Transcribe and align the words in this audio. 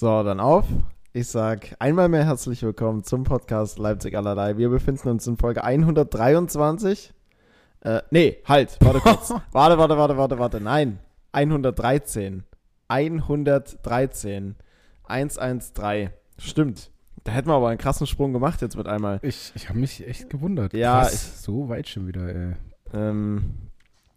So, 0.00 0.22
dann 0.22 0.40
auf. 0.40 0.64
Ich 1.12 1.28
sag 1.28 1.76
einmal 1.78 2.08
mehr 2.08 2.24
herzlich 2.24 2.62
willkommen 2.62 3.04
zum 3.04 3.22
Podcast 3.22 3.78
Leipzig 3.78 4.16
allerlei. 4.16 4.56
Wir 4.56 4.70
befinden 4.70 5.10
uns 5.10 5.26
in 5.26 5.36
Folge 5.36 5.62
123. 5.62 7.12
Äh, 7.82 8.00
nee, 8.10 8.38
halt, 8.46 8.78
warte 8.80 9.00
kurz. 9.00 9.28
warte, 9.52 9.76
warte, 9.76 9.98
warte, 9.98 10.16
warte, 10.16 10.38
warte. 10.38 10.58
Nein, 10.62 11.00
113. 11.32 12.44
113. 12.88 14.54
113. 15.04 16.10
Stimmt. 16.38 16.90
Da 17.24 17.32
hätten 17.32 17.48
wir 17.50 17.54
aber 17.56 17.68
einen 17.68 17.76
krassen 17.76 18.06
Sprung 18.06 18.32
gemacht 18.32 18.62
jetzt 18.62 18.78
mit 18.78 18.86
einmal. 18.88 19.18
Ich, 19.20 19.52
ich 19.54 19.68
habe 19.68 19.78
mich 19.78 20.08
echt 20.08 20.30
gewundert. 20.30 20.72
Ja, 20.72 21.00
Krass, 21.02 21.12
ich- 21.12 21.40
so 21.42 21.68
weit 21.68 21.90
schon 21.90 22.06
wieder, 22.06 22.26
ey. 22.26 22.52
Ähm, 22.94 23.52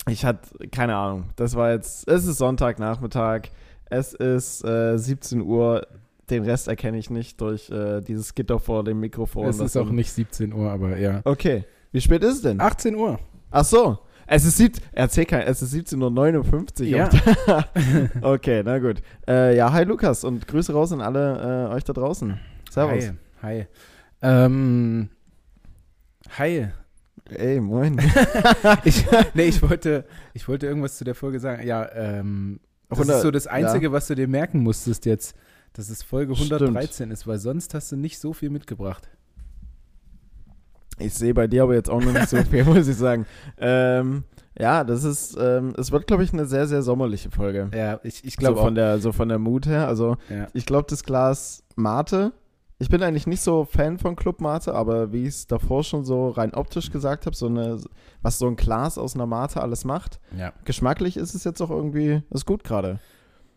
ich 0.08 0.24
hatte 0.24 0.66
keine 0.70 0.96
Ahnung. 0.96 1.32
Das 1.36 1.56
war 1.56 1.72
jetzt, 1.72 2.08
es 2.08 2.26
ist 2.26 2.38
Sonntagnachmittag. 2.38 3.50
Es 3.94 4.14
ist 4.14 4.66
äh, 4.66 4.98
17 4.98 5.42
Uhr. 5.42 5.86
Den 6.30 6.44
Rest 6.44 6.68
erkenne 6.68 6.98
ich 6.98 7.12
nicht 7.12 7.40
durch 7.40 7.70
äh, 7.70 8.02
dieses 8.02 8.34
Gitter 8.34 8.58
vor 8.60 8.84
dem 8.84 9.00
Mikrofon. 9.00 9.48
es 9.48 9.60
ist 9.60 9.78
auch 9.78 9.92
nicht 9.92 10.12
17 10.12 10.52
Uhr, 10.52 10.72
aber 10.72 10.98
ja. 10.98 11.22
Okay. 11.26 11.66
Wie 11.92 12.02
spät 12.02 12.24
ist 12.24 12.36
es 12.38 12.42
denn? 12.42 12.60
18 12.60 12.96
Uhr. 12.96 13.20
Ach 13.52 13.64
so. 13.64 14.00
Es 14.26 14.46
ist, 14.46 14.58
sieb 14.58 14.78
erzähl 14.94 15.26
kein, 15.26 15.42
es 15.42 15.62
ist 15.62 15.74
17.59 15.76 16.82
Uhr. 16.82 16.88
Ja. 16.88 17.10
okay, 18.22 18.64
na 18.66 18.80
gut. 18.80 19.04
Äh, 19.28 19.56
ja, 19.58 19.72
hi 19.72 19.84
Lukas 19.84 20.24
und 20.24 20.48
Grüße 20.48 20.74
raus 20.74 20.92
an 20.92 21.02
alle 21.02 21.68
äh, 21.70 21.74
euch 21.74 21.84
da 21.84 21.94
draußen. 21.94 22.40
Servus. 22.72 23.12
Hi. 23.44 23.60
Hi. 23.60 23.68
Ähm, 24.24 25.10
hi. 26.38 26.68
Ey, 27.30 27.60
moin. 27.60 28.02
Ich, 28.86 29.06
nee, 29.36 29.44
ich 29.44 29.62
wollte, 29.62 30.06
ich 30.34 30.48
wollte 30.48 30.66
irgendwas 30.66 30.98
zu 30.98 31.04
der 31.04 31.14
Folge 31.16 31.40
sagen. 31.40 31.68
Ja, 31.68 31.88
ähm, 31.94 32.60
das 32.98 33.10
100 33.10 33.16
ist 33.18 33.22
so 33.24 33.32
das 33.32 33.48
Einzige, 33.48 33.92
was 33.92 34.08
du 34.08 34.16
dir 34.16 34.28
merken 34.28 34.60
musstest 34.60 35.06
jetzt, 35.06 35.36
dass 35.74 35.90
es 35.90 36.04
Folge 36.04 36.36
Stimmt. 36.36 36.54
113 36.54 37.12
ist, 37.12 37.28
weil 37.28 37.40
sonst 37.40 37.74
hast 37.74 37.92
du 37.92 37.96
nicht 37.96 38.20
so 38.20 38.34
viel 38.34 38.50
mitgebracht. 38.50 39.10
Ich 41.00 41.14
sehe 41.14 41.34
bei 41.34 41.48
dir 41.48 41.64
aber 41.64 41.74
jetzt 41.74 41.90
auch 41.90 42.02
noch 42.02 42.14
nicht 42.14 42.30
so 42.30 42.38
viel, 42.44 42.64
muss 42.64 42.88
ich 42.88 42.96
sagen. 42.96 43.26
Ähm, 43.58 44.24
ja, 44.60 44.84
das 44.84 45.04
ist, 45.04 45.36
ähm, 45.40 45.74
es 45.78 45.92
wird, 45.92 46.06
glaube 46.06 46.24
ich, 46.24 46.32
eine 46.34 46.46
sehr, 46.46 46.68
sehr 46.68 46.84
sommerliche 46.84 47.32
Folge. 47.32 47.72
Ja, 47.74 48.00
ich, 48.04 48.24
ich 48.24 48.36
so 48.36 48.40
glaube 48.40 48.62
von 48.62 48.76
der, 48.76 49.00
so 49.00 49.12
von 49.12 49.28
der 49.30 49.40
Mut 49.40 49.66
her. 49.66 49.88
Also, 49.88 50.18
Ja. 50.30 50.48
ich 50.54 50.66
glaube, 50.66 50.86
das 50.90 51.04
Glas 51.04 51.64
Mate. 51.76 52.32
Ich 52.84 52.90
bin 52.90 53.02
eigentlich 53.02 53.28
nicht 53.28 53.40
so 53.42 53.64
Fan 53.64 53.98
von 53.98 54.18
Club 54.18 54.42
Mate, 54.42 54.74
aber 54.76 55.14
wie 55.14 55.22
ich 55.24 55.30
es 55.30 55.48
davor 55.48 55.86
schon 55.86 56.04
so 56.04 56.28
rein 56.28 56.54
optisch 56.54 56.92
gesagt 56.92 57.26
habe, 57.26 57.34
so 57.34 57.46
eine, 57.48 57.80
was 58.22 58.38
so 58.40 58.46
ein 58.46 58.58
Glas 58.58 58.98
aus 58.98 59.16
einer 59.16 59.26
Mate 59.26 59.62
alles 59.62 59.86
macht. 59.86 60.20
ja. 60.38 60.52
Geschmacklich 60.66 61.16
ist 61.16 61.34
es 61.34 61.46
jetzt 61.46 61.62
auch 61.62 61.70
irgendwie, 61.70 62.24
ist 62.30 62.46
gut 62.46 62.66
gerade. 62.66 63.00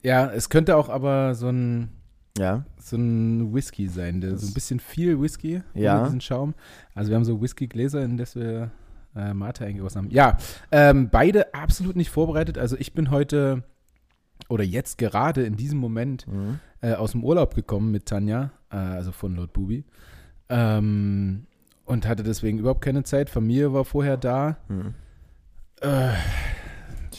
Ja, 0.04 0.30
es 0.30 0.48
könnte 0.48 0.76
auch 0.76 0.88
aber 0.88 1.34
so 1.34 1.48
ein, 1.48 1.88
Ja. 2.38 2.64
so 2.80 2.96
ein 2.96 3.52
Whisky 3.52 3.88
sein, 3.88 4.20
der, 4.20 4.38
so 4.38 4.46
ein 4.46 4.54
bisschen 4.54 4.78
viel 4.78 5.20
Whisky, 5.20 5.60
Ja. 5.74 5.96
ohne 5.96 6.04
diesen 6.04 6.20
Schaum. 6.20 6.54
Also 6.94 7.10
wir 7.10 7.16
haben 7.16 7.24
so 7.24 7.42
Whiskygläser, 7.42 8.04
in 8.04 8.16
das 8.18 8.36
wir 8.36 8.70
äh, 9.16 9.34
Mate 9.34 9.64
eingegossen 9.64 10.02
haben. 10.02 10.10
Ja, 10.12 10.36
ähm, 10.70 11.08
beide 11.10 11.52
absolut 11.52 11.96
nicht 11.96 12.10
vorbereitet. 12.10 12.58
Also 12.58 12.76
ich 12.78 12.94
bin 12.94 13.10
heute 13.10 13.64
oder 14.48 14.64
jetzt 14.64 14.98
gerade 14.98 15.42
in 15.44 15.56
diesem 15.56 15.78
Moment 15.78 16.26
Mhm. 16.26 16.60
äh, 16.80 16.94
aus 16.94 17.12
dem 17.12 17.24
Urlaub 17.24 17.54
gekommen 17.54 17.90
mit 17.90 18.06
Tanja, 18.06 18.50
äh, 18.70 18.76
also 18.76 19.12
von 19.12 19.34
Lord 19.36 19.52
Bubi. 19.52 19.84
Ähm, 20.48 21.46
und 21.84 22.06
hatte 22.06 22.22
deswegen 22.22 22.58
überhaupt 22.58 22.80
keine 22.82 23.02
Zeit. 23.04 23.30
Familie 23.30 23.72
war 23.72 23.84
vorher 23.84 24.16
da. 24.16 24.56
Mhm. 24.68 24.94
Äh, 25.80 26.10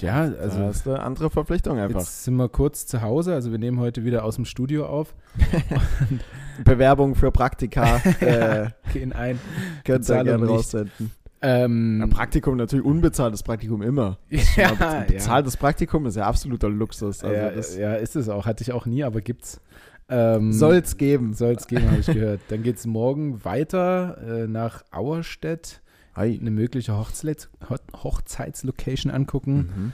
ja, 0.01 0.15
Also, 0.21 0.59
das 0.59 0.77
ist 0.77 0.87
eine 0.87 1.01
andere 1.01 1.29
Verpflichtung 1.29 1.79
einfach. 1.79 1.99
jetzt 2.01 2.23
sind 2.25 2.35
wir 2.35 2.49
kurz 2.49 2.85
zu 2.85 3.01
Hause. 3.01 3.33
Also 3.33 3.51
wir 3.51 3.57
nehmen 3.59 3.79
heute 3.79 4.03
wieder 4.03 4.23
aus 4.23 4.35
dem 4.35 4.45
Studio 4.45 4.85
auf. 4.85 5.15
Bewerbung 6.63 7.15
für 7.15 7.31
Praktika 7.31 7.97
äh, 8.19 8.69
Gehen 8.93 9.13
ein. 9.13 9.39
könnt 9.83 10.09
ihr 10.09 10.23
gerne 10.23 10.45
raussenden. 10.45 11.11
Ähm, 11.41 12.01
Ein 12.01 12.09
Praktikum 12.09 12.57
natürlich 12.57 12.85
unbezahltes 12.85 13.43
Praktikum 13.43 13.81
immer. 13.81 14.17
ja, 14.55 14.71
Aber 14.71 14.79
ja. 14.99 15.01
bezahltes 15.01 15.55
Praktikum 15.57 16.05
ist 16.07 16.15
ja 16.15 16.25
absoluter 16.25 16.69
Luxus. 16.69 17.23
Also 17.23 17.35
ja, 17.35 17.49
das 17.51 17.77
ja, 17.77 17.93
ist 17.95 18.15
es 18.15 18.27
auch. 18.29 18.45
Hatte 18.45 18.63
ich 18.63 18.71
auch 18.71 18.85
nie, 18.85 19.03
aber 19.03 19.21
gibt's. 19.21 19.61
Ähm, 20.09 20.53
soll's 20.53 20.97
geben. 20.97 21.33
Soll 21.33 21.53
es 21.53 21.67
geben, 21.67 21.89
habe 21.91 21.99
ich 21.99 22.07
gehört. 22.07 22.39
Dann 22.49 22.63
geht 22.63 22.77
es 22.77 22.85
morgen 22.87 23.43
weiter 23.45 24.17
äh, 24.25 24.47
nach 24.47 24.83
Auerstedt. 24.91 25.81
Hi. 26.15 26.37
Eine 26.39 26.49
mögliche 26.49 26.97
Hochzeit, 26.97 27.49
Ho- 27.69 27.75
Hochzeitslocation 28.03 29.11
angucken. 29.11 29.55
Mhm. 29.57 29.91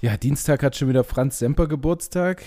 Ja, 0.00 0.16
Dienstag 0.16 0.62
hat 0.62 0.76
schon 0.76 0.88
wieder 0.88 1.04
Franz 1.04 1.38
Semper 1.40 1.66
Geburtstag. 1.66 2.42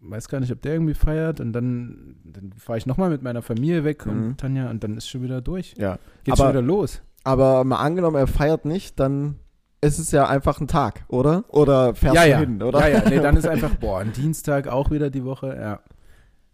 Weiß 0.00 0.28
gar 0.28 0.40
nicht, 0.40 0.52
ob 0.52 0.60
der 0.62 0.72
irgendwie 0.74 0.94
feiert. 0.94 1.40
Und 1.40 1.52
dann, 1.52 2.16
dann 2.24 2.52
fahre 2.58 2.76
ich 2.78 2.86
nochmal 2.86 3.08
mit 3.10 3.22
meiner 3.22 3.40
Familie 3.40 3.84
weg 3.84 4.04
Mhm. 4.04 4.12
und 4.12 4.38
Tanja 4.40 4.68
und 4.68 4.82
dann 4.84 4.96
ist 4.96 5.08
schon 5.08 5.22
wieder 5.22 5.40
durch. 5.40 5.74
Ja. 5.78 5.98
Geht 6.24 6.36
schon 6.36 6.48
wieder 6.50 6.60
los. 6.62 7.00
Aber 7.24 7.64
mal 7.64 7.78
angenommen, 7.78 8.16
er 8.16 8.26
feiert 8.26 8.64
nicht, 8.64 8.98
dann 8.98 9.36
ist 9.80 9.98
es 9.98 10.10
ja 10.10 10.26
einfach 10.28 10.60
ein 10.60 10.68
Tag, 10.68 11.04
oder? 11.08 11.44
Oder 11.48 11.94
fährst 11.94 12.16
ja, 12.16 12.24
du 12.24 12.30
ja. 12.30 12.38
hin, 12.38 12.62
oder? 12.62 12.80
Ja, 12.80 12.98
ja. 12.98 13.08
Nee, 13.08 13.20
dann 13.20 13.36
ist 13.36 13.46
einfach, 13.48 13.74
boah, 13.76 14.00
ein 14.00 14.12
Dienstag 14.12 14.68
auch 14.68 14.90
wieder 14.90 15.10
die 15.10 15.24
Woche. 15.24 15.56
Ja. 15.58 15.80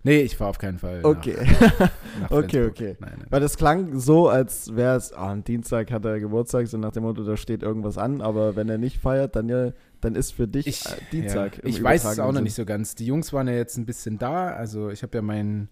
Nee, 0.07 0.21
ich 0.21 0.37
fahre 0.37 0.51
auf 0.51 0.59
keinen 0.59 0.79
Fall. 0.79 1.01
Okay. 1.03 1.37
Nach, 1.61 1.91
nach 2.21 2.31
Okay, 2.31 2.65
okay. 2.71 2.97
Nein, 3.01 3.15
nein. 3.19 3.27
Weil 3.29 3.41
das 3.41 3.57
klang 3.57 3.99
so, 3.99 4.29
als 4.29 4.77
wäre 4.77 4.97
es, 4.97 5.13
ah, 5.13 5.33
am 5.33 5.43
Dienstag 5.43 5.91
hat 5.91 6.05
er 6.05 6.21
Geburtstag, 6.21 6.69
so 6.69 6.79
nach 6.79 6.93
dem 6.93 7.03
Motto, 7.03 7.25
da 7.25 7.37
steht 7.37 7.65
irgendwas 7.65 7.99
an, 7.99 8.21
aber 8.21 8.55
wenn 8.55 8.69
er 8.69 8.79
nicht 8.79 8.99
feiert, 8.99 9.35
dann 9.35 9.49
ja, 9.49 9.73
dann 10.01 10.15
ist 10.15 10.31
für 10.31 10.47
dich 10.47 10.69
Ich, 10.69 10.87
äh, 10.87 10.91
Dienstag. 11.11 11.57
ja, 11.57 11.65
ich 11.65 11.83
weiß 11.83 12.05
es 12.05 12.21
auch 12.21 12.33
noch 12.33 12.41
nicht 12.41 12.55
so 12.55 12.65
ganz. 12.65 12.95
Die 12.95 13.07
Jungs 13.07 13.33
waren 13.33 13.49
ja 13.49 13.55
jetzt 13.55 13.77
ein 13.79 13.87
bisschen 13.87 14.19
da. 14.19 14.51
Also 14.51 14.91
ich 14.91 15.03
habe 15.03 15.19
ja 15.19 15.23
meinen 15.23 15.71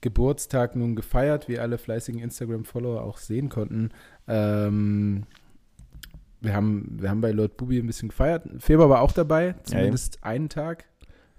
Geburtstag 0.00 0.74
nun 0.74 0.96
gefeiert, 0.96 1.48
wie 1.48 1.60
alle 1.60 1.78
fleißigen 1.78 2.20
Instagram-Follower 2.20 3.02
auch 3.02 3.18
sehen 3.18 3.48
konnten. 3.48 3.90
Ähm, 4.28 5.24
wir, 6.40 6.54
haben, 6.54 6.96
wir 7.00 7.10
haben 7.10 7.20
bei 7.20 7.30
Lord 7.32 7.56
Bubi 7.56 7.78
ein 7.78 7.86
bisschen 7.86 8.08
gefeiert. 8.08 8.44
Feber 8.58 8.88
war 8.90 9.00
auch 9.00 9.12
dabei, 9.12 9.54
zumindest 9.64 10.22
einen 10.24 10.48
Tag. 10.48 10.84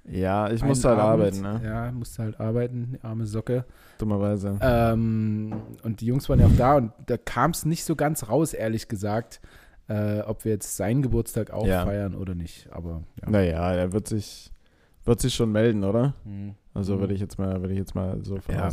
Ja, 0.10 0.50
ich 0.50 0.64
musste 0.64 0.88
halt 0.90 1.00
Abend. 1.00 1.22
arbeiten, 1.38 1.42
ne? 1.42 1.62
Ja, 1.66 1.92
musste 1.92 2.24
halt 2.24 2.40
arbeiten, 2.40 2.98
arme 3.02 3.26
Socke. 3.26 3.66
Dummerweise. 3.98 4.58
Ähm, 4.62 5.54
und 5.84 6.00
die 6.00 6.06
Jungs 6.06 6.30
waren 6.30 6.40
ja 6.40 6.46
auch 6.46 6.56
da 6.58 6.76
und 6.78 6.92
da 7.08 7.18
kam 7.18 7.52
es 7.52 7.66
nicht 7.66 7.84
so 7.84 7.96
ganz 7.98 8.30
raus, 8.30 8.54
ehrlich 8.54 8.88
gesagt, 8.88 9.42
äh, 9.90 10.22
ob 10.22 10.46
wir 10.46 10.54
jetzt 10.54 10.78
seinen 10.78 11.02
Geburtstag 11.02 11.52
auch 11.52 11.68
Ja. 11.68 11.84
feiern 11.84 12.16
oder 12.16 12.36
nicht. 12.36 12.70
Aber 12.72 13.04
ja. 13.22 13.30
Naja, 13.30 13.74
er 13.74 13.92
wird 13.92 14.08
sich, 14.08 14.52
wird 15.04 15.20
sich 15.20 15.34
schon 15.34 15.52
melden, 15.52 15.84
oder? 15.84 16.14
Hm. 16.24 16.56
Also 16.74 16.96
Mhm. 16.96 17.00
würde 17.02 17.14
ich 17.14 17.20
jetzt 17.20 17.38
mal, 17.38 17.60
würde 17.62 17.74
ich 17.74 17.80
jetzt 17.80 17.96
mal 17.96 18.18
so 18.24 18.38
von 18.38 18.56
Ja. 18.56 18.70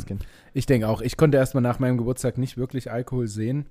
Ich 0.53 0.65
denke 0.65 0.87
auch. 0.87 1.01
Ich 1.01 1.17
konnte 1.17 1.37
erstmal 1.37 1.63
nach 1.63 1.79
meinem 1.79 1.97
Geburtstag 1.97 2.37
nicht 2.37 2.55
wirklich 2.55 2.91
Alkohol 2.91 3.27
sehen. 3.27 3.65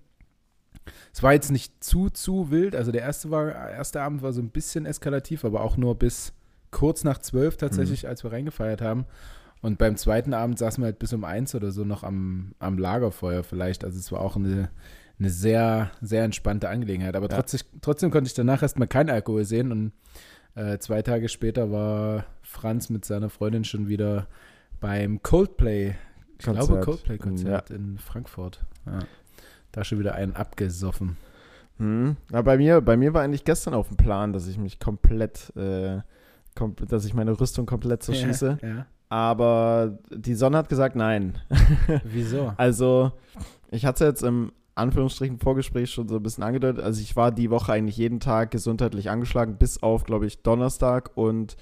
Es 1.12 1.22
war 1.22 1.32
jetzt 1.32 1.50
nicht 1.50 1.82
zu, 1.82 2.10
zu 2.10 2.50
wild. 2.50 2.74
Also 2.76 2.92
der 2.92 3.02
erste, 3.02 3.30
war, 3.30 3.70
erste 3.70 4.02
Abend 4.02 4.22
war 4.22 4.32
so 4.32 4.40
ein 4.40 4.50
bisschen 4.50 4.86
eskalativ, 4.86 5.44
aber 5.44 5.62
auch 5.62 5.76
nur 5.76 5.94
bis 5.94 6.32
kurz 6.70 7.04
nach 7.04 7.18
zwölf 7.18 7.56
tatsächlich, 7.56 8.08
als 8.08 8.24
wir 8.24 8.32
reingefeiert 8.32 8.82
haben. 8.82 9.06
Und 9.62 9.78
beim 9.78 9.96
zweiten 9.96 10.34
Abend 10.34 10.58
saßen 10.58 10.82
wir 10.82 10.86
halt 10.86 10.98
bis 10.98 11.12
um 11.12 11.24
eins 11.24 11.54
oder 11.54 11.70
so 11.70 11.84
noch 11.84 12.02
am, 12.02 12.52
am 12.58 12.76
Lagerfeuer 12.76 13.44
vielleicht. 13.44 13.84
Also 13.84 13.98
es 13.98 14.12
war 14.12 14.20
auch 14.20 14.36
eine, 14.36 14.68
eine 15.18 15.30
sehr, 15.30 15.90
sehr 16.02 16.24
entspannte 16.24 16.68
Angelegenheit. 16.68 17.16
Aber 17.16 17.30
Ja. 17.30 17.36
trotzdem, 17.36 17.60
trotzdem 17.80 18.10
konnte 18.10 18.28
ich 18.28 18.34
danach 18.34 18.60
erstmal 18.62 18.88
keinen 18.88 19.08
Alkohol 19.10 19.44
sehen. 19.44 19.72
Und 19.72 19.92
äh, 20.54 20.78
zwei 20.78 21.00
Tage 21.00 21.28
später 21.28 21.70
war 21.70 22.26
Franz 22.42 22.90
mit 22.90 23.04
seiner 23.04 23.30
Freundin 23.30 23.64
schon 23.64 23.88
wieder 23.88 24.26
beim 24.80 25.22
Coldplay 25.22 25.94
ich 26.38 26.44
glaube 26.44 26.58
Konzert. 26.58 26.84
Coldplay-Konzert 26.84 27.70
in 27.70 27.98
Frankfurt. 27.98 28.64
Ja. 28.86 28.98
Da 29.74 29.82
schon 29.82 29.98
wieder 29.98 30.14
einen 30.14 30.36
abgesoffen. 30.36 31.16
Hm. 31.78 32.16
Na, 32.30 32.42
bei 32.42 32.56
mir, 32.56 32.80
bei 32.80 32.96
mir 32.96 33.12
war 33.12 33.22
eigentlich 33.22 33.44
gestern 33.44 33.74
auf 33.74 33.88
dem 33.88 33.96
Plan, 33.96 34.32
dass 34.32 34.46
ich 34.46 34.56
mich 34.56 34.78
komplett, 34.78 35.52
äh, 35.56 35.98
kom 36.54 36.76
dass 36.88 37.04
ich 37.04 37.12
meine 37.12 37.38
Rüstung 37.40 37.66
komplett 37.66 38.04
zerschieße. 38.04 38.58
Ja, 38.62 38.68
ja. 38.68 38.86
Aber 39.08 39.98
die 40.10 40.34
Sonne 40.34 40.58
hat 40.58 40.68
gesagt, 40.68 40.94
nein. 40.94 41.40
Wieso? 42.04 42.52
Also, 42.56 43.12
ich 43.72 43.84
hatte 43.84 44.04
es 44.04 44.10
jetzt 44.10 44.22
im 44.22 44.52
Anführungsstrichen 44.76 45.40
Vorgespräch 45.40 45.90
schon 45.90 46.08
so 46.08 46.16
ein 46.16 46.22
bisschen 46.22 46.44
angedeutet. 46.44 46.84
Also, 46.84 47.00
ich 47.00 47.16
war 47.16 47.32
die 47.32 47.50
Woche 47.50 47.72
eigentlich 47.72 47.96
jeden 47.96 48.20
Tag 48.20 48.52
gesundheitlich 48.52 49.10
angeschlagen, 49.10 49.56
bis 49.56 49.82
auf, 49.82 50.04
glaube 50.04 50.26
ich, 50.26 50.42
Donnerstag 50.42 51.10
und 51.16 51.56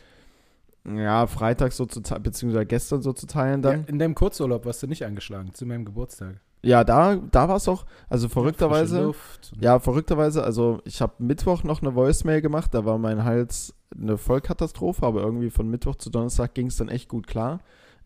ja, 0.85 1.27
Freitag 1.27 1.73
so 1.73 1.87
zu 1.87 2.03
teilen, 2.03 2.23
beziehungsweise 2.23 2.67
gestern 2.67 3.01
so 3.01 3.15
zu 3.15 3.27
teilen 3.27 3.63
Ja, 3.63 3.71
dann. 3.71 3.85
in 3.87 3.99
deinem 3.99 4.15
Kurzurlaub 4.15 4.67
warst 4.67 4.83
du 4.83 4.87
nicht 4.87 5.07
angeschlagen, 5.07 5.55
zu 5.55 5.65
meinem 5.65 5.87
Geburtstag. 5.87 6.41
Ja, 6.65 6.85
da, 6.85 7.17
da 7.17 7.49
war 7.49 7.57
es 7.57 7.67
auch, 7.67 7.85
also 8.09 8.29
verrückterweise. 8.29 9.13
Ja, 9.61 9.81
verrückterweise, 9.81 10.45
also 10.45 10.81
ich 10.85 11.01
habe 11.01 11.15
Mittwoch 11.19 11.65
noch 11.65 11.83
eine 11.83 11.95
Voicemail 11.95 12.41
gemacht, 12.41 12.73
da 12.73 12.85
war 12.85 12.99
mein 12.99 13.25
Hals 13.25 13.75
eine 13.95 14.17
Vollkatastrophe, 14.17 15.05
aber 15.05 15.23
irgendwie 15.23 15.51
von 15.51 15.69
Mittwoch 15.69 15.97
zu 15.97 16.09
Donnerstag 16.11 16.55
ging 16.55 16.69
es 16.69 16.77
dann 16.77 16.89
echt 16.89 17.09
gut 17.09 17.27
klar. 17.27 17.61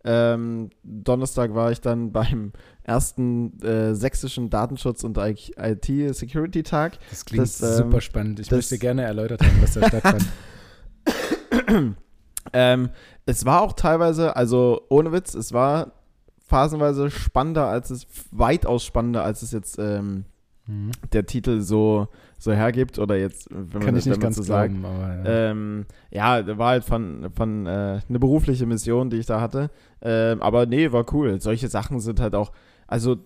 Ähm, 0.04 0.70
Donnerstag 0.84 1.54
war 1.54 1.70
ich 1.70 1.80
dann 1.80 2.12
beim 2.12 2.52
ersten 2.82 3.60
äh, 3.62 3.94
sächsischen 3.94 4.48
Datenschutz- 4.48 5.04
und 5.04 5.18
IT-Security-Tag. 5.18 6.98
Das 7.10 7.24
klingt 7.24 7.42
das, 7.42 7.60
ähm, 7.60 7.76
super 7.76 8.00
spannend. 8.00 8.40
Ich 8.40 8.50
möchte 8.50 8.78
gerne 8.78 9.02
erläutert 9.02 9.42
haben, 9.42 9.60
was 9.60 9.74
da 9.74 9.86
stattfand. 9.86 10.26
Ähm, 12.52 12.90
es 13.26 13.44
war 13.44 13.62
auch 13.62 13.72
teilweise, 13.72 14.36
also 14.36 14.82
ohne 14.88 15.12
Witz, 15.12 15.34
es 15.34 15.52
war 15.52 15.92
phasenweise 16.46 17.10
spannender, 17.10 17.66
als 17.66 17.90
es, 17.90 18.06
weitaus 18.30 18.84
spannender, 18.84 19.24
als 19.24 19.42
es 19.42 19.52
jetzt 19.52 19.78
ähm, 19.78 20.24
mhm. 20.66 20.92
der 21.12 21.26
Titel 21.26 21.60
so, 21.60 22.08
so 22.38 22.52
hergibt. 22.52 22.98
Oder 22.98 23.16
jetzt, 23.16 23.48
wenn 23.50 23.82
man, 23.82 23.94
das, 23.94 24.06
wenn 24.08 24.20
man 24.20 24.32
so 24.32 24.42
glauben, 24.42 24.82
sagt. 24.82 24.84
Aber, 24.84 25.14
ja. 25.14 25.50
Ähm, 25.50 25.86
ja, 26.10 26.58
war 26.58 26.68
halt 26.68 26.84
von, 26.84 27.28
von 27.34 27.66
äh, 27.66 28.00
eine 28.08 28.18
berufliche 28.18 28.66
Mission, 28.66 29.10
die 29.10 29.16
ich 29.16 29.26
da 29.26 29.40
hatte. 29.40 29.70
Ähm, 30.02 30.40
aber 30.40 30.66
nee, 30.66 30.92
war 30.92 31.04
cool. 31.12 31.40
Solche 31.40 31.68
Sachen 31.68 32.00
sind 32.00 32.20
halt 32.20 32.34
auch, 32.34 32.52
also 32.86 33.16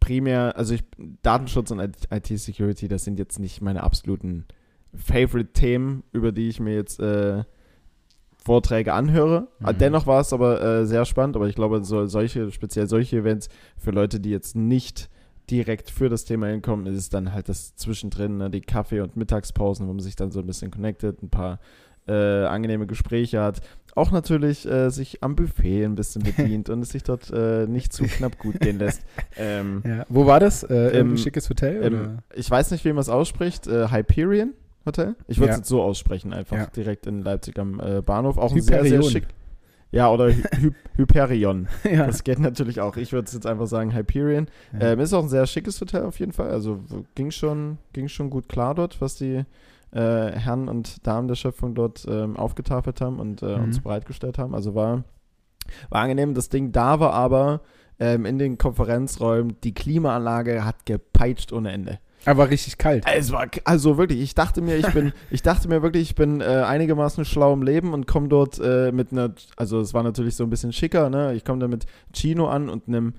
primär, 0.00 0.56
also 0.56 0.74
ich, 0.74 0.84
Datenschutz 1.22 1.70
und 1.70 1.80
IT-Security, 1.80 2.88
das 2.88 3.04
sind 3.04 3.18
jetzt 3.18 3.38
nicht 3.38 3.60
meine 3.60 3.82
absoluten 3.82 4.46
Favorite-Themen, 4.94 6.02
über 6.12 6.32
die 6.32 6.48
ich 6.48 6.60
mir 6.60 6.74
jetzt 6.74 6.98
äh, 7.00 7.44
Vorträge 8.48 8.94
anhöre. 8.94 9.46
Mhm. 9.60 9.78
Dennoch 9.78 10.06
war 10.06 10.22
es 10.22 10.32
aber 10.32 10.62
äh, 10.62 10.86
sehr 10.86 11.04
spannend, 11.04 11.36
aber 11.36 11.48
ich 11.48 11.54
glaube, 11.54 11.84
so, 11.84 12.06
solche, 12.06 12.50
speziell 12.50 12.88
solche 12.88 13.18
Events 13.18 13.50
für 13.76 13.90
Leute, 13.90 14.20
die 14.20 14.30
jetzt 14.30 14.56
nicht 14.56 15.10
direkt 15.50 15.90
für 15.90 16.08
das 16.08 16.24
Thema 16.24 16.46
hinkommen, 16.46 16.86
ist 16.86 16.96
es 16.96 17.10
dann 17.10 17.34
halt 17.34 17.50
das 17.50 17.76
Zwischendrin, 17.76 18.38
ne, 18.38 18.48
die 18.48 18.62
Kaffee- 18.62 19.02
und 19.02 19.16
Mittagspausen, 19.16 19.86
wo 19.86 19.92
man 19.92 20.00
sich 20.00 20.16
dann 20.16 20.30
so 20.30 20.40
ein 20.40 20.46
bisschen 20.46 20.70
connectet, 20.70 21.22
ein 21.22 21.28
paar 21.28 21.60
äh, 22.06 22.46
angenehme 22.46 22.86
Gespräche 22.86 23.42
hat. 23.42 23.60
Auch 23.94 24.12
natürlich 24.12 24.66
äh, 24.66 24.88
sich 24.88 25.22
am 25.22 25.36
Buffet 25.36 25.84
ein 25.84 25.94
bisschen 25.94 26.22
bedient 26.36 26.70
und 26.70 26.80
es 26.80 26.88
sich 26.88 27.02
dort 27.02 27.30
äh, 27.30 27.66
nicht 27.66 27.92
zu 27.92 28.04
knapp 28.04 28.38
gut 28.38 28.60
gehen 28.60 28.78
lässt. 28.78 29.02
Ähm, 29.40 29.82
ja. 29.86 30.04
Wo 30.08 30.26
war 30.26 30.40
das? 30.40 30.64
Äh, 30.64 30.98
Im 30.98 31.16
schickes 31.16 31.48
Hotel? 31.48 31.80
Im, 31.82 32.18
ich 32.34 32.50
weiß 32.50 32.72
nicht, 32.72 32.84
wie 32.84 32.92
man 32.92 33.02
es 33.02 33.08
ausspricht. 33.08 33.68
Äh, 33.68 33.88
Hyperion? 33.88 34.54
Hotel. 34.88 35.16
Ich 35.26 35.38
würde 35.38 35.50
es 35.50 35.56
ja. 35.56 35.60
jetzt 35.60 35.68
so 35.68 35.82
aussprechen, 35.82 36.32
einfach 36.32 36.56
ja. 36.56 36.66
direkt 36.66 37.06
in 37.06 37.22
Leipzig 37.22 37.58
am 37.58 37.80
äh, 37.80 38.02
Bahnhof. 38.02 38.38
Auch 38.38 38.54
Hyperion. 38.54 38.84
ein 38.84 38.90
sehr, 38.90 39.02
sehr 39.02 39.10
schick. 39.10 39.28
Ja, 39.90 40.10
oder 40.10 40.30
Hy 40.30 40.42
Hyperion. 40.96 41.68
ja. 41.84 42.06
Das 42.06 42.24
geht 42.24 42.38
natürlich 42.38 42.80
auch. 42.80 42.96
Ich 42.96 43.12
würde 43.12 43.26
es 43.26 43.32
jetzt 43.32 43.46
einfach 43.46 43.66
sagen 43.66 43.94
Hyperion. 43.94 44.48
Ähm, 44.78 45.00
ist 45.00 45.14
auch 45.14 45.22
ein 45.22 45.28
sehr 45.28 45.46
schickes 45.46 45.80
Hotel 45.80 46.04
auf 46.04 46.18
jeden 46.18 46.32
Fall. 46.32 46.50
Also 46.50 46.80
ging 47.14 47.30
schon, 47.30 47.78
ging 47.92 48.08
schon 48.08 48.30
gut 48.30 48.48
klar 48.48 48.74
dort, 48.74 49.00
was 49.00 49.16
die 49.16 49.44
äh, 49.92 50.30
Herren 50.32 50.68
und 50.68 51.06
Damen 51.06 51.28
der 51.28 51.36
Schöpfung 51.36 51.74
dort 51.74 52.06
ähm, 52.08 52.36
aufgetafelt 52.36 53.00
haben 53.00 53.18
und 53.18 53.42
äh, 53.42 53.56
mhm. 53.56 53.64
uns 53.64 53.80
bereitgestellt 53.80 54.38
haben. 54.38 54.54
Also 54.54 54.74
war, 54.74 55.04
war 55.88 56.02
angenehm. 56.02 56.34
Das 56.34 56.50
Ding 56.50 56.72
da 56.72 57.00
war 57.00 57.14
aber 57.14 57.62
ähm, 57.98 58.26
in 58.26 58.38
den 58.38 58.58
Konferenzräumen, 58.58 59.56
die 59.64 59.74
Klimaanlage 59.74 60.64
hat 60.64 60.84
gepeitscht 60.84 61.52
ohne 61.52 61.72
Ende. 61.72 61.98
Aber 62.24 62.50
richtig 62.50 62.78
kalt. 62.78 63.04
Es 63.14 63.32
war 63.32 63.46
also 63.64 63.96
wirklich. 63.96 64.20
Ich 64.20 64.34
dachte 64.34 64.60
mir, 64.60 64.76
ich 64.76 64.92
bin, 64.92 65.12
ich 65.30 65.42
dachte 65.42 65.68
mir 65.68 65.82
wirklich, 65.82 66.02
ich 66.02 66.14
bin 66.14 66.40
äh, 66.40 66.44
einigermaßen 66.44 67.24
schlau 67.24 67.52
im 67.52 67.62
Leben 67.62 67.94
und 67.94 68.06
komme 68.06 68.28
dort 68.28 68.58
äh, 68.58 68.92
mit 68.92 69.12
einer, 69.12 69.34
also 69.56 69.80
es 69.80 69.94
war 69.94 70.02
natürlich 70.02 70.36
so 70.36 70.44
ein 70.44 70.50
bisschen 70.50 70.72
schicker, 70.72 71.10
ne? 71.10 71.34
Ich 71.34 71.44
komme 71.44 71.60
da 71.60 71.68
mit 71.68 71.86
Chino 72.12 72.48
an 72.48 72.68
und 72.68 72.88
einem 72.88 73.14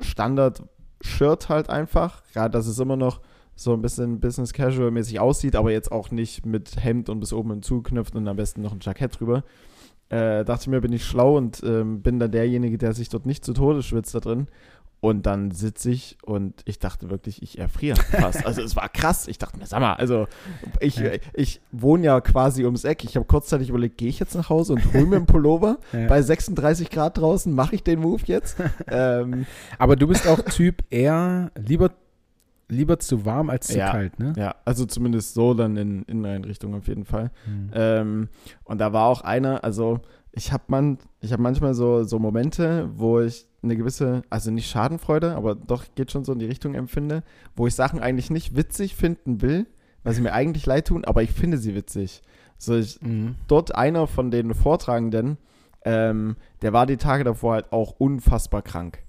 Standard-Shirt 0.00 1.48
halt 1.48 1.70
einfach. 1.70 2.22
Ja, 2.34 2.48
das 2.48 2.66
ist 2.66 2.78
immer 2.78 2.96
noch 2.96 3.20
so 3.56 3.72
ein 3.72 3.82
bisschen 3.82 4.20
Business 4.20 4.52
Casual 4.52 4.92
mäßig 4.92 5.18
aussieht, 5.18 5.56
aber 5.56 5.72
jetzt 5.72 5.90
auch 5.90 6.12
nicht 6.12 6.46
mit 6.46 6.82
Hemd 6.82 7.08
und 7.08 7.18
bis 7.18 7.32
oben 7.32 7.50
hinzuknüpft 7.50 8.14
und 8.14 8.28
am 8.28 8.36
besten 8.36 8.62
noch 8.62 8.72
ein 8.72 8.78
Jackett 8.80 9.18
drüber. 9.18 9.42
Äh, 10.10 10.44
dachte 10.44 10.70
mir, 10.70 10.80
bin 10.80 10.92
ich 10.92 11.04
schlau 11.04 11.36
und 11.36 11.62
ähm, 11.64 12.00
bin 12.00 12.18
dann 12.18 12.30
derjenige, 12.30 12.78
der 12.78 12.94
sich 12.94 13.08
dort 13.08 13.26
nicht 13.26 13.44
zu 13.44 13.52
Tode 13.52 13.82
schwitzt 13.82 14.14
da 14.14 14.20
drin. 14.20 14.46
Und 15.00 15.26
dann 15.26 15.52
sitze 15.52 15.90
ich 15.90 16.18
und 16.24 16.62
ich 16.64 16.80
dachte 16.80 17.08
wirklich, 17.08 17.40
ich 17.42 17.58
erfriere 17.58 17.96
fast. 17.96 18.44
Also 18.44 18.62
es 18.62 18.74
war 18.74 18.88
krass. 18.88 19.28
Ich 19.28 19.38
dachte 19.38 19.56
mir, 19.58 19.66
sag 19.66 19.80
mal, 19.80 19.94
also 19.94 20.26
ich, 20.80 20.96
ja. 20.96 21.12
ich 21.34 21.60
wohne 21.70 22.06
ja 22.06 22.20
quasi 22.20 22.64
ums 22.64 22.82
Eck. 22.82 23.04
Ich 23.04 23.14
habe 23.14 23.24
kurzzeitig 23.24 23.68
überlegt, 23.68 23.98
gehe 23.98 24.08
ich 24.08 24.18
jetzt 24.18 24.34
nach 24.34 24.48
Hause 24.48 24.72
und 24.72 24.92
hole 24.92 25.06
mir 25.06 25.16
einen 25.16 25.26
Pullover 25.26 25.78
ja. 25.92 26.08
bei 26.08 26.20
36 26.20 26.90
Grad 26.90 27.16
draußen? 27.18 27.54
Mache 27.54 27.76
ich 27.76 27.84
den 27.84 28.00
Move 28.00 28.22
jetzt? 28.26 28.56
ähm, 28.88 29.46
Aber 29.78 29.94
du 29.94 30.08
bist 30.08 30.26
auch 30.26 30.40
Typ 30.40 30.82
eher 30.90 31.52
lieber 31.56 31.90
lieber 32.70 32.98
zu 32.98 33.24
warm 33.24 33.48
als 33.48 33.68
zu 33.68 33.78
ja, 33.78 33.90
kalt, 33.90 34.18
ne? 34.18 34.34
Ja, 34.36 34.54
also 34.64 34.84
zumindest 34.84 35.32
so 35.32 35.54
dann 35.54 35.76
in 35.76 36.02
Inneneinrichtung 36.02 36.74
auf 36.74 36.86
jeden 36.86 37.06
Fall. 37.06 37.30
Mhm. 37.46 37.70
Ähm, 37.72 38.28
und 38.64 38.78
da 38.78 38.92
war 38.92 39.06
auch 39.06 39.22
einer, 39.22 39.64
also 39.64 40.00
ich 40.32 40.52
habe 40.52 40.64
man, 40.68 40.98
hab 41.24 41.40
manchmal 41.40 41.72
so, 41.72 42.04
so 42.04 42.18
Momente, 42.18 42.90
wo 42.94 43.20
ich 43.20 43.47
eine 43.62 43.76
gewisse, 43.76 44.22
also 44.30 44.50
nicht 44.50 44.70
Schadenfreude, 44.70 45.34
aber 45.34 45.54
doch 45.54 45.84
geht 45.94 46.12
schon 46.12 46.24
so 46.24 46.32
in 46.32 46.38
die 46.38 46.46
Richtung 46.46 46.74
empfinde, 46.74 47.22
wo 47.56 47.66
ich 47.66 47.74
Sachen 47.74 48.00
eigentlich 48.00 48.30
nicht 48.30 48.56
witzig 48.56 48.94
finden 48.94 49.42
will, 49.42 49.66
weil 50.04 50.14
sie 50.14 50.22
mir 50.22 50.32
eigentlich 50.32 50.66
leid 50.66 50.86
tun, 50.86 51.04
aber 51.04 51.22
ich 51.22 51.32
finde 51.32 51.58
sie 51.58 51.74
witzig. 51.74 52.22
So 52.56 52.76
ich, 52.76 53.00
mhm. 53.02 53.36
dort 53.46 53.74
einer 53.74 54.06
von 54.06 54.30
den 54.30 54.54
Vortragenden, 54.54 55.38
ähm, 55.84 56.36
der 56.62 56.72
war 56.72 56.86
die 56.86 56.96
Tage 56.96 57.24
davor 57.24 57.54
halt 57.54 57.72
auch 57.72 57.94
unfassbar 57.98 58.62
krank. 58.62 59.02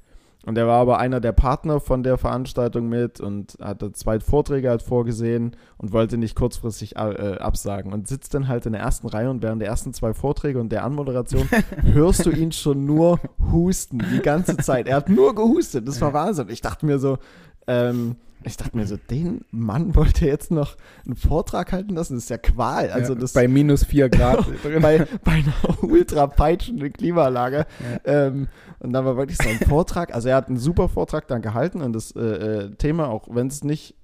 Und 0.50 0.58
er 0.58 0.66
war 0.66 0.82
aber 0.82 0.98
einer 0.98 1.20
der 1.20 1.32
Partner 1.32 1.80
von 1.80 2.02
der 2.02 2.18
Veranstaltung 2.18 2.90
mit 2.90 3.22
und 3.22 3.56
hatte 3.62 3.92
zwei 3.92 4.20
Vorträge 4.20 4.72
halt 4.72 4.82
vorgesehen 4.82 5.56
und 5.78 5.94
wollte 5.94 6.18
nicht 6.18 6.36
kurzfristig 6.36 6.96
äh, 6.96 7.38
absagen 7.40 7.94
und 7.94 8.08
sitzt 8.08 8.34
dann 8.34 8.48
halt 8.48 8.66
in 8.66 8.72
der 8.72 8.82
ersten 8.82 9.08
Reihe 9.08 9.30
und 9.30 9.44
während 9.44 9.62
der 9.62 9.70
ersten 9.70 9.94
zwei 9.94 10.16
Vorträge 10.16 10.60
und 10.60 10.72
der 10.72 10.86
Anmoderation 10.86 11.48
hörst 11.84 12.26
du 12.26 12.32
ihn 12.32 12.52
schon 12.52 12.88
nur 12.88 13.20
husten 13.52 14.04
die 14.12 14.22
ganze 14.22 14.58
Zeit. 14.58 14.88
Er 14.88 14.96
hat 14.96 15.10
nur 15.10 15.36
gehustet, 15.36 15.88
das 15.88 16.02
war 16.02 16.14
Wahnsinn. 16.14 16.50
Ich 16.50 16.62
dachte 16.62 16.84
mir 16.88 16.98
so, 16.98 17.20
ähm, 17.68 18.16
ich 18.44 18.58
dachte 18.58 18.78
mir 18.78 18.88
so, 18.88 18.98
den 18.98 19.44
Mann 19.52 19.96
wollte 19.96 20.26
jetzt 20.26 20.52
noch 20.52 20.78
einen 21.06 21.16
Vortrag 21.16 21.72
halten 21.72 21.96
lassen, 21.96 22.16
das 22.16 22.24
ist 22.24 22.30
ja 22.30 22.38
Qual. 22.38 22.90
Also 22.90 23.14
ja, 23.14 23.20
das, 23.20 23.34
bei 23.34 23.48
minus 23.48 23.84
vier 23.84 24.10
Grad. 24.10 24.46
bei, 24.64 25.06
bei 25.24 25.32
einer 25.32 25.84
ultra 25.84 26.28
peitschenden 26.28 26.94
Klimaanlage. 26.94 27.66
Ja. 28.06 28.28
Ähm, 28.28 28.48
und 28.80 28.94
dann 28.94 29.04
war 29.04 29.18
wirklich 29.18 29.38
so 29.38 29.50
ein 29.50 29.60
Vortrag. 29.68 30.14
Also 30.14 30.30
er 30.30 30.38
hat 30.38 30.48
einen 30.48 30.58
super 30.58 30.88
Vortrag 30.88 31.28
dann 31.28 31.42
gehalten 31.42 31.82
und 31.82 31.94
das 31.94 32.12
äh, 32.16 32.20
äh 32.20 32.76
Thema, 32.76 33.10
auch 33.10 33.28
wenn 33.30 33.48
es 33.48 33.64
nicht 33.64 33.96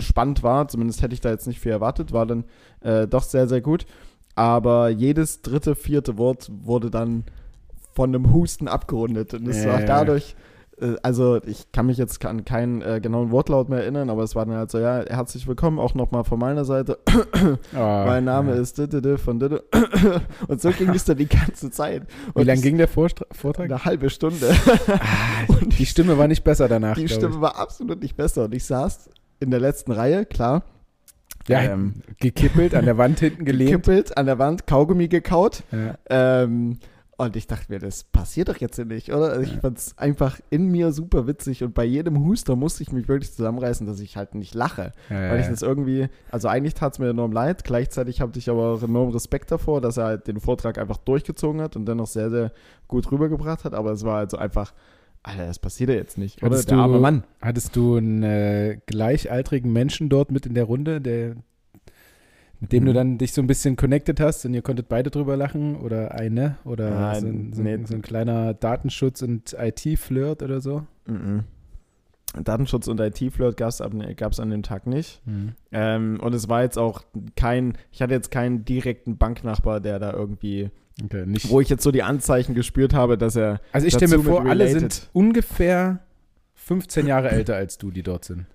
spannend 0.00 0.42
war, 0.42 0.68
zumindest 0.68 1.02
hätte 1.02 1.14
ich 1.14 1.20
da 1.20 1.30
jetzt 1.30 1.46
nicht 1.46 1.60
viel 1.60 1.72
erwartet, 1.72 2.12
war 2.12 2.26
dann 2.26 2.44
äh, 2.80 3.06
doch 3.06 3.22
sehr, 3.22 3.48
sehr 3.48 3.60
gut. 3.60 3.86
Aber 4.34 4.88
jedes 4.88 5.42
dritte, 5.42 5.74
vierte 5.74 6.18
Wort 6.18 6.50
wurde 6.50 6.90
dann 6.90 7.24
von 7.92 8.14
einem 8.14 8.32
Husten 8.32 8.66
abgerundet. 8.66 9.34
Und 9.34 9.46
es 9.46 9.64
ja, 9.64 9.72
war 9.72 9.80
dadurch 9.82 10.34
also 11.02 11.40
ich 11.44 11.70
kann 11.72 11.86
mich 11.86 11.98
jetzt 11.98 12.24
an 12.24 12.44
keinen 12.44 12.82
äh, 12.82 13.00
genauen 13.00 13.30
Wortlaut 13.30 13.68
mehr 13.68 13.80
erinnern, 13.80 14.10
aber 14.10 14.22
es 14.22 14.34
war 14.34 14.44
dann 14.46 14.56
halt 14.56 14.70
so, 14.70 14.78
ja, 14.78 15.04
herzlich 15.08 15.46
willkommen 15.46 15.78
auch 15.78 15.94
nochmal 15.94 16.24
von 16.24 16.38
meiner 16.38 16.64
Seite. 16.64 16.98
oh, 17.06 17.56
mein 17.72 18.24
Name 18.24 18.54
ja. 18.54 18.60
ist 18.60 18.78
Didede 18.78 19.18
von 19.18 19.38
Didde. 19.38 19.64
Und 20.48 20.60
so 20.60 20.70
ging 20.70 20.90
es 20.90 21.04
dann 21.04 21.16
die 21.16 21.28
ganze 21.28 21.70
Zeit. 21.70 22.02
Und 22.32 22.42
Wie 22.42 22.46
lang 22.46 22.60
ging 22.60 22.78
der 22.78 22.88
Vortrag? 22.88 23.60
Eine 23.60 23.84
halbe 23.84 24.10
Stunde. 24.10 24.54
Ah, 24.88 24.98
und 25.60 25.78
die 25.78 25.86
Stimme 25.86 26.18
war 26.18 26.28
nicht 26.28 26.44
besser 26.44 26.68
danach. 26.68 26.96
Die 26.96 27.08
Stimme 27.08 27.34
ich. 27.34 27.40
war 27.40 27.58
absolut 27.58 28.00
nicht 28.02 28.16
besser. 28.16 28.44
Und 28.44 28.54
ich 28.54 28.64
saß 28.64 29.10
in 29.40 29.50
der 29.50 29.60
letzten 29.60 29.92
Reihe, 29.92 30.24
klar. 30.26 30.64
Ja, 31.46 31.60
ähm, 31.60 31.94
gekippelt, 32.20 32.74
an 32.74 32.86
der 32.86 32.96
Wand 32.96 33.20
hinten 33.20 33.44
gelehnt. 33.44 33.70
Gekippelt, 33.70 34.16
an 34.16 34.26
der 34.26 34.38
Wand, 34.38 34.66
Kaugummi 34.66 35.08
gekaut. 35.08 35.62
Ja. 35.70 35.98
Ähm, 36.08 36.78
und 37.16 37.36
ich 37.36 37.46
dachte 37.46 37.72
mir, 37.72 37.78
das 37.78 38.04
passiert 38.04 38.48
doch 38.48 38.56
jetzt 38.56 38.78
nicht, 38.78 39.12
oder? 39.12 39.30
Also 39.30 39.42
ich 39.42 39.60
fand 39.60 39.78
es 39.78 39.96
einfach 39.98 40.40
in 40.50 40.70
mir 40.70 40.92
super 40.92 41.26
witzig 41.26 41.62
und 41.62 41.74
bei 41.74 41.84
jedem 41.84 42.24
Huster 42.24 42.56
musste 42.56 42.82
ich 42.82 42.92
mich 42.92 43.08
wirklich 43.08 43.32
zusammenreißen, 43.32 43.86
dass 43.86 44.00
ich 44.00 44.16
halt 44.16 44.34
nicht 44.34 44.54
lache. 44.54 44.92
Ja, 45.10 45.30
weil 45.30 45.40
ich 45.40 45.46
das 45.46 45.62
irgendwie, 45.62 46.08
also 46.30 46.48
eigentlich 46.48 46.74
tat 46.74 46.94
es 46.94 46.98
mir 46.98 47.10
enorm 47.10 47.32
leid, 47.32 47.64
gleichzeitig 47.64 48.20
hatte 48.20 48.38
ich 48.38 48.50
aber 48.50 48.74
auch 48.74 48.82
enorm 48.82 49.10
Respekt 49.10 49.52
davor, 49.52 49.80
dass 49.80 49.96
er 49.96 50.04
halt 50.04 50.26
den 50.26 50.40
Vortrag 50.40 50.78
einfach 50.78 50.96
durchgezogen 50.96 51.60
hat 51.60 51.76
und 51.76 51.86
dennoch 51.86 52.08
sehr, 52.08 52.30
sehr 52.30 52.52
gut 52.88 53.10
rübergebracht 53.10 53.64
hat, 53.64 53.74
aber 53.74 53.92
es 53.92 54.04
war 54.04 54.18
also 54.18 54.36
einfach, 54.36 54.72
Alter, 55.22 55.46
das 55.46 55.58
passiert 55.58 55.90
ja 55.90 55.96
jetzt 55.96 56.18
nicht, 56.18 56.42
hattest 56.42 56.68
oder? 56.68 56.76
Der 56.76 56.84
arme 56.84 56.98
Mann. 56.98 57.24
Hattest 57.40 57.76
du 57.76 57.96
einen 57.96 58.22
äh, 58.24 58.78
gleichaltrigen 58.86 59.72
Menschen 59.72 60.08
dort 60.08 60.32
mit 60.32 60.46
in 60.46 60.54
der 60.54 60.64
Runde, 60.64 61.00
der 61.00 61.36
mit 62.64 62.72
dem 62.72 62.84
mhm. 62.84 62.86
du 62.86 62.92
dann 62.94 63.18
dich 63.18 63.34
so 63.34 63.42
ein 63.42 63.46
bisschen 63.46 63.76
connected 63.76 64.20
hast 64.20 64.46
und 64.46 64.54
ihr 64.54 64.62
konntet 64.62 64.88
beide 64.88 65.10
drüber 65.10 65.36
lachen 65.36 65.76
oder 65.76 66.14
eine 66.14 66.56
oder 66.64 66.90
Nein, 66.90 67.20
so, 67.20 67.26
ein, 67.26 67.52
so, 67.52 67.62
nee. 67.62 67.78
so, 67.84 67.94
ein, 67.94 68.00
kleiner 68.00 68.54
Datenschutz- 68.54 69.22
und 69.22 69.54
IT-Flirt 69.58 70.42
oder 70.42 70.62
so? 70.62 70.86
Mhm. 71.06 71.44
Datenschutz 72.42 72.88
und 72.88 73.00
IT-Flirt 73.00 73.58
gab 73.58 73.68
es 73.68 74.40
an 74.40 74.50
dem 74.50 74.62
Tag 74.62 74.86
nicht. 74.86 75.20
Mhm. 75.26 75.52
Ähm, 75.72 76.18
und 76.22 76.34
es 76.34 76.48
war 76.48 76.62
jetzt 76.62 76.78
auch 76.78 77.02
kein, 77.36 77.76
ich 77.92 78.00
hatte 78.00 78.14
jetzt 78.14 78.30
keinen 78.30 78.64
direkten 78.64 79.18
Banknachbar, 79.18 79.80
der 79.80 79.98
da 79.98 80.14
irgendwie, 80.14 80.70
okay, 81.04 81.26
wo 81.48 81.60
ich 81.60 81.68
jetzt 81.68 81.82
so 81.82 81.90
die 81.90 82.02
Anzeichen 82.02 82.54
gespürt 82.54 82.94
habe, 82.94 83.18
dass 83.18 83.36
er. 83.36 83.60
Also 83.72 83.86
ich 83.86 83.92
stelle 83.92 84.16
mir 84.16 84.24
vor, 84.24 84.46
alle 84.46 84.68
sind 84.68 85.10
ungefähr 85.12 86.00
15 86.54 87.06
Jahre 87.06 87.30
älter 87.30 87.56
als 87.56 87.76
du, 87.76 87.90
die 87.90 88.02
dort 88.02 88.24
sind. 88.24 88.46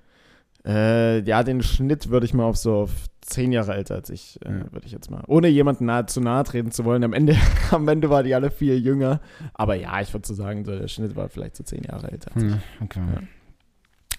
Äh, 0.69 1.21
ja, 1.21 1.41
den 1.41 1.63
Schnitt 1.63 2.09
würde 2.09 2.27
ich 2.27 2.33
mal 2.35 2.43
auf 2.43 2.57
so 2.57 2.75
auf 2.75 2.91
zehn 3.21 3.51
Jahre 3.51 3.73
älter 3.73 3.95
als 3.95 4.09
ich, 4.09 4.39
äh, 4.45 4.71
würde 4.71 4.85
ich 4.85 4.91
jetzt 4.91 5.09
mal. 5.09 5.23
Ohne 5.27 5.47
jemanden 5.47 5.85
nahe, 5.85 6.05
zu 6.05 6.21
nahe 6.21 6.43
treten 6.43 6.71
zu 6.71 6.85
wollen. 6.85 7.03
Am 7.03 7.13
Ende, 7.13 7.35
am 7.71 7.87
Ende 7.87 8.09
waren 8.09 8.23
die 8.23 8.35
alle 8.35 8.51
vier 8.51 8.79
jünger. 8.79 9.19
Aber 9.55 9.75
ja, 9.75 9.99
ich 10.01 10.13
würde 10.13 10.27
so 10.27 10.33
sagen, 10.35 10.65
so, 10.65 10.77
der 10.77 10.87
Schnitt 10.87 11.15
war 11.15 11.27
vielleicht 11.29 11.55
so 11.55 11.63
zehn 11.63 11.83
Jahre 11.83 12.11
älter 12.11 12.31
als 12.35 12.43
hm, 12.43 12.49
ich. 12.49 12.83
Okay. 12.83 12.99
Ja. 12.99 13.21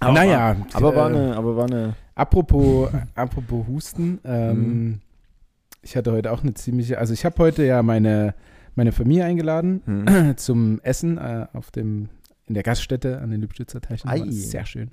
Aber 0.00 0.12
naja, 0.12 0.56
war, 0.56 0.66
aber 0.72 0.96
war 0.96 1.10
äh, 1.10 1.14
eine, 1.14 1.36
aber 1.36 1.56
war 1.56 1.66
eine. 1.66 1.94
Apropos, 2.14 2.90
apropos 3.14 3.66
Husten, 3.66 4.18
ähm, 4.24 4.58
mhm. 4.58 5.00
Ich 5.82 5.96
hatte 5.96 6.12
heute 6.12 6.32
auch 6.32 6.42
eine 6.42 6.54
ziemliche, 6.54 6.98
also 6.98 7.14
ich 7.14 7.24
habe 7.24 7.38
heute 7.38 7.64
ja 7.64 7.82
meine, 7.82 8.34
meine 8.74 8.92
Familie 8.92 9.24
eingeladen 9.24 9.82
Hm. 9.84 10.36
zum 10.36 10.80
Essen 10.82 11.18
äh, 11.18 11.46
auf 11.52 11.70
dem, 11.70 12.08
in 12.46 12.54
der 12.54 12.62
Gaststätte 12.62 13.20
an 13.20 13.30
den 13.30 13.40
Lübstützer 13.40 13.80
Teichen. 13.80 14.30
Sehr 14.30 14.66
schön. 14.66 14.90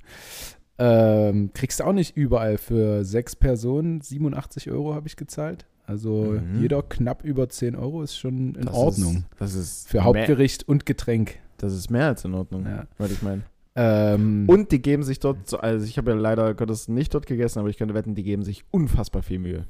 Ähm, 0.79 1.51
kriegst 1.53 1.79
du 1.79 1.83
auch 1.85 1.93
nicht 1.93 2.15
überall 2.15 2.57
für 2.57 3.03
sechs 3.03 3.35
Personen 3.35 4.01
87 4.01 4.69
Euro 4.71 4.93
habe 4.93 5.07
ich 5.07 5.15
gezahlt. 5.15 5.65
Also 5.85 6.35
Mhm. 6.39 6.61
jeder 6.61 6.83
knapp 6.83 7.23
über 7.23 7.47
10 7.49 7.75
Euro 7.75 8.03
ist 8.03 8.17
schon 8.17 8.55
in 8.55 8.65
Das 8.65 8.75
Ordnung. 8.75 9.15
Ist, 9.17 9.25
das 9.39 9.55
ist 9.55 9.87
für 9.89 10.03
Hauptgericht 10.03 10.67
und 10.67 10.85
Getränk. 10.85 11.39
Das 11.57 11.73
ist 11.73 11.89
mehr 11.89 12.07
als 12.07 12.25
in 12.25 12.33
Ordnung, 12.33 12.65
Ja. 12.65 12.85
würde 12.97 13.13
ich 13.13 13.21
meinen. 13.21 13.43
Ähm, 13.75 14.45
Und 14.47 14.71
die 14.71 14.81
geben 14.81 15.03
sich 15.03 15.19
dort, 15.19 15.47
so- 15.47 15.57
also 15.59 15.85
ich 15.85 15.97
habe 15.97 16.11
ja 16.11 16.17
leider 16.17 16.53
Gottes 16.53 16.87
nicht 16.87 17.13
dort 17.13 17.25
gegessen, 17.27 17.59
aber 17.59 17.69
ich 17.69 17.77
könnte 17.77 17.93
wetten, 17.93 18.15
die 18.15 18.23
geben 18.23 18.43
sich 18.43 18.63
unfassbar 18.71 19.23
viel 19.23 19.39
Mühe. 19.39 19.65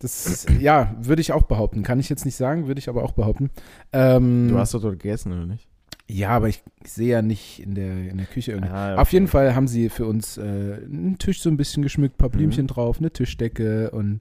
das, 0.00 0.46
ja, 0.60 0.94
würde 1.02 1.20
ich 1.20 1.32
auch 1.32 1.42
behaupten. 1.42 1.82
Kann 1.82 1.98
ich 1.98 2.08
jetzt 2.08 2.24
nicht 2.24 2.36
sagen, 2.36 2.68
würde 2.68 2.78
ich 2.78 2.88
aber 2.88 3.02
auch 3.02 3.10
behaupten. 3.12 3.50
Ähm, 3.92 4.46
Du 4.48 4.56
hast 4.56 4.72
doch 4.72 4.80
dort 4.80 5.00
gegessen, 5.00 5.32
oder 5.32 5.44
nicht? 5.44 5.67
Ja, 6.10 6.30
aber 6.30 6.48
ich 6.48 6.62
sehe 6.84 7.08
ja 7.08 7.22
nicht 7.22 7.60
in 7.62 7.74
der, 7.74 8.10
in 8.10 8.16
der 8.16 8.26
Küche 8.26 8.52
irgendwie. 8.52 8.72
Ja, 8.72 8.96
Auf 8.96 9.12
jeden 9.12 9.28
Fall 9.28 9.54
haben 9.54 9.68
sie 9.68 9.88
für 9.90 10.06
uns 10.06 10.38
äh, 10.38 10.42
einen 10.42 11.16
Tisch 11.18 11.40
so 11.42 11.50
ein 11.50 11.56
bisschen 11.56 11.82
geschmückt, 11.82 12.14
ein 12.14 12.18
paar 12.18 12.30
Blümchen 12.30 12.64
Mhm. 12.64 12.68
drauf, 12.68 12.98
eine 12.98 13.10
Tischdecke 13.10 13.90
und 13.90 14.20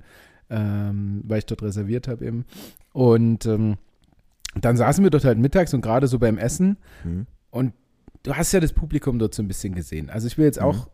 ähm, 0.50 1.22
weil 1.26 1.40
ich 1.40 1.46
dort 1.46 1.62
reserviert 1.64 2.08
habe 2.08 2.26
eben. 2.26 2.46
Und 2.94 3.46
ähm, 3.46 3.78
dann 4.60 4.76
saßen 4.78 5.04
wir 5.04 5.12
dort 5.12 5.26
halt 5.26 5.38
mittags 5.38 5.74
und 5.74 5.82
gerade 5.82 6.08
so 6.08 6.20
beim 6.20 6.38
Essen 6.38 6.78
Hm. 7.04 7.26
und 7.52 7.74
du 8.24 8.36
hast 8.36 8.52
ja 8.54 8.60
das 8.60 8.74
Publikum 8.74 9.20
dort 9.20 9.34
so 9.36 9.44
ein 9.44 9.48
bisschen 9.48 9.76
gesehen. 9.76 10.10
Also 10.10 10.28
ich 10.28 10.38
will 10.38 10.46
jetzt 10.46 10.60
Mhm. 10.60 10.66
auch 10.66 10.90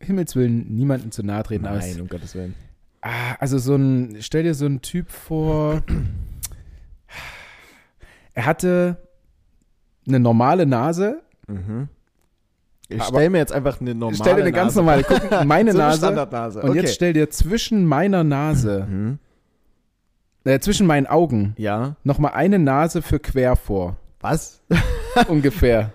Himmels 0.00 0.34
Willen 0.36 0.74
niemanden 0.74 1.12
zu 1.12 1.22
nahe 1.22 1.42
treten. 1.42 1.64
Nein, 1.64 2.00
um 2.00 2.08
Gottes 2.08 2.34
Willen. 2.34 2.54
Ah, 3.02 3.34
also 3.38 3.58
so 3.58 3.76
ein, 3.76 4.16
stell 4.20 4.42
dir 4.42 4.54
so 4.54 4.66
einen 4.66 4.82
Typ 4.82 5.10
vor, 5.10 5.82
er 8.34 8.46
hatte 8.46 8.96
eine 10.10 10.20
normale 10.20 10.66
Nase. 10.66 11.22
Mhm. 11.48 11.88
Ich 12.88 13.02
stelle 13.04 13.30
mir 13.30 13.38
jetzt 13.38 13.52
einfach 13.52 13.80
eine 13.80 13.94
normale 13.94 14.16
stell 14.16 14.34
dir 14.36 14.42
eine 14.42 14.52
ganz 14.52 14.74
Nase 14.74 14.78
normale, 14.80 15.04
guck, 15.04 15.44
meine 15.46 15.72
so 15.72 15.78
Nase. 15.78 15.98
Standardnase. 15.98 16.62
Und 16.62 16.70
okay. 16.70 16.80
jetzt 16.80 16.94
stell 16.94 17.12
dir 17.12 17.30
zwischen 17.30 17.84
meiner 17.86 18.24
Nase, 18.24 18.86
Mhm. 18.88 19.18
äh, 20.44 20.58
zwischen 20.58 20.86
meinen 20.86 21.06
Augen, 21.06 21.54
Ja. 21.56 21.94
nochmal 22.04 22.32
eine 22.32 22.58
Nase 22.58 23.00
für 23.02 23.20
quer 23.20 23.54
vor. 23.56 23.96
Was? 24.20 24.60
ungefähr. 25.28 25.92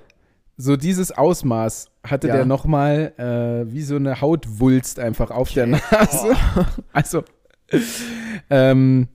So 0.58 0.78
dieses 0.78 1.12
Ausmaß 1.12 1.90
hatte 2.04 2.30
Ja. 2.30 2.36
der 2.38 2.46
nochmal 2.46 3.12
äh, 3.18 3.72
wie 3.74 3.82
so 3.82 3.98
eine 3.98 4.22
Hautwulst 4.22 5.00
einfach 5.00 5.32
auf 5.32 5.52
der 5.52 5.68
Nase. 5.68 6.36
Also, 6.94 7.24
ähm, 8.50 9.08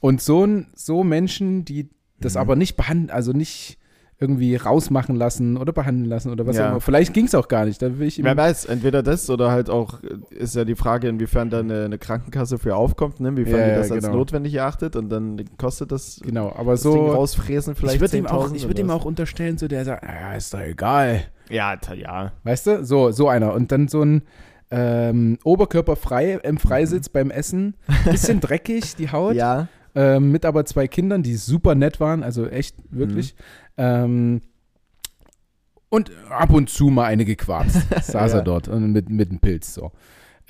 und 0.00 0.20
so, 0.22 0.46
so 0.74 1.04
Menschen, 1.04 1.64
die 1.64 1.88
das 2.20 2.34
Mhm. 2.34 2.40
aber 2.40 2.56
nicht 2.56 2.76
behandeln, 2.76 3.10
also 3.10 3.32
nicht 3.32 3.77
irgendwie 4.20 4.56
rausmachen 4.56 5.14
lassen 5.14 5.56
oder 5.56 5.72
behandeln 5.72 6.08
lassen 6.08 6.32
oder 6.32 6.44
was 6.46 6.56
Ja. 6.56 6.66
auch 6.66 6.70
immer. 6.72 6.80
Vielleicht 6.80 7.14
ging 7.14 7.26
es 7.26 7.34
auch 7.36 7.46
gar 7.46 7.64
nicht. 7.64 7.80
Da 7.80 7.98
will 7.98 8.08
ich 8.08 8.22
Wer 8.22 8.36
weiß, 8.36 8.64
entweder 8.64 9.02
das 9.02 9.30
oder 9.30 9.52
halt 9.52 9.70
auch, 9.70 10.00
ist 10.30 10.56
ja 10.56 10.64
die 10.64 10.74
Frage, 10.74 11.08
inwiefern 11.08 11.50
da 11.50 11.60
eine, 11.60 11.84
eine 11.84 11.98
Krankenkasse 11.98 12.58
für 12.58 12.74
aufkommt, 12.74 13.20
ne? 13.20 13.28
inwiefern 13.28 13.60
Ja, 13.60 13.68
die 13.68 13.74
das 13.76 13.92
als 13.92 14.04
genau. 14.04 14.16
notwendig 14.16 14.54
erachtet 14.54 14.96
und 14.96 15.08
dann 15.08 15.44
kostet 15.56 15.92
das, 15.92 16.20
genau, 16.24 16.52
aber 16.56 16.72
das 16.72 16.82
Ding 16.82 16.92
so. 16.92 17.06
rausfräsen 17.12 17.76
vielleicht 17.76 17.96
Ich 17.96 18.00
würde 18.00 18.16
ihm, 18.16 18.26
auch, 18.26 18.48
10.000 18.48 18.54
ich 18.56 18.66
würd 18.66 18.78
ihm 18.80 18.90
auch 18.90 19.04
unterstellen, 19.04 19.56
so 19.56 19.68
der 19.68 19.84
sagt, 19.84 20.04
ja, 20.04 20.34
ist 20.34 20.52
doch 20.52 20.60
egal. 20.60 21.22
Ja, 21.48 21.76
ja. 21.94 22.32
Weißt 22.42 22.66
du? 22.66 22.84
So, 22.84 23.10
so 23.12 23.28
einer. 23.28 23.54
Und 23.54 23.72
dann 23.72 23.88
so 23.88 24.02
ein 24.02 24.22
ähm, 24.70 25.38
Oberkörper 25.44 25.96
frei 25.96 26.38
im 26.42 26.58
Freisitz 26.58 27.08
beim 27.08 27.30
Essen. 27.30 27.74
Bisschen 28.04 28.40
dreckig, 28.42 28.96
die 28.96 29.10
Haut. 29.10 29.34
Ja. 29.34 29.68
Ähm, 30.00 30.30
mit 30.30 30.44
aber 30.44 30.64
zwei 30.64 30.86
Kindern, 30.86 31.24
die 31.24 31.34
super 31.34 31.74
nett 31.74 31.98
waren, 31.98 32.22
also 32.22 32.46
echt, 32.46 32.76
wirklich. 32.90 33.34
Ähm, 33.76 34.42
und 35.88 36.12
ab 36.30 36.50
und 36.52 36.68
zu 36.70 36.86
mal 36.88 37.04
eine 37.06 37.24
gequarzt. 37.24 37.78
Saß 38.02 38.32
Ja. 38.32 38.38
er 38.38 38.42
dort 38.44 38.68
mit, 38.68 39.08
mit 39.08 39.30
einem 39.30 39.40
Pilz 39.40 39.74
so. 39.74 39.90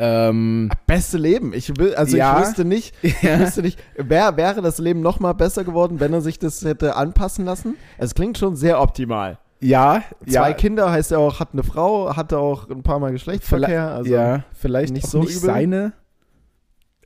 Ähm, 0.00 0.70
Beste 0.86 1.16
Leben. 1.18 1.52
Ich 1.54 1.76
will, 1.78 1.94
also 1.94 2.16
Ja. 2.16 2.38
ich 2.40 2.46
wüsste 2.46 2.64
nicht, 2.64 2.94
ich 3.02 3.22
ja. 3.22 3.38
wüsste 3.40 3.62
nicht, 3.62 3.78
wär, 3.96 4.36
wäre 4.36 4.60
das 4.62 4.78
Leben 4.78 5.00
noch 5.00 5.18
mal 5.18 5.32
besser 5.32 5.64
geworden, 5.64 5.98
wenn 5.98 6.12
er 6.12 6.20
sich 6.20 6.38
das 6.38 6.62
hätte 6.64 6.94
anpassen 6.96 7.44
lassen? 7.44 7.76
Es 7.96 8.14
klingt 8.14 8.36
schon 8.38 8.54
sehr 8.54 8.80
optimal. 8.80 9.38
ja, 9.60 10.02
Zwei 10.26 10.50
ja, 10.50 10.52
Kinder 10.52 10.90
heißt 10.92 11.10
er 11.12 11.20
auch, 11.20 11.40
hat 11.40 11.48
eine 11.52 11.62
Frau, 11.64 12.14
hatte 12.14 12.38
auch 12.38 12.68
ein 12.68 12.82
paar 12.82 12.98
Mal 13.00 13.12
Geschlechtsverkehr. 13.12 13.88
Also 13.90 14.12
ja, 14.12 14.44
vielleicht 14.52 14.92
nicht 14.92 15.06
so 15.06 15.20
nicht 15.20 15.30
übel. 15.30 15.46
seine, 15.46 15.92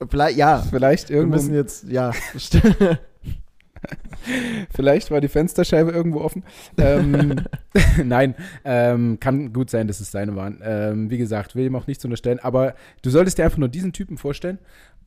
vielleicht, 0.08 0.36
ja. 0.36 0.58
vielleicht 0.58 1.08
Wir 1.08 1.16
irgendwo 1.16 1.36
müssen 1.36 1.54
jetzt, 1.54 1.88
ja. 1.88 2.12
Vielleicht 4.70 5.10
war 5.10 5.20
die 5.20 5.28
Fensterscheibe 5.28 5.90
irgendwo 5.90 6.20
offen. 6.20 6.44
Ähm, 6.78 7.40
nein, 8.04 8.34
ähm, 8.64 9.18
kann 9.18 9.52
gut 9.52 9.70
sein, 9.70 9.88
dass 9.88 10.00
es 10.00 10.10
seine 10.12 10.36
waren. 10.36 10.60
Ähm, 10.62 11.10
wie 11.10 11.18
gesagt, 11.18 11.56
will 11.56 11.66
ihm 11.66 11.76
auch 11.76 11.86
nichts 11.86 12.04
unterstellen. 12.04 12.38
Aber 12.40 12.74
du 13.02 13.10
solltest 13.10 13.38
dir 13.38 13.44
einfach 13.44 13.58
nur 13.58 13.68
diesen 13.68 13.92
Typen 13.92 14.18
vorstellen, 14.18 14.58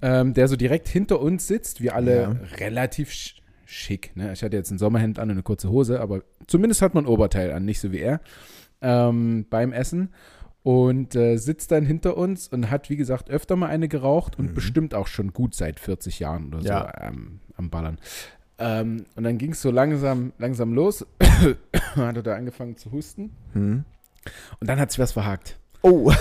ähm, 0.01 0.33
der 0.33 0.47
so 0.47 0.55
direkt 0.55 0.87
hinter 0.87 1.21
uns 1.21 1.47
sitzt. 1.47 1.81
Wir 1.81 1.95
alle 1.95 2.21
Ja. 2.21 2.35
relativ 2.57 3.11
sch 3.11 3.41
schick. 3.67 4.11
Ne? 4.15 4.31
Ich 4.33 4.43
hatte 4.43 4.55
jetzt 4.55 4.69
ein 4.71 4.77
Sommerhemd 4.77 5.17
an 5.17 5.29
und 5.29 5.35
eine 5.35 5.43
kurze 5.43 5.69
Hose, 5.69 5.99
aber 5.99 6.21
zumindest 6.45 6.81
hat 6.83 6.93
man 6.93 7.05
ein 7.05 7.07
Oberteil 7.07 7.51
an, 7.51 7.65
nicht 7.65 7.79
so 7.79 7.91
wie 7.91 7.99
er 7.99 8.21
ähm, 8.81 9.47
beim 9.49 9.73
Essen. 9.73 10.09
Und 10.65 11.15
äh, 11.15 11.37
sitzt 11.37 11.71
dann 11.71 11.85
hinter 11.85 12.17
uns 12.17 12.47
und 12.47 12.71
hat, 12.71 12.89
wie 12.89 12.95
gesagt, 12.97 13.29
öfter 13.29 13.55
mal 13.55 13.67
eine 13.67 13.87
geraucht 13.87 14.39
und 14.39 14.49
Mhm. 14.49 14.53
bestimmt 14.55 14.95
auch 14.95 15.05
schon 15.05 15.31
gut 15.31 15.53
seit 15.53 15.79
40 15.79 16.19
Jahren 16.19 16.47
oder 16.47 16.61
so 16.63 16.67
Ja. 16.67 16.91
ähm, 17.01 17.39
am 17.55 17.69
Ballern. 17.69 17.99
Ähm, 18.57 19.05
und 19.15 19.23
dann 19.25 19.37
ging 19.37 19.51
es 19.51 19.61
so 19.61 19.69
langsam, 19.69 20.33
langsam 20.39 20.73
los. 20.73 21.05
hat 21.95 22.15
er 22.15 22.23
da 22.23 22.35
angefangen 22.35 22.77
zu 22.77 22.91
husten. 22.91 23.29
Hm. 23.53 23.83
Und 24.59 24.67
dann 24.67 24.79
hat 24.79 24.89
sich 24.91 24.97
was 24.97 25.11
verhakt. 25.11 25.59
Oh. 25.83 26.11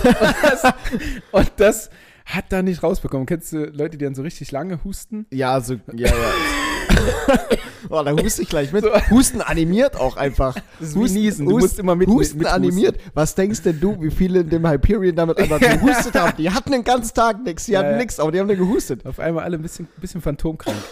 Und 1.31 1.51
das 1.57 1.89
hat 2.25 2.53
er 2.53 2.61
nicht 2.61 2.83
rausbekommen. 2.83 3.25
Kennst 3.25 3.51
du 3.51 3.65
Leute, 3.65 3.97
die 3.97 4.05
dann 4.05 4.13
so 4.13 4.21
richtig 4.21 4.51
lange 4.51 4.83
husten? 4.83 5.25
Ja, 5.31 5.53
also, 5.53 5.73
ja, 5.91 6.07
ja. 6.07 6.13
oh, 7.89 8.01
da 8.03 8.11
huste 8.11 8.41
ich 8.41 8.49
gleich 8.49 8.71
mit. 8.71 8.85
Husten 9.11 9.41
animiert 9.41 9.95
auch 9.99 10.17
einfach. 10.17 10.55
Das 10.79 10.89
ist 10.89 10.95
Husten- 10.95 11.17
Niesen. 11.19 11.45
Du 11.45 11.53
Husten- 11.53 11.65
musst 11.67 11.79
immer 11.79 11.95
mit, 11.95 12.07
Husten 12.07 12.37
mit, 12.39 12.47
animiert. 12.47 12.97
Was 13.13 13.35
denkst 13.35 13.61
denn 13.63 13.79
du, 13.79 14.01
wie 14.01 14.11
viele 14.11 14.41
in 14.41 14.49
dem 14.49 14.67
Hyperion 14.67 15.15
damit 15.15 15.37
einfach 15.39 15.59
gehustet 15.81 16.15
haben? 16.15 16.33
Die 16.37 16.49
hatten 16.49 16.71
den 16.71 16.83
ganzen 16.83 17.13
Tag 17.13 17.43
nichts, 17.43 17.65
die 17.65 17.73
Ja, 17.73 17.79
hatten 17.79 17.91
ja. 17.91 17.97
nichts, 17.97 18.19
aber 18.19 18.31
die 18.31 18.39
haben 18.39 18.47
dann 18.47 18.57
gehustet. 18.57 19.05
Auf 19.05 19.19
einmal 19.19 19.43
alle 19.43 19.57
ein 19.57 19.61
bisschen, 19.61 19.87
bisschen 20.01 20.21
phantomkrank. 20.21 20.75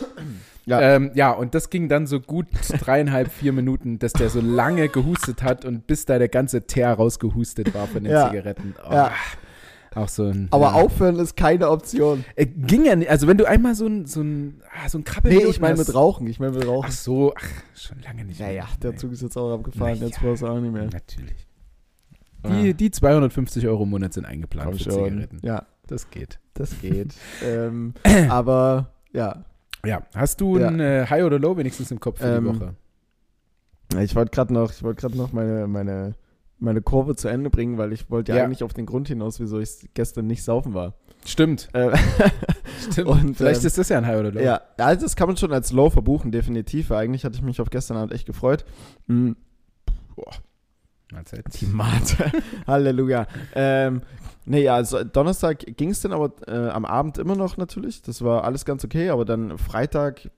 Ja. 0.65 0.79
Ähm, 0.79 1.11
ja, 1.13 1.31
und 1.31 1.55
das 1.55 1.69
ging 1.69 1.89
dann 1.89 2.07
so 2.07 2.21
gut 2.21 2.45
dreieinhalb, 2.79 3.29
vier 3.33 3.51
Minuten, 3.51 3.99
dass 3.99 4.13
der 4.13 4.29
so 4.29 4.39
lange 4.39 4.87
gehustet 4.87 5.43
hat 5.43 5.65
und 5.65 5.87
bis 5.87 6.05
da 6.05 6.17
der 6.17 6.29
ganze 6.29 6.61
Teer 6.65 6.93
rausgehustet 6.93 7.73
war 7.73 7.85
von 7.85 8.05
den 8.05 8.13
Ja. 8.13 8.29
Zigaretten. 8.29 8.73
Oh, 8.89 8.93
Ja. 8.93 9.11
Auch 9.95 10.09
so 10.09 10.23
ein. 10.25 10.47
Aber 10.51 10.65
ja. 10.65 10.71
aufhören 10.73 11.19
ist 11.19 11.35
keine 11.37 11.69
Option. 11.69 12.25
Äh, 12.35 12.45
ging 12.47 12.85
ja 12.85 12.95
nicht. 12.95 13.09
Also, 13.09 13.27
wenn 13.27 13.37
du 13.37 13.45
einmal 13.45 13.75
so 13.75 13.85
ein, 13.85 14.05
so 14.05 14.21
ein, 14.21 14.61
ah, 14.83 14.89
so 14.89 14.97
ein 14.97 15.03
Krabbel. 15.03 15.33
Nee, 15.33 15.43
ich 15.45 15.59
meine 15.59 15.77
mit 15.77 15.93
Rauchen. 15.93 16.25
Ich 16.27 16.39
meine 16.39 16.53
mit 16.53 16.63
Ach 16.63 16.67
Rauchen. 16.67 16.91
so, 16.91 17.33
ach, 17.35 17.47
schon 17.75 18.01
lange 18.01 18.25
nicht. 18.25 18.39
Ja, 18.39 18.47
mehr. 18.47 18.65
der. 18.81 18.95
Zug 18.95 19.11
ist 19.11 19.21
jetzt 19.21 19.37
auch 19.37 19.53
abgefahren. 19.53 19.97
Na 19.99 20.07
Jetzt 20.07 20.19
brauchst 20.19 20.41
du 20.41 20.47
auch 20.47 20.59
nicht 20.59 20.73
mehr. 20.73 20.85
Natürlich. 20.91 21.47
Die, 22.45 22.73
die 22.73 22.91
250 22.91 23.67
Euro 23.67 23.83
im 23.83 23.89
Monat 23.91 24.13
sind 24.13 24.25
eingeplant 24.25 24.69
Komm 24.71 24.77
für 24.77 24.83
schon. 24.91 25.05
Zigaretten. 25.11 25.39
Ja, 25.43 25.65
Das 25.87 26.09
geht. 26.09 26.39
das 26.55 26.79
geht. 26.81 27.13
ähm, 27.45 27.93
aber 28.29 28.89
ja, 29.13 29.45
Ja, 29.85 30.01
hast 30.13 30.41
du 30.41 30.57
Ja. 30.57 30.67
ein 30.67 30.79
äh, 30.81 31.05
High 31.09 31.23
oder 31.23 31.39
Low 31.39 31.55
wenigstens 31.55 31.89
im 31.91 31.99
Kopf 32.01 32.19
für 32.19 32.25
Ähm, 32.35 32.43
die 32.43 32.59
Woche? 32.59 32.75
ich 34.03 34.13
wollte 34.15 34.31
gerade 34.31 34.53
noch, 34.53 34.71
ich 34.71 34.83
wollte 34.83 34.99
gerade 35.01 35.15
noch 35.15 35.31
meine, 35.31 35.67
meine, 35.67 36.15
meine 36.63 36.81
Kurve 36.81 37.15
zu 37.15 37.27
Ende 37.27 37.49
bringen, 37.49 37.77
weil 37.77 37.93
ich 37.93 38.09
wollte 38.09 38.31
ja, 38.31 38.39
Ja. 38.39 38.43
eigentlich 38.45 38.63
auf 38.63 38.73
den 38.73 38.85
Grund 38.85 39.07
hinaus, 39.07 39.39
wieso 39.39 39.59
ich 39.59 39.69
gestern 39.93 40.27
nicht 40.27 40.43
saufen 40.43 40.73
war. 40.73 40.93
Stimmt. 41.25 41.69
Äh, 41.73 41.95
Stimmt. 42.91 43.07
Und, 43.07 43.37
Vielleicht 43.37 43.61
ähm, 43.61 43.67
ist 43.67 43.77
das 43.77 43.89
ja 43.89 43.97
ein 43.97 44.05
High 44.05 44.19
oder 44.19 44.31
Low. 44.31 44.41
ja, 44.41 44.61
also 44.77 45.05
das 45.05 45.15
kann 45.15 45.27
man 45.27 45.37
schon 45.37 45.53
als 45.53 45.71
Low 45.71 45.89
verbuchen, 45.89 46.31
definitiv. 46.31 46.91
Eigentlich 46.91 47.23
hatte 47.25 47.35
ich 47.35 47.41
mich 47.41 47.61
auf 47.61 47.69
gestern 47.69 47.97
Abend 47.97 48.13
echt 48.13 48.25
gefreut. 48.25 48.65
Mhm. 49.07 49.35
Mahlzeit. 51.11 51.45
Die 51.61 51.65
Mate. 51.67 52.31
Halleluja. 52.67 53.27
Ähm, 53.53 54.01
nee, 54.45 54.63
ja, 54.63 54.75
also 54.75 55.03
Donnerstag 55.03 55.59
ging 55.77 55.91
es 55.91 56.01
dann 56.01 56.11
aber 56.11 56.31
äh, 56.47 56.69
am 56.69 56.85
Abend 56.85 57.17
immer 57.19 57.35
noch 57.35 57.57
natürlich. 57.57 58.01
Das 58.01 58.23
war 58.23 58.43
alles 58.43 58.65
ganz 58.65 58.83
okay, 58.83 59.09
aber 59.09 59.23
dann 59.25 59.57
Freitag 59.57 60.29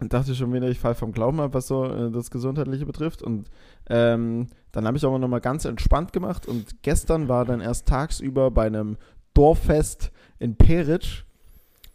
dachte 0.00 0.32
ich 0.32 0.38
schon 0.38 0.52
wieder, 0.52 0.68
ich 0.68 0.78
falle 0.78 0.94
vom 0.94 1.12
Glauben 1.12 1.40
ab, 1.40 1.54
was 1.54 1.66
so 1.66 1.84
äh, 1.84 2.10
das 2.10 2.30
Gesundheitliche 2.30 2.86
betrifft. 2.86 3.22
Und 3.22 3.50
ähm, 3.90 4.46
dann 4.72 4.86
habe 4.86 4.96
ich 4.96 5.04
aber 5.04 5.18
nochmal 5.18 5.40
ganz 5.40 5.64
entspannt 5.64 6.12
gemacht. 6.12 6.46
Und 6.46 6.82
gestern 6.82 7.28
war 7.28 7.44
dann 7.44 7.60
erst 7.60 7.88
tagsüber 7.88 8.50
bei 8.50 8.66
einem 8.66 8.96
Dorffest 9.34 10.12
in 10.38 10.56
Peritsch. 10.56 11.24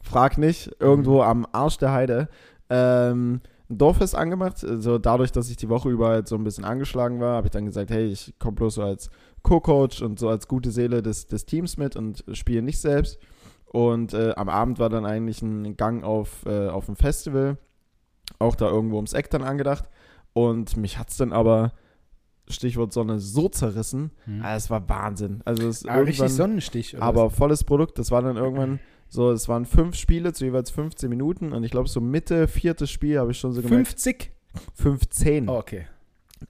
Frag 0.01 0.37
nicht, 0.37 0.71
irgendwo 0.79 1.21
am 1.21 1.47
Arsch 1.53 1.77
der 1.77 1.93
Heide. 1.93 2.27
Ähm, 2.69 3.41
ein 3.69 3.77
Dorffest 3.77 4.15
angemacht. 4.15 4.63
Also 4.63 4.97
dadurch, 4.97 5.31
dass 5.31 5.49
ich 5.49 5.55
die 5.55 5.69
Woche 5.69 5.89
über 5.89 6.09
halt 6.09 6.27
so 6.27 6.35
ein 6.35 6.43
bisschen 6.43 6.65
angeschlagen 6.65 7.21
war, 7.21 7.37
habe 7.37 7.47
ich 7.47 7.51
dann 7.51 7.65
gesagt, 7.65 7.89
hey, 7.89 8.05
ich 8.05 8.33
komme 8.39 8.55
bloß 8.55 8.75
so 8.75 8.83
als 8.83 9.09
Co-Coach 9.43 10.01
und 10.01 10.19
so 10.19 10.29
als 10.29 10.47
gute 10.47 10.71
Seele 10.71 11.01
des, 11.01 11.27
des 11.27 11.45
Teams 11.45 11.77
mit 11.77 11.95
und 11.95 12.23
spiele 12.33 12.61
nicht 12.61 12.79
selbst. 12.79 13.19
Und 13.65 14.13
äh, 14.13 14.33
am 14.35 14.49
Abend 14.49 14.79
war 14.79 14.89
dann 14.89 15.05
eigentlich 15.05 15.41
ein 15.41 15.75
Gang 15.77 16.03
auf, 16.03 16.45
äh, 16.45 16.67
auf 16.67 16.87
ein 16.89 16.95
Festival, 16.95 17.57
auch 18.39 18.55
da 18.55 18.67
irgendwo 18.69 18.95
ums 18.97 19.13
Eck 19.13 19.29
dann 19.29 19.43
angedacht. 19.43 19.89
Und 20.33 20.77
mich 20.77 20.97
hat 20.97 21.09
es 21.09 21.17
dann 21.17 21.31
aber, 21.31 21.73
Stichwort 22.49 22.91
Sonne, 22.91 23.19
so 23.19 23.47
zerrissen. 23.49 24.11
Hm. 24.25 24.41
Ah, 24.43 24.55
es 24.55 24.69
war 24.69 24.87
Wahnsinn. 24.89 25.41
Also 25.45 25.67
es 25.67 25.85
Ah, 25.85 25.97
richtig 25.99 26.29
Sonnenstich. 26.29 27.01
Aber 27.01 27.27
was? 27.27 27.35
volles 27.35 27.63
Produkt. 27.63 27.99
Das 27.99 28.11
war 28.11 28.21
dann 28.21 28.35
irgendwann 28.35 28.79
so, 29.09 29.31
es 29.31 29.47
waren 29.47 29.65
fünf 29.65 29.95
Spiele 29.95 30.33
zu 30.33 30.43
jeweils 30.45 30.71
15 30.71 31.07
Minuten 31.09 31.53
und 31.53 31.63
ich 31.63 31.71
glaube 31.71 31.87
so 31.87 32.01
Mitte, 32.01 32.47
viertes 32.47 32.89
Spiel 32.89 33.19
habe 33.19 33.31
ich 33.31 33.37
schon 33.39 33.53
so 33.53 33.61
gemerkt. 33.61 33.87
50? 33.87 34.31
15. 34.73 35.49
Oh, 35.49 35.57
okay. 35.57 35.85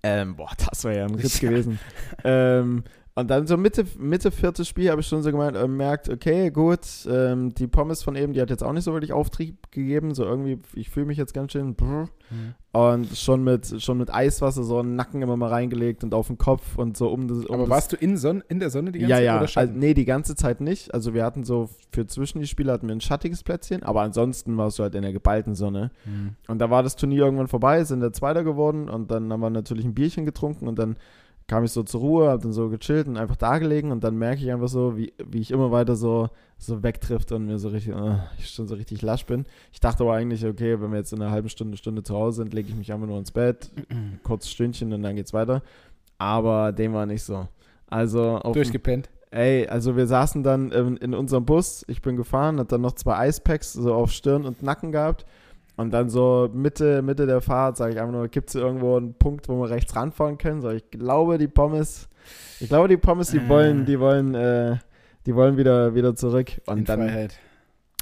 Ähm, 0.01 0.35
boah, 0.35 0.49
das 0.69 0.83
wäre 0.85 0.97
ja 0.99 1.05
ein 1.05 1.15
Ritz 1.15 1.39
gewesen. 1.39 1.79
ähm, 2.23 2.83
und 3.15 3.29
dann 3.29 3.46
so 3.46 3.58
Mitte, 3.58 3.86
Mitte 4.00 4.32
viertes 4.32 4.67
Spiel 4.67 4.89
habe 4.89 5.01
ich 5.01 5.08
schon 5.08 5.22
so 5.22 5.29
gemeint, 5.29 5.55
äh, 5.55 5.67
merkt, 5.67 6.10
okay, 6.10 6.50
gut, 6.50 6.79
ähm, 7.08 7.53
die 7.53 7.67
Pommes 7.67 8.01
von 8.01 8.15
eben, 8.15 8.34
die 8.34 8.41
hat 8.41 8.50
jetzt 8.50 8.63
auch 8.63 8.74
nicht 8.74 8.86
so 8.86 8.93
wirklich 8.93 9.13
Auftrieb 9.13 9.72
gegeben. 9.72 10.15
So 10.15 10.24
irgendwie, 10.24 10.60
ich 10.74 10.89
fühle 10.89 11.05
mich 11.05 11.17
jetzt 11.17 11.34
ganz 11.34 11.51
schön. 11.51 11.75
Brr. 11.75 12.10
Hm. 12.29 12.55
Und 12.72 13.15
schon 13.15 13.43
mit, 13.43 13.84
schon 13.84 14.00
mit 14.00 14.12
Eiswasser 14.12 14.63
so 14.63 14.79
einen 14.79 14.96
Nacken 14.96 15.22
immer 15.22 15.38
mal 15.38 15.50
reingelegt 15.50 16.03
und 16.03 16.15
auf 16.15 16.25
den 16.25 16.39
Kopf 16.39 16.79
und 16.79 16.98
so 16.98 17.10
um 17.10 17.27
das. 17.27 17.46
Um 17.46 17.53
Aber 17.53 17.63
das, 17.65 17.70
warst 17.70 17.91
du 17.91 17.98
in, 17.98 18.17
Sonne, 18.17 18.43
in 18.50 18.60
der 18.60 18.72
Sonne 18.72 18.91
die 18.91 18.98
ganze 18.98 19.12
ja, 19.12 19.17
Zeit? 19.17 19.25
ja. 19.25 19.38
Oder 19.38 19.62
Also, 19.62 19.74
nee, 19.75 19.93
die 19.93 20.05
ganze 20.05 20.36
Zeit 20.36 20.60
nicht. 20.60 20.91
Also 20.91 21.13
wir 21.13 21.24
hatten 21.24 21.43
so, 21.43 21.70
für 21.91 22.08
zwischen 22.08 22.39
die 22.39 22.48
Spiele 22.48 22.72
hatten 22.72 22.88
wir 22.88 22.96
ein 22.96 23.01
schattiges 23.01 23.43
Plätzchen, 23.43 23.84
aber 23.84 24.01
ansonsten 24.01 24.58
warst 24.58 24.79
du 24.79 24.84
halt 24.84 24.96
in 24.96 25.03
der 25.03 25.13
geballten 25.13 25.53
Sonne. 25.53 25.91
Hm. 26.05 26.36
Und 26.48 26.58
da 26.58 26.72
war 26.72 26.82
das 26.82 26.96
Turnier 26.96 27.25
irgendwann 27.25 27.48
vorbei, 27.48 27.84
sind 27.84 28.00
der 28.00 28.12
Zweiter 28.12 28.43
geworden 28.43 28.89
und 28.89 29.12
dann 29.12 29.32
haben 29.32 29.41
wir 29.41 29.51
natürlich 29.51 29.86
ein 29.86 29.93
Bierchen 29.93 30.25
getrunken 30.25 30.67
und 30.67 30.79
dann 30.79 30.96
kam 31.47 31.63
ich 31.63 31.71
so 31.71 31.83
zur 31.83 32.01
Ruhe, 32.01 32.29
hab 32.29 32.41
dann 32.41 32.53
so 32.53 32.69
gechillt 32.69 33.07
und 33.07 33.17
einfach 33.17 33.35
da 33.35 33.57
gelegen 33.57 33.91
und 33.91 34.03
dann 34.03 34.17
merke 34.17 34.41
ich 34.41 34.51
einfach 34.51 34.67
so, 34.67 34.97
wie, 34.97 35.13
wie 35.25 35.39
ich 35.39 35.51
immer 35.51 35.71
weiter 35.71 35.95
so, 35.95 36.29
so 36.57 36.83
wegtrifft 36.83 37.31
und 37.31 37.45
mir 37.45 37.59
so 37.59 37.69
richtig, 37.69 37.93
äh, 37.93 38.17
ich 38.38 38.50
schon 38.50 38.67
so 38.67 38.75
richtig 38.75 39.01
lasch 39.01 39.25
bin. 39.25 39.45
Ich 39.71 39.79
dachte 39.79 40.03
aber 40.03 40.13
eigentlich, 40.13 40.45
okay, 40.45 40.79
wenn 40.81 40.91
wir 40.91 40.97
jetzt 40.97 41.13
in 41.13 41.21
einer 41.21 41.31
halben 41.31 41.50
Stunde, 41.50 41.77
Stunde 41.77 42.03
zu 42.03 42.15
Hause 42.15 42.43
sind, 42.43 42.53
lege 42.53 42.69
ich 42.69 42.75
mich 42.75 42.91
einfach 42.93 43.07
nur 43.07 43.17
ins 43.17 43.31
Bett, 43.31 43.69
kurz 44.23 44.47
Stündchen 44.47 44.93
und 44.93 45.03
dann 45.03 45.15
geht's 45.15 45.33
weiter. 45.33 45.62
Aber 46.17 46.71
dem 46.71 46.93
war 46.93 47.05
nicht 47.05 47.23
so. 47.23 47.47
Also 47.88 48.38
auf 48.38 48.53
Durchgepennt. 48.53 49.09
Ey, 49.29 49.67
also 49.67 49.97
wir 49.97 50.05
saßen 50.05 50.43
dann 50.43 50.71
ähm, 50.73 50.95
in 50.97 51.13
unserem 51.15 51.43
Bus, 51.43 51.83
ich 51.88 52.01
bin 52.03 52.15
gefahren, 52.15 52.59
hat 52.59 52.71
dann 52.71 52.81
noch 52.81 52.93
zwei 52.93 53.17
Eispacks 53.17 53.73
so 53.73 53.93
auf 53.93 54.12
Stirn 54.12 54.45
und 54.45 54.62
Nacken 54.62 54.91
gehabt. 54.91 55.25
Und 55.75 55.91
dann 55.91 56.09
so 56.09 56.49
Mitte, 56.53 57.01
Mitte 57.01 57.25
der 57.25 57.41
Fahrt 57.41 57.77
sage 57.77 57.93
ich 57.93 57.99
einfach 57.99 58.13
nur, 58.13 58.27
gibt 58.27 58.49
es 58.49 58.55
irgendwo 58.55 58.95
einen 58.97 59.15
Punkt, 59.15 59.49
wo 59.49 59.59
wir 59.61 59.69
rechts 59.69 59.95
ranfahren 59.95 60.37
können? 60.37 60.61
So, 60.61 60.69
ich 60.69 60.89
glaube, 60.91 61.37
die 61.39 61.47
Pommes, 61.47 62.07
ich 62.59 62.67
glaube, 62.69 62.87
die 62.87 62.97
Pommes, 62.97 63.31
die 63.31 63.37
Äh. 63.37 63.49
wollen, 63.49 63.85
die 63.85 63.99
wollen, 63.99 64.35
äh, 64.35 64.77
die 65.25 65.35
wollen 65.35 65.57
wieder, 65.57 65.95
wieder 65.95 66.15
zurück. 66.15 66.51
Und 66.67 66.79
in 66.79 66.85
dann, 66.85 66.99
Freiheit. 66.99 67.39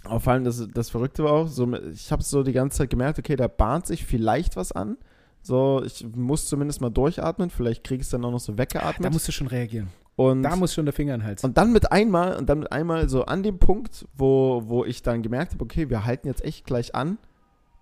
auf 0.04 0.28
allem 0.28 0.44
das, 0.44 0.68
das 0.74 0.90
Verrückte 0.90 1.24
war 1.24 1.32
auch, 1.32 1.48
so, 1.48 1.72
ich 1.94 2.12
habe 2.12 2.22
so 2.24 2.44
die 2.44 2.52
ganze 2.52 2.80
Zeit 2.80 2.90
gemerkt, 2.90 3.20
okay, 3.20 3.36
da 3.38 3.48
bahnt 3.48 3.88
sich 3.88 4.06
vielleicht 4.06 4.58
was 4.58 4.72
an. 4.74 4.98
So, 5.42 5.82
ich 5.86 6.06
muss 6.14 6.48
zumindest 6.48 6.82
mal 6.82 6.90
durchatmen, 6.92 7.50
vielleicht 7.50 7.84
kriege 7.86 8.02
ich 8.02 8.06
es 8.08 8.12
dann 8.12 8.24
auch 8.26 8.32
noch 8.32 8.40
so 8.40 8.52
Da 8.52 8.58
weggeatmet. 8.60 9.12
musst 9.14 9.28
du 9.28 9.32
schon 9.32 9.48
reagieren. 9.48 9.88
und 10.18 10.44
Da 10.44 10.56
muss 10.58 10.74
schon 10.74 10.86
der 10.86 10.94
Finger 10.94 11.16
in 11.16 11.22
den 11.22 11.26
Hals. 11.26 11.44
und 11.44 11.58
dann 11.58 11.72
mit 11.72 11.92
einmal, 11.92 12.36
und 12.36 12.48
dann 12.50 12.60
mit 12.60 12.72
einmal 12.72 13.08
so 13.10 13.24
an 13.26 13.42
dem 13.44 13.58
Punkt, 13.60 14.06
wo, 14.14 14.62
wo 14.66 14.84
ich 14.86 15.02
dann 15.04 15.22
gemerkt 15.24 15.54
habe, 15.54 15.64
okay, 15.64 15.90
wir 15.90 16.06
halten 16.06 16.28
jetzt 16.28 16.44
echt 16.44 16.66
gleich 16.66 16.94
an, 16.94 17.18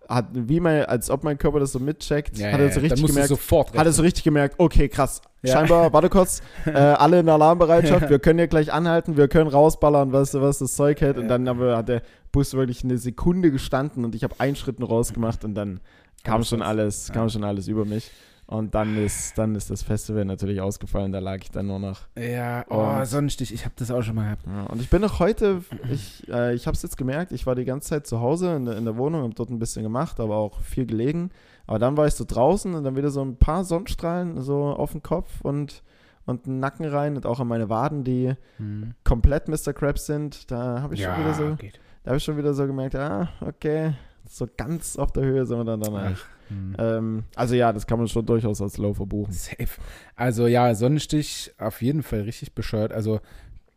hat, 0.09 0.25
wie 0.33 0.59
mein, 0.59 0.85
als 0.85 1.09
ob 1.09 1.23
mein 1.23 1.37
Körper 1.37 1.59
das 1.59 1.71
so 1.71 1.79
mitcheckt, 1.79 2.37
ja, 2.37 2.51
hat 2.51 2.59
ja, 2.59 2.65
er 2.65 2.71
so 2.71 2.79
richtig 2.79 3.05
gemerkt, 3.05 3.29
hat 3.31 3.85
er 3.85 3.91
so 3.93 4.01
richtig 4.01 4.23
gemerkt, 4.23 4.55
okay, 4.57 4.89
krass, 4.89 5.21
Ja. 5.43 5.53
scheinbar, 5.53 5.93
warte 5.93 6.09
kurz, 6.09 6.41
äh, 6.65 6.71
alle 6.71 7.19
in 7.19 7.29
Alarmbereitschaft, 7.29 8.09
wir 8.09 8.19
können 8.19 8.39
hier 8.39 8.47
gleich 8.47 8.73
anhalten, 8.73 9.15
wir 9.17 9.27
können 9.27 9.49
rausballern, 9.49 10.11
weißt 10.11 10.33
du, 10.33 10.41
was 10.41 10.57
das 10.59 10.73
Zeug 10.75 10.99
hält. 11.01 11.17
Und 11.17 11.23
Ja. 11.23 11.29
dann 11.29 11.47
haben 11.47 11.59
wir, 11.59 11.77
hat 11.77 11.87
der 11.89 12.01
Bus 12.31 12.53
wirklich 12.55 12.83
eine 12.83 12.97
Sekunde 12.97 13.51
gestanden 13.51 14.03
und 14.03 14.15
ich 14.15 14.23
habe 14.23 14.35
einen 14.39 14.55
Schritt 14.55 14.79
nur 14.79 14.89
rausgemacht 14.89 15.45
und 15.45 15.53
dann 15.55 15.79
kam 16.23 16.43
schon 16.43 16.61
alles, 16.61 17.07
Ja. 17.09 17.13
kam 17.13 17.29
schon 17.29 17.43
alles 17.43 17.67
über 17.67 17.85
mich. 17.85 18.11
Und 18.51 18.73
dann 18.73 18.97
ist, 18.97 19.37
dann 19.37 19.53
ist 19.53 19.69
das 19.69 19.83
Festival 19.83 20.25
natürlich 20.25 20.59
ausgefallen, 20.59 21.11
da 21.11 21.19
lag 21.19 21.37
ich 21.43 21.51
dann 21.51 21.67
nur 21.67 21.77
noch 21.77 22.07
Ja, 22.17 22.65
oh, 22.69 23.05
Sonnenstich, 23.05 23.53
ich 23.53 23.63
habe 23.63 23.75
das 23.77 23.91
auch 23.91 24.01
schon 24.01 24.15
mal 24.15 24.23
gehabt. 24.23 24.41
Ja, 24.47 24.63
und 24.63 24.81
ich 24.81 24.89
bin 24.89 25.03
auch 25.03 25.19
heute, 25.19 25.61
ich, 25.91 26.27
äh, 26.29 26.55
ich 26.55 26.65
habe 26.65 26.73
es 26.73 26.81
jetzt 26.81 26.97
gemerkt, 26.97 27.31
ich 27.31 27.45
war 27.45 27.53
die 27.53 27.63
ganze 27.65 27.89
Zeit 27.89 28.07
zu 28.07 28.21
Hause 28.21 28.55
in 28.55 28.65
der, 28.65 28.75
in 28.77 28.85
der 28.85 28.97
Wohnung, 28.97 29.21
habe 29.21 29.35
dort 29.35 29.51
ein 29.51 29.59
bisschen 29.59 29.83
gemacht, 29.83 30.19
aber 30.19 30.37
auch 30.37 30.61
viel 30.61 30.87
gelegen. 30.87 31.29
Aber 31.67 31.77
dann 31.77 31.95
war 31.95 32.07
ich 32.07 32.15
so 32.15 32.25
draußen 32.27 32.73
und 32.73 32.83
dann 32.83 32.95
wieder 32.95 33.11
so 33.11 33.21
ein 33.21 33.35
paar 33.37 33.63
Sonnenstrahlen 33.63 34.41
so 34.41 34.63
auf 34.63 34.93
den 34.93 35.03
Kopf 35.03 35.41
und, 35.43 35.83
und 36.25 36.47
den 36.47 36.59
Nacken 36.59 36.87
rein 36.87 37.17
und 37.17 37.27
auch 37.27 37.39
an 37.39 37.47
meine 37.47 37.69
Waden, 37.69 38.03
die 38.03 38.33
Hm. 38.57 38.95
komplett 39.03 39.47
Mr. 39.47 39.73
Krabs 39.73 40.07
sind. 40.07 40.49
Da 40.49 40.81
habe 40.81 40.95
ich 40.95 41.03
schon 41.03 41.19
wieder 41.19 41.33
so, 41.35 41.55
geht. 41.55 41.79
da 42.03 42.09
habe 42.09 42.17
ich 42.17 42.23
schon 42.23 42.35
wieder 42.35 42.55
so 42.55 42.65
gemerkt, 42.65 42.95
ah, 42.95 43.29
okay, 43.41 43.93
so 44.31 44.47
ganz 44.57 44.95
auf 44.97 45.11
der 45.11 45.23
Höhe 45.23 45.45
sind 45.45 45.57
wir 45.57 45.65
dann 45.65 45.81
danach. 45.81 46.11
Ach, 46.15 46.49
hm. 46.49 46.75
Ähm, 46.77 47.23
also 47.35 47.55
ja, 47.55 47.73
das 47.73 47.87
kann 47.87 47.97
man 47.99 48.07
schon 48.07 48.25
durchaus 48.25 48.61
als 48.61 48.77
Low 48.77 48.93
verbuchen. 48.93 49.33
Safe. 49.33 49.67
Also 50.15 50.47
ja, 50.47 50.73
Sonnenstich 50.75 51.51
auf 51.57 51.81
jeden 51.81 52.03
Fall 52.03 52.21
richtig 52.21 52.53
bescheuert. 52.53 52.91
Also 52.93 53.21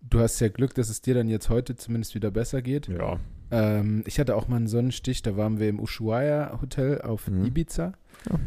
du 0.09 0.21
hast 0.21 0.39
ja 0.41 0.49
Glück, 0.49 0.75
dass 0.75 0.89
es 0.91 1.01
dir 1.01 1.15
dann 1.15 1.29
jetzt 1.29 1.49
heute 1.49 1.75
zumindest 1.75 2.15
wieder 2.15 2.31
besser 2.31 2.61
geht. 2.63 2.89
Ja. 2.89 3.19
Ähm, 3.51 4.03
ich 4.07 4.19
hatte 4.21 4.37
auch 4.37 4.47
mal 4.49 4.57
einen 4.57 4.67
Sonnenstich, 4.69 5.23
da 5.23 5.37
waren 5.37 5.59
wir 5.59 5.69
im 5.69 5.81
Ushuaia 5.81 6.59
Hotel 6.61 7.01
auf 7.01 7.29
Mhm. 7.29 7.47
Ibiza. 7.47 7.93
Ja. 8.31 8.39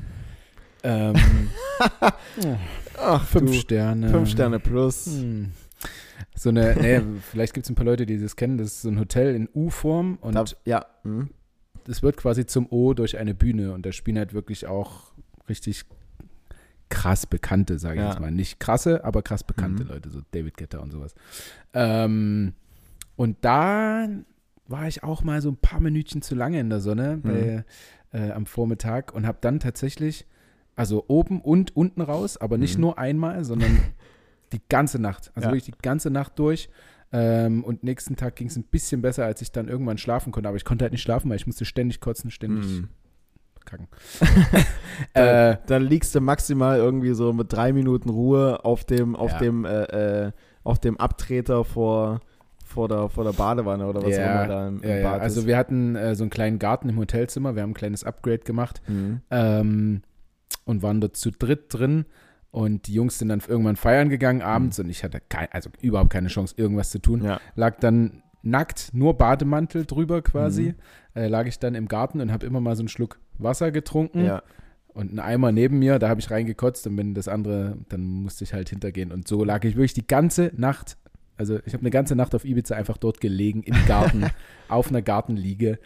Ähm, 0.84 1.15
Ach, 2.98 3.26
fünf 3.26 3.52
du, 3.52 3.58
Sterne. 3.58 4.10
fünf 4.10 4.30
Sterne 4.30 4.60
plus. 4.60 5.08
Hm. 5.08 5.52
So 6.36 6.50
eine, 6.50 6.76
nee, 6.80 7.02
vielleicht 7.32 7.54
gibt 7.54 7.65
es 7.65 7.70
ein 7.72 7.76
paar 7.76 7.86
Leute, 7.86 8.06
die 8.06 8.20
das 8.20 8.36
kennen. 8.36 8.58
Das 8.58 8.68
ist 8.68 8.82
so 8.84 8.89
ein 8.89 9.00
Hotel 9.00 9.36
in 9.36 9.50
U-Form 9.54 10.18
und 10.22 10.36
Da, 10.36 10.46
ja, 10.65 10.86
hm. 11.04 11.30
Das 11.86 12.04
wird 12.04 12.17
quasi 12.17 12.45
zum 12.45 12.67
O 12.69 12.93
durch 12.93 13.17
eine 13.17 13.34
Bühne 13.34 13.74
und 13.74 13.86
da 13.86 13.91
spielen 13.91 14.17
halt 14.17 14.34
wirklich 14.34 14.67
auch 14.67 15.13
richtig 15.48 15.86
krass 16.89 17.26
bekannte, 17.26 17.80
sage 17.80 17.95
ich 17.95 18.02
Ja. 18.02 18.10
jetzt 18.12 18.19
mal. 18.19 18.32
Nicht 18.32 18.60
krasse, 18.60 19.04
aber 19.04 19.21
krass 19.24 19.43
bekannte 19.43 19.84
Mhm. 19.84 19.89
Leute, 19.89 20.10
so 20.10 20.21
David 20.32 20.56
Guetta 20.58 20.80
und 20.80 20.91
sowas. 20.91 21.15
Ähm, 21.74 22.54
und 23.15 23.38
da 23.43 24.08
war 24.67 24.88
ich 24.88 25.04
auch 25.04 25.24
mal 25.24 25.41
so 25.41 25.50
ein 25.50 25.58
paar 25.58 25.80
Minütchen 25.80 26.21
zu 26.21 26.36
lange 26.36 26.60
in 26.60 26.69
der 26.69 26.80
Sonne 26.82 27.17
bei, 27.24 27.63
äh, 28.13 28.32
am 28.32 28.45
Vormittag 28.45 29.13
und 29.13 29.26
habe 29.26 29.38
dann 29.41 29.60
tatsächlich, 29.60 30.26
also 30.76 31.06
oben 31.08 31.41
und 31.41 31.76
unten 31.76 32.02
raus, 32.02 32.38
aber 32.38 32.58
nicht 32.58 32.76
Mhm. 32.78 32.82
nur 32.82 32.98
einmal, 33.00 33.45
sondern 33.45 33.78
die 34.52 34.62
ganze 34.69 35.00
Nacht. 35.00 35.32
Also 35.36 35.48
Ja. 35.48 35.54
wirklich 35.54 35.65
die 35.76 35.82
ganze 35.82 36.10
Nacht 36.12 36.38
durch. 36.39 36.69
Ähm, 37.17 37.63
und 37.63 37.84
nächsten 37.84 38.15
Tag 38.17 38.36
ging 38.36 38.47
es 38.47 38.58
ein 38.58 38.63
bisschen 38.63 39.01
besser, 39.01 39.23
als 39.25 39.41
ich 39.41 39.51
dann 39.51 39.67
irgendwann 39.69 39.97
schlafen 39.97 40.32
konnte. 40.34 40.49
Aber 40.49 40.58
ich 40.58 40.65
konnte 40.65 40.84
halt 40.84 40.91
nicht 40.91 41.01
schlafen, 41.04 41.30
weil 41.30 41.38
ich 41.38 41.47
musste 41.47 41.63
ständig 41.63 42.01
kotzen, 42.01 42.30
ständig 42.32 42.65
Hm. 42.65 42.89
kacken. 43.63 43.88
Da, 45.13 45.51
äh, 45.51 45.58
dann 45.67 45.84
liegst 45.84 46.15
du 46.15 46.21
maximal 46.21 46.78
irgendwie 46.78 47.13
so 47.13 47.34
mit 47.34 47.51
drei 47.51 47.73
Minuten 47.73 48.10
Ruhe 48.10 48.63
auf 48.63 48.84
dem, 48.86 49.15
auf 49.15 49.32
Ja. 49.34 49.38
dem, 49.39 49.65
äh, 49.65 50.25
äh, 50.28 50.32
auf 50.63 50.80
dem 50.80 50.97
Abtreter 50.99 51.63
vor, 51.65 52.19
vor, 52.65 52.88
der, 52.88 53.10
vor 53.10 53.23
der 53.23 53.34
Badewanne 53.34 53.86
oder 53.88 53.99
was 54.01 54.13
auch 54.15 54.19
Ja, 54.19 54.43
immer 54.43 54.47
da 54.47 54.67
im, 54.67 54.82
im 54.82 54.89
ja, 54.89 54.95
ja. 54.97 55.04
Bad 55.12 55.21
Also 55.21 55.41
ist. 55.41 55.47
wir 55.47 55.58
hatten 55.58 55.95
äh, 55.95 56.15
so 56.15 56.23
einen 56.23 56.30
kleinen 56.32 56.60
Garten 56.60 56.89
im 56.89 56.97
Hotelzimmer. 56.97 57.56
Wir 57.56 57.62
haben 57.63 57.71
ein 57.71 57.75
kleines 57.75 58.04
Upgrade 58.04 58.39
gemacht 58.39 58.82
Mhm. 58.88 59.21
ähm, 59.32 60.01
und 60.65 60.82
waren 60.82 61.01
dort 61.01 61.15
zu 61.17 61.32
dritt 61.32 61.73
drin. 61.73 62.06
Und 62.56 62.88
die 62.88 62.94
Jungs 62.94 63.20
sind 63.20 63.28
dann 63.28 63.41
irgendwann 63.46 63.76
feiern 63.76 64.08
gegangen 64.08 64.41
abends 64.41 64.80
und 64.80 64.89
ich 64.89 65.04
hatte 65.04 65.20
kein, 65.28 65.50
also 65.52 65.70
überhaupt 65.82 66.10
keine 66.10 66.30
Chance, 66.30 66.56
irgendwas 66.56 66.89
zu 66.89 67.00
tun. 67.00 67.22
Ja. 67.22 67.41
Lag 67.56 67.82
dann 67.82 68.24
nackt, 68.44 68.91
nur 68.94 69.18
Bademantel 69.18 69.86
drüber 69.86 70.22
quasi. 70.22 70.74
Mhm. 71.13 71.22
Äh, 71.22 71.28
lag 71.28 71.48
ich 71.48 71.60
dann 71.60 71.76
im 71.76 71.89
Garten 71.89 72.22
und 72.22 72.32
habe 72.32 72.46
immer 72.46 72.62
mal 72.62 72.78
so 72.78 72.82
einen 72.82 72.88
Schluck 72.88 73.20
Wasser 73.39 73.72
getrunken. 73.72 74.24
ja. 74.24 74.41
Und 74.88 75.13
ein 75.13 75.20
Eimer 75.20 75.52
neben 75.52 75.80
mir, 75.80 76.00
da 76.00 76.08
habe 76.08 76.22
ich 76.22 76.32
reingekotzt 76.32 76.88
und 76.88 76.98
wenn 76.98 77.13
das 77.13 77.28
andere, 77.28 77.78
dann 77.89 78.06
musste 78.06 78.46
ich 78.46 78.54
halt 78.54 78.70
hintergehen. 78.70 79.12
Und 79.12 79.28
so 79.28 79.44
lag 79.44 79.65
ich 79.65 79.76
wirklich 79.76 79.94
die 79.94 80.08
ganze 80.08 80.54
Nacht, 80.56 80.96
also 81.36 81.60
ich 81.65 81.74
habe 81.74 81.82
eine 81.82 81.91
ganze 81.91 82.15
Nacht 82.15 82.34
auf 82.36 82.46
Ibiza 82.46 82.74
einfach 82.74 82.96
dort 82.96 83.20
gelegen, 83.20 83.63
im 83.63 83.76
Garten, 83.86 84.28
auf 84.70 84.88
einer 84.88 85.02
Gartenliege. 85.02 85.78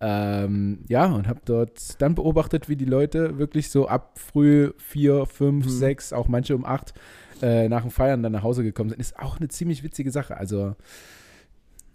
Ähm, 0.00 0.84
ja, 0.88 1.06
und 1.06 1.26
habe 1.26 1.40
dort 1.44 2.00
dann 2.00 2.14
beobachtet, 2.14 2.68
wie 2.68 2.76
die 2.76 2.84
Leute 2.84 3.38
wirklich 3.38 3.70
so 3.70 3.88
ab 3.88 4.12
früh 4.18 4.72
vier, 4.78 5.26
fünf, 5.26 5.66
Mhm. 5.66 5.70
sechs, 5.70 6.12
auch 6.12 6.28
manche 6.28 6.54
um 6.54 6.64
acht 6.64 6.94
äh, 7.42 7.68
nach 7.68 7.82
dem 7.82 7.90
Feiern 7.90 8.22
dann 8.22 8.32
nach 8.32 8.42
Hause 8.44 8.62
gekommen 8.62 8.90
sind. 8.90 9.00
Ist 9.00 9.18
auch 9.18 9.38
eine 9.38 9.48
ziemlich 9.48 9.82
witzige 9.82 10.10
Sache. 10.12 10.36
Also 10.36 10.76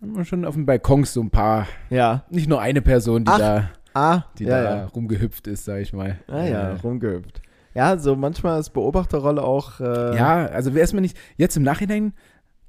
haben 0.02 0.16
wir 0.18 0.26
schon 0.26 0.44
auf 0.46 0.54
dem 0.56 0.66
Balkons 0.66 1.14
so 1.14 1.22
ein 1.22 1.30
paar, 1.30 1.68
ja. 1.90 2.24
nicht 2.30 2.50
nur 2.50 2.60
eine 2.62 2.82
Person, 2.82 3.24
die 3.26 3.32
Ach, 3.32 3.38
da, 3.40 3.70
Ah, 3.94 4.24
die 4.40 4.46
ja, 4.46 4.62
da 4.64 4.76
ja. 4.78 4.86
rumgehüpft 4.86 5.48
ist, 5.48 5.66
sag 5.66 5.80
ich 5.80 5.94
mal. 5.94 6.18
Ah, 6.28 6.44
ja, 6.44 6.70
Äh, 6.72 6.74
rumgehüpft. 6.80 7.42
Ja, 7.76 7.98
so 7.98 8.16
manchmal 8.16 8.60
ist 8.60 8.72
Beobachterrolle 8.72 9.42
auch. 9.44 9.80
Äh, 9.80 10.16
Ja, 10.16 10.46
also 10.48 10.72
erstmal 10.72 11.02
nicht. 11.02 11.18
Jetzt 11.38 11.56
im 11.58 11.64
Nachhinein 11.64 12.14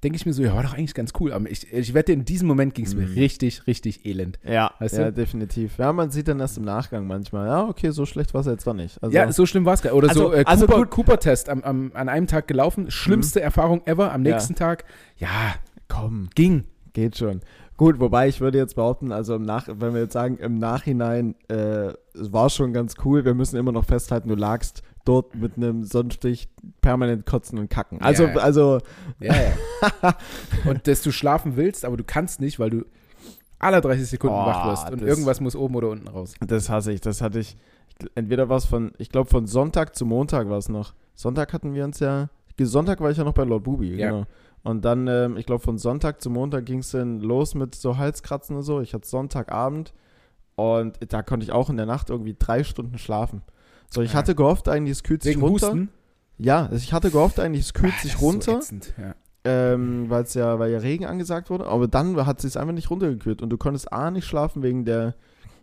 denke 0.05 0.17
ich 0.17 0.27
mir 0.27 0.33
so, 0.33 0.43
ja, 0.43 0.55
war 0.55 0.63
doch 0.63 0.75
eigentlich 0.75 0.95
ganz 0.95 1.13
cool. 1.19 1.33
Aber 1.33 1.51
ich, 1.51 1.73
ich 1.73 1.95
wette, 1.95 2.13
in 2.13 2.25
diesem 2.25 2.47
Moment 2.47 2.75
ging 2.75 2.85
es 2.85 2.95
mir 2.95 3.07
Mhm. 3.07 3.15
richtig, 3.15 3.67
richtig 3.67 4.05
elend. 4.07 4.39
Ja, 4.47 4.71
Weißt 4.79 4.97
ja 4.99 5.07
du? 5.07 5.13
definitiv. 5.15 5.79
Ja, 5.79 5.93
man 5.93 6.11
sieht 6.11 6.29
dann 6.29 6.39
erst 6.41 6.59
im 6.59 6.65
Nachgang 6.65 7.07
manchmal. 7.07 7.49
Ja, 7.49 7.67
okay, 7.69 7.91
so 7.91 8.07
schlecht 8.07 8.35
war 8.35 8.43
es 8.43 8.47
jetzt 8.47 8.67
doch 8.67 8.75
nicht. 8.75 9.03
Also, 9.03 9.17
ja, 9.17 9.33
so 9.33 9.47
schlimm 9.47 9.65
war 9.65 9.75
es 9.75 9.83
gerade. 9.83 9.97
Oder 9.97 10.11
Also- 10.11 10.29
so 10.29 10.33
äh, 10.35 10.45
also 10.47 10.67
Cooper. 10.67 10.87
Cooper-Test 10.87 11.49
am, 11.49 11.63
am, 11.65 11.91
an 11.95 12.09
einem 12.09 12.27
Tag 12.27 12.47
gelaufen. 12.47 12.91
Schlimmste 12.91 13.41
Erfahrung 13.41 13.83
ever. 13.87 14.13
Am 14.13 14.25
Ja. 14.25 14.35
nächsten 14.35 14.55
Tag, 14.55 14.85
ja, 15.17 15.55
komm, 15.89 16.29
ging. 16.35 16.65
geht 16.93 17.17
schon. 17.17 17.41
Gut, 17.77 17.99
wobei 17.99 18.29
ich 18.29 18.41
würde 18.41 18.57
jetzt 18.59 18.77
behaupten, 18.77 19.11
also 19.11 19.35
im 19.35 19.43
Nach 19.43 19.67
wenn 19.67 19.95
wir 19.95 20.03
jetzt 20.03 20.13
sagen, 20.13 20.37
im 20.39 20.59
Nachhinein 20.61 21.35
äh, 21.49 21.89
es 22.15 22.33
war 22.33 22.49
schon 22.51 22.73
ganz 22.73 22.95
cool, 23.05 23.25
wir 23.25 23.35
müssen 23.35 23.57
immer 23.57 23.73
noch 23.73 23.85
festhalten, 23.85 24.29
du 24.29 24.37
lagst 24.37 24.85
dort 25.05 25.35
mit 25.35 25.57
einem 25.57 25.85
Sonnenstich 25.85 26.49
permanent 26.81 27.27
kotzen 27.27 27.59
und 27.59 27.69
kacken. 27.69 28.01
Also, 28.01 28.25
Ja, 28.25 28.31
ja. 28.35 28.41
also 28.41 28.79
Ja, 29.21 29.35
ja. 29.35 30.15
und 30.71 30.87
dass 30.89 31.03
du 31.03 31.13
schlafen 31.13 31.57
willst, 31.57 31.85
aber 31.85 31.97
du 31.97 32.05
kannst 32.05 32.41
nicht, 32.41 32.59
weil 32.59 32.71
du 32.71 32.85
alle 33.59 33.81
30 33.81 34.07
Sekunden 34.09 34.37
Oh, 34.37 34.47
wach 34.47 34.67
wirst 34.71 34.91
und 34.91 35.01
das- 35.03 35.09
irgendwas 35.09 35.41
muss 35.41 35.57
oben 35.57 35.75
oder 35.77 35.91
unten 35.91 36.09
raus. 36.09 36.35
das 36.47 36.69
hasse 36.69 36.93
ich. 36.93 37.01
Das 37.01 37.21
hatte 37.21 37.39
ich, 37.41 37.57
entweder 38.15 38.49
was 38.49 38.65
von, 38.65 38.93
ich 38.99 39.09
glaube 39.11 39.31
von 39.31 39.47
Sonntag 39.47 39.95
zu 39.97 40.05
Montag 40.07 40.49
war 40.49 40.59
es 40.59 40.69
noch. 40.69 40.95
Sonntag 41.15 41.53
hatten 41.53 41.75
wir 41.75 41.85
uns 41.85 42.01
ja, 42.01 42.29
Sonntag 42.59 43.01
war 43.01 43.11
ich 43.11 43.19
ja 43.19 43.25
noch 43.25 43.35
bei 43.35 43.45
Lord 43.45 43.65
Bubi, 43.65 43.95
Ja. 43.95 44.11
genau. 44.11 44.27
Und 44.63 44.85
dann, 44.87 45.07
ähm, 45.09 45.37
ich 45.37 45.45
glaube 45.45 45.63
von 45.63 45.77
Sonntag 45.77 46.23
zu 46.23 46.31
Montag 46.31 46.65
ging 46.65 46.79
es 46.79 46.91
dann 46.93 47.21
los 47.21 47.55
mit 47.55 47.75
so 47.75 47.99
Halskratzen 47.99 48.57
und 48.57 48.63
so. 48.63 48.81
Ich 48.81 48.95
hatte 48.95 49.07
Sonntagabend 49.07 49.93
und 50.57 50.99
da 51.13 51.23
konnte 51.23 51.45
ich 51.45 51.53
auch 51.53 51.69
in 51.69 51.77
der 51.77 51.85
Nacht 51.87 52.09
irgendwie 52.11 52.35
drei 52.39 52.65
Stunden 52.65 52.97
schlafen. 52.99 53.43
So, 53.91 54.03
ich 54.03 54.13
Ja. 54.13 54.19
hatte 54.19 54.35
gehofft 54.35 54.69
eigentlich, 54.69 54.93
es 54.93 55.03
kühlt 55.03 55.23
sich 55.23 55.37
Wegen 55.37 55.43
runter. 55.47 55.69
Husten. 55.69 55.89
Ja, 56.39 56.69
ich 56.73 56.93
hatte 56.93 57.11
gehofft 57.11 57.39
eigentlich, 57.39 57.65
es 57.67 57.75
kühlt 57.75 57.93
Ah, 57.97 58.03
sich 58.03 58.13
so 58.17 58.27
runter. 58.27 58.57
ätzend, 58.59 58.93
ja. 58.99 59.15
ähm, 59.45 60.11
weil 60.11 60.25
es 60.25 60.35
ja, 60.35 60.59
weil 60.59 60.73
ja 60.73 60.79
Regen 60.79 61.05
angesagt 61.07 61.49
wurde, 61.51 61.67
aber 61.67 61.87
dann 61.87 62.27
hat 62.27 62.39
es 62.39 62.53
sich 62.53 62.61
einfach 62.61 62.75
nicht 62.75 62.91
runtergekühlt 62.91 63.41
und 63.41 63.51
du 63.51 63.57
konntest 63.57 63.93
A 63.93 64.11
nicht 64.11 64.27
schlafen 64.27 64.63
wegen 64.63 64.85
der, 64.85 65.15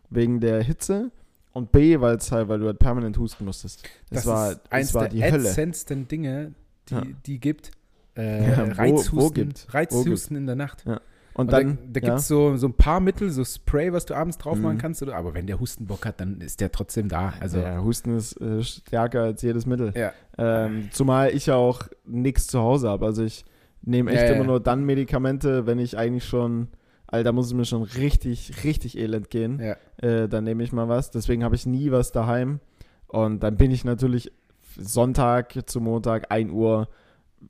wegen 0.09 0.39
der 0.39 0.63
Hitze 0.63 1.11
und 1.51 1.71
B, 1.73 1.99
weil 1.99 2.15
es 2.15 2.31
halt, 2.31 2.47
weil 2.47 2.59
du 2.59 2.67
halt 2.67 2.79
permanent 2.79 3.17
husten 3.17 3.43
musstest. 3.43 3.83
Das, 4.09 4.23
Das 4.23 4.25
war, 4.27 4.51
ist 4.51 4.61
das 4.63 4.71
eins 4.71 4.93
war 4.93 5.01
der 5.01 5.09
die 5.09 5.21
ätzendsten 5.21 6.07
Dinge, 6.07 6.53
die, 6.89 6.93
Ja. 6.93 7.03
die 7.25 7.39
gibt. 7.39 7.71
Äh, 8.15 8.49
Ja, 8.51 8.67
wo- 8.67 8.71
Reizhusten, 8.73 9.19
wo 9.19 9.29
gibt? 9.29 9.67
Wo 9.67 9.77
Reizhusten 9.77 10.37
in 10.37 10.45
der 10.45 10.55
Nacht. 10.55 10.85
Und, 11.33 11.45
Und 11.45 11.51
dann, 11.53 11.77
da, 11.93 11.99
da 11.99 12.07
ja, 12.07 12.09
gibt 12.09 12.19
es 12.21 12.27
so, 12.27 12.57
so 12.57 12.67
ein 12.67 12.73
paar 12.73 12.99
Mittel, 12.99 13.29
so 13.29 13.43
Spray, 13.45 13.93
was 13.93 14.05
du 14.05 14.13
abends 14.15 14.37
drauf 14.37 14.57
machen 14.57 14.75
Mhm. 14.75 14.79
kannst. 14.81 15.01
Oder, 15.01 15.15
aber 15.15 15.33
wenn 15.33 15.47
der 15.47 15.59
Hustenbock 15.59 16.05
hat, 16.05 16.19
dann 16.19 16.41
ist 16.41 16.59
der 16.59 16.71
trotzdem 16.71 17.07
da. 17.07 17.33
Also, 17.39 17.61
der 17.61 17.83
Husten 17.83 18.17
ist 18.17 18.39
äh, 18.41 18.61
stärker 18.63 19.21
als 19.23 19.41
jedes 19.41 19.65
Mittel. 19.65 19.93
ja. 19.95 20.11
Ähm, 20.37 20.89
zumal 20.91 21.29
ich 21.35 21.45
ja 21.45 21.55
auch 21.55 21.83
nichts 22.05 22.47
zu 22.47 22.59
Hause 22.59 22.89
habe. 22.89 23.05
Also 23.05 23.23
ich 23.23 23.45
nehme 23.81 24.11
echt 24.11 24.21
Ja, 24.21 24.27
ja, 24.27 24.33
immer 24.33 24.41
ja. 24.43 24.47
nur 24.47 24.59
dann 24.59 24.85
Medikamente, 24.85 25.65
wenn 25.67 25.77
ich 25.79 25.97
eigentlich 25.97 26.25
schon, 26.25 26.69
Alter, 27.07 27.25
da 27.25 27.31
muss 27.33 27.47
es 27.47 27.53
mir 27.53 27.65
schon 27.65 27.83
richtig, 27.83 28.63
richtig 28.63 28.97
elend 28.97 29.29
gehen. 29.29 29.59
ja. 29.61 29.75
äh, 30.05 30.27
dann 30.27 30.43
nehme 30.45 30.63
ich 30.63 30.71
mal 30.71 30.87
was. 30.89 31.11
Deswegen 31.11 31.43
habe 31.43 31.55
ich 31.55 31.65
nie 31.65 31.91
was 31.91 32.11
daheim. 32.11 32.59
Und 33.07 33.41
dann 33.43 33.55
bin 33.57 33.71
ich 33.71 33.83
natürlich 33.85 34.31
Sonntag 34.77 35.69
zu 35.69 35.79
Montag, 35.81 36.31
1 36.31 36.51
Uhr, 36.51 36.87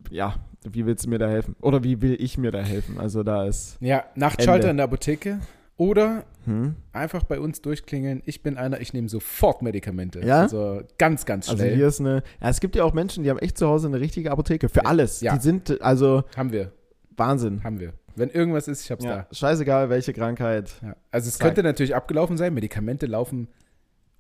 ja, 0.10 0.36
wie 0.69 0.86
willst 0.86 1.06
du 1.06 1.10
mir 1.10 1.17
da 1.19 1.27
helfen? 1.30 1.56
Oder 1.62 1.84
wie 1.84 2.01
will 2.01 2.15
ich 2.19 2.38
mir 2.38 2.51
da 2.51 2.60
helfen? 2.62 2.99
Also 2.99 3.23
da 3.23 3.45
ist, 3.45 3.77
Ja, 3.82 4.04
Nachtschalter 4.15 4.54
Ende. 4.56 4.69
in 4.69 4.77
der 4.77 4.84
Apotheke. 4.86 5.39
Oder 5.77 6.25
hm? 6.45 6.75
einfach 6.93 7.23
bei 7.23 7.39
uns 7.39 7.62
durchklingeln. 7.62 8.21
Ich 8.25 8.43
bin 8.43 8.58
einer, 8.58 8.82
ich 8.82 8.93
nehme 8.93 9.10
sofort 9.10 9.63
Medikamente. 9.63 10.19
Ja? 10.23 10.41
Also 10.41 10.82
ganz, 10.99 11.25
ganz 11.25 11.49
also 11.49 11.63
schnell. 11.63 11.75
hier 11.75 11.88
ist 11.88 11.99
eine, 11.99 12.21
ja, 12.39 12.49
es 12.49 12.60
gibt 12.60 12.75
ja 12.75 12.84
auch 12.84 12.93
Menschen, 12.93 13.23
die 13.23 13.30
haben 13.32 13.39
echt 13.39 13.58
zu 13.58 13.67
Hause 13.67 13.88
eine 13.88 13.99
richtige 13.99 14.30
Apotheke 14.32 14.69
für 14.69 14.86
alles. 14.86 15.21
Ja. 15.21 15.36
Die 15.36 15.41
sind, 15.41 15.82
also 15.82 16.23
haben 16.38 16.51
wir, 16.51 16.71
Wahnsinn. 17.17 17.63
haben 17.63 17.80
wir. 17.80 17.93
Wenn 18.15 18.30
irgendwas 18.30 18.67
ist, 18.67 18.84
ich 18.84 18.91
hab's 18.91 19.04
Ja, 19.04 19.25
scheißegal, 19.32 19.89
welche 19.89 20.13
Krankheit. 20.13 20.71
da. 20.82 20.88
Ja. 20.89 20.95
Also 21.10 21.30
es 21.30 21.38
Zack. 21.38 21.47
könnte 21.47 21.63
natürlich 21.63 21.95
abgelaufen 21.95 22.38
sein. 22.38 22.54
Medikamente 22.54 23.08
laufen 23.08 23.47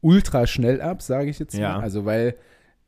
ultra 0.01 0.47
schnell 0.47 0.81
ab, 0.81 1.01
sage 1.03 1.29
ich 1.29 1.37
jetzt 1.37 1.53
Ja. 1.55 1.73
mal. 1.77 1.81
Also 1.83 2.05
weil 2.05 2.35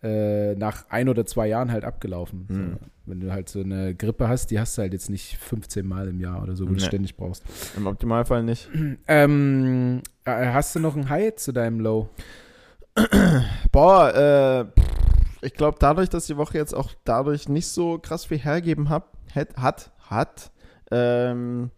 äh, 0.03 0.53
nach 0.55 0.85
ein 0.89 1.07
oder 1.09 1.25
zwei 1.25 1.47
Jahren 1.47 1.71
halt 1.71 1.85
abgelaufen. 1.85 2.45
Hm. 2.49 2.73
So, 2.73 2.79
wenn 3.05 3.19
du 3.21 3.31
halt 3.31 3.49
so 3.49 3.61
eine 3.61 3.95
Grippe 3.95 4.27
hast, 4.27 4.51
die 4.51 4.59
hast 4.59 4.77
du 4.77 4.81
halt 4.81 4.93
jetzt 4.93 5.09
nicht 5.09 5.37
15 5.37 5.85
Mal 5.87 6.07
im 6.09 6.19
Jahr 6.19 6.43
oder 6.43 6.55
so, 6.55 6.65
wo 6.65 6.69
du 6.69 6.75
Nee. 6.75 6.79
ständig 6.81 7.15
brauchst. 7.17 7.43
Im 7.77 7.87
Optimalfall 7.87 8.43
nicht. 8.43 8.69
Ähm, 9.07 10.01
äh, 10.25 10.47
hast 10.47 10.75
du 10.75 10.79
noch 10.79 10.95
ein 10.95 11.09
High 11.09 11.35
zu 11.35 11.51
deinem 11.51 11.79
Low? 11.79 12.09
Boah, 13.71 14.13
äh, 14.73 14.81
ich 15.45 15.53
glaube, 15.53 15.77
dadurch, 15.79 16.09
dass 16.09 16.27
die 16.27 16.37
Woche 16.37 16.57
jetzt 16.57 16.73
auch 16.73 16.91
dadurch 17.03 17.49
nicht 17.49 17.67
so 17.67 17.97
krass 17.97 18.25
viel 18.25 18.37
hergeben 18.39 18.89
hab, 18.89 19.13
hat, 19.35 19.57
hat, 19.57 19.91
hat 20.09 20.51
ähm, 20.91 21.71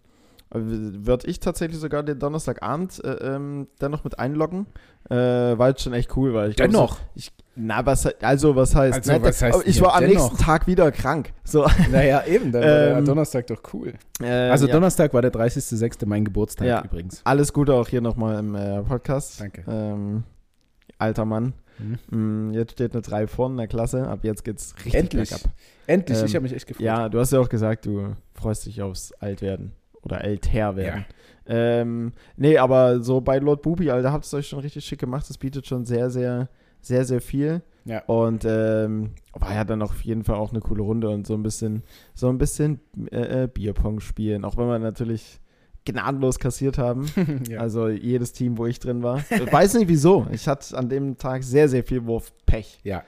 würde 0.52 1.28
ich 1.28 1.40
tatsächlich 1.40 1.80
sogar 1.80 2.04
den 2.04 2.20
Donnerstagabend 2.20 3.04
äh, 3.04 3.36
ähm, 3.36 3.68
dennoch 3.82 4.04
mit 4.04 4.20
einloggen, 4.20 4.68
äh, 5.10 5.16
weil 5.16 5.74
es 5.74 5.82
schon 5.82 5.94
echt 5.94 6.16
cool 6.16 6.34
war. 6.34 6.48
Ich 6.48 6.56
glaub, 6.56 6.70
Dennoch. 6.70 6.98
So, 6.98 7.04
ich, 7.16 7.32
na, 7.56 7.86
was, 7.86 8.06
also 8.22 8.56
was 8.56 8.76
heißt, 8.76 8.96
Also, 8.98 9.12
ne, 9.14 9.22
was 9.24 9.42
heißt 9.42 9.64
ich 9.66 9.82
war 9.82 9.96
am 9.96 10.02
dennoch? 10.02 10.30
nächsten 10.32 10.38
Tag 10.44 10.68
wieder 10.68 10.92
krank. 10.92 11.32
So, 11.44 11.66
Naja, 11.92 12.24
eben, 12.26 12.52
dann 12.52 12.62
war 12.64 12.70
der 12.70 12.98
Ähm, 12.98 13.06
Donnerstag 13.06 13.48
doch 13.48 13.62
cool. 13.74 13.94
äh, 14.22 14.26
Also 14.28 14.68
ja. 14.68 14.74
Donnerstag 14.74 15.14
war 15.14 15.22
der 15.22 15.32
30.06. 15.32 16.06
mein 16.06 16.26
Geburtstag 16.26 16.68
Ja. 16.68 16.84
übrigens. 16.84 17.22
Alles 17.24 17.54
Gute 17.54 17.74
auch 17.74 17.88
hier 17.88 18.02
nochmal 18.02 18.40
im 18.40 18.56
äh, 18.56 18.82
Podcast. 18.84 19.40
Danke. 19.42 19.64
Ähm, 19.68 20.24
alter 20.98 21.26
Mann. 21.26 21.54
Mhm. 21.78 22.50
Mm, 22.50 22.54
jetzt 22.54 22.74
steht 22.74 22.94
eine 22.94 23.02
3 23.02 23.28
vorne 23.28 23.54
in 23.54 23.58
der 23.58 23.68
Klasse. 23.68 24.08
Ab 24.08 24.20
jetzt 24.24 24.44
geht's 24.46 24.74
richtig 24.78 24.96
Endlich. 24.96 25.30
bergab. 25.30 25.50
Endlich, 25.88 26.20
Ähm, 26.20 26.26
ich 26.26 26.36
habe 26.36 26.44
mich 26.44 26.54
echt 26.54 26.68
gefreut. 26.68 26.86
Ja, 26.86 27.10
du 27.10 27.20
hast 27.20 27.32
ja 27.34 27.40
auch 27.40 27.50
gesagt, 27.50 27.86
du 27.86 28.16
freust 28.34 28.66
dich 28.66 28.82
aufs 28.82 29.12
Altwerden 29.14 29.74
oder 30.02 30.24
älter 30.24 30.76
werden. 30.76 31.06
Ähm, 31.48 32.14
nee, 32.38 32.58
aber 32.58 33.02
so 33.02 33.22
bei 33.22 33.38
Lord 33.40 33.62
Bubi, 33.62 33.92
Alter, 33.92 34.12
habt 34.12 34.24
ihr 34.24 34.28
es 34.28 34.34
euch 34.34 34.48
schon 34.48 34.60
richtig 34.60 34.84
schick 34.86 35.00
gemacht. 35.00 35.30
Das 35.30 35.38
bietet 35.38 35.68
schon 35.68 35.86
sehr, 35.86 36.10
sehr, 36.10 36.50
sehr, 36.86 37.06
sehr 37.06 37.22
viel. 37.22 37.62
Ja. 37.86 38.04
Und 38.06 38.46
ähm, 38.46 39.12
war 39.34 39.54
ja 39.54 39.64
dann 39.64 39.82
auf 39.82 40.02
jeden 40.02 40.24
Fall 40.24 40.36
auch 40.36 40.52
eine 40.52 40.60
coole 40.60 40.82
Runde 40.82 41.10
und 41.10 41.28
so 41.28 41.34
ein 41.36 41.44
bisschen, 41.44 41.84
so 42.14 42.30
ein 42.30 42.38
bisschen 42.38 42.80
äh, 43.12 43.44
äh, 43.44 43.48
Bierpong 43.48 44.00
spielen. 44.00 44.44
Auch 44.44 44.58
wenn 44.58 44.68
wir 44.68 44.80
natürlich 44.80 45.40
gnadenlos 45.86 46.40
kassiert 46.40 46.78
haben. 46.80 47.06
ja. 47.50 47.60
Also 47.60 47.90
jedes 47.90 48.34
Team, 48.34 48.58
wo 48.58 48.66
ich 48.66 48.80
drin 48.80 49.04
war. 49.04 49.20
Ich 49.30 49.52
weiß 49.52 49.76
nicht 49.76 49.88
wieso. 49.88 50.26
Ich 50.32 50.48
hatte 50.48 50.76
an 50.78 50.90
dem 50.90 51.18
Tag 51.18 51.44
sehr, 51.44 51.70
sehr 51.70 51.84
viel 51.84 52.06
Wurfpech. 52.06 52.80
ja. 52.84 53.04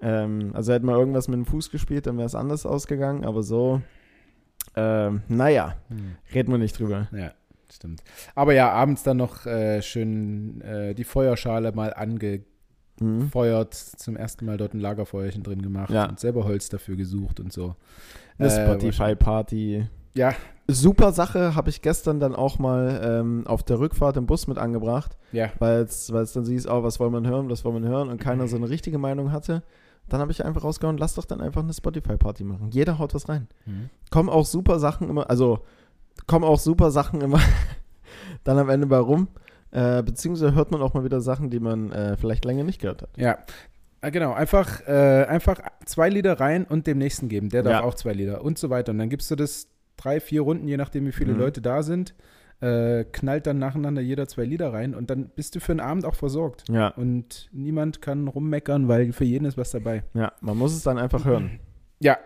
Ähm, 0.00 0.50
also 0.54 0.72
hätten 0.72 0.86
wir 0.86 0.96
irgendwas 0.98 1.28
mit 1.28 1.36
dem 1.36 1.46
Fuß 1.46 1.70
gespielt, 1.70 2.06
dann 2.06 2.16
wäre 2.16 2.26
es 2.26 2.34
anders 2.34 2.66
ausgegangen. 2.66 3.24
Aber 3.24 3.42
so, 3.44 3.82
ähm, 4.74 5.22
naja, 5.28 5.76
Hm. 5.88 6.16
reden 6.34 6.50
wir 6.50 6.58
nicht 6.58 6.78
drüber. 6.78 7.08
ja, 7.12 7.32
stimmt. 7.72 8.02
Aber 8.34 8.52
ja, 8.54 8.70
abends 8.72 9.02
dann 9.04 9.18
noch 9.18 9.46
äh, 9.46 9.80
schön 9.82 10.60
äh, 10.62 10.94
die 10.94 11.04
Feuerschale 11.04 11.70
mal 11.72 11.92
angefeuert, 11.94 12.46
Mhm. 13.02 13.30
zum 13.96 14.16
ersten 14.16 14.46
Mal 14.46 14.56
dort 14.56 14.74
ein 14.74 14.80
Lagerfeuerchen 14.80 15.42
drin 15.42 15.62
gemacht 15.62 15.90
Ja. 15.90 16.08
und 16.08 16.18
selber 16.20 16.44
Holz 16.44 16.68
dafür 16.68 16.96
gesucht 16.96 17.40
und 17.40 17.52
so. 17.52 17.74
Eine 18.38 18.48
Äh, 18.48 18.64
Spotify-Party. 18.66 19.86
Ja, 20.14 20.34
Super 20.68 21.12
Sache, 21.12 21.56
habe 21.56 21.70
ich 21.70 21.82
gestern 21.82 22.20
dann 22.20 22.36
auch 22.36 22.58
mal 22.58 23.00
ähm, 23.04 23.46
auf 23.46 23.64
der 23.64 23.80
Rückfahrt 23.80 24.16
im 24.16 24.26
Bus 24.26 24.46
mit 24.46 24.58
angebracht, 24.58 25.18
ja. 25.32 25.50
weil 25.58 25.80
es 25.82 26.06
dann 26.06 26.44
siehst, 26.44 26.68
oh, 26.70 26.84
was 26.84 27.00
wollen 27.00 27.12
wir 27.12 27.28
hören, 27.28 27.50
was 27.50 27.64
wollen 27.64 27.82
wir 27.82 27.90
hören 27.90 28.08
und 28.08 28.20
keiner 28.20 28.46
so 28.46 28.56
eine 28.56 28.68
richtige 28.68 28.96
Meinung 28.98 29.32
hatte. 29.32 29.64
Dann 30.08 30.20
habe 30.20 30.30
ich 30.30 30.44
einfach 30.44 30.62
rausgehauen, 30.62 30.98
lass 30.98 31.14
doch 31.14 31.24
dann 31.24 31.40
einfach 31.40 31.62
eine 31.62 31.72
Spotify-Party 31.72 32.44
machen. 32.44 32.70
Jeder 32.70 32.98
haut 32.98 33.12
was 33.12 33.28
rein. 33.28 33.48
Mhm. 33.66 33.90
Kommen 34.10 34.28
auch 34.28 34.46
super 34.46 34.78
Sachen 34.78 35.08
immer, 35.10 35.28
also 35.28 35.60
kommen 36.28 36.44
auch 36.44 36.60
super 36.60 36.90
Sachen 36.92 37.20
immer 37.20 37.40
dann 38.44 38.56
am 38.58 38.68
Ende 38.68 38.86
bei 38.86 38.98
rum. 38.98 39.28
Äh, 39.72 40.02
beziehungsweise 40.02 40.54
hört 40.54 40.70
man 40.70 40.80
auch 40.82 40.94
mal 40.94 41.02
wieder 41.04 41.20
Sachen, 41.20 41.50
die 41.50 41.58
man 41.60 41.90
äh, 41.92 42.16
vielleicht 42.16 42.44
länger 42.44 42.62
nicht 42.64 42.80
gehört 42.80 43.02
hat. 43.02 43.10
Ja. 43.16 43.38
Ah, 44.00 44.10
Genau, 44.10 44.32
einfach, 44.32 44.86
äh, 44.86 45.24
einfach 45.28 45.60
zwei 45.86 46.08
Lieder 46.08 46.38
rein 46.40 46.64
und 46.64 46.86
dem 46.86 46.98
nächsten 46.98 47.28
geben. 47.28 47.48
Der 47.48 47.62
darf 47.62 47.72
Ja. 47.72 47.82
auch 47.82 47.94
zwei 47.94 48.12
Lieder 48.12 48.42
und 48.44 48.58
so 48.58 48.68
weiter. 48.70 48.92
Und 48.92 48.98
dann 48.98 49.08
gibst 49.08 49.30
du 49.30 49.36
das 49.36 49.68
drei, 49.96 50.20
vier 50.20 50.42
Runden, 50.42 50.66
je 50.68 50.76
nachdem, 50.76 51.06
wie 51.06 51.12
viele 51.12 51.32
Mhm. 51.34 51.38
Leute 51.38 51.60
da 51.62 51.82
sind. 51.82 52.14
Äh, 52.60 53.04
knallt 53.10 53.46
dann 53.48 53.58
nacheinander 53.58 54.00
jeder 54.02 54.28
zwei 54.28 54.44
Lieder 54.44 54.72
rein 54.72 54.94
und 54.94 55.10
dann 55.10 55.30
bist 55.34 55.56
du 55.56 55.60
für 55.60 55.72
den 55.72 55.80
Abend 55.80 56.04
auch 56.04 56.14
versorgt. 56.14 56.62
Ja, 56.68 56.88
Und 56.88 57.48
niemand 57.52 58.00
kann 58.02 58.28
rummeckern, 58.28 58.86
weil 58.86 59.12
für 59.12 59.24
jeden 59.24 59.46
ist 59.46 59.56
was 59.58 59.72
dabei. 59.72 60.04
ja, 60.14 60.30
man 60.40 60.56
muss 60.56 60.72
es 60.72 60.82
dann 60.84 60.98
einfach 60.98 61.24
hören. 61.24 61.58
Ja, 61.98 62.18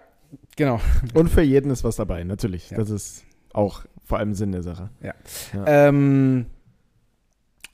genau. 0.56 0.80
Und 1.14 1.28
für 1.30 1.42
jeden 1.42 1.70
ist 1.70 1.84
was 1.84 1.96
dabei, 1.96 2.24
natürlich. 2.24 2.70
Ja. 2.70 2.78
Das 2.78 2.88
ist 2.88 3.24
auch 3.52 3.84
vor 4.04 4.16
allem 4.18 4.32
Sinn 4.32 4.52
der 4.52 4.62
Sache. 4.62 4.88
Ähm, 5.66 6.46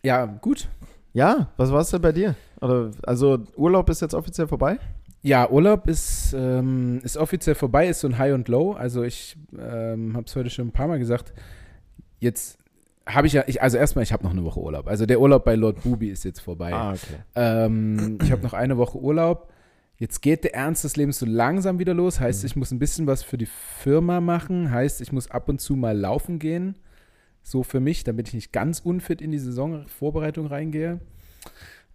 ja, 0.05 0.27
gut. 0.27 0.69
Ja, 1.13 1.49
was 1.57 1.71
war 1.73 1.81
es 1.81 1.91
denn 1.91 2.01
bei 2.01 2.13
dir? 2.13 2.35
Oder, 2.61 2.91
also 3.03 3.39
Urlaub 3.57 3.89
ist 3.91 4.01
jetzt 4.01 4.15
offiziell 4.15 4.47
vorbei? 4.47 4.79
Ja, 5.23 5.49
Urlaub 5.51 5.87
ist, 5.87 6.35
ähm, 6.37 7.01
ist 7.05 7.17
offiziell 7.17 7.55
vorbei, 7.55 7.87
ist 7.89 8.01
so 8.01 8.09
ein 8.09 8.19
High 8.19 8.35
und 8.35 8.49
Low. 8.49 8.73
Also 8.73 9.03
ich 9.03 9.37
ähm, 9.57 10.15
habe 10.17 10.25
es 10.27 10.35
heute 10.35 10.51
schon 10.51 10.69
ein 10.69 10.73
paar 10.73 10.89
Mal 10.89 10.99
gesagt. 10.99 11.33
Jetzt 12.19 12.59
habe 13.07 13.27
ich 13.27 13.33
ja, 13.35 13.45
ich, 13.47 13.63
also 13.63 13.77
erstmal, 13.79 14.03
ich 14.05 14.13
habe 14.13 14.25
noch 14.25 14.31
eine 14.33 14.43
Woche 14.45 14.61
Urlaub. 14.61 14.89
Also 14.89 15.07
der 15.07 15.21
Urlaub 15.21 15.45
bei 15.45 15.55
Lord 15.55 15.83
Bubi 15.83 16.09
ist 16.09 16.25
jetzt 16.25 16.41
vorbei. 16.41 16.73
Ah, 16.73 16.91
okay. 16.93 17.19
Ähm, 17.35 18.19
ich 18.23 18.33
habe 18.33 18.43
noch 18.43 18.53
eine 18.55 18.79
Woche 18.79 18.99
Urlaub. 18.99 19.49
Jetzt 19.99 20.23
geht 20.23 20.43
der 20.45 20.55
Ernst 20.55 20.83
des 20.85 20.97
Lebens 20.97 21.19
so 21.19 21.27
langsam 21.27 21.79
wieder 21.79 21.95
los. 21.95 22.19
Heißt, 22.19 22.43
Mhm. 22.43 22.47
ich 22.47 22.57
muss 22.57 22.71
ein 22.73 22.79
bisschen 22.79 23.07
was 23.07 23.23
für 23.23 23.39
die 23.39 23.47
Firma 23.47 24.21
machen. 24.21 24.71
Heißt, 24.73 25.01
ich 25.01 25.13
muss 25.13 25.31
ab 25.31 25.49
und 25.49 25.61
zu 25.61 25.77
mal 25.77 25.97
laufen 25.97 26.39
gehen. 26.41 26.75
So 27.43 27.63
für 27.63 27.81
mich, 27.81 28.05
damit 28.05 28.29
ich 28.29 28.35
nicht 28.35 28.53
ganz 28.53 28.81
unfit 28.81 29.21
in 29.21 29.31
die 29.33 29.39
Saisonvorbereitung 29.39 30.47
reingehe. 30.47 31.01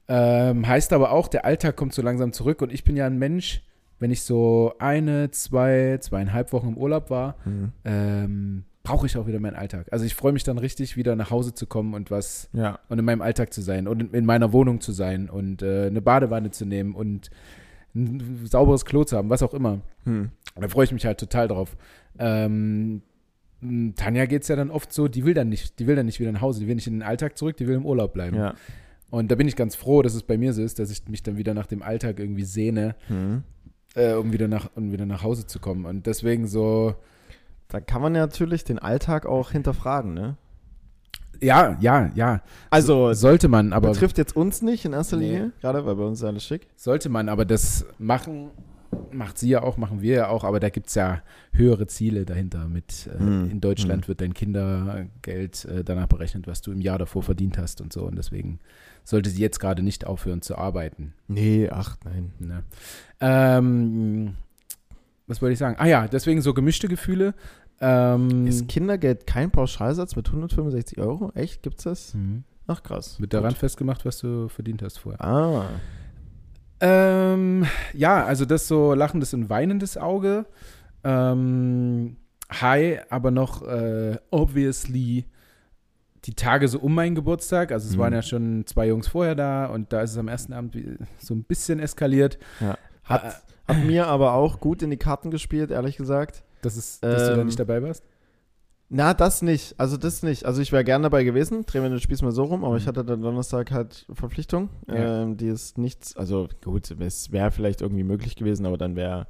Ähm, 0.10 0.66
heißt 0.68 0.94
aber 0.94 1.12
auch, 1.12 1.28
der 1.28 1.46
Alltag 1.46 1.76
kommt 1.76 1.94
so 1.94 2.02
langsam 2.02 2.32
zurück 2.32 2.62
und 2.62 2.72
ich 2.72 2.84
bin 2.84 2.96
ja 2.96 3.06
ein 3.06 3.18
Mensch, 3.18 3.64
wenn 4.00 4.12
ich 4.12 4.22
so 4.22 4.74
eine, 4.80 5.32
zwei, 5.32 5.98
zweieinhalb 6.00 6.54
Wochen 6.54 6.70
im 6.70 6.78
Urlaub 6.78 7.10
war, 7.10 7.36
Mhm. 7.46 7.72
ähm, 7.84 8.64
brauche 8.84 9.06
ich 9.06 9.18
auch 9.18 9.28
wieder 9.28 9.40
meinen 9.42 9.56
Alltag. 9.58 9.88
Also 9.92 10.06
ich 10.06 10.16
freue 10.16 10.32
mich 10.32 10.46
dann 10.46 10.58
richtig, 10.58 10.96
wieder 10.96 11.18
nach 11.18 11.30
Hause 11.30 11.54
zu 11.54 11.66
kommen 11.66 11.94
und 11.94 12.10
was 12.10 12.50
Ja. 12.54 12.80
und 12.88 13.00
in 13.00 13.04
meinem 13.06 13.22
Alltag 13.22 13.52
zu 13.52 13.62
sein 13.62 13.86
und 13.88 14.00
in, 14.02 14.14
in 14.14 14.26
meiner 14.26 14.54
Wohnung 14.54 14.80
zu 14.80 14.94
sein 14.94 15.30
und 15.30 15.62
äh, 15.62 15.88
eine 15.88 16.02
Badewanne 16.02 16.52
zu 16.52 16.66
nehmen 16.66 16.96
und 16.96 17.30
ein 17.96 18.46
sauberes 18.46 18.86
Klo 18.86 19.04
zu 19.04 19.18
haben, 19.18 19.30
was 19.30 19.44
auch 19.44 19.54
immer. 19.54 19.82
Hm. 20.06 20.30
Da 20.56 20.68
freue 20.70 20.86
ich 20.86 20.92
mich 20.94 21.06
halt 21.06 21.20
total 21.20 21.48
drauf. 21.50 21.76
Ähm, 22.18 23.02
Tanja 23.96 24.26
geht 24.26 24.44
es 24.44 24.48
ja 24.50 24.56
dann 24.56 24.70
oft 24.70 24.94
so, 24.94 25.08
die 25.08 25.26
will 25.26 25.34
dann 25.34 25.50
nicht, 25.50 25.80
die 25.80 25.88
will 25.88 25.96
dann 25.96 26.06
nicht 26.06 26.20
wieder 26.20 26.32
nach 26.32 26.42
Hause, 26.42 26.60
die 26.60 26.68
will 26.68 26.76
nicht 26.76 26.88
in 26.88 26.94
den 26.94 27.04
Alltag 27.04 27.38
zurück, 27.38 27.58
die 27.58 27.68
will 27.68 27.76
im 27.76 27.86
Urlaub 27.86 28.14
bleiben. 28.14 28.38
Ja. 28.38 28.54
Und 29.10 29.32
da 29.32 29.36
bin 29.36 29.48
ich 29.48 29.56
ganz 29.56 29.76
froh, 29.76 30.02
dass 30.02 30.14
es 30.16 30.24
bei 30.24 30.38
mir 30.38 30.54
so 30.54 30.62
ist, 30.62 30.80
dass 30.80 30.92
ich 30.92 31.08
mich 31.08 31.24
dann 31.24 31.38
wieder 31.38 31.54
nach 31.54 31.66
dem 31.66 31.82
Alltag 31.82 32.20
irgendwie 32.20 32.44
sehne, 32.44 32.96
Hm. 33.08 33.44
äh, 33.96 34.14
um, 34.14 34.32
wieder 34.34 34.48
nach, 34.48 34.70
um 34.76 34.92
wieder 34.92 35.06
nach 35.06 35.24
Hause 35.24 35.48
zu 35.48 35.60
kommen. 35.60 35.86
Und 35.86 36.06
deswegen 36.06 36.46
so, 36.48 36.96
Da 37.70 37.80
kann 37.82 38.02
man 38.02 38.14
ja 38.16 38.22
natürlich 38.22 38.64
den 38.64 38.80
Alltag 38.80 39.26
auch 39.26 39.52
hinterfragen, 39.52 40.14
ne? 40.14 40.38
ja, 41.42 41.78
ja, 41.82 42.10
ja. 42.16 42.42
Also, 42.70 43.14
sollte 43.14 43.48
man, 43.48 43.72
aber 43.74 43.92
betrifft 43.92 44.18
jetzt 44.18 44.36
uns 44.36 44.62
nicht 44.62 44.86
in 44.86 44.94
erster 44.94 45.18
Nee. 45.18 45.26
Linie, 45.32 45.52
gerade 45.62 45.86
weil 45.86 45.96
bei 45.96 46.04
uns 46.04 46.20
ist 46.20 46.24
alles 46.26 46.44
schick. 46.44 46.68
sollte 46.76 47.10
man, 47.10 47.30
aber 47.30 47.46
das 47.46 47.86
machen, 48.00 48.50
macht 49.12 49.38
sie 49.38 49.50
ja 49.50 49.64
auch, 49.64 49.78
machen 49.78 50.02
wir 50.02 50.16
ja 50.16 50.28
auch, 50.30 50.44
aber 50.44 50.60
da 50.60 50.70
gibt 50.70 50.88
es 50.88 50.96
ja 50.96 51.22
höhere 51.52 51.88
Ziele 51.88 52.26
dahinter. 52.26 52.68
Mit 52.68 53.08
äh, 53.14 53.20
Hm, 53.20 53.50
in 53.52 53.62
Deutschland 53.62 54.08
wird 54.08 54.22
dein 54.22 54.34
Kindergeld 54.34 55.66
äh, 55.66 55.84
danach 55.84 56.08
berechnet, 56.08 56.48
was 56.48 56.62
du 56.62 56.72
im 56.72 56.82
Jahr 56.82 56.98
davor 56.98 57.24
verdient 57.24 57.58
hast 57.58 57.82
und 57.82 57.92
so. 57.94 58.04
Und 58.04 58.18
deswegen 58.18 58.60
sollte 59.04 59.30
sie 59.30 59.42
jetzt 59.42 59.60
gerade 59.60 59.82
nicht 59.84 60.06
aufhören 60.06 60.42
zu 60.42 60.58
arbeiten. 60.58 61.14
Nee, 61.28 61.70
ach 61.72 61.98
nein. 62.04 62.32
Ne? 62.40 62.64
Ähm, 63.20 64.36
was 65.28 65.42
wollte 65.42 65.54
ich 65.54 65.60
sagen? 65.60 65.76
Ah 65.80 65.88
ja, 65.88 66.08
deswegen 66.08 66.42
so 66.42 66.54
gemischte 66.54 66.88
Gefühle. 66.88 67.34
Ähm, 67.80 68.48
Ist 68.48 68.68
Kindergeld 68.68 69.28
kein 69.28 69.52
Pauschalsatz 69.52 70.16
mit 70.16 70.28
165 70.28 70.98
Euro? 71.00 71.32
Echt? 71.36 71.62
Gibt's 71.64 71.84
das? 71.84 72.14
Mhm. 72.14 72.44
Ach 72.66 72.84
krass. 72.84 73.20
Wird 73.20 73.34
daran 73.34 73.56
festgemacht, 73.56 74.04
was 74.06 74.20
du 74.20 74.50
verdient 74.50 74.82
hast 74.82 74.98
vorher. 75.00 75.22
Ah. 75.24 75.70
Ähm, 76.80 77.66
ja, 77.94 78.24
also 78.26 78.46
das 78.46 78.68
so 78.68 78.94
lachendes 78.94 79.34
und 79.34 79.50
weinendes 79.50 79.98
Auge. 79.98 80.46
Ähm, 81.04 82.18
high, 82.52 83.02
aber 83.10 83.32
noch 83.32 83.62
äh, 83.68 84.18
obviously 84.32 85.26
die 86.26 86.34
Tage 86.34 86.68
so 86.68 86.80
um 86.80 86.94
meinen 86.94 87.16
Geburtstag. 87.16 87.72
Also 87.72 87.88
es 87.90 87.96
Mhm. 87.96 88.00
waren 88.00 88.14
ja 88.14 88.22
schon 88.22 88.66
zwei 88.68 88.88
Jungs 88.88 89.08
vorher 89.08 89.36
da 89.36 89.66
und 89.68 89.94
da 89.94 90.02
ist 90.02 90.12
es 90.12 90.18
am 90.18 90.28
ersten 90.28 90.54
Abend 90.54 90.76
so 91.20 91.34
ein 91.34 91.44
bisschen 91.44 91.80
eskaliert. 91.80 92.38
Hat, 93.04 93.24
Äh, 93.68 93.74
hat 93.74 93.84
mir 93.86 94.08
aber 94.08 94.34
auch 94.34 94.60
gut 94.60 94.82
in 94.82 94.90
die 94.90 94.98
Karten 94.98 95.32
gespielt, 95.32 95.72
ehrlich 95.72 95.98
gesagt. 95.98 96.44
Das 96.62 96.76
ist, 96.76 97.04
dass 97.04 97.28
du 97.28 97.34
da 97.36 97.42
Ähm, 97.42 97.46
nicht 97.46 97.60
dabei 97.60 97.82
warst. 97.82 98.04
Na, 98.90 99.14
das 99.14 99.42
nicht. 99.42 99.76
Also 99.78 99.98
das 99.98 100.24
nicht. 100.24 100.46
Also 100.46 100.62
ich 100.62 100.72
wäre 100.72 100.84
gern 100.86 101.04
dabei 101.04 101.24
gewesen. 101.26 101.66
Drehen 101.66 101.84
wir 101.84 101.90
den 101.90 102.00
Spieß 102.00 102.22
mal 102.22 102.32
so 102.32 102.44
rum, 102.46 102.64
aber 102.64 102.74
Mhm. 102.74 102.78
ich 102.80 102.88
hatte 102.88 103.04
dann 103.04 103.22
Donnerstag 103.22 103.72
halt 103.72 104.06
Verpflichtung. 104.14 104.70
Ja. 104.88 105.24
Ähm, 105.24 105.36
die 105.38 105.48
ist 105.48 105.78
nichts, 105.78 106.16
also 106.16 106.48
gut, 106.64 106.90
es 106.92 107.32
wäre 107.32 107.52
vielleicht 107.52 107.82
irgendwie 107.82 108.04
möglich 108.04 108.36
gewesen, 108.38 108.66
aber 108.66 108.78
dann 108.78 108.96
wäre, 108.96 109.28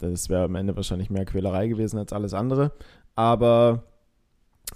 das 0.00 0.30
wäre 0.30 0.44
am 0.44 0.54
Ende 0.54 0.74
wahrscheinlich 0.76 1.10
mehr 1.10 1.26
Quälerei 1.26 1.68
gewesen 1.68 1.98
als 1.98 2.14
alles 2.14 2.32
andere. 2.32 2.72
Aber 3.14 3.84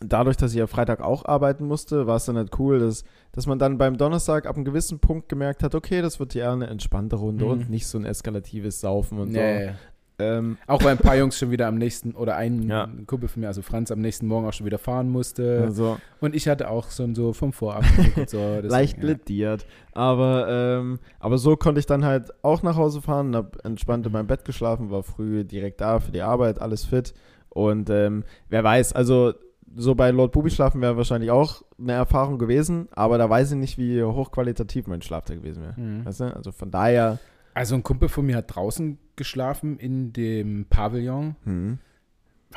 dadurch, 0.01 0.37
dass 0.37 0.53
ich 0.53 0.59
ja 0.59 0.67
Freitag 0.67 1.01
auch 1.01 1.25
arbeiten 1.25 1.65
musste, 1.67 2.07
war 2.07 2.17
es 2.17 2.27
dann 2.27 2.37
halt 2.37 2.57
cool, 2.59 2.81
dass, 2.81 3.05
dass 3.33 3.47
man 3.47 3.59
dann 3.59 3.79
beim 3.79 3.97
Donnerstag 3.97 4.45
ab 4.47 4.57
einem 4.57 4.67
gewissen 4.67 4.99
Punkt 4.99 5.31
gemerkt 5.31 5.63
hat, 5.63 5.75
okay, 5.75 6.03
das 6.03 6.21
wird 6.21 6.37
eher 6.37 6.53
eine 6.53 6.67
entspannte 6.67 7.17
Runde 7.17 7.47
Mhm. 7.47 7.51
und 7.51 7.71
nicht 7.71 7.87
so 7.87 7.97
ein 7.97 8.05
eskalatives 8.05 8.81
Saufen 8.81 9.19
und 9.21 9.31
Ja, 9.33 9.43
ja, 9.43 9.73
so. 9.73 9.79
Ähm, 10.21 10.59
Auch 10.67 10.83
weil 10.83 10.91
ein 10.93 10.99
paar 10.99 11.17
Jungs 11.17 11.39
schon 11.39 11.51
wieder 11.51 11.69
am 11.69 11.77
nächsten, 11.77 12.13
oder 12.13 12.37
ein 12.37 12.63
Ja. 12.69 12.89
Kumpel 13.07 13.29
von 13.29 13.41
mir, 13.41 13.47
also 13.47 13.63
Franz, 13.63 13.91
am 13.91 14.01
nächsten 14.01 14.27
Morgen 14.27 14.47
auch 14.47 14.53
schon 14.53 14.67
wieder 14.67 14.79
fahren 14.79 15.09
musste. 15.09 15.63
also, 15.65 15.99
Und 16.21 16.35
ich 16.35 16.49
hatte 16.49 16.71
auch 16.71 16.91
schon 16.91 17.15
so 17.15 17.33
vom 17.33 17.53
Vorabend 17.53 18.17
und 18.17 18.29
so. 18.29 18.39
deswegen, 18.57 18.69
leicht 18.69 18.99
ja. 18.99 19.05
lediert. 19.05 19.67
Aber, 19.93 20.47
ähm, 20.49 20.99
aber 21.21 21.39
so 21.39 21.57
konnte 21.57 21.79
ich 21.79 21.87
dann 21.87 22.05
halt 22.05 22.33
auch 22.43 22.63
nach 22.63 22.77
Hause 22.77 23.01
fahren, 23.01 23.37
hab 23.37 23.65
entspannt 23.65 24.07
in 24.07 24.13
meinem 24.13 24.27
Bett 24.27 24.45
geschlafen, 24.45 24.91
war 24.91 25.03
früh 25.03 25.45
direkt 25.45 25.81
da 25.81 26.01
für 26.01 26.11
die 26.13 26.23
Arbeit, 26.23 26.61
alles 26.61 26.85
fit. 26.85 27.15
Und 27.49 27.89
ähm, 27.91 28.25
wer 28.49 28.65
weiß, 28.65 28.93
also 28.95 29.35
so 29.77 29.95
bei 29.95 30.11
Lord 30.11 30.33
Bubi 30.33 30.51
schlafen 30.51 30.81
wäre 30.81 30.97
wahrscheinlich 30.97 31.31
auch 31.31 31.63
eine 31.79 31.93
Erfahrung 31.93 32.39
gewesen, 32.39 32.89
aber 32.93 33.19
da 33.19 33.29
weiß 33.29 33.53
ich 33.53 33.59
nicht, 33.59 33.79
wie 33.79 34.03
hochqualitativ 34.03 34.87
mein 34.87 35.03
Schlaf 35.03 35.27
da 35.27 35.35
gewesen 35.35 35.63
wäre. 35.63 35.75
Mhm. 35.81 36.05
Weißt 36.05 36.21
du? 36.21 36.35
Also 36.35 36.53
von 36.53 36.71
daher. 36.71 37.19
Also 37.59 37.75
ein 37.75 37.83
Kumpel 37.83 38.09
von 38.09 38.25
mir 38.25 38.37
hat 38.37 38.55
draußen 38.55 38.99
geschlafen 39.17 39.79
in 39.79 40.13
dem 40.13 40.67
Pavillon. 40.71 41.35
Hm, 41.45 41.79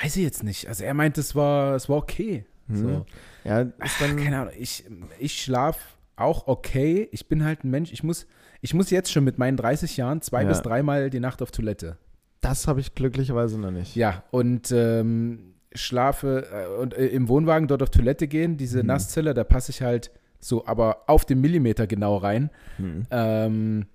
Weiß 0.02 0.16
ich 0.16 0.24
jetzt 0.24 0.44
nicht. 0.44 0.68
Also 0.68 0.84
er 0.84 0.94
meint, 0.94 1.18
es 1.18 1.36
war, 1.36 1.76
es 1.76 1.90
war 1.90 1.98
okay. 1.98 2.46
hm. 2.68 2.76
So. 2.78 3.06
Ja, 3.44 3.66
Ach, 3.80 4.00
dann. 4.00 4.16
keine 4.18 4.40
Ahnung. 4.42 4.54
Ich, 4.58 4.86
ich 5.20 5.42
schlaf 5.42 5.98
auch 6.16 6.46
okay. 6.48 7.10
Ich 7.12 7.28
bin 7.28 7.44
halt 7.44 7.64
ein 7.64 7.72
Mensch. 7.72 7.92
Ich 7.92 8.04
muss, 8.04 8.28
ich 8.62 8.74
muss 8.76 8.92
jetzt 8.92 9.12
schon 9.12 9.24
mit 9.24 9.38
meinen 9.40 9.58
30 9.58 9.98
Jahren 9.98 10.22
zwei 10.22 10.44
Ja. 10.44 10.50
bis 10.50 10.62
dreimal 10.62 11.10
die 11.10 11.20
Nacht 11.20 11.42
auf 11.42 11.50
Toilette. 11.52 11.98
Das 12.42 12.68
habe 12.68 12.80
ich 12.80 12.94
glücklicherweise 12.96 13.60
noch 13.60 13.72
nicht. 13.72 13.96
Ja, 13.96 14.24
und 14.32 14.72
ähm, 14.72 15.56
schlafe 15.74 16.48
äh, 16.52 16.80
und 16.82 16.94
äh, 16.94 17.08
im 17.08 17.28
Wohnwagen 17.28 17.68
dort 17.68 17.82
auf 17.84 17.90
Toilette 17.90 18.28
gehen, 18.28 18.56
diese 18.58 18.82
Mhm. 18.82 18.88
Nasszelle, 18.88 19.34
da 19.34 19.44
passe 19.44 19.72
ich 19.72 19.82
halt 19.82 20.12
so, 20.40 20.66
aber 20.68 21.04
auf 21.08 21.26
den 21.26 21.42
Millimeter 21.42 21.86
genau 21.88 22.18
rein. 22.18 22.50
Hm. 22.78 23.04
Ähm, 23.12 23.86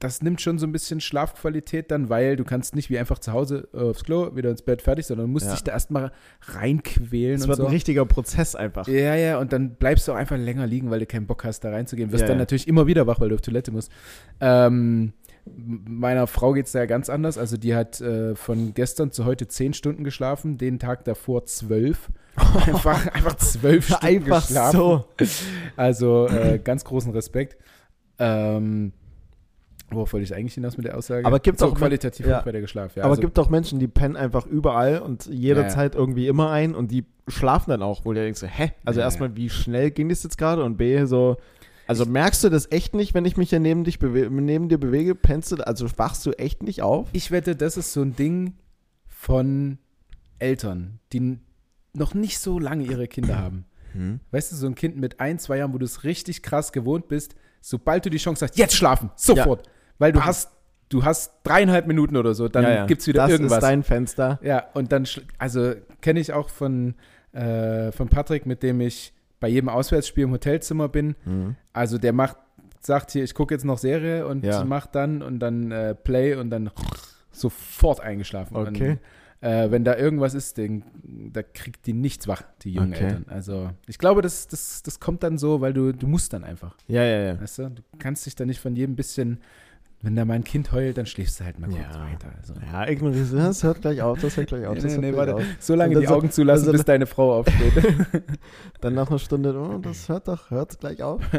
das 0.00 0.22
nimmt 0.22 0.40
schon 0.40 0.58
so 0.58 0.66
ein 0.66 0.72
bisschen 0.72 1.00
Schlafqualität 1.00 1.90
dann, 1.90 2.08
weil 2.08 2.34
du 2.36 2.44
kannst 2.44 2.74
nicht 2.74 2.90
wie 2.90 2.98
einfach 2.98 3.18
zu 3.18 3.32
Hause 3.32 3.68
äh, 3.72 3.78
aufs 3.78 4.02
Klo, 4.02 4.34
wieder 4.34 4.50
ins 4.50 4.62
Bett, 4.62 4.82
fertig, 4.82 5.06
sondern 5.06 5.26
du 5.26 5.32
musst 5.32 5.46
Ja. 5.46 5.52
dich 5.52 5.62
da 5.62 5.72
erstmal 5.72 6.10
reinquälen 6.40 7.36
Es 7.36 7.42
und 7.42 7.48
wird 7.48 7.58
so. 7.58 7.66
ein 7.66 7.70
richtiger 7.70 8.06
Prozess 8.06 8.54
einfach. 8.56 8.88
Ja, 8.88 9.14
ja, 9.14 9.38
und 9.38 9.52
dann 9.52 9.74
bleibst 9.76 10.08
du 10.08 10.12
auch 10.12 10.16
einfach 10.16 10.36
länger 10.38 10.66
liegen, 10.66 10.90
weil 10.90 11.00
du 11.00 11.06
keinen 11.06 11.26
Bock 11.26 11.44
hast, 11.44 11.60
da 11.60 11.70
reinzugehen. 11.70 12.12
Wirst 12.12 12.22
Ja, 12.22 12.28
dann 12.28 12.36
ja. 12.38 12.42
natürlich 12.42 12.66
immer 12.66 12.86
wieder 12.86 13.06
wach, 13.06 13.20
weil 13.20 13.28
du 13.28 13.34
auf 13.34 13.40
Toilette 13.42 13.70
musst. 13.72 13.92
Ähm, 14.40 15.12
meiner 15.56 16.26
Frau 16.26 16.52
geht 16.52 16.66
es 16.66 16.72
da 16.72 16.80
ja 16.80 16.86
ganz 16.86 17.08
anders. 17.10 17.36
Also 17.38 17.56
die 17.56 17.74
hat 17.74 18.00
äh, 18.00 18.34
von 18.34 18.72
gestern 18.74 19.10
zu 19.12 19.24
heute 19.24 19.48
zehn 19.48 19.72
Stunden 19.74 20.04
geschlafen, 20.04 20.58
den 20.58 20.78
Tag 20.78 21.04
davor 21.04 21.44
zwölf. 21.46 22.10
Einfach, 22.66 23.06
einfach 23.08 23.34
zwölf 23.36 23.86
Stunden 23.86 24.06
Einfach 24.06 24.46
geschlafen. 24.46 24.76
so. 24.76 25.04
Also 25.76 26.26
äh, 26.28 26.58
ganz 26.58 26.84
großen 26.84 27.12
Respekt. 27.12 27.58
Ähm, 28.18 28.92
worauf 29.90 30.12
wollte 30.12 30.24
ich 30.24 30.34
eigentlich 30.34 30.54
hinaus 30.54 30.76
mit 30.76 30.86
der 30.86 30.96
Aussage? 30.96 31.24
Aber 31.26 31.38
gibt's 31.40 31.60
so 31.60 31.66
auch- 31.68 31.74
qualitativ 31.74 32.26
ja. 32.26 32.40
hochwertiger 32.40 32.66
Schlaf. 32.68 32.96
Ja, 32.96 33.02
Aber 33.04 33.10
also, 33.10 33.22
gibt 33.22 33.38
auch 33.38 33.48
Menschen, 33.50 33.78
die 33.78 33.88
pennen 33.88 34.16
einfach 34.16 34.46
überall 34.46 35.00
und 35.00 35.26
jederzeit 35.26 35.94
irgendwie 35.94 36.26
immer 36.28 36.50
ein 36.50 36.74
und 36.74 36.90
die 36.90 37.04
schlafen 37.28 37.70
dann 37.70 37.82
auch, 37.82 38.04
wo 38.04 38.12
du 38.12 38.20
denkst, 38.20 38.42
hä? 38.42 38.72
Also 38.84 39.00
Ja, 39.00 39.06
erstmal, 39.06 39.36
wie 39.36 39.50
schnell 39.50 39.90
ging 39.90 40.08
das 40.08 40.22
jetzt 40.22 40.38
gerade? 40.38 40.64
Und 40.64 40.76
B, 40.76 41.04
so, 41.04 41.36
also 41.86 42.04
merkst 42.06 42.44
du 42.44 42.48
das 42.50 42.70
echt 42.70 42.94
nicht, 42.94 43.14
wenn 43.14 43.24
ich 43.24 43.36
mich 43.36 43.50
hier 43.50 43.60
neben, 43.60 43.84
dich 43.84 44.00
neben 44.00 44.68
dir 44.68 44.78
bewege? 44.78 45.14
Pennst 45.14 45.52
du, 45.52 45.56
also 45.66 45.86
wachst 45.96 46.24
du 46.26 46.32
echt 46.32 46.62
nicht 46.62 46.82
auf? 46.82 47.08
ich 47.12 47.30
wette, 47.30 47.56
das 47.56 47.76
ist 47.76 47.92
so 47.92 48.02
ein 48.02 48.14
Ding 48.16 48.54
von 49.06 49.78
Eltern, 50.38 50.98
die 51.12 51.38
noch 51.92 52.14
nicht 52.14 52.38
so 52.38 52.58
lange 52.58 52.84
ihre 52.84 53.08
Kinder 53.08 53.38
haben. 53.38 53.64
Weißt 54.30 54.52
du, 54.52 54.56
so 54.56 54.66
ein 54.68 54.76
Kind 54.76 54.96
mit 54.96 55.18
ein, 55.18 55.40
zwei 55.40 55.58
Jahren, 55.58 55.74
wo 55.74 55.78
du 55.78 55.84
es 55.84 56.04
richtig 56.04 56.42
krass 56.44 56.70
gewohnt 56.72 57.08
bist, 57.08 57.34
sobald 57.60 58.06
du 58.06 58.10
die 58.10 58.18
Chance 58.18 58.44
hast, 58.46 58.56
jetzt 58.56 58.76
schlafen, 58.76 59.10
sofort. 59.16 59.68
Weil 60.00 60.10
du 60.10 60.18
Bam. 60.18 60.26
hast, 60.26 60.50
du 60.88 61.04
hast 61.04 61.32
dreieinhalb 61.44 61.86
Minuten 61.86 62.16
oder 62.16 62.34
so, 62.34 62.48
dann 62.48 62.64
Ja, 62.64 62.70
ja. 62.70 62.86
gibt's 62.86 63.06
wieder 63.06 63.22
das 63.22 63.30
irgendwas. 63.30 63.58
ist 63.58 63.62
dein 63.62 63.82
Fenster. 63.84 64.40
Ja, 64.42 64.64
und 64.74 64.90
dann, 64.90 65.06
also 65.38 65.74
kenne 66.00 66.18
ich 66.18 66.32
auch 66.32 66.48
von, 66.48 66.94
äh, 67.32 67.92
von 67.92 68.08
Patrick, 68.08 68.44
mit 68.46 68.64
dem 68.64 68.80
ich 68.80 69.12
bei 69.38 69.46
jedem 69.48 69.68
Auswärtsspiel 69.68 70.24
im 70.24 70.32
Hotelzimmer 70.32 70.88
bin. 70.88 71.14
Also 71.72 71.96
der 71.98 72.12
macht, 72.12 72.36
sagt 72.80 73.12
hier, 73.12 73.22
ich 73.24 73.34
gucke 73.34 73.54
jetzt 73.54 73.64
noch 73.64 73.78
Serie 73.78 74.26
und 74.26 74.44
Ja. 74.44 74.64
macht 74.64 74.94
dann 74.96 75.22
und 75.22 75.38
dann 75.38 75.70
äh, 75.70 75.94
Play 75.94 76.34
und 76.34 76.50
dann 76.50 76.70
sofort 77.32 78.00
eingeschlafen. 78.00 78.56
Okay. 78.56 78.90
Und, 78.92 78.98
äh, 79.48 79.70
wenn 79.70 79.84
da 79.84 79.96
irgendwas 79.96 80.34
ist, 80.34 80.58
den, 80.58 80.82
da 81.32 81.42
kriegt 81.42 81.86
die 81.86 81.94
nichts 81.94 82.28
wach, 82.28 82.42
die 82.62 82.72
jungen 82.74 82.92
Okay. 82.92 83.04
Eltern. 83.04 83.24
Also 83.28 83.70
ich 83.86 83.96
glaube, 83.98 84.20
das, 84.20 84.48
das, 84.48 84.82
das 84.82 85.00
kommt 85.00 85.22
dann 85.22 85.38
so, 85.38 85.60
weil 85.62 85.72
du, 85.72 85.92
du 85.92 86.06
musst 86.06 86.32
dann 86.34 86.44
einfach. 86.44 86.74
Ja, 86.88 87.02
ja, 87.02 87.20
ja. 87.32 87.40
Weißt 87.40 87.58
du, 87.60 87.70
du 87.70 87.82
kannst 87.98 88.26
dich 88.26 88.34
da 88.34 88.44
nicht 88.44 88.60
von 88.60 88.76
jedem 88.76 88.96
bisschen, 88.96 89.40
wenn 90.02 90.16
da 90.16 90.24
mal 90.24 90.34
ein 90.34 90.44
Kind 90.44 90.72
heult, 90.72 90.96
dann 90.96 91.06
schläfst 91.06 91.40
du 91.40 91.44
halt 91.44 91.58
mal 91.58 91.68
kurz 91.68 91.80
Ja. 91.94 92.00
weiter. 92.00 92.32
Also. 92.38 92.54
Ja, 92.72 92.88
ignorierst 92.88 93.34
das, 93.34 93.62
hört 93.62 93.82
gleich 93.82 94.00
auf, 94.00 94.20
das 94.20 94.36
hört 94.36 94.48
gleich 94.48 94.66
auf. 94.66 94.74
Das 94.76 94.84
nee, 94.84 94.96
nee, 95.10 95.16
warte. 95.16 95.34
auf. 95.36 95.42
So 95.58 95.74
lange 95.74 95.98
die 96.00 96.06
so- 96.06 96.14
Augen 96.14 96.30
zulassen, 96.30 96.62
also- 96.62 96.72
bis 96.72 96.84
deine 96.84 97.06
Frau 97.06 97.38
aufsteht. 97.40 97.72
Dann 98.80 98.94
nach 98.94 99.10
einer 99.10 99.18
Stunde, 99.18 99.54
oh, 99.58 99.78
das 99.78 100.08
hört 100.08 100.28
doch, 100.28 100.50
hört 100.50 100.78
gleich 100.80 101.02
auf. 101.02 101.20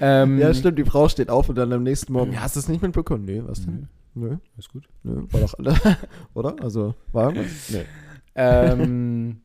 ähm, 0.00 0.38
Ja, 0.38 0.52
stimmt, 0.54 0.78
die 0.78 0.84
Frau 0.84 1.08
steht 1.08 1.30
auf 1.30 1.48
und 1.48 1.56
dann 1.56 1.72
am 1.72 1.82
nächsten 1.82 2.12
Morgen, 2.12 2.32
ja, 2.32 2.40
hast 2.40 2.56
du 2.56 2.60
es 2.60 2.68
nicht 2.68 2.82
mitbekommen? 2.82 3.24
Nee, 3.24 3.42
was 3.44 3.64
denn? 3.64 3.88
Nö, 4.14 4.28
Nö, 4.30 4.36
ist 4.58 4.68
gut. 4.70 4.88
nö, 5.02 5.24
war 5.30 5.40
doch 5.40 5.54
alle, 5.58 5.74
oder? 6.34 6.56
Also, 6.62 6.94
war 7.12 7.30
irgendwas? 7.30 7.70
Nee. 7.70 7.84
Ähm, 8.36 9.40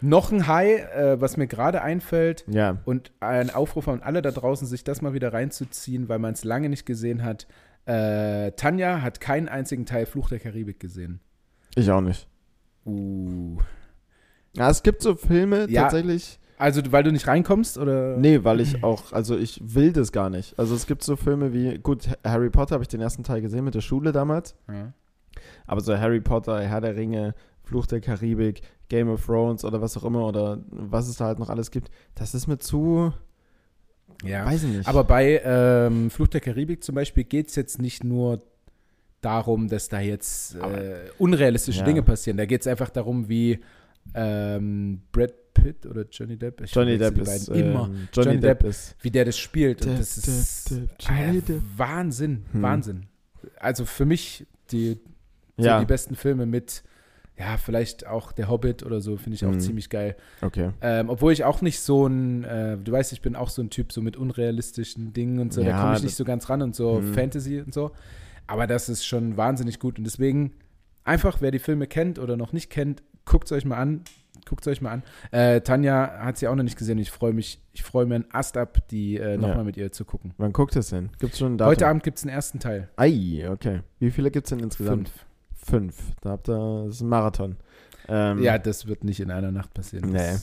noch 0.00 0.30
ein 0.32 0.46
High, 0.46 0.82
äh, 0.94 1.20
was 1.20 1.36
mir 1.36 1.46
gerade 1.46 1.82
einfällt 1.82 2.44
Ja, 2.48 2.78
und 2.84 3.12
ein 3.20 3.50
Aufruf 3.54 3.88
an 3.88 4.02
alle 4.02 4.22
da 4.22 4.30
draußen, 4.30 4.66
sich 4.66 4.84
das 4.84 5.02
mal 5.02 5.14
wieder 5.14 5.32
reinzuziehen, 5.32 6.08
weil 6.08 6.18
man 6.18 6.34
es 6.34 6.44
lange 6.44 6.68
nicht 6.68 6.86
gesehen 6.86 7.22
hat. 7.24 7.46
Äh, 7.86 8.52
Tanja 8.52 9.00
hat 9.02 9.20
keinen 9.20 9.48
einzigen 9.48 9.86
Teil 9.86 10.06
Fluch 10.06 10.28
der 10.28 10.38
Karibik 10.40 10.80
gesehen. 10.80 11.20
ich 11.74 11.90
auch 11.90 12.00
nicht. 12.00 12.26
Uh. 12.84 13.58
Ja, 14.54 14.70
es 14.70 14.82
gibt 14.82 15.02
so 15.02 15.14
Filme 15.14 15.66
Ja. 15.68 15.82
tatsächlich. 15.82 16.38
Also, 16.58 16.80
weil 16.90 17.02
du 17.02 17.12
nicht 17.12 17.26
reinkommst 17.26 17.76
oder? 17.76 18.16
Nee, 18.16 18.42
weil 18.42 18.60
ich 18.60 18.82
auch, 18.82 19.12
also 19.12 19.36
ich 19.36 19.60
will 19.62 19.92
das 19.92 20.10
gar 20.10 20.30
nicht. 20.30 20.58
Also 20.58 20.74
es 20.74 20.86
gibt 20.86 21.02
so 21.02 21.14
Filme 21.16 21.52
wie, 21.52 21.76
gut, 21.78 22.08
Harry 22.24 22.48
Potter 22.48 22.74
habe 22.74 22.82
ich 22.82 22.88
den 22.88 23.00
ersten 23.02 23.24
Teil 23.24 23.42
gesehen 23.42 23.64
mit 23.64 23.74
der 23.74 23.82
Schule 23.82 24.12
damals. 24.12 24.54
Ja. 24.68 24.92
Aber 25.66 25.82
so 25.82 25.96
Harry 25.98 26.20
Potter, 26.20 26.60
Herr 26.62 26.80
der 26.80 26.96
Ringe, 26.96 27.34
Fluch 27.62 27.86
der 27.86 28.00
Karibik, 28.00 28.62
Game 28.88 29.08
of 29.08 29.24
Thrones 29.26 29.64
oder 29.64 29.80
was 29.80 29.96
auch 29.96 30.04
immer 30.04 30.26
oder 30.26 30.58
was 30.70 31.08
es 31.08 31.16
da 31.16 31.26
halt 31.26 31.38
noch 31.38 31.50
alles 31.50 31.70
gibt, 31.70 31.90
das 32.14 32.34
ist 32.34 32.46
mir 32.46 32.58
zu, 32.58 33.12
ja. 34.24 34.44
weiß 34.46 34.62
ich 34.64 34.76
nicht. 34.76 34.88
Aber 34.88 35.04
bei 35.04 35.40
ähm, 35.44 36.10
Fluch 36.10 36.28
der 36.28 36.40
Karibik 36.40 36.82
zum 36.84 36.94
Beispiel 36.94 37.24
geht 37.24 37.48
es 37.48 37.56
jetzt 37.56 37.80
nicht 37.80 38.04
nur 38.04 38.42
darum, 39.20 39.68
dass 39.68 39.88
da 39.88 40.00
jetzt 40.00 40.54
äh, 40.56 41.10
unrealistische 41.18 41.80
Ja. 41.80 41.84
Dinge 41.84 42.02
passieren. 42.02 42.36
Da 42.36 42.46
geht 42.46 42.60
es 42.60 42.66
einfach 42.66 42.90
darum, 42.90 43.28
wie 43.28 43.58
ähm, 44.14 45.02
Brad 45.10 45.32
Pitt 45.52 45.86
oder 45.86 46.04
Johnny 46.10 46.36
Depp, 46.36 46.60
ich 46.60 46.72
Johnny 46.74 46.98
Depp 46.98 47.18
ist, 47.18 47.48
immer, 47.48 47.86
ähm, 47.86 48.08
Johnny, 48.12 48.28
Johnny 48.28 48.40
Depp, 48.40 48.58
Depp 48.60 48.68
ist, 48.68 48.94
wie 49.00 49.10
der 49.10 49.24
das 49.24 49.38
spielt. 49.38 49.80
Und 49.82 49.92
Depp, 49.92 49.98
das 49.98 50.18
ist 50.18 50.70
Depp, 50.70 51.46
Depp. 51.46 51.62
Wahnsinn, 51.76 52.44
Hm. 52.52 52.62
Wahnsinn. 52.62 53.06
Also 53.58 53.84
für 53.84 54.04
mich 54.04 54.46
die, 54.70 54.98
so 55.56 55.64
ja, 55.64 55.80
die 55.80 55.86
besten 55.86 56.14
Filme 56.14 56.46
mit, 56.46 56.82
ja, 57.38 57.56
vielleicht 57.58 58.06
auch 58.06 58.32
Der 58.32 58.48
Hobbit 58.48 58.82
oder 58.84 59.00
so, 59.00 59.16
finde 59.16 59.34
ich 59.36 59.44
auch 59.44 59.50
Mhm. 59.52 59.60
ziemlich 59.60 59.90
geil. 59.90 60.16
okay. 60.42 60.70
Ähm, 60.80 61.10
obwohl 61.10 61.32
ich 61.32 61.44
auch 61.44 61.60
nicht 61.62 61.80
so 61.80 62.06
ein, 62.06 62.44
äh, 62.44 62.78
du 62.78 62.90
weißt, 62.92 63.12
ich 63.12 63.20
bin 63.20 63.36
auch 63.36 63.50
so 63.50 63.60
ein 63.62 63.70
Typ 63.70 63.92
so 63.92 64.00
mit 64.00 64.16
unrealistischen 64.16 65.12
Dingen 65.12 65.38
und 65.38 65.52
so, 65.52 65.62
da 65.62 65.68
Ja, 65.70 65.80
komme 65.82 65.96
ich 65.96 66.02
nicht 66.02 66.16
so 66.16 66.24
ganz 66.24 66.48
ran 66.48 66.62
und 66.62 66.74
so 66.74 67.00
Mhm. 67.00 67.14
Fantasy 67.14 67.60
und 67.60 67.74
so. 67.74 67.90
Aber 68.46 68.66
das 68.66 68.88
ist 68.88 69.04
schon 69.04 69.36
wahnsinnig 69.36 69.78
gut 69.80 69.98
und 69.98 70.04
deswegen 70.04 70.52
einfach, 71.04 71.40
wer 71.40 71.50
die 71.50 71.58
Filme 71.58 71.86
kennt 71.86 72.18
oder 72.18 72.36
noch 72.36 72.52
nicht 72.52 72.70
kennt, 72.70 73.02
guckt 73.24 73.46
es 73.46 73.52
euch 73.52 73.64
mal 73.64 73.76
an. 73.76 74.02
Guckt 74.48 74.64
es 74.64 74.70
euch 74.70 74.80
mal 74.80 74.92
an. 74.92 75.02
Äh, 75.32 75.60
Tanja 75.62 76.18
hat 76.20 76.38
sie 76.38 76.46
auch 76.46 76.54
noch 76.54 76.62
nicht 76.62 76.78
gesehen. 76.78 76.98
Ich 76.98 77.10
freue 77.10 77.32
mich, 77.32 77.60
ich 77.72 77.82
freue 77.82 78.06
mir 78.06 78.14
einen 78.14 78.26
Ast 78.30 78.56
ab, 78.56 78.86
die 78.90 79.16
äh, 79.16 79.36
nochmal 79.36 79.56
Ja. 79.58 79.64
mit 79.64 79.76
ihr 79.76 79.90
zu 79.90 80.04
gucken. 80.04 80.34
Wann 80.38 80.52
guckt 80.52 80.76
es 80.76 80.90
denn? 80.90 81.10
Gibt 81.18 81.32
es 81.32 81.40
schon? 81.40 81.60
Heute 81.60 81.88
Abend 81.88 82.04
gibt 82.04 82.18
es 82.18 82.22
den 82.22 82.30
ersten 82.30 82.60
Teil. 82.60 82.88
Ei, 82.96 83.44
okay. 83.50 83.80
Wie 83.98 84.10
viele 84.12 84.30
gibt 84.30 84.46
es 84.46 84.50
denn 84.50 84.60
insgesamt? 84.60 85.08
Fünf. 85.08 85.25
Fünf. 85.68 85.96
Da 86.20 86.30
habt 86.30 86.48
ihr, 86.48 86.84
das 86.86 86.96
ist 86.96 87.00
ein 87.02 87.08
Marathon. 87.08 87.56
Ähm, 88.08 88.42
Ja, 88.42 88.58
das 88.58 88.86
wird 88.86 89.04
nicht 89.04 89.20
in 89.20 89.30
einer 89.30 89.50
Nacht 89.52 89.74
passieren. 89.74 90.10
Nee. 90.10 90.36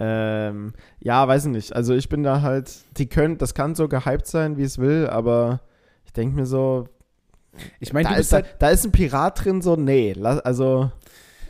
Ähm, 0.00 0.72
ja, 1.00 1.26
weiß 1.28 1.46
ich 1.46 1.52
nicht. 1.52 1.72
Also 1.76 1.94
ich 1.94 2.08
bin 2.08 2.22
da 2.24 2.42
halt, 2.42 2.72
die 2.96 3.06
können, 3.06 3.38
das 3.38 3.54
kann 3.54 3.74
so 3.76 3.86
gehypt 3.88 4.26
sein, 4.26 4.56
wie 4.56 4.64
es 4.64 4.78
will, 4.78 5.06
aber 5.06 5.60
ich 6.04 6.12
denke 6.12 6.34
mir 6.34 6.46
so, 6.46 6.88
Ich 7.78 7.92
meine, 7.92 8.08
da, 8.08 8.14
halt, 8.16 8.56
da 8.58 8.70
ist 8.70 8.84
ein 8.84 8.90
Pirat 8.90 9.44
drin, 9.44 9.62
so, 9.62 9.76
nee, 9.76 10.12
also, 10.20 10.90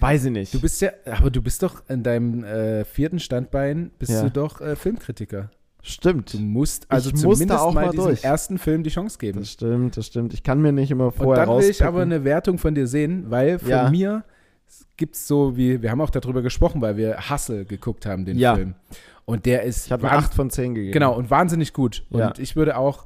weiß 0.01 0.27
ich 0.27 0.31
nicht. 0.33 0.53
du 0.53 0.61
bist 0.61 0.83
ja, 0.83 0.91
aber 1.11 1.31
du 1.31 1.41
bist 1.41 1.63
doch 1.63 1.83
in 1.89 2.03
deinem 2.03 2.45
äh, 2.45 2.85
vierten 2.85 3.19
Standbein, 3.19 3.91
bist 3.99 4.13
Ja. 4.13 4.23
du 4.25 4.31
doch 4.31 4.61
äh, 4.61 4.77
Filmkritiker. 4.77 5.51
Stimmt. 5.85 6.35
Du 6.35 6.39
musst 6.41 6.91
also 6.91 7.11
Ich 7.11 7.17
zumindest 7.17 7.51
da 7.51 7.59
auch 7.61 7.73
mal 7.73 7.87
mal 7.87 7.91
diesem 7.93 8.07
durch. 8.07 8.25
ersten 8.25 8.59
Film 8.59 8.83
die 8.83 8.91
Chance 8.91 9.19
geben. 9.19 9.39
Das 9.41 9.51
stimmt, 9.53 9.97
das 9.97 10.07
stimmt. 10.07 10.35
Ich 10.35 10.43
kann 10.43 10.61
mir 10.61 10.73
nicht 10.73 10.91
immer 10.91 11.07
Und 11.07 11.15
vorher 11.17 11.47
dann 11.47 11.57
will 11.59 11.69
ich 11.71 11.85
aber 11.85 12.03
eine 12.03 12.25
Wertung 12.25 12.59
von 12.59 12.75
dir 12.75 12.87
sehen, 12.87 13.27
weil 13.31 13.59
von 13.59 13.69
Ja. 13.69 13.91
mir 13.91 14.25
gibt 14.97 15.15
es 15.15 15.29
so, 15.29 15.57
wie, 15.57 15.83
wir 15.83 15.91
haben 15.91 16.01
auch 16.01 16.11
darüber 16.11 16.43
gesprochen, 16.43 16.81
weil 16.81 16.97
wir 16.97 17.31
Hustle 17.31 17.65
geguckt 17.65 18.07
haben, 18.07 18.25
den 18.25 18.39
Ja. 18.39 18.55
Film. 18.57 18.75
Und 19.27 19.47
der 19.47 19.63
ist 19.63 19.87
Ich 19.87 19.93
habe 19.93 20.03
eine 20.09 20.17
wahn- 20.19 20.25
8 20.25 20.35
von 20.35 20.51
10 20.51 20.75
gegeben. 20.75 20.93
Genau, 20.93 21.15
und 21.17 21.31
wahnsinnig 21.31 21.73
gut. 21.73 22.05
Ja. 22.11 22.29
Und 22.29 22.39
ich 22.39 22.57
würde 22.57 22.77
auch 22.77 23.05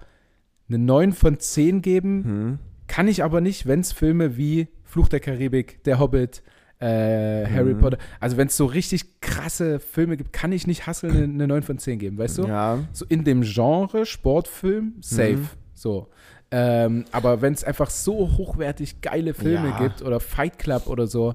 eine 0.68 0.78
9 0.78 1.12
von 1.12 1.38
10 1.38 1.82
geben. 1.82 2.24
Hm. 2.24 2.58
Kann 2.86 3.06
ich 3.08 3.22
aber 3.22 3.40
nicht, 3.40 3.66
wenn 3.66 3.80
es 3.80 3.92
Filme 3.92 4.36
wie 4.36 4.68
Fluch 4.84 5.08
der 5.08 5.20
Karibik, 5.20 5.82
Der 5.84 5.98
Hobbit, 5.98 6.42
äh, 6.80 7.46
Harry 7.46 7.74
Mhm. 7.74 7.78
Potter, 7.80 7.98
also 8.20 8.36
wenn 8.36 8.46
es 8.48 8.56
so 8.56 8.66
richtig 8.66 9.20
krasse 9.20 9.80
Filme 9.80 10.16
gibt, 10.16 10.32
kann 10.32 10.52
ich 10.52 10.66
nicht 10.66 10.86
Hustle 10.86 11.10
eine, 11.10 11.24
eine 11.24 11.46
9 11.48 11.62
von 11.62 11.78
10 11.78 11.98
geben, 11.98 12.18
weißt 12.18 12.38
du? 12.38 12.46
Ja. 12.46 12.78
So 12.92 13.04
in 13.08 13.24
dem 13.24 13.42
Genre 13.42 14.06
Sportfilm, 14.06 14.94
safe. 15.00 15.36
Mhm. 15.36 15.48
So. 15.74 16.08
Ähm, 16.50 17.04
aber 17.12 17.42
wenn 17.42 17.52
es 17.52 17.62
einfach 17.64 17.90
so 17.90 18.30
hochwertig 18.38 19.00
geile 19.02 19.34
Filme 19.34 19.68
Ja. 19.70 19.78
gibt 19.78 20.02
oder 20.02 20.18
Fight 20.20 20.58
Club 20.58 20.86
oder 20.86 21.06
so, 21.06 21.34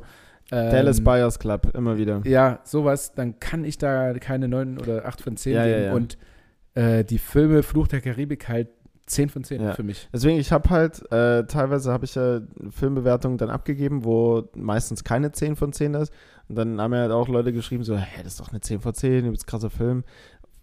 ähm, 0.51 0.71
Dallas 0.71 1.01
Buyers 1.03 1.39
Club, 1.39 1.71
immer 1.75 1.97
wieder. 1.97 2.21
ja, 2.25 2.60
sowas, 2.63 3.13
dann 3.13 3.39
kann 3.39 3.63
ich 3.63 3.77
da 3.77 4.13
keine 4.13 4.47
9 4.47 4.77
oder 4.79 5.06
8 5.06 5.21
von 5.21 5.38
10 5.38 5.53
Ja, 5.53 5.65
ja, 5.65 5.75
geben. 5.77 5.86
ja. 5.86 5.93
Und 5.93 6.17
äh, 6.75 7.03
die 7.03 7.19
Filme 7.19 7.63
Fluch 7.63 7.88
der 7.88 8.01
Karibik 8.01 8.49
halt 8.49 8.69
10 9.05 9.29
von 9.29 9.43
10 9.43 9.61
Ja. 9.61 9.73
für 9.73 9.83
mich. 9.83 10.07
Deswegen, 10.13 10.37
ich 10.39 10.51
habe 10.51 10.69
halt, 10.69 11.01
äh, 11.11 11.45
teilweise 11.45 11.91
habe 11.91 12.05
ich 12.05 12.15
ja 12.15 12.41
Filmbewertungen 12.69 13.37
dann 13.37 13.49
abgegeben, 13.49 14.05
wo 14.05 14.49
meistens 14.55 15.03
keine 15.03 15.31
10 15.31 15.55
von 15.55 15.73
10 15.73 15.93
ist. 15.95 16.13
Und 16.47 16.55
dann 16.55 16.79
haben 16.79 16.91
mir 16.91 16.99
halt 17.01 17.11
auch 17.11 17.27
Leute 17.27 17.51
geschrieben, 17.53 17.83
so, 17.83 17.95
hey, 17.97 18.23
das 18.23 18.33
ist 18.33 18.39
doch 18.39 18.49
eine 18.49 18.61
10 18.61 18.79
von 18.81 18.93
10, 18.93 19.25
übelst 19.25 19.47
krasser 19.47 19.69
Film. 19.69 20.03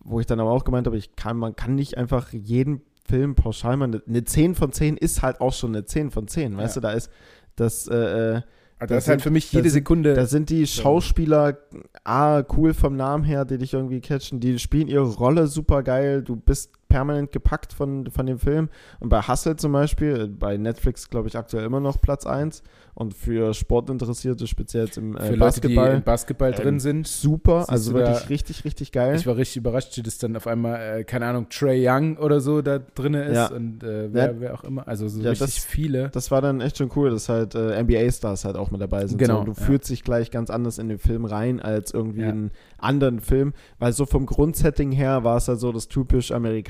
Wo 0.03 0.19
ich 0.21 0.27
dann 0.27 0.41
aber 0.41 0.51
auch 0.51 0.65
gemeint 0.65 0.87
habe, 0.87 0.97
ich 0.97 1.15
kann, 1.17 1.37
man 1.37 1.55
kann 1.57 1.75
nicht 1.75 1.99
einfach 1.99 2.33
jeden 2.33 2.81
Film 3.07 3.35
pauschal 3.35 3.77
machen. 3.77 4.01
Eine 4.09 4.25
10 4.25 4.55
von 4.55 4.73
10 4.73 4.97
ist 4.97 5.21
halt 5.23 5.41
auch 5.41 5.53
schon 5.53 5.75
eine 5.75 5.85
10 5.85 6.11
von 6.11 6.27
10, 6.29 6.57
weißt 6.57 6.77
Ja. 6.77 6.81
du, 6.81 6.87
da 6.89 6.93
ist 6.95 7.11
das, 7.57 7.87
äh, 7.89 7.95
äh, 7.97 8.41
Also 8.83 8.89
Da 8.89 8.95
das 8.95 9.05
ist 9.05 9.09
halt 9.11 9.21
sind- 9.21 9.23
für 9.25 9.31
mich 9.31 9.51
da 9.51 9.59
jede 9.59 9.69
sind- 9.69 9.81
Sekunde. 9.81 10.15
da 10.15 10.25
sind 10.25 10.49
die 10.49 10.67
Schauspieler 10.67 11.59
A, 12.03 12.43
cool 12.57 12.73
vom 12.73 12.97
Namen 12.97 13.25
her, 13.25 13.45
die 13.45 13.59
dich 13.59 13.75
irgendwie 13.75 14.01
catchen. 14.01 14.41
Die 14.41 14.59
spielen 14.59 14.89
ihre 14.89 15.05
Rolle 15.07 15.49
super 15.49 15.83
geil. 15.83 16.23
Du 16.23 16.35
bist 16.37 16.73
permanent 16.91 17.33
gepackt 17.33 17.73
von, 17.73 18.11
von 18.11 18.27
dem 18.27 18.39
Film. 18.39 18.69
Und 18.99 19.09
bei 19.09 19.23
Hustle 19.23 19.57
zum 19.57 19.73
Beispiel, 19.73 20.21
äh, 20.21 20.27
bei 20.27 20.59
Netflix 20.59 21.09
glaube 21.09 21.29
ich 21.29 21.39
aktuell 21.39 21.65
immer 21.65 21.81
noch 21.81 21.99
Platz 22.03 22.27
1. 22.27 22.63
Und 22.93 23.15
für 23.15 23.55
Sportinteressierte, 23.55 24.47
speziell 24.47 24.85
jetzt 24.87 24.99
im 24.99 25.17
äh, 25.17 25.21
für 25.29 25.35
Leute, 25.37 25.61
die 25.63 25.69
Basketball, 25.75 25.95
im 25.95 26.03
Basketball 26.03 26.51
ähm, 26.51 26.57
drin 26.61 26.81
sind. 26.81 27.07
super. 27.07 27.65
Also 27.69 27.93
du 27.93 27.99
da- 27.99 28.09
wirklich 28.09 28.29
richtig, 28.29 28.65
richtig 28.65 28.93
geil. 28.93 29.15
Ich 29.17 29.27
war 29.27 29.37
richtig 29.37 29.57
überrascht, 29.59 30.05
dass 30.05 30.19
dann 30.19 30.37
auf 30.37 30.47
einmal, 30.47 30.99
äh, 31.01 31.05
keine 31.05 31.27
Ahnung, 31.27 31.47
Trey 31.49 31.81
Young 31.89 32.19
oder 32.19 32.41
so 32.41 32.61
da 32.61 32.79
drin 32.79 33.15
ist 33.15 33.35
Ja. 33.37 33.47
und 33.47 33.83
äh, 33.85 34.13
wer, 34.13 34.27
Ja. 34.33 34.41
wer 34.41 34.55
auch 34.55 34.65
immer. 34.65 34.87
Also 34.87 35.09
so 35.09 35.23
Ja, 35.23 35.31
richtig 35.31 35.55
das- 35.55 35.65
viele. 35.65 36.11
Das 36.11 36.31
war 36.31 36.43
dann 36.43 36.61
echt 36.61 36.77
schon 36.77 36.91
cool, 36.97 37.09
dass 37.11 37.29
halt 37.31 37.55
äh, 37.55 37.81
NBA-Stars 37.83 38.45
halt 38.45 38.57
auch 38.57 38.71
mit 38.71 38.81
dabei 38.83 39.07
sind. 39.07 39.17
Genau, 39.19 39.39
So, 39.39 39.45
du 39.45 39.55
fühlst 39.55 39.89
dich 39.89 40.03
gleich 40.05 40.31
ganz 40.31 40.51
anders 40.51 40.77
in 40.79 40.89
den 40.89 40.99
Film 40.99 41.25
rein 41.25 41.61
als 41.61 41.95
irgendwie 41.95 42.23
in 42.23 42.29
einen 42.29 42.51
anderen 42.79 43.21
Film. 43.21 43.55
Weil 43.79 43.93
so 43.93 44.05
vom 44.05 44.27
Grundsetting 44.27 44.91
her 44.93 45.25
war 45.25 45.37
es 45.37 45.49
halt 45.49 45.61
so 45.61 45.71
das 45.73 45.89
typisch 45.89 46.33
amerikanische, 46.33 46.61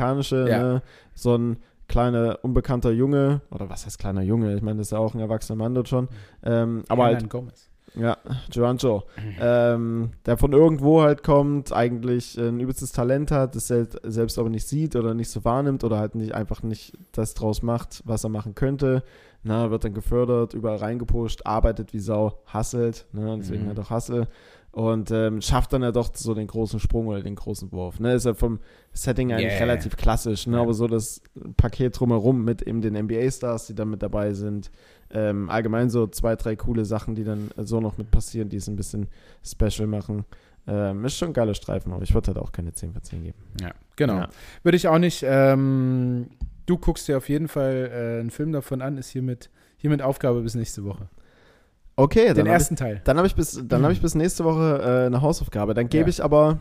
Ja. 0.48 0.58
ne? 0.62 0.82
So 1.14 1.36
ein 1.36 1.56
kleiner, 1.88 2.38
unbekannter 2.42 2.90
Junge, 2.92 3.40
oder 3.50 3.68
was 3.68 3.84
heißt 3.86 3.98
kleiner 3.98 4.22
Junge? 4.22 4.54
Ich 4.54 4.62
meine, 4.62 4.78
das 4.78 4.88
ist 4.88 4.92
ja 4.92 4.98
auch 4.98 5.14
ein 5.14 5.20
erwachsener 5.20 5.56
Mann 5.56 5.74
dort 5.74 5.88
schon. 5.88 6.08
Ähm, 6.44 6.84
aber 6.88 7.04
halt 7.06 7.28
Gomez. 7.28 7.68
ja, 7.96 8.16
Joancho. 8.52 9.02
Ähm, 9.40 10.10
der 10.24 10.36
von 10.36 10.52
irgendwo 10.52 11.02
halt 11.02 11.24
kommt, 11.24 11.72
eigentlich 11.72 12.38
ein 12.38 12.60
übelstes 12.60 12.92
Talent 12.92 13.32
hat, 13.32 13.56
das 13.56 13.66
sel 13.66 13.88
selbst 14.04 14.38
aber 14.38 14.48
nicht 14.50 14.68
sieht 14.68 14.94
oder 14.94 15.14
nicht 15.14 15.30
so 15.30 15.44
wahrnimmt 15.44 15.82
oder 15.82 15.98
halt 15.98 16.14
nicht 16.14 16.32
einfach 16.34 16.62
nicht 16.62 16.96
das 17.12 17.34
draus 17.34 17.62
macht, 17.62 18.02
was 18.04 18.22
er 18.24 18.30
machen 18.30 18.54
könnte. 18.54 19.02
Na, 19.42 19.70
wird 19.70 19.84
dann 19.84 19.94
gefördert, 19.94 20.52
überall 20.54 20.76
reingepusht, 20.76 21.46
arbeitet 21.46 21.92
wie 21.94 21.98
Sau, 21.98 22.38
hasselt, 22.46 23.06
ne, 23.12 23.36
deswegen 23.38 23.64
Mhm. 23.64 23.68
halt 23.68 23.80
auch 23.80 23.90
Hassel. 23.90 24.28
Und 24.72 25.10
ähm, 25.10 25.40
schafft 25.40 25.72
dann 25.72 25.82
ja 25.82 25.90
doch 25.90 26.10
so 26.14 26.32
den 26.32 26.46
großen 26.46 26.78
Sprung 26.78 27.08
oder 27.08 27.22
den 27.22 27.34
großen 27.34 27.72
Wurf. 27.72 27.98
Ne? 27.98 28.14
Ist 28.14 28.24
ja 28.26 28.34
vom 28.34 28.60
Setting 28.92 29.32
eigentlich 29.32 29.50
Yeah. 29.52 29.58
relativ 29.60 29.96
klassisch, 29.96 30.46
ne? 30.46 30.60
Aber 30.60 30.74
so 30.74 30.86
das 30.86 31.22
Paket 31.56 31.98
drumherum 31.98 32.44
mit 32.44 32.62
eben 32.62 32.80
den 32.80 32.94
NBA-Stars, 32.94 33.66
die 33.66 33.74
dann 33.74 33.90
mit 33.90 34.00
dabei 34.00 34.32
sind, 34.32 34.70
ähm, 35.10 35.50
allgemein 35.50 35.90
so 35.90 36.06
zwei, 36.06 36.36
drei 36.36 36.54
coole 36.54 36.84
Sachen, 36.84 37.16
die 37.16 37.24
dann 37.24 37.50
so 37.56 37.80
noch 37.80 37.98
mit 37.98 38.12
passieren, 38.12 38.48
die 38.48 38.58
es 38.58 38.68
ein 38.68 38.76
bisschen 38.76 39.08
special 39.44 39.88
machen. 39.88 40.24
Ähm, 40.68 41.04
ist 41.04 41.16
schon 41.16 41.28
ein 41.30 41.34
geiler 41.34 41.54
Streifen, 41.54 41.92
aber 41.92 42.04
ich 42.04 42.14
würde 42.14 42.28
halt 42.28 42.38
auch 42.38 42.52
keine 42.52 42.72
10 42.72 42.92
von 42.92 43.02
10 43.02 43.24
geben. 43.24 43.38
Ja, 43.60 43.72
genau. 43.96 44.18
Ja. 44.18 44.28
Würde 44.62 44.76
ich 44.76 44.86
auch 44.86 44.98
nicht. 44.98 45.24
Ähm, 45.26 46.28
du 46.66 46.78
guckst 46.78 47.08
dir 47.08 47.16
auf 47.16 47.28
jeden 47.28 47.48
Fall 47.48 47.90
äh, 47.92 48.20
einen 48.20 48.30
Film 48.30 48.52
davon 48.52 48.82
an, 48.82 48.98
ist 48.98 49.08
hiermit, 49.08 49.50
hiermit 49.78 50.00
Aufgabe 50.02 50.42
bis 50.42 50.54
nächste 50.54 50.84
Woche. 50.84 51.08
Okay, 51.96 52.26
Den 52.28 52.28
dann 52.28 52.38
habe 52.38 52.48
ich, 52.48 52.52
ersten 52.54 52.76
Teil. 52.76 53.00
dann 53.04 53.18
hab 53.18 53.26
ich, 53.26 53.34
bis- 53.34 53.60
dann 53.66 53.84
hab 53.84 53.90
ich 53.92 54.00
bis 54.00 54.14
nächste 54.14 54.44
Woche 54.44 54.80
äh, 54.82 55.06
eine 55.06 55.20
Hausaufgabe. 55.20 55.74
Dann 55.74 55.88
gebe 55.88 56.04
Ja. 56.04 56.08
ich 56.08 56.24
aber 56.24 56.58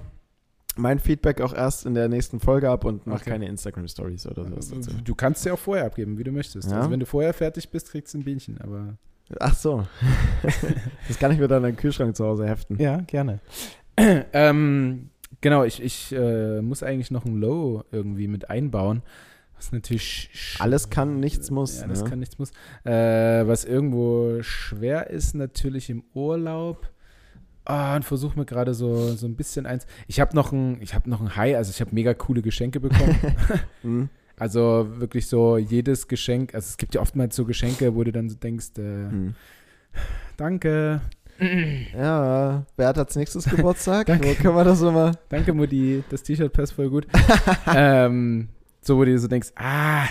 mein 0.75 0.99
Feedback 0.99 1.41
auch 1.41 1.53
erst 1.53 1.85
in 1.85 1.93
der 1.93 2.07
nächsten 2.09 2.39
Folge 2.39 2.69
ab 2.69 2.85
und 2.85 3.05
mache 3.07 3.21
Okay. 3.21 3.31
keine 3.31 3.47
Instagram-Stories 3.47 4.27
oder 4.27 4.45
sowas 4.45 4.69
dazu. 4.69 4.91
Du 5.03 5.15
kannst 5.15 5.45
ja 5.45 5.53
auch 5.53 5.59
vorher 5.59 5.85
abgeben, 5.85 6.17
wie 6.17 6.23
du 6.23 6.31
möchtest. 6.31 6.69
Ja. 6.71 6.77
Also 6.77 6.91
wenn 6.91 6.99
du 6.99 7.05
vorher 7.05 7.33
fertig 7.33 7.69
bist, 7.69 7.91
kriegst 7.91 8.13
du 8.13 8.19
ein 8.19 8.23
Bienchen, 8.23 8.59
aber. 8.61 8.97
Ach 9.39 9.53
so. 9.53 9.85
das 11.07 11.19
kann 11.19 11.31
ich 11.31 11.37
mir 11.39 11.47
dann 11.47 11.63
in 11.63 11.71
den 11.71 11.75
Kühlschrank 11.77 12.15
zu 12.15 12.25
Hause 12.25 12.47
heften. 12.47 12.77
Ja, 12.79 12.97
gerne. 13.01 13.39
ähm, 14.33 15.09
genau, 15.41 15.63
ich, 15.63 15.81
ich 15.83 16.11
äh, 16.13 16.61
muss 16.61 16.81
eigentlich 16.83 17.11
noch 17.11 17.25
ein 17.25 17.35
Low 17.35 17.83
irgendwie 17.91 18.27
mit 18.27 18.49
einbauen. 18.49 19.01
Was 19.59 19.73
natürlich. 19.73 20.29
Alles 20.57 20.89
kann, 20.89 21.19
nichts 21.19 21.51
muss. 21.51 21.81
Ja, 21.81 21.87
das 21.87 22.03
ne? 22.03 22.09
kann 22.09 22.19
nichts 22.19 22.39
muss. 22.39 22.51
Äh, 22.85 23.45
was 23.45 23.65
irgendwo 23.65 24.41
schwer 24.41 25.09
ist, 25.09 25.35
natürlich 25.35 25.89
im 25.89 26.03
Urlaub. 26.13 26.89
Ah, 27.65 27.97
und 27.97 28.05
versuche 28.05 28.39
mir 28.39 28.45
gerade 28.45 28.73
so, 28.73 29.13
so 29.15 29.27
ein 29.27 29.35
bisschen 29.35 29.65
eins. 29.65 29.85
Ich 30.07 30.21
habe 30.21 30.33
noch 30.33 30.53
ein, 30.53 30.81
ich 30.81 30.95
habe 30.95 31.09
noch 31.09 31.19
ein 31.19 31.35
High, 31.35 31.57
also 31.57 31.71
ich 31.71 31.81
habe 31.81 31.93
mega 31.93 32.13
coole 32.13 32.41
Geschenke 32.41 32.79
bekommen. 32.79 33.15
Hm, 33.81 34.09
also 34.37 34.87
wirklich 34.95 35.27
so 35.27 35.57
jedes 35.57 36.07
Geschenk, 36.07 36.55
also 36.55 36.65
es 36.65 36.77
gibt 36.77 36.95
ja 36.95 37.01
oftmals 37.01 37.35
so 37.35 37.45
Geschenke, 37.45 37.95
wo 37.95 38.03
du 38.03 38.11
dann 38.13 38.29
so 38.29 38.37
denkst, 38.37 38.77
äh, 38.77 38.81
hm. 38.81 39.35
danke. 40.37 41.01
Ja, 41.93 42.65
wer 42.75 42.87
hat 42.87 42.97
als 42.97 43.15
nächstes 43.15 43.45
Geburtstag? 43.49 44.07
Danke. 44.07 44.29
Wo 44.29 44.33
können 44.33 44.55
wir 44.55 44.63
das 44.63 44.81
nochmal? 44.81 45.13
Danke, 45.29 45.53
Mutti. 45.53 46.03
Das 46.09 46.23
T-Shirt 46.23 46.51
passt 46.51 46.73
voll 46.73 46.89
gut. 46.89 47.07
ähm, 47.73 48.49
so, 48.89 48.97
wo 48.97 49.05
du 49.05 49.11
dir 49.11 49.19
so 49.19 49.27
denkst, 49.27 49.49
ah, 49.55 50.05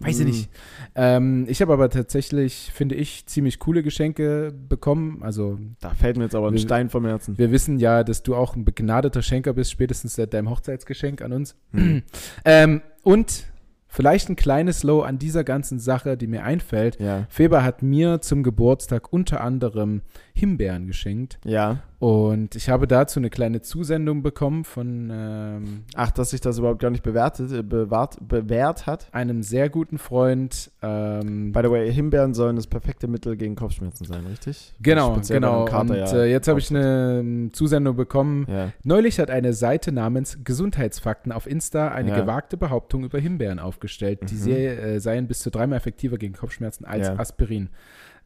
weiß 0.00 0.18
ich 0.20 0.24
Hm. 0.24 0.30
nicht. 0.30 0.50
Ähm, 0.94 1.46
ich 1.48 1.62
habe 1.62 1.72
aber 1.72 1.88
tatsächlich, 1.88 2.70
finde 2.74 2.94
ich, 2.96 3.24
ziemlich 3.26 3.58
coole 3.60 3.82
Geschenke 3.82 4.52
bekommen. 4.68 5.22
Also, 5.22 5.58
Da 5.80 5.90
fällt 5.94 6.16
mir 6.18 6.24
jetzt 6.24 6.34
aber 6.34 6.48
ein 6.48 6.52
Wir- 6.54 6.60
Stein 6.60 6.90
vom 6.90 7.06
Herzen. 7.06 7.38
wir 7.38 7.50
wissen 7.52 7.78
ja, 7.78 8.02
dass 8.04 8.22
du 8.22 8.34
auch 8.34 8.56
ein 8.56 8.64
begnadeter 8.64 9.22
Schenker 9.22 9.52
bist, 9.54 9.70
spätestens 9.70 10.14
seit 10.14 10.34
deinem 10.34 10.50
Hochzeitsgeschenk 10.50 11.22
an 11.22 11.32
uns. 11.32 11.54
Hm. 11.72 12.02
Ähm, 12.44 12.82
und 13.04 13.44
vielleicht 13.88 14.28
ein 14.28 14.36
kleines 14.36 14.82
Low 14.82 15.00
an 15.02 15.18
dieser 15.18 15.44
ganzen 15.44 15.78
Sache, 15.78 16.16
die 16.18 16.26
mir 16.26 16.42
einfällt. 16.44 16.98
Ja. 17.00 17.26
Feber 17.30 17.62
hat 17.64 17.82
mir 17.82 18.20
zum 18.20 18.42
Geburtstag 18.42 19.10
unter 19.12 19.40
anderem 19.40 20.02
Himbeeren 20.38 20.86
geschenkt. 20.86 21.38
Ja. 21.44 21.78
Und 21.98 22.54
ich 22.56 22.68
habe 22.68 22.86
dazu 22.86 23.18
eine 23.18 23.30
kleine 23.30 23.62
Zusendung 23.62 24.22
bekommen 24.22 24.64
von 24.64 25.08
ähm, 25.10 25.84
Ach, 25.94 26.10
dass 26.10 26.30
sich 26.30 26.42
das 26.42 26.58
überhaupt 26.58 26.78
gar 26.78 26.90
nicht 26.90 27.02
bewertet, 27.02 27.50
äh, 27.52 27.62
bewahrt, 27.62 28.18
bewährt 28.28 28.86
hat. 28.86 29.08
einem 29.12 29.42
sehr 29.42 29.70
guten 29.70 29.96
Freund. 29.96 30.70
Ähm, 30.82 31.52
By 31.52 31.60
the 31.64 31.70
way, 31.70 31.90
Himbeeren 31.90 32.34
sollen 32.34 32.56
das 32.56 32.66
perfekte 32.66 33.08
Mittel 33.08 33.36
gegen 33.38 33.54
Kopfschmerzen 33.56 34.04
sein, 34.04 34.26
richtig? 34.26 34.74
genau, 34.82 35.14
Speziell 35.14 35.40
bei 35.40 35.46
genau. 35.46 35.64
Kater, 35.64 35.94
Und 35.94 36.12
ja. 36.12 36.16
äh, 36.18 36.30
jetzt 36.30 36.48
habe 36.48 36.58
ich 36.60 36.68
eine 36.70 37.20
ähm, 37.20 37.50
Zusendung 37.54 37.96
bekommen. 37.96 38.44
Ja. 38.46 38.72
Neulich 38.84 39.18
hat 39.18 39.30
eine 39.30 39.54
Seite 39.54 39.90
namens 39.90 40.38
Gesundheitsfakten 40.44 41.32
auf 41.32 41.46
Insta 41.46 41.88
eine 41.88 42.10
Ja. 42.10 42.20
gewagte 42.20 42.58
Behauptung 42.58 43.04
über 43.04 43.18
Himbeeren 43.18 43.58
aufgestellt. 43.58 44.20
Die 44.30 44.34
Mhm. 44.34 44.38
sie, 44.38 44.52
äh, 44.52 44.98
seien 45.00 45.28
bis 45.28 45.40
zu 45.40 45.50
dreimal 45.50 45.78
effektiver 45.78 46.18
gegen 46.18 46.34
Kopfschmerzen 46.34 46.84
als. 46.84 47.08
Aspirin. 47.08 47.70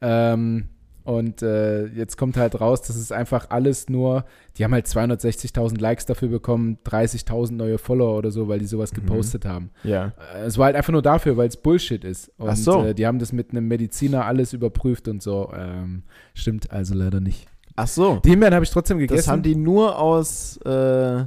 Ähm, 0.00 0.70
und 1.10 1.42
äh, 1.42 1.86
jetzt 1.86 2.16
kommt 2.16 2.36
halt 2.36 2.60
raus, 2.60 2.82
das 2.82 2.96
ist 2.96 3.12
einfach 3.12 3.50
alles 3.50 3.88
nur, 3.88 4.24
die 4.56 4.64
haben 4.64 4.72
halt 4.72 4.86
260.000 4.86 5.80
Likes 5.80 6.06
dafür 6.06 6.28
bekommen, 6.28 6.78
30.000 6.86 7.52
neue 7.54 7.78
Follower 7.78 8.16
oder 8.16 8.30
so, 8.30 8.46
weil 8.48 8.58
die 8.60 8.66
sowas 8.66 8.92
Mhm. 8.92 8.96
gepostet 8.96 9.44
haben. 9.44 9.70
Ja. 9.82 10.12
Äh, 10.34 10.44
Es 10.46 10.56
war 10.58 10.66
halt 10.66 10.76
einfach 10.76 10.92
nur 10.92 11.02
dafür, 11.02 11.36
weil 11.36 11.48
es 11.48 11.56
Bullshit 11.56 12.04
ist. 12.04 12.30
Und 12.38 12.50
Ach 12.50 12.56
so. 12.56 12.84
äh, 12.84 12.94
die 12.94 13.06
haben 13.06 13.18
das 13.18 13.32
mit 13.32 13.50
einem 13.50 13.66
Mediziner 13.68 14.24
alles 14.26 14.52
überprüft 14.52 15.08
und 15.08 15.22
so. 15.22 15.50
Ähm, 15.56 16.02
stimmt 16.34 16.70
also 16.70 16.94
leider 16.94 17.20
nicht. 17.20 17.46
Ach 17.76 17.88
so. 17.88 18.20
Die 18.24 18.30
Himbeeren 18.30 18.54
habe 18.54 18.64
ich 18.64 18.70
trotzdem 18.70 18.98
gegessen. 18.98 19.16
Das 19.16 19.28
haben 19.28 19.42
die 19.42 19.56
nur 19.56 19.98
aus, 19.98 20.58
äh, 20.64 20.70
ja. 20.70 21.26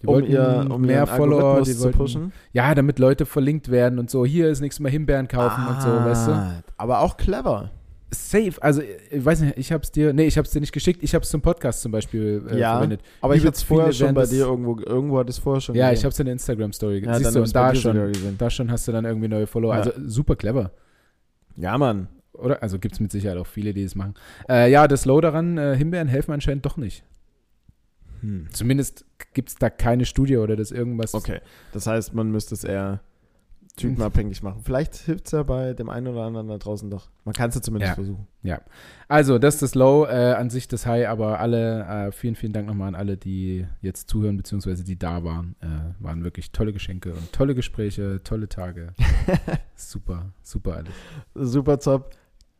Die 0.00 0.06
um, 0.06 0.14
wollten 0.14 0.30
ihr, 0.30 0.66
um 0.70 0.80
mehr 0.82 1.06
Follower, 1.08 1.62
die 1.62 1.72
zu 1.74 1.82
wollten, 1.84 1.98
pushen. 1.98 2.32
ja, 2.52 2.72
damit 2.74 3.00
Leute 3.00 3.26
verlinkt 3.26 3.68
werden 3.68 3.98
und 3.98 4.08
so. 4.10 4.24
Hier 4.24 4.48
ist 4.48 4.60
nichts 4.60 4.78
mehr 4.78 4.92
Himbeeren 4.92 5.26
kaufen 5.26 5.66
und 5.66 5.82
so, 5.82 5.88
weißt 5.88 6.28
du? 6.28 6.32
Ah, 6.32 6.52
Aber 6.76 7.00
auch 7.00 7.16
clever. 7.16 7.70
Safe, 8.10 8.54
also 8.62 8.80
ich 9.10 9.22
weiß 9.24 9.40
nicht, 9.40 9.58
ich 9.58 9.70
hab's 9.70 9.90
dir, 9.92 10.14
nee, 10.14 10.26
ich 10.26 10.38
hab's 10.38 10.50
dir 10.50 10.60
nicht 10.60 10.72
geschickt, 10.72 11.02
ich 11.02 11.14
hab's 11.14 11.28
zum 11.28 11.42
Podcast 11.42 11.82
zum 11.82 11.92
Beispiel 11.92 12.42
äh, 12.50 12.58
Ja, 12.58 12.72
verwendet. 12.72 13.02
Aber 13.20 13.36
ich 13.36 13.44
es 13.44 13.62
vorher 13.62 13.92
schon 13.92 14.14
bei 14.14 14.24
dir 14.24 14.46
irgendwo, 14.46 14.80
irgendwo 14.80 15.20
ich 15.20 15.28
es 15.28 15.38
vorher 15.38 15.60
schon 15.60 15.74
Ja, 15.74 15.88
ich 15.88 15.96
gesehen. 15.96 16.06
hab's 16.06 16.18
in 16.18 16.24
der 16.24 16.32
Instagram-Story 16.32 17.04
ja, 17.04 17.14
Siehst 17.14 17.34
du, 17.34 17.40
hab's 17.40 17.50
und 17.50 17.54
da 17.54 17.74
schon, 17.74 18.36
da 18.38 18.48
schon 18.50 18.70
hast 18.70 18.88
du 18.88 18.92
dann 18.92 19.04
irgendwie 19.04 19.28
neue 19.28 19.46
Follower. 19.46 19.74
Ja. 19.74 19.80
Also 19.80 19.92
super 20.06 20.36
clever. 20.36 20.70
Ja, 21.56 21.76
Mann. 21.76 22.08
Oder? 22.32 22.62
Also 22.62 22.78
gibt 22.78 22.94
es 22.94 23.00
mit 23.00 23.12
Sicherheit 23.12 23.36
auch 23.36 23.46
viele, 23.46 23.74
die 23.74 23.84
das 23.84 23.94
machen. 23.94 24.14
Äh, 24.48 24.70
ja, 24.70 24.88
das 24.88 25.04
Low 25.04 25.20
daran, 25.20 25.58
äh, 25.58 25.76
Himbeeren 25.76 26.08
helfen 26.08 26.32
anscheinend 26.32 26.64
doch 26.64 26.76
nicht. 26.78 27.04
Hm. 28.20 28.46
Zumindest 28.52 29.04
gibt 29.34 29.50
es 29.50 29.54
da 29.56 29.68
keine 29.68 30.06
Studie 30.06 30.38
oder 30.38 30.56
das 30.56 30.70
irgendwas. 30.70 31.14
Okay, 31.14 31.40
das 31.72 31.86
heißt, 31.86 32.14
man 32.14 32.30
müsste 32.30 32.54
es 32.54 32.64
eher 32.64 33.00
typenabhängig 33.78 34.42
machen. 34.42 34.60
Vielleicht 34.62 34.94
hilft 34.96 35.26
es 35.26 35.32
ja 35.32 35.42
bei 35.42 35.72
dem 35.72 35.88
einen 35.88 36.08
oder 36.08 36.22
anderen 36.24 36.48
da 36.48 36.58
draußen 36.58 36.90
doch. 36.90 37.08
Man 37.24 37.34
kann 37.34 37.48
es 37.48 37.54
ja 37.54 37.62
zumindest 37.62 37.90
Ja. 37.90 37.94
versuchen. 37.94 38.26
Also, 39.08 39.38
das 39.38 39.54
ist 39.54 39.62
das 39.62 39.74
Low, 39.74 40.04
äh, 40.06 40.34
an 40.34 40.50
sich 40.50 40.68
das 40.68 40.84
High, 40.86 41.08
aber 41.08 41.40
alle, 41.40 41.84
äh, 42.08 42.12
vielen, 42.12 42.34
vielen 42.34 42.52
Dank 42.52 42.66
nochmal 42.66 42.88
an 42.88 42.94
alle, 42.94 43.16
die 43.16 43.66
jetzt 43.80 44.08
zuhören, 44.10 44.36
beziehungsweise 44.36 44.84
die 44.84 44.98
da 44.98 45.24
waren. 45.24 45.54
Äh, 45.60 46.02
waren 46.02 46.24
wirklich 46.24 46.52
tolle 46.52 46.72
Geschenke 46.72 47.12
und 47.12 47.32
tolle 47.32 47.54
Gespräche, 47.54 48.20
tolle 48.22 48.48
Tage. 48.48 48.92
super, 49.76 50.32
super 50.42 50.76
alles. 50.76 50.92
Super 51.34 51.78
top. 51.78 52.10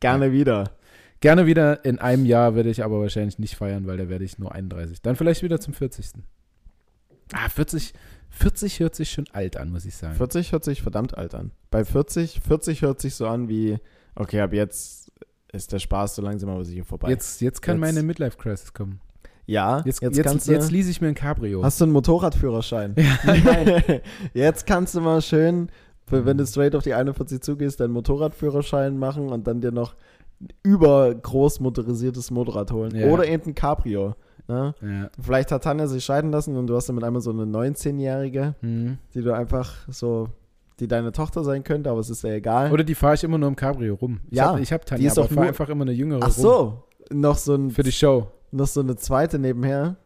Gerne 0.00 0.32
wieder. 0.32 0.72
Gerne 1.20 1.46
wieder 1.46 1.84
in 1.84 1.98
einem 1.98 2.24
Jahr 2.26 2.54
werde 2.54 2.70
ich 2.70 2.84
aber 2.84 3.00
wahrscheinlich 3.00 3.38
nicht 3.40 3.56
feiern, 3.56 3.86
weil 3.86 3.96
da 3.96 4.08
werde 4.08 4.24
ich 4.24 4.38
nur 4.38 4.52
31. 4.52 5.02
Dann 5.02 5.16
vielleicht 5.16 5.42
wieder 5.42 5.58
zum 5.60 5.74
40. 5.74 6.12
Ah, 7.32 7.48
40, 7.48 7.92
40 8.30 8.80
hört 8.80 8.94
sich 8.94 9.10
schon 9.10 9.26
alt 9.32 9.56
an, 9.56 9.70
muss 9.70 9.84
ich 9.84 9.96
sagen. 9.96 10.14
40 10.14 10.52
hört 10.52 10.64
sich 10.64 10.82
verdammt 10.82 11.16
alt 11.16 11.34
an. 11.34 11.50
Bei 11.70 11.84
40, 11.84 12.40
40 12.40 12.82
hört 12.82 13.00
sich 13.00 13.14
so 13.14 13.26
an 13.26 13.48
wie, 13.48 13.78
okay, 14.14 14.40
ab 14.40 14.52
jetzt 14.52 15.10
ist 15.52 15.72
der 15.72 15.78
Spaß 15.78 16.14
so 16.16 16.22
langsam 16.22 16.50
aber 16.50 16.64
sicher 16.64 16.84
vorbei. 16.84 17.08
Jetzt, 17.10 17.40
jetzt 17.40 17.62
kann 17.62 17.76
Jetzt- 17.76 17.80
meine 17.94 18.02
Midlife-Crisis 18.02 18.72
kommen. 18.74 19.00
ja, 19.46 19.78
Jetzt, 19.84 20.02
jetzt, 20.02 20.16
jetzt, 20.16 20.26
kannst 20.26 20.46
jetzt, 20.48 20.68
du, 20.68 20.72
lease 20.74 20.90
ich 20.90 21.00
mir 21.00 21.08
ein 21.08 21.14
Cabrio. 21.14 21.64
hast 21.64 21.80
du 21.80 21.84
einen 21.84 21.92
Motorradführerschein. 21.94 22.94
jetzt 24.34 24.66
kannst 24.66 24.94
du 24.94 25.00
mal 25.00 25.22
schön, 25.22 25.70
wenn 26.10 26.38
du 26.38 26.46
straight 26.46 26.74
auf 26.74 26.82
die 26.84 26.94
41 26.94 27.40
zugehst, 27.40 27.80
deinen 27.80 27.92
Motorradführerschein 27.92 28.98
machen 28.98 29.28
und 29.30 29.46
dann 29.46 29.60
dir 29.60 29.72
noch 29.72 29.94
übergroß 30.62 31.60
motorisiertes 31.60 32.30
Motorrad 32.30 32.70
holen. 32.72 32.94
Ja. 32.94 33.06
Oder 33.08 33.26
eben 33.26 33.44
ein 33.50 33.54
Cabrio. 33.54 34.14
Ne? 34.46 34.74
ja. 34.80 35.10
Vielleicht 35.20 35.52
hat 35.52 35.64
Tanja 35.64 35.86
sich 35.86 36.04
scheiden 36.04 36.30
lassen 36.30 36.56
und 36.56 36.66
du 36.68 36.74
hast 36.76 36.88
damit 36.88 37.04
einmal 37.04 37.20
so 37.20 37.30
eine 37.30 37.42
19-Jährige, 37.44 38.54
Hm. 38.60 38.98
die 39.14 39.20
du 39.20 39.32
einfach 39.34 39.74
so, 39.88 40.28
die 40.80 40.88
deine 40.88 41.12
Tochter 41.12 41.44
sein 41.44 41.64
könnte, 41.64 41.90
aber 41.90 42.00
es 42.00 42.08
ist 42.08 42.22
ja 42.22 42.30
egal. 42.30 42.72
Oder 42.72 42.82
die 42.84 42.94
fahre 42.94 43.14
ich 43.14 43.24
immer 43.24 43.36
nur 43.36 43.48
im 43.48 43.56
Cabrio 43.56 43.94
rum. 43.96 44.20
Ich 44.30 44.38
Ja, 44.38 44.52
hab, 44.52 44.58
ich 44.60 44.72
habe 44.72 44.84
die 44.84 44.88
Tanja, 44.90 45.06
ist 45.08 45.18
aber 45.18 45.26
fahre 45.28 45.40
nur- 45.40 45.48
einfach 45.48 45.68
immer 45.68 45.82
eine 45.82 45.92
jüngere 45.92 46.20
Ach 46.22 46.26
rum. 46.28 46.32
so, 46.42 46.82
noch 47.10 47.36
so, 47.36 47.54
ein, 47.56 47.70
Für 47.70 47.82
die 47.82 47.92
Show. 47.92 48.28
noch 48.50 48.66
so 48.68 48.80
eine 48.80 48.96
zweite 48.96 49.38
nebenher. 49.38 49.96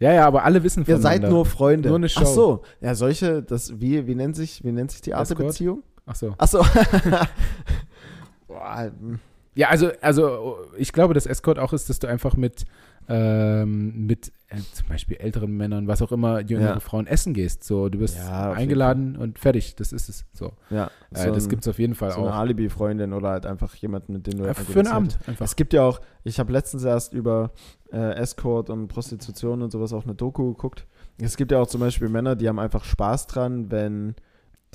Ja, 0.00 0.12
ja, 0.12 0.26
aber 0.28 0.44
alle 0.44 0.62
wissen 0.62 0.84
Ihr 0.86 0.98
seid 0.98 1.14
voneinander. 1.16 1.30
nur 1.30 1.44
Freunde. 1.46 1.88
Nur 1.88 1.98
eine 1.98 2.08
Show. 2.08 2.20
Ach 2.22 2.26
so, 2.26 2.62
ja, 2.80 2.94
solche, 2.94 3.42
das, 3.42 3.80
wie, 3.80 4.06
wie 4.06 4.14
nennt 4.14 4.36
sich, 4.36 4.62
wie 4.62 4.70
nennt 4.70 4.92
sich 4.92 5.00
die 5.00 5.12
Art 5.12 5.28
der? 5.28 5.34
Beziehung? 5.34 5.82
Ach 6.06 6.14
so. 6.14 6.34
Ach 6.38 6.46
so. 6.46 6.60
Boah, 8.46 8.92
hm. 8.96 9.18
Ja, 9.54 9.68
also, 9.68 9.90
also 10.00 10.58
ich 10.76 10.92
glaube, 10.92 11.14
dass 11.14 11.26
Escort 11.26 11.58
auch 11.58 11.72
ist, 11.72 11.88
dass 11.90 11.98
du 11.98 12.06
einfach 12.06 12.36
mit, 12.36 12.64
ähm, 13.08 14.06
mit 14.06 14.28
äh, 14.48 14.56
zum 14.72 14.86
Beispiel 14.88 15.16
älteren 15.16 15.56
Männern, 15.56 15.88
was 15.88 16.02
auch 16.02 16.12
immer, 16.12 16.40
jüngere 16.40 16.74
Ja. 16.74 16.80
Frauen 16.80 17.06
essen 17.06 17.34
gehst. 17.34 17.64
So, 17.64 17.88
du 17.88 17.98
bist 17.98 18.16
Ja, 18.16 18.52
eingeladen 18.52 19.16
und 19.16 19.38
fertig. 19.38 19.74
Das 19.76 19.92
ist 19.92 20.08
es. 20.08 20.26
So, 20.32 20.52
ja, 20.70 20.90
äh, 21.12 21.24
so 21.26 21.30
das 21.32 21.48
gibt 21.48 21.62
es 21.62 21.68
auf 21.68 21.78
jeden 21.78 21.94
Fall 21.94 22.10
so 22.12 22.20
eine 22.20 22.30
auch. 22.32 22.36
Alibi-Freundin 22.36 23.12
oder 23.12 23.30
halt 23.30 23.46
einfach 23.46 23.74
jemanden, 23.76 24.12
mit 24.12 24.26
dem 24.26 24.38
du 24.38 24.44
Äh, 24.44 24.48
einfach 24.50 24.62
für 24.64 24.78
einen 24.80 24.88
Abend 24.88 25.18
einfach. 25.26 25.46
Es 25.46 25.56
gibt 25.56 25.72
ja 25.72 25.82
auch, 25.82 26.00
ich 26.24 26.38
habe 26.38 26.52
letztens 26.52 26.84
erst 26.84 27.14
über 27.14 27.50
äh, 27.92 28.14
Escort 28.14 28.70
und 28.70 28.88
Prostitution 28.88 29.62
und 29.62 29.70
sowas 29.72 29.92
auch 29.92 30.04
eine 30.04 30.14
Doku 30.14 30.52
geguckt. 30.52 30.86
Es 31.20 31.36
gibt 31.36 31.50
ja 31.50 31.58
auch 31.60 31.66
zum 31.66 31.80
Beispiel 31.80 32.08
Männer, 32.08 32.36
die 32.36 32.48
haben 32.48 32.58
einfach 32.58 32.84
Spaß 32.84 33.26
dran, 33.26 33.70
wenn 33.70 34.14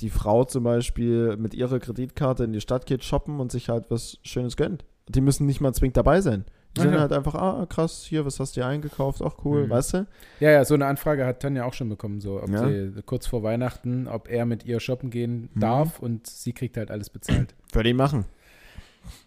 die 0.00 0.10
Frau 0.10 0.44
zum 0.44 0.64
Beispiel 0.64 1.36
mit 1.36 1.54
ihrer 1.54 1.78
Kreditkarte 1.78 2.44
in 2.44 2.52
die 2.52 2.60
Stadt 2.60 2.86
geht, 2.86 3.04
shoppen 3.04 3.40
und 3.40 3.52
sich 3.52 3.68
halt 3.68 3.90
was 3.90 4.18
Schönes 4.22 4.56
gönnt. 4.56 4.84
Die 5.08 5.20
müssen 5.20 5.46
nicht 5.46 5.60
mal 5.60 5.72
zwingend 5.74 5.96
dabei 5.96 6.20
sein. 6.20 6.44
Die 6.76 6.80
sind 6.80 6.92
ja. 6.94 6.98
halt 7.00 7.12
einfach, 7.12 7.36
ah, 7.36 7.66
krass, 7.68 8.04
hier, 8.04 8.24
was 8.26 8.40
hast 8.40 8.56
du 8.56 8.60
dir 8.60 8.66
eingekauft? 8.66 9.22
Auch 9.22 9.44
cool, 9.44 9.66
Mhm. 9.66 9.70
weißt 9.70 9.94
du? 9.94 10.06
Ja, 10.40 10.50
ja, 10.50 10.64
so 10.64 10.74
eine 10.74 10.86
Anfrage 10.86 11.24
hat 11.24 11.40
Tanja 11.40 11.64
auch 11.64 11.72
schon 11.74 11.88
bekommen, 11.88 12.20
so 12.20 12.42
ob 12.42 12.48
Ja. 12.50 12.66
sie 12.66 12.90
kurz 13.06 13.28
vor 13.28 13.44
Weihnachten, 13.44 14.08
ob 14.08 14.28
er 14.28 14.44
mit 14.44 14.64
ihr 14.64 14.80
shoppen 14.80 15.10
gehen 15.10 15.50
Mhm. 15.54 15.60
darf 15.60 16.00
und 16.00 16.26
sie 16.26 16.52
kriegt 16.52 16.76
halt 16.76 16.90
alles 16.90 17.10
bezahlt. 17.10 17.54
Würde 17.72 17.88
ich 17.90 17.94
machen. 17.94 18.24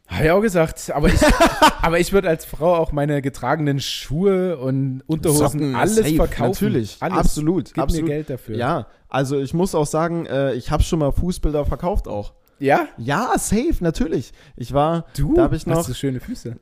Habe 0.08 0.24
ich 0.26 0.32
auch 0.32 0.42
gesagt, 0.42 0.92
aber 0.94 1.08
ich, 1.08 1.20
aber 1.82 2.00
ich 2.00 2.14
würde 2.14 2.30
als 2.30 2.46
Frau 2.46 2.76
auch 2.76 2.92
meine 2.94 3.22
getragenen 3.22 3.80
Schuhe 3.82 4.58
und 4.58 5.04
Unterhosen 5.06 5.60
Socken, 5.60 5.76
alles 5.76 5.96
safe, 5.96 6.16
verkaufen. 6.16 6.52
Natürlich, 6.52 6.98
alles. 7.02 7.18
absolut, 7.18 7.74
Gib 7.74 7.84
absolut. 7.84 8.08
mir 8.08 8.14
Geld 8.16 8.30
dafür. 8.30 8.56
Ja, 8.56 8.88
also 9.10 9.40
ich 9.40 9.54
muss 9.54 9.76
auch 9.76 9.86
sagen, 9.86 10.26
äh, 10.26 10.54
ich 10.54 10.72
habe 10.72 10.84
schon 10.84 11.00
mal 11.00 11.12
Fußbilder 11.12 11.66
verkauft 11.66 12.08
auch. 12.08 12.34
Ja? 12.60 12.88
Ja, 12.98 13.34
safe, 13.38 13.78
natürlich. 13.82 14.32
Ich 14.56 14.74
war, 14.74 15.06
Du? 15.16 15.34
da 15.36 15.44
habe 15.44 15.56
ich 15.56 15.68
noch, 15.68 15.78
Hast 15.78 15.90
du 15.90 15.94
schöne 15.94 16.20
Füße? 16.20 16.56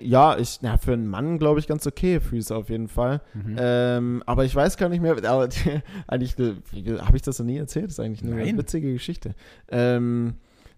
Ja, 0.00 0.38
ich, 0.38 0.60
na, 0.62 0.78
für 0.78 0.92
einen 0.92 1.08
Mann 1.08 1.38
glaube 1.38 1.58
ich 1.58 1.66
ganz 1.66 1.84
okay 1.84 2.20
Füße 2.20 2.54
auf 2.54 2.68
jeden 2.70 2.86
Fall. 2.86 3.20
Mhm. 3.34 3.56
Ähm, 3.58 4.22
aber 4.24 4.44
ich 4.44 4.54
weiß 4.54 4.76
gar 4.76 4.88
nicht 4.88 5.02
mehr, 5.02 5.16
aber 5.24 5.48
eigentlich, 6.06 6.36
habe 6.36 7.16
ich 7.16 7.22
das 7.22 7.38
noch 7.40 7.46
nie 7.46 7.58
erzählt? 7.58 7.86
Das 7.86 7.94
ist 7.94 8.00
eigentlich 8.00 8.22
eine 8.22 8.56
witzige 8.56 8.92
Geschichte. 8.92 9.34
Ähm, 9.68 10.34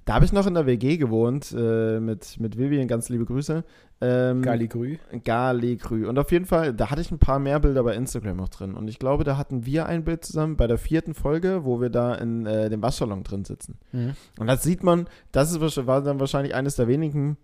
da 0.06 0.14
habe 0.14 0.24
ich 0.24 0.32
noch 0.32 0.46
in 0.46 0.54
der 0.54 0.66
WG 0.66 0.98
gewohnt 0.98 1.52
äh, 1.52 1.98
mit, 1.98 2.38
mit 2.38 2.56
Vivian, 2.56 2.86
ganz 2.86 3.08
liebe 3.08 3.24
Grüße. 3.24 3.64
Ähm, 4.00 4.40
Galigrü. 4.40 4.98
Galigrü. 5.24 6.06
Und 6.06 6.16
auf 6.16 6.30
jeden 6.30 6.46
Fall, 6.46 6.72
da 6.72 6.90
hatte 6.90 7.00
ich 7.00 7.10
ein 7.10 7.18
paar 7.18 7.40
mehr 7.40 7.58
Bilder 7.58 7.82
bei 7.82 7.96
Instagram 7.96 8.36
noch 8.36 8.48
drin. 8.48 8.74
Und 8.74 8.86
ich 8.86 9.00
glaube, 9.00 9.24
da 9.24 9.36
hatten 9.36 9.66
wir 9.66 9.86
ein 9.86 10.04
Bild 10.04 10.24
zusammen 10.24 10.56
bei 10.56 10.68
der 10.68 10.78
vierten 10.78 11.12
Folge, 11.12 11.64
wo 11.64 11.80
wir 11.80 11.90
da 11.90 12.14
in 12.14 12.46
äh, 12.46 12.70
dem 12.70 12.82
Waschsalon 12.82 13.24
drin 13.24 13.44
sitzen. 13.44 13.78
Mhm. 13.90 14.12
Und 14.38 14.46
das 14.46 14.62
sieht 14.62 14.84
man, 14.84 15.08
das 15.32 15.52
ist, 15.52 15.86
war 15.88 16.02
dann 16.02 16.20
wahrscheinlich 16.20 16.54
eines 16.54 16.76
der 16.76 16.86
wenigen. 16.86 17.36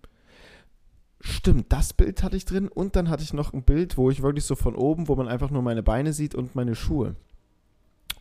Stimmt, 1.21 1.73
das 1.73 1.93
Bild 1.93 2.23
hatte 2.23 2.37
ich 2.37 2.45
drin. 2.45 2.69
Und 2.69 2.95
dann 2.95 3.11
hatte 3.11 3.25
ich 3.25 3.33
noch 3.33 3.53
ein 3.53 3.65
Bild, 3.65 3.97
wo 3.97 4.09
ich 4.09 4.23
wirklich 4.23 4.45
so 4.45 4.55
von 4.55 4.77
oben, 4.77 5.09
wo 5.09 5.17
man 5.17 5.27
einfach 5.27 5.51
nur 5.51 5.63
meine 5.63 5.83
Beine 5.83 6.13
sieht 6.13 6.37
und 6.37 6.55
meine 6.55 6.77
Schuhe. 6.77 7.17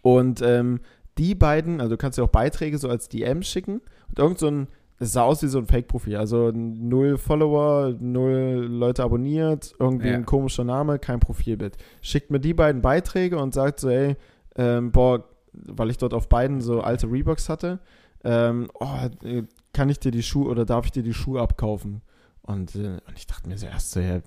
Und 0.01 0.41
ähm, 0.41 0.79
die 1.21 1.35
beiden, 1.35 1.79
also 1.79 1.91
du 1.91 1.97
kannst 1.97 2.17
ja 2.17 2.23
auch 2.23 2.29
Beiträge 2.29 2.77
so 2.79 2.89
als 2.89 3.07
DM 3.09 3.43
schicken. 3.43 3.81
Und 4.09 4.19
irgend 4.19 4.39
so 4.39 4.47
ein 4.47 4.67
es 4.99 5.13
sah 5.13 5.23
aus 5.23 5.41
wie 5.41 5.47
so 5.47 5.57
ein 5.57 5.65
Fake-Profil. 5.65 6.15
Also 6.17 6.51
null 6.53 7.17
Follower, 7.17 7.95
null 7.99 8.67
Leute 8.69 9.03
abonniert, 9.03 9.73
irgendwie 9.79 10.09
Ja. 10.09 10.13
ein 10.13 10.27
komischer 10.27 10.63
Name, 10.63 10.99
kein 10.99 11.19
Profilbild. 11.19 11.75
Schickt 12.03 12.29
mir 12.29 12.39
die 12.39 12.53
beiden 12.53 12.83
Beiträge 12.83 13.39
und 13.39 13.51
sagt 13.51 13.79
so, 13.79 13.89
ey, 13.89 14.15
ähm, 14.57 14.91
boah, 14.91 15.23
weil 15.53 15.89
ich 15.89 15.97
dort 15.97 16.13
auf 16.13 16.29
beiden 16.29 16.61
so 16.61 16.81
alte 16.81 17.11
Reeboks 17.11 17.49
hatte, 17.49 17.79
ähm, 18.23 18.69
oh, 18.79 19.09
äh, 19.23 19.41
kann 19.73 19.89
ich 19.89 19.97
dir 19.99 20.11
die 20.11 20.21
Schuhe 20.21 20.47
oder 20.49 20.65
darf 20.65 20.85
ich 20.85 20.91
dir 20.91 21.01
die 21.03 21.15
Schuhe 21.15 21.41
abkaufen? 21.41 22.01
Und, 22.43 22.75
äh, 22.75 22.99
und 23.07 23.17
ich 23.17 23.25
dachte 23.25 23.49
mir 23.49 23.57
so 23.57 23.65
erst 23.65 23.91
so, 23.93 23.99
ja, 24.01 24.19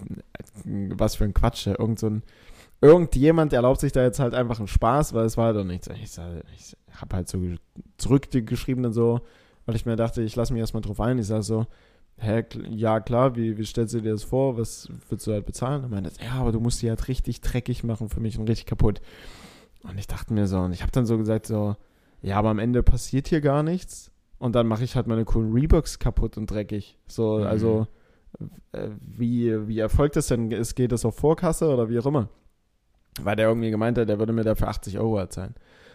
was 0.65 1.15
für 1.15 1.23
ein 1.25 1.35
Quatsch, 1.35 1.67
ja, 1.69 1.79
irgend 1.79 2.01
so 2.01 2.09
ein, 2.09 2.23
irgendjemand 2.85 3.53
erlaubt 3.53 3.81
sich 3.81 3.93
da 3.93 4.03
jetzt 4.03 4.21
halt 4.21 4.35
einfach 4.35 4.59
einen 4.59 4.69
Spaß, 4.69 5.15
weil 5.15 5.25
es 5.25 5.37
war 5.37 5.53
doch 5.53 5.65
nichts. 5.65 5.89
Ich, 5.89 6.03
ich 6.57 6.77
habe 7.01 7.17
halt 7.17 7.29
so 7.29 7.39
zurückgeschrieben 7.97 8.83
dann 8.83 8.93
so, 8.93 9.21
weil 9.67 9.75
ich 9.77 9.87
mir 9.87 9.97
dachte, 9.97 10.23
ich 10.23 10.37
lasse 10.37 10.53
mich 10.53 10.61
erstmal 10.61 10.83
drauf 10.83 11.01
ein. 11.01 11.19
Ich 11.19 11.27
sage 11.27 11.43
so, 11.43 11.67
hä, 12.19 12.45
ja 12.69 13.01
klar, 13.01 13.37
wie, 13.37 13.57
wie 13.57 13.65
stellst 13.65 13.95
du 13.95 14.01
dir 14.01 14.13
das 14.13 14.23
vor? 14.25 14.59
Was 14.59 14.89
willst 15.09 15.27
du 15.27 15.33
halt 15.33 15.47
bezahlen? 15.47 15.85
Und 15.85 15.91
meinte, 15.91 16.11
ja, 16.23 16.33
aber 16.35 16.53
du 16.53 16.61
musst 16.61 16.83
die 16.83 16.89
halt 16.91 17.09
richtig 17.09 17.41
dreckig 17.41 17.85
machen 17.85 18.09
für 18.11 18.21
mich 18.21 18.39
und 18.39 18.49
richtig 18.49 18.67
kaputt. 18.67 19.01
Und 19.83 19.99
ich 19.99 20.07
dachte 20.07 20.33
mir 20.33 20.47
so, 20.47 20.59
und 20.59 20.73
ich 20.73 20.83
habe 20.83 20.93
dann 20.93 21.07
so 21.07 21.17
gesagt 21.19 21.47
so, 21.47 21.77
ja, 22.23 22.37
aber 22.39 22.51
am 22.51 22.59
Ende 22.59 22.83
passiert 22.83 23.29
hier 23.29 23.41
gar 23.41 23.63
nichts. 23.63 24.11
Und 24.39 24.55
dann 24.55 24.67
mache 24.67 24.85
ich 24.85 24.95
halt 24.97 25.07
meine 25.07 25.25
coolen 25.25 25.53
Reeboks 25.53 25.99
kaputt 25.99 26.37
und 26.37 26.51
dreckig. 26.51 26.99
So, 27.07 27.39
Mhm. 27.39 27.47
also 27.47 27.87
äh, 28.73 28.89
wie, 29.01 29.69
wie 29.69 29.79
erfolgt 29.79 30.17
das 30.17 30.27
denn? 30.27 30.49
Geht 30.51 30.93
das 30.93 31.05
auf 31.05 31.17
Vorkasse 31.17 31.69
oder 31.73 31.89
wie 31.89 31.99
auch 31.99 32.07
immer? 32.07 32.29
Weil 33.21 33.37
der 33.37 33.49
irgendwie 33.49 33.71
gemeint 33.71 33.97
hat, 33.99 34.09
der 34.09 34.19
würde 34.19 34.33
mir 34.33 34.45
dafür 34.45 34.69
80 34.69 34.99
Euro 34.99 35.19
erzahlen. 35.19 35.55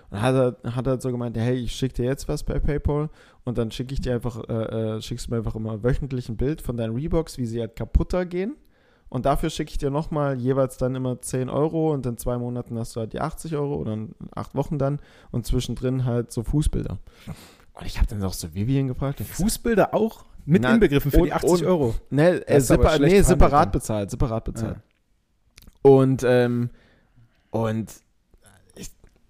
Und 0.09 0.17
dann 0.17 0.21
hat 0.21 0.35
er, 0.63 0.75
hat 0.75 0.87
er 0.87 0.91
halt 0.91 1.01
so 1.01 1.11
gemeint, 1.11 1.37
hey, 1.37 1.55
ich 1.55 1.73
schicke 1.73 1.95
dir 1.95 2.05
jetzt 2.05 2.27
was 2.27 2.43
per 2.43 2.59
PayPal 2.59 3.09
und 3.43 3.57
dann 3.57 3.71
schicke 3.71 3.93
ich 3.93 4.01
dir 4.01 4.13
einfach, 4.15 4.41
äh, 4.49 4.95
äh, 4.97 5.01
schickst 5.01 5.27
du 5.27 5.31
mir 5.31 5.37
einfach 5.37 5.55
immer 5.55 5.83
wöchentlich 5.83 6.29
ein 6.29 6.37
Bild 6.37 6.61
von 6.61 6.77
deinen 6.77 6.95
Reeboks, 6.95 7.37
wie 7.37 7.45
sie 7.45 7.59
halt 7.59 7.75
kaputter 7.75 8.25
gehen. 8.25 8.55
Und 9.09 9.25
dafür 9.25 9.49
schicke 9.49 9.71
ich 9.71 9.77
dir 9.79 9.89
nochmal 9.89 10.37
jeweils 10.39 10.77
dann 10.77 10.93
immer 10.95 11.19
10 11.19 11.49
Euro 11.49 11.91
und 11.93 12.05
in 12.05 12.17
zwei 12.17 12.37
Monaten 12.37 12.77
hast 12.77 12.95
du 12.95 12.99
halt 13.01 13.13
die 13.13 13.19
80 13.19 13.55
Euro 13.55 13.75
oder 13.75 13.93
in 13.93 14.13
acht 14.35 14.53
Wochen 14.55 14.77
dann 14.77 14.99
und 15.31 15.45
zwischendrin 15.47 16.05
halt 16.05 16.31
so 16.31 16.43
Fußbilder. 16.43 16.99
Und 17.73 17.85
ich 17.85 17.97
habe 17.97 18.07
dann 18.07 18.21
auch 18.23 18.33
so 18.33 18.53
Vivian 18.53 18.87
gefragt. 18.87 19.19
Fußbilder 19.21 19.93
auch 19.95 20.25
mit 20.45 20.61
Na, 20.61 20.73
inbegriffen 20.73 21.11
für 21.11 21.17
und- 21.19 21.25
die 21.25 21.33
80 21.33 21.51
und- 21.51 21.65
Euro. 21.65 21.95
Ne, 22.11 22.47
äh, 22.47 22.61
separ 22.61 22.99
nee 22.99 23.21
separat 23.21 23.71
bezahlt, 23.71 24.11
separat 24.11 24.43
bezahlt. 24.43 24.75
Ja. 24.77 24.81
Und, 25.81 26.23
ähm, 26.23 26.69
und 27.51 27.91
ich 28.75 28.89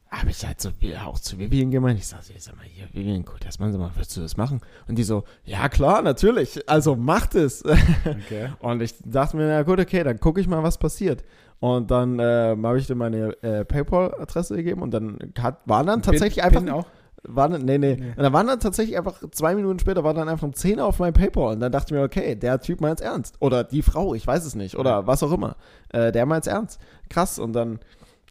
habe 0.09 0.30
ich 0.32 0.45
halt 0.45 0.59
so 0.59 0.70
auch 1.05 1.20
zu 1.20 1.38
Vivian 1.38 1.72
gemeint. 1.72 1.99
Ich 1.99 2.07
sag, 2.07 2.24
so, 2.24 2.34
sag 2.38 2.55
mal 2.57 2.65
hier, 2.65 2.88
Vivian, 2.93 3.24
guck 3.24 3.39
das 3.41 3.59
mal, 3.59 3.72
sag 3.72 3.80
mal, 3.80 3.95
würdest 3.95 4.17
du 4.17 4.22
das 4.22 4.38
machen? 4.38 4.61
Und 4.88 4.97
die 4.97 5.03
so, 5.03 5.24
ja 5.45 5.70
klar, 5.70 6.01
natürlich, 6.01 6.67
also 6.70 6.95
macht 6.95 7.36
es. 7.36 7.63
Okay. 8.05 8.49
Und 8.59 8.82
ich 8.82 8.95
dachte 9.03 9.38
mir, 9.38 9.47
na 9.47 9.63
gut, 9.63 9.80
okay, 9.80 10.03
dann 10.03 10.20
gucke 10.20 10.41
ich 10.41 10.47
mal, 10.47 10.63
was 10.63 10.78
passiert. 10.78 11.24
Und 11.59 11.91
dann 11.91 12.20
ähm, 12.20 12.65
habe 12.65 12.80
ich 12.80 12.88
dir 12.88 12.95
meine 12.95 13.32
äh, 13.43 13.65
PayPal-Adresse 13.65 14.55
gegeben 14.55 14.82
und 14.82 14.91
dann 14.91 15.17
hat, 15.38 15.59
war 15.65 15.84
dann 15.84 16.01
tatsächlich 16.01 16.36
Pin, 16.36 16.45
einfach 16.45 16.61
Pin 16.61 16.70
auch. 16.70 16.86
war 17.24 17.49
dann, 17.49 17.65
nee, 17.65 17.78
nee. 17.78 17.97
Nee. 17.99 18.13
Und 18.15 18.24
da 18.24 18.32
waren 18.32 18.47
dann 18.47 18.59
tatsächlich 18.61 18.97
einfach 18.97 19.22
zwei 19.32 19.55
Minuten 19.55 19.78
später 19.80 20.03
war 20.03 20.13
dann 20.13 20.30
einfach 20.30 20.47
ein 20.47 20.53
Zehner 20.53 20.86
auf 20.86 20.99
meinem 20.99 21.13
PayPal. 21.13 21.53
Und 21.53 21.59
dann 21.59 21.72
dachte 21.72 21.93
ich 21.93 21.99
mir, 21.99 22.05
okay, 22.05 22.36
der 22.36 22.61
Typ 22.61 22.80
meint's 22.80 23.01
ernst. 23.01 23.36
Oder 23.41 23.63
die 23.65 23.82
Frau, 23.82 24.13
ich 24.13 24.26
weiß 24.26 24.45
es 24.45 24.55
nicht. 24.55 24.78
Oder 24.78 25.05
was 25.05 25.22
auch 25.22 25.34
immer. 25.34 25.57
Äh, 25.89 26.13
der 26.13 26.26
meint's 26.26 26.47
ernst. 26.47 26.80
Krass. 27.09 27.39
Und 27.39 27.53
dann, 27.53 27.80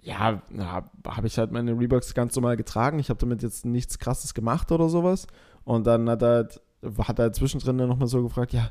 ja, 0.09 0.19
habe 0.19 0.43
hab 1.07 1.25
ich 1.25 1.37
halt 1.39 1.53
meine 1.53 1.79
Reeboks 1.79 2.15
ganz 2.15 2.35
normal 2.35 2.57
getragen. 2.57 2.99
Ich 2.99 3.11
habe 3.11 3.21
damit 3.21 3.43
jetzt 3.43 3.67
nichts 3.67 3.99
krasses 3.99 4.33
gemacht 4.35 4.73
oder 4.73 4.89
sowas. 4.89 5.27
Und 5.65 5.87
dann 5.87 6.09
hat 6.09 6.23
er, 6.23 6.29
halt- 6.29 6.61
hat 7.07 7.19
er 7.19 7.33
zwischendrin 7.33 7.77
dann 7.77 7.89
nochmal 7.89 8.09
so 8.09 8.23
gefragt, 8.23 8.53
ja, 8.55 8.71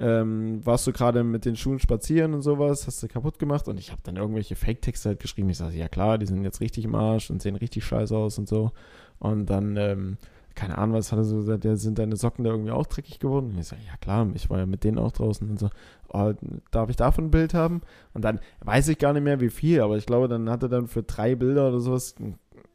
ähm, 0.00 0.64
warst 0.64 0.86
du 0.86 0.92
gerade 0.92 1.24
mit 1.24 1.44
den 1.44 1.56
Schuhen 1.56 1.78
spazieren 1.80 2.32
und 2.32 2.42
sowas, 2.42 2.86
hast 2.86 3.02
du 3.02 3.08
kaputt 3.08 3.38
gemacht 3.38 3.66
und 3.68 3.78
ich 3.78 3.90
habe 3.90 4.00
dann 4.04 4.16
irgendwelche 4.16 4.54
Fake-Texte 4.54 5.08
halt 5.10 5.20
geschrieben. 5.20 5.50
Ich 5.50 5.58
sage, 5.58 5.76
ja 5.76 5.88
klar, 5.88 6.18
die 6.18 6.26
sind 6.26 6.44
jetzt 6.44 6.60
richtig 6.60 6.84
im 6.84 6.94
Arsch 6.94 7.30
und 7.30 7.42
sehen 7.42 7.56
richtig 7.56 7.84
scheiße 7.84 8.16
aus 8.16 8.38
und 8.38 8.48
so. 8.48 8.70
Und 9.18 9.46
dann, 9.46 9.76
ähm, 9.76 10.16
keine 10.58 10.76
Ahnung, 10.76 10.96
was 10.96 11.12
hat 11.12 11.20
er 11.20 11.24
so 11.24 11.36
gesagt, 11.36 11.64
ja, 11.64 11.76
sind 11.76 12.00
deine 12.00 12.16
Socken 12.16 12.42
da 12.42 12.50
irgendwie 12.50 12.72
auch 12.72 12.86
dreckig 12.86 13.20
geworden? 13.20 13.52
Und 13.52 13.58
ich 13.58 13.68
sage, 13.68 13.82
ja 13.86 13.96
klar, 13.96 14.26
ich 14.34 14.50
war 14.50 14.58
ja 14.58 14.66
mit 14.66 14.82
denen 14.82 14.98
auch 14.98 15.12
draußen 15.12 15.48
und 15.48 15.56
so, 15.56 15.70
oh, 16.08 16.32
darf 16.72 16.90
ich 16.90 16.96
davon 16.96 17.26
ein 17.26 17.30
Bild 17.30 17.54
haben? 17.54 17.82
Und 18.12 18.24
dann 18.24 18.40
weiß 18.64 18.88
ich 18.88 18.98
gar 18.98 19.12
nicht 19.12 19.22
mehr, 19.22 19.40
wie 19.40 19.50
viel, 19.50 19.80
aber 19.80 19.96
ich 19.96 20.06
glaube, 20.06 20.26
dann 20.26 20.50
hat 20.50 20.64
er 20.64 20.68
dann 20.68 20.88
für 20.88 21.04
drei 21.04 21.36
Bilder 21.36 21.68
oder 21.68 21.78
sowas, 21.78 22.16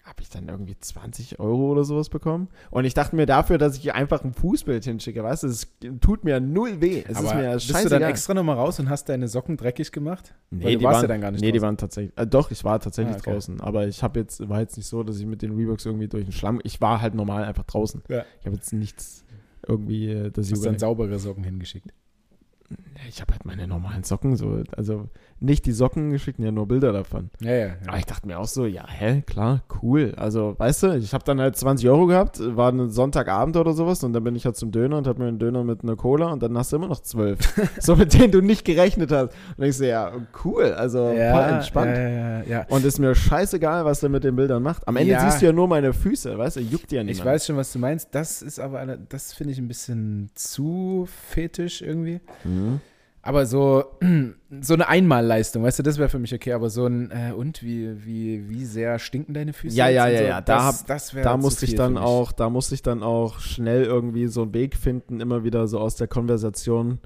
habe 0.04 0.22
ich 0.22 0.30
dann 0.30 0.49
irgendwie 0.49 0.78
20 0.78 1.39
Euro 1.39 1.72
oder 1.72 1.86
sowas 1.86 2.10
bekommen. 2.10 2.49
Und 2.72 2.84
ich 2.84 2.93
dachte 2.93 3.16
mir 3.16 3.26
dafür, 3.26 3.58
dass 3.58 3.78
ich 3.78 3.93
einfach 3.93 4.24
ein 4.26 4.34
Fußbild 4.34 4.84
hinschicke, 4.84 5.24
weißt 5.24 5.43
du, 5.43 5.47
es 5.47 5.68
tut 6.01 6.26
mir 6.26 6.41
null 6.41 6.82
weh. 6.82 7.04
Es 7.08 7.16
Aber 7.18 7.28
ist 7.30 7.36
mir 7.36 7.54
bist 7.54 7.70
du 7.70 7.74
scheißegal. 7.74 7.99
dann 8.01 8.10
extra 8.10 8.34
nochmal 8.34 8.58
raus 8.58 8.80
und 8.82 8.89
hast 8.89 9.08
deine 9.08 9.30
Socken 9.30 9.56
dreckig 9.56 9.93
gemacht? 9.93 10.34
Nee, 10.51 10.66
Weil 10.66 10.72
du 10.74 10.78
die 10.80 10.84
warst 10.84 10.95
waren, 10.95 11.01
ja 11.04 11.08
dann 11.08 11.22
gar 11.22 11.32
nicht 11.32 11.39
Nee, 11.39 11.47
die 11.54 11.60
draußen. 11.60 11.68
waren 11.68 11.78
tatsächlich. 11.78 12.18
Äh, 12.18 12.28
doch, 12.28 12.51
ich 12.51 12.64
war 12.66 12.82
tatsächlich 12.82 13.16
Ah, 13.16 13.20
okay. 13.20 13.32
draußen. 13.32 13.62
Aber 13.62 13.88
ich 13.88 14.04
habe 14.04 14.20
jetzt, 14.20 14.49
war 14.49 14.60
jetzt 14.60 14.76
nicht 14.76 14.88
so, 14.88 15.04
dass 15.04 15.18
ich 15.20 15.26
mit 15.26 15.41
den 15.41 15.56
Reeboks 15.56 15.86
irgendwie 15.86 16.10
durch 16.10 16.26
den 16.26 16.34
Schlamm. 16.34 16.60
Ich 16.66 16.82
war 16.82 16.99
halt 17.01 17.14
normal 17.16 17.45
einfach 17.45 17.64
draußen. 17.64 18.04
Ja. 18.10 18.26
Ich 18.41 18.45
habe 18.45 18.58
jetzt 18.58 18.74
nichts 18.74 19.24
irgendwie, 19.66 20.10
äh, 20.10 20.32
dass 20.32 20.47
Du 20.47 20.54
ich 20.54 20.60
hast 20.60 20.66
dann 20.66 20.80
saubere 20.80 21.18
Socken 21.18 21.45
hingeschickt. 21.45 21.88
Ich 23.08 23.22
habe 23.22 23.34
halt 23.34 23.45
meine 23.45 23.68
normalen 23.68 24.04
Socken 24.04 24.36
so, 24.36 24.64
also 24.76 25.08
nicht 25.43 25.65
die 25.65 25.73
Socken 25.73 26.11
geschickt, 26.11 26.39
ja 26.39 26.51
nur 26.51 26.67
Bilder 26.67 26.93
davon. 26.93 27.29
Ja, 27.41 27.51
ja. 27.51 27.65
ja. 27.65 27.73
Aber 27.87 27.97
ich 27.97 28.05
dachte 28.05 28.25
mir 28.25 28.39
auch 28.39 28.47
so, 28.47 28.65
ja, 28.65 28.85
hä, 28.87 29.23
klar, 29.25 29.61
cool. 29.81 30.13
Also, 30.15 30.55
weißt 30.57 30.83
du, 30.83 30.97
ich 30.97 31.13
habe 31.13 31.23
dann 31.25 31.41
halt 31.41 31.57
20 31.57 31.87
Euro 31.89 32.07
gehabt, 32.07 32.39
war 32.55 32.71
ein 32.71 32.89
Sonntagabend 32.89 33.57
oder 33.57 33.73
sowas 33.73 34.03
und 34.03 34.13
dann 34.13 34.23
bin 34.23 34.35
ich 34.35 34.45
halt 34.45 34.55
zum 34.55 34.71
Döner 34.71 34.97
und 34.97 35.07
habe 35.07 35.21
mir 35.21 35.27
einen 35.27 35.39
Döner 35.39 35.63
mit 35.63 35.83
einer 35.83 35.97
Cola 35.97 36.31
und 36.31 36.41
dann 36.41 36.57
hast 36.57 36.71
du 36.71 36.77
immer 36.77 36.87
noch 36.87 37.01
12. 37.01 37.71
so 37.79 37.95
mit 37.95 38.13
denen 38.13 38.31
du 38.31 38.41
nicht 38.41 38.63
gerechnet 38.63 39.11
hast. 39.11 39.35
Und 39.57 39.65
ich 39.65 39.77
so, 39.77 39.83
ja, 39.83 40.13
cool, 40.45 40.73
also 40.73 41.11
ja, 41.11 41.35
voll 41.35 41.55
entspannt. 41.55 41.97
Ja. 42.47 42.65
Und 42.69 42.85
ist 42.85 42.99
mir 42.99 43.13
scheißegal, 43.13 43.83
was 43.83 43.99
der 43.99 44.09
mit 44.09 44.23
den 44.23 44.35
Bildern 44.35 44.63
macht. 44.63 44.87
Am 44.87 44.95
Ende 44.95 45.19
siehst 45.19 45.41
du 45.41 45.47
ja 45.47 45.51
nur 45.51 45.67
meine 45.67 45.93
Füße, 45.93 46.37
weißt 46.37 46.55
du, 46.55 46.61
juckt 46.61 46.91
ja 46.93 47.03
nicht. 47.03 47.19
Ich 47.19 47.25
weiß 47.25 47.45
schon, 47.45 47.57
was 47.57 47.73
du 47.73 47.79
meinst. 47.79 48.09
Das 48.11 48.41
ist 48.41 48.59
aber, 48.59 48.79
eine, 48.79 48.97
das 48.97 49.33
finde 49.33 49.51
ich 49.51 49.59
ein 49.59 49.67
bisschen 49.67 50.29
zu 50.35 51.05
fetisch 51.29 51.81
irgendwie. 51.81 52.21
Mhm. 52.45 52.79
Aber 53.26 53.45
so, 53.45 53.86
so 54.61 54.74
eine 54.74 54.88
Einmalleistung, 54.89 55.63
weißt 55.63 55.80
du, 55.80 55.84
das 55.84 55.97
wäre 55.97 56.09
für 56.09 56.19
mich 56.19 56.34
okay. 56.36 56.51
Aber 56.51 56.69
so 56.69 56.86
ein, 56.86 57.09
äh, 57.09 57.32
und 57.32 57.63
wie, 57.63 58.05
wie, 58.05 58.49
wie 58.49 58.65
sehr 58.65 58.99
stinken 58.99 59.34
deine 59.34 59.53
Füße? 59.53 59.76
Ja, 59.78 59.88
ja, 59.88 60.09
ja, 60.09 60.17
so, 60.17 60.24
ja, 60.26 60.41
da 60.41 60.57
Das, 60.71 60.86
das 60.86 61.11
Da 61.11 61.38
musste 61.38 61.65
ich 61.65 61.76
dann 61.76 61.97
auch, 61.97 62.34
da 62.34 62.49
musste 62.49 62.76
ich 62.76 62.82
dann 62.82 63.01
auch 63.01 63.39
schnell 63.39 63.86
irgendwie 63.86 64.28
so 64.28 64.41
einen 64.43 64.53
Weg 64.53 64.76
finden, 64.76 65.21
immer 65.21 65.45
wieder 65.45 65.67
so 65.67 65.80
aus 65.80 65.95
der 65.95 66.07
Konversation 66.07 66.99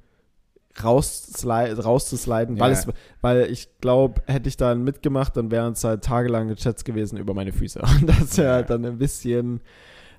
rauszusliden, 0.83 1.79
rauszusliden 1.79 2.59
weil, 2.59 2.71
Ja. 2.71 2.77
es, 2.79 2.87
weil 3.21 3.51
ich 3.51 3.69
glaube, 3.79 4.21
hätte 4.27 4.49
ich 4.49 4.57
dann 4.57 4.83
mitgemacht, 4.83 5.35
dann 5.37 5.51
wären 5.51 5.73
es 5.73 5.83
halt 5.83 6.03
tagelange 6.03 6.55
Chats 6.55 6.83
gewesen 6.83 7.17
über 7.17 7.33
meine 7.33 7.51
Füße. 7.51 7.79
Und 8.01 8.07
das 8.07 8.37
wäre 8.37 8.47
Ja. 8.47 8.53
halt 8.55 8.69
dann 8.69 8.85
ein 8.85 8.97
bisschen, 8.97 9.61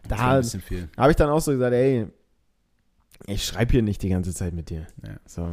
da 0.08 0.18
habe 0.18 1.10
ich 1.10 1.16
dann 1.16 1.30
auch 1.30 1.40
so 1.40 1.52
gesagt, 1.52 1.74
ey, 1.74 2.06
ich 3.26 3.44
schreibe 3.44 3.72
hier 3.72 3.82
nicht 3.82 4.02
die 4.02 4.08
ganze 4.08 4.32
Zeit 4.34 4.54
mit 4.54 4.70
dir. 4.70 4.86
Ja. 5.04 5.16
So. 5.26 5.48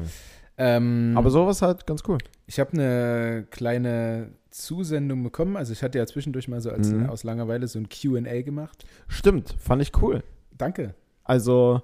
Ähm, 0.57 1.13
Aber 1.18 1.30
sowas 1.32 1.61
halt 1.61 1.86
ganz 1.86 2.03
cool. 2.07 2.18
Ich 2.47 2.59
habe 2.59 2.72
eine 2.74 3.45
kleine 3.51 4.30
Zusendung 4.51 5.22
bekommen. 5.24 5.57
Also 5.57 5.74
ich 5.74 5.84
hatte 5.84 5.97
ja 5.97 6.05
zwischendurch 6.05 6.47
mal 6.47 6.61
so 6.61 6.70
als, 6.72 6.89
Mhm. 6.89 7.09
aus 7.09 7.24
Langeweile 7.24 7.68
so 7.68 7.78
ein 7.80 7.89
Q&A 7.89 8.41
gemacht. 8.41 8.86
Stimmt, 9.07 9.55
fand 9.59 9.82
ich 9.82 9.91
cool. 10.01 10.24
Danke. 10.57 10.93
Also, 11.26 11.82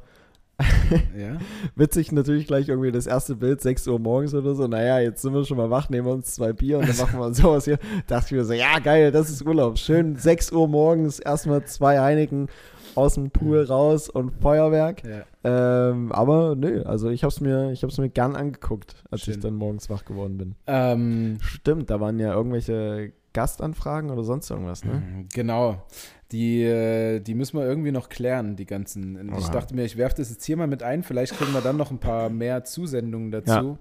Ja. 1.18 1.38
witzig 1.76 2.12
natürlich 2.12 2.46
gleich 2.48 2.70
irgendwie 2.70 2.92
das 2.92 3.08
erste 3.08 3.36
Bild, 3.36 3.62
6 3.62 3.88
Uhr 3.88 4.00
morgens 4.00 4.34
oder 4.36 4.54
so. 4.56 4.68
Naja, 4.68 5.00
jetzt 5.00 5.22
sind 5.24 5.34
wir 5.34 5.44
schon 5.44 5.58
mal 5.58 5.70
wach, 5.70 5.90
nehmen 5.90 6.06
wir 6.08 6.14
uns 6.14 6.36
zwei 6.36 6.54
Bier 6.54 6.78
und 6.80 6.88
dann 6.88 6.98
machen 6.98 7.20
wir 7.20 7.34
sowas 7.34 7.66
hier. 7.66 7.80
Dachte 8.08 8.28
ich 8.28 8.32
mir 8.34 8.46
so, 8.46 8.54
ja 8.54 8.78
geil, 8.80 9.12
das 9.12 9.30
ist 9.30 9.42
Urlaub. 9.46 9.78
Schön 9.80 10.16
6 10.16 10.52
Uhr 10.52 10.68
morgens, 10.68 11.20
erstmal 11.20 11.66
zwei 11.66 12.00
Heineken 12.00 12.48
aus 12.96 13.16
dem 13.16 13.32
Pool 13.32 13.64
raus 13.64 14.10
und 14.10 14.32
Feuerwerk. 14.42 15.04
ja. 15.04 15.24
Ähm, 15.44 16.12
aber 16.12 16.56
nö, 16.56 16.84
also 16.84 17.10
ich 17.10 17.24
hab's 17.24 17.42
mir, 17.42 17.72
ich 17.72 17.84
hab's 17.84 17.98
mir 17.98 18.10
gern 18.10 18.36
angeguckt, 18.36 18.96
als 19.10 19.22
Schön. 19.22 19.34
ich 19.34 19.40
dann 19.40 19.56
morgens 19.56 19.90
wach 19.90 20.06
geworden 20.06 20.38
bin. 20.38 20.56
Ähm, 20.68 21.38
Stimmt, 21.42 21.90
da 21.90 22.00
waren 22.00 22.20
ja 22.20 22.34
irgendwelche 22.34 23.14
Gastanfragen 23.34 24.12
oder 24.12 24.24
sonst 24.24 24.50
irgendwas, 24.52 24.84
ne? 24.84 25.26
Genau. 25.34 25.84
Die, 26.32 26.64
äh, 26.64 27.20
die 27.20 27.34
müssen 27.34 27.58
wir 27.58 27.66
irgendwie 27.66 27.92
noch 27.92 28.10
klären, 28.10 28.56
die 28.56 28.66
ganzen. 28.66 29.34
Ich 29.36 29.46
Oha. 29.46 29.52
dachte 29.52 29.76
mir, 29.76 29.84
ich 29.84 29.98
werfe 29.98 30.16
das 30.18 30.30
jetzt 30.30 30.46
hier 30.46 30.58
mal 30.58 30.68
mit 30.68 30.84
ein. 30.84 31.04
Vielleicht 31.04 31.34
kriegen 31.38 31.54
wir 31.54 31.62
dann 31.62 31.78
noch 31.78 31.92
ein 31.92 32.00
paar 32.00 32.30
mehr 32.30 32.64
Zusendungen 32.64 33.32
dazu. 33.32 33.78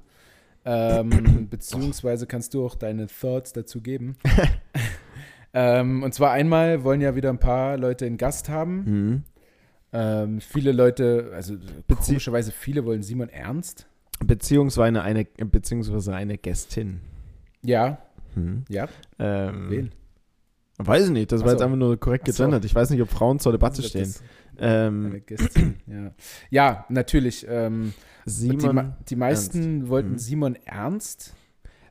Ähm, 0.64 1.48
beziehungsweise 1.50 2.26
kannst 2.26 2.54
du 2.54 2.64
auch 2.64 2.74
deine 2.74 3.06
Thoughts 3.06 3.52
dazu 3.52 3.80
geben. 3.80 4.16
ähm, 5.54 6.02
und 6.02 6.14
zwar 6.14 6.32
einmal 6.32 6.84
wollen 6.84 7.00
ja 7.00 7.14
wieder 7.16 7.30
ein 7.30 7.38
paar 7.38 7.76
Leute 7.76 8.06
einen 8.06 8.16
Gast 8.16 8.48
haben. 8.48 8.84
Mhm. 8.84 9.22
Ähm, 9.92 10.40
viele 10.40 10.70
Leute, 10.72 11.30
also 11.34 11.56
komischerweise 11.88 12.52
viele 12.52 12.84
wollen 12.84 13.02
Simon 13.02 13.28
Ernst. 13.28 13.88
Beziehungsweise 14.24 15.02
eine, 15.02 15.24
beziehungsweise 15.24 16.14
eine 16.14 16.38
Gästin. 16.38 17.00
Ja, 17.62 17.98
Mhm. 18.36 18.64
ja. 18.68 18.86
Ähm, 19.18 19.70
Wen? 19.70 19.90
Weiß 20.78 21.06
ich 21.06 21.10
nicht, 21.10 21.32
das 21.32 21.40
war 21.40 21.48
Ach 21.48 21.52
jetzt 21.52 21.58
so. 21.58 21.64
einfach 21.64 21.76
nur 21.78 21.98
korrekt 21.98 22.26
so. 22.28 22.32
gegendert. 22.44 22.64
Ich 22.64 22.74
weiß 22.74 22.90
nicht, 22.90 23.02
ob 23.02 23.08
Frauen 23.10 23.38
zur 23.40 23.52
Debatte 23.52 23.82
Das- 23.82 23.90
stehen. 23.90 24.14
Eine 24.56 24.86
Ähm, 24.86 25.22
ja. 25.86 26.10
ja, 26.50 26.84
natürlich. 26.90 27.46
Ähm, 27.48 27.92
die, 28.26 28.30
Simon, 28.30 28.74
ma- 28.74 28.96
die 29.08 29.16
meisten 29.16 29.88
wollten 29.88 30.12
Mhm. 30.12 30.18
Simon 30.18 30.56
Ernst. 30.64 31.34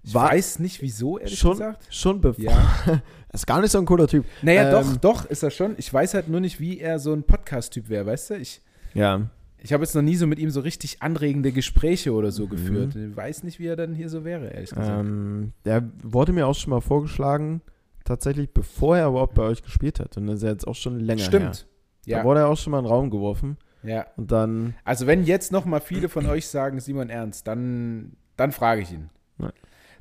Ich 0.04 0.14
War- 0.14 0.32
weiß 0.32 0.60
nicht, 0.60 0.82
wieso, 0.82 1.18
ehrlich 1.20 1.38
schon, 1.38 1.52
gesagt. 1.52 1.88
schon 1.93 2.22
bevor. 2.22 2.43
Ja. 2.45 3.02
ist 3.34 3.45
gar 3.45 3.62
nicht 3.62 3.72
so 3.72 3.78
ein 3.80 3.86
cooler 3.86 4.08
Typ. 4.08 4.26
Naja, 4.41 4.72
doch, 4.72 4.88
Ähm, 4.89 4.97
doch, 5.02 5.26
ist 5.26 5.43
er 5.43 5.52
schon. 5.52 5.76
Ich 5.78 5.93
weiß 5.93 6.14
halt 6.14 6.30
nur 6.30 6.39
nicht, 6.39 6.60
wie 6.60 6.80
er 6.80 7.00
so 7.00 7.14
ein 7.14 7.24
Podcast-Typ 7.24 7.89
wäre, 7.89 8.06
weißt 8.06 8.30
du? 8.32 8.34
Ich, 8.36 8.62
Ja. 8.93 9.30
ich 9.58 9.74
habe 9.74 9.84
jetzt 9.84 9.93
noch 9.95 10.02
nie 10.02 10.16
so 10.16 10.26
mit 10.26 10.39
ihm 10.39 10.50
so 10.50 10.62
richtig 10.62 11.02
anregende 11.02 11.52
Gespräche 11.52 12.14
oder 12.14 12.32
so 12.32 12.45
Mhm. 12.45 12.50
geführt. 12.50 12.95
Ich 12.95 13.16
weiß 13.16 13.43
nicht, 13.43 13.60
wie 13.60 13.68
er 13.68 13.76
dann 13.76 13.93
hier 13.93 14.10
so 14.10 14.24
wäre, 14.24 14.47
ehrlich 14.50 14.70
gesagt. 14.70 14.88
Ähm, 15.06 15.52
der 15.66 15.84
wurde 16.02 16.32
mir 16.32 16.47
auch 16.47 16.56
schon 16.56 16.72
mal 16.72 16.82
vorgeschlagen, 16.82 17.62
tatsächlich 18.06 18.50
bevor 18.52 18.97
er 18.97 19.08
überhaupt 19.10 19.34
bei 19.36 19.43
euch 19.43 19.62
gespielt 19.62 20.00
hat. 20.00 20.16
Und 20.18 20.28
das 20.28 20.38
ist 20.38 20.43
ja 20.43 20.50
jetzt 20.50 20.68
auch 20.68 20.76
schon 20.76 21.00
länger 21.00 21.22
her. 21.22 21.28
Stimmt. 21.28 21.68
Da 22.08 22.18
Ja, 22.20 22.24
wurde 22.24 22.39
er 22.39 22.47
auch 22.47 22.58
schon 22.58 22.72
mal 22.72 22.80
in 22.80 22.86
den 22.86 22.91
Raum 22.91 23.10
geworfen. 23.12 23.58
ja. 23.84 24.08
Und 24.16 24.32
dann, 24.32 24.74
Also 24.86 25.06
wenn 25.06 25.26
jetzt 25.26 25.52
noch 25.52 25.66
mal 25.66 25.82
viele 25.82 26.10
von 26.10 26.26
euch 26.26 26.47
sagen 26.47 26.80
Simon 26.80 27.10
Ernst, 27.10 27.45
dann, 27.47 28.14
dann 28.38 28.52
frage 28.54 28.82
ich 28.82 28.91
ihn. 28.93 29.10
Ja. 29.39 29.52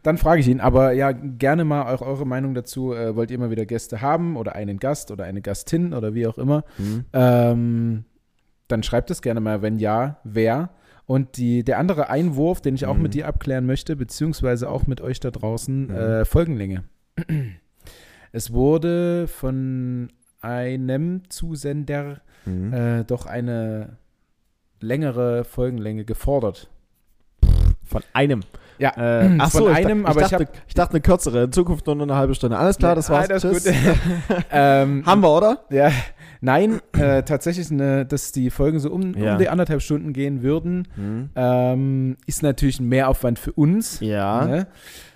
Dann 0.09 0.17
frage 0.17 0.41
ich 0.41 0.49
ihn, 0.49 0.61
aber 0.61 0.93
ja, 0.93 1.13
gerne 1.13 1.67
mal 1.67 1.95
auch 1.95 2.01
eure 2.01 2.27
Meinung 2.27 2.55
dazu. 2.55 2.95
Äh, 2.95 3.15
wollt 3.15 3.31
ihr 3.31 3.39
mal 3.39 3.51
wieder 3.51 3.67
Gäste 3.67 4.01
haben 4.01 4.39
oder 4.39 4.55
einen 4.55 4.79
Gast 4.79 5.11
oder 5.11 5.25
eine 5.25 5.43
Gastin 5.43 5.93
oder 5.93 6.15
wie 6.15 6.27
auch 6.27 6.39
immer? 6.39 6.65
hm, 6.77 7.05
Ähm, 7.13 8.05
dann 8.69 8.83
schreibt 8.83 9.11
es 9.11 9.21
gerne 9.21 9.41
mal, 9.41 9.61
wenn 9.61 9.77
ja, 9.79 10.17
wer. 10.25 10.71
Und 11.05 11.37
die, 11.37 11.63
der 11.63 11.79
andere 11.79 12.09
Einwurf, 12.09 12.63
den 12.63 12.75
ich 12.75 12.87
auch 12.87 12.97
Mhm. 12.97 13.03
mit 13.03 13.13
dir 13.13 13.29
abklären 13.29 13.67
möchte, 13.67 13.97
beziehungsweise 13.97 14.71
auch 14.71 14.87
mit 14.87 15.03
euch 15.03 15.21
da 15.21 15.31
draußen, 15.31 15.89
Mhm. 15.89 15.95
äh, 15.95 16.25
Folgenlänge. 16.25 16.85
Es 18.33 18.51
wurde 18.55 19.29
von 19.29 20.09
einem 20.41 21.29
Zusender 21.29 22.23
hm. 22.45 22.73
äh, 22.73 23.05
doch 23.05 23.27
eine 23.27 23.99
längere 24.81 25.45
Folgenlänge 25.45 26.07
gefordert. 26.07 26.71
Von 27.85 28.03
einem. 28.15 28.41
Ja, 28.79 28.93
Äh, 28.97 29.37
ach 29.39 29.51
von 29.51 29.63
so, 29.65 29.71
ich 29.71 29.77
einem, 29.77 30.05
dachte, 30.05 30.11
aber 30.11 30.21
ich 30.21 30.27
ich 30.27 30.31
dachte, 30.31 30.45
habe 30.47 30.59
ich 30.69 30.75
dachte 30.75 30.91
eine 30.95 31.01
kürzere, 31.01 31.45
in 31.45 31.53
Zukunft 31.53 31.87
nur 31.87 32.01
eine 32.01 32.15
halbe 32.15 32.35
Stunde. 32.35 32.57
Alles 32.59 32.79
klar, 32.79 32.95
das 32.95 33.11
war's. 33.11 33.29
Alles 33.29 33.43
Tschüss. 33.43 33.65
gut. 33.65 33.75
ähm, 34.53 35.03
Haben 35.05 35.21
wir, 35.23 35.37
oder? 35.37 35.61
Ja, 35.71 35.91
nein, 36.41 36.81
äh, 36.97 37.23
tatsächlich, 37.23 37.71
eine, 37.71 38.07
dass 38.07 38.33
die 38.33 38.51
Folgen 38.51 38.79
so 38.79 38.91
um, 38.91 39.15
Ja. 39.17 39.33
um 39.33 39.39
die 39.39 39.49
anderthalb 39.49 39.83
Stunden 39.83 40.13
gehen 40.13 40.43
würden, 40.43 40.87
Hm. 40.95 41.31
ähm, 41.35 42.17
ist 42.27 42.43
natürlich 42.43 42.79
ein 42.81 42.89
Mehraufwand 42.89 43.39
für 43.39 43.53
uns. 43.53 44.01
Ja. 44.01 44.45
Ne? 44.47 44.67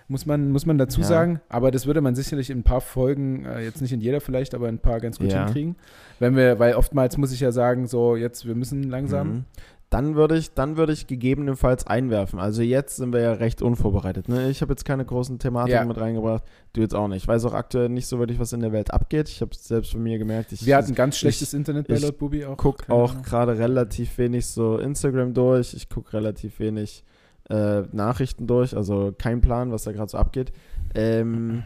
Muss 0.08 0.26
man, 0.26 0.50
muss 0.50 0.66
man 0.66 0.76
dazu 0.76 1.00
Ja. 1.00 1.06
sagen. 1.06 1.40
Aber 1.48 1.70
das 1.70 1.86
würde 1.86 2.00
man 2.02 2.14
sicherlich 2.14 2.50
in 2.50 2.58
ein 2.58 2.62
paar 2.64 2.80
Folgen, 2.82 3.46
äh, 3.46 3.60
jetzt 3.62 3.80
nicht 3.80 3.92
in 3.92 4.00
jeder 4.00 4.20
vielleicht, 4.20 4.54
aber 4.54 4.68
in 4.68 4.74
ein 4.74 4.78
paar 4.80 5.00
ganz 5.00 5.18
gut 5.18 5.32
Ja. 5.32 5.44
hinkriegen. 5.44 5.76
Wenn 6.18 6.36
wir, 6.36 6.58
weil 6.58 6.74
oftmals 6.74 7.16
muss 7.16 7.32
ich 7.32 7.40
ja 7.40 7.50
sagen, 7.50 7.86
so 7.86 8.14
jetzt, 8.16 8.46
wir 8.46 8.54
müssen 8.54 8.82
langsam. 8.90 9.28
Mhm. 9.28 9.44
Dann 9.92 10.14
würde 10.14 10.38
ich, 10.38 10.54
dann 10.54 10.78
würde 10.78 10.94
ich 10.94 11.06
gegebenenfalls 11.06 11.86
einwerfen. 11.86 12.38
Also 12.38 12.62
jetzt 12.62 12.96
sind 12.96 13.12
wir 13.12 13.20
ja 13.20 13.32
recht 13.34 13.60
unvorbereitet. 13.60 14.26
Ne? 14.26 14.48
Ich 14.48 14.62
habe 14.62 14.72
jetzt 14.72 14.86
keine 14.86 15.04
großen 15.04 15.38
Thematiken 15.38 15.80
Ja. 15.80 15.84
mit 15.84 15.98
reingebracht. 15.98 16.42
Du 16.72 16.80
jetzt 16.80 16.94
auch 16.94 17.08
nicht. 17.08 17.24
Ich 17.24 17.28
weiß 17.28 17.44
auch 17.44 17.52
aktuell 17.52 17.90
nicht 17.90 18.06
so 18.06 18.18
wirklich, 18.18 18.38
was 18.38 18.54
in 18.54 18.60
der 18.60 18.72
Welt 18.72 18.90
abgeht. 18.92 19.28
Ich 19.28 19.42
habe 19.42 19.50
es 19.52 19.68
selbst 19.68 19.92
von 19.92 20.02
mir 20.02 20.16
gemerkt. 20.18 20.50
Ich, 20.52 20.64
Wir 20.64 20.76
hatten 20.78 20.94
ganz 20.94 21.18
schlechtes 21.18 21.52
Internet 21.52 21.88
bei 21.88 21.94
ich 21.96 22.02
Lord 22.02 22.16
Bubi 22.18 22.46
auch. 22.46 22.56
gucke 22.56 22.86
Keine 22.86 22.98
auch 22.98 23.20
gerade 23.22 23.58
relativ 23.58 24.16
wenig 24.16 24.46
so 24.46 24.78
Instagram 24.78 25.34
durch. 25.34 25.74
Ich 25.74 25.90
gucke 25.90 26.14
relativ 26.14 26.58
wenig 26.58 27.04
äh, 27.50 27.82
Nachrichten 27.92 28.46
durch. 28.46 28.74
Also 28.74 29.12
kein 29.18 29.42
Plan, 29.42 29.72
was 29.72 29.84
da 29.84 29.92
gerade 29.92 30.10
so 30.10 30.16
abgeht. 30.16 30.52
Ähm, 30.94 31.64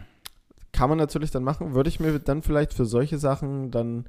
kann 0.73 0.89
man 0.89 0.97
natürlich 0.97 1.31
dann 1.31 1.43
machen. 1.43 1.73
Würde 1.75 1.87
ich 1.87 2.01
mir 2.01 2.19
dann 2.19 2.41
vielleicht 2.41 2.73
für 2.73 2.85
solche 2.85 3.17
Sachen 3.19 3.71
dann 3.71 4.05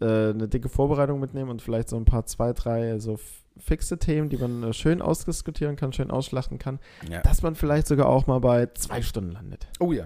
äh, 0.00 0.30
eine 0.30 0.46
dicke 0.46 0.68
Vorbereitung 0.68 1.18
mitnehmen 1.18 1.50
und 1.50 1.62
vielleicht 1.62 1.88
so 1.88 1.96
ein 1.96 2.04
paar, 2.04 2.26
zwei, 2.26 2.52
drei 2.52 2.98
so 3.00 3.18
fixe 3.58 3.98
Themen, 3.98 4.28
die 4.28 4.36
man 4.36 4.62
äh, 4.62 4.72
schön 4.72 5.00
ausdiskutieren 5.02 5.76
kann, 5.76 5.92
schön 5.92 6.10
ausschlachten 6.10 6.58
kann, 6.58 6.78
Ja. 7.10 7.20
dass 7.22 7.42
man 7.42 7.54
vielleicht 7.54 7.86
sogar 7.86 8.08
auch 8.08 8.26
mal 8.26 8.38
bei 8.40 8.66
zwei 8.74 9.02
Stunden 9.02 9.32
landet. 9.32 9.66
Oh 9.80 9.92
ja. 9.92 10.04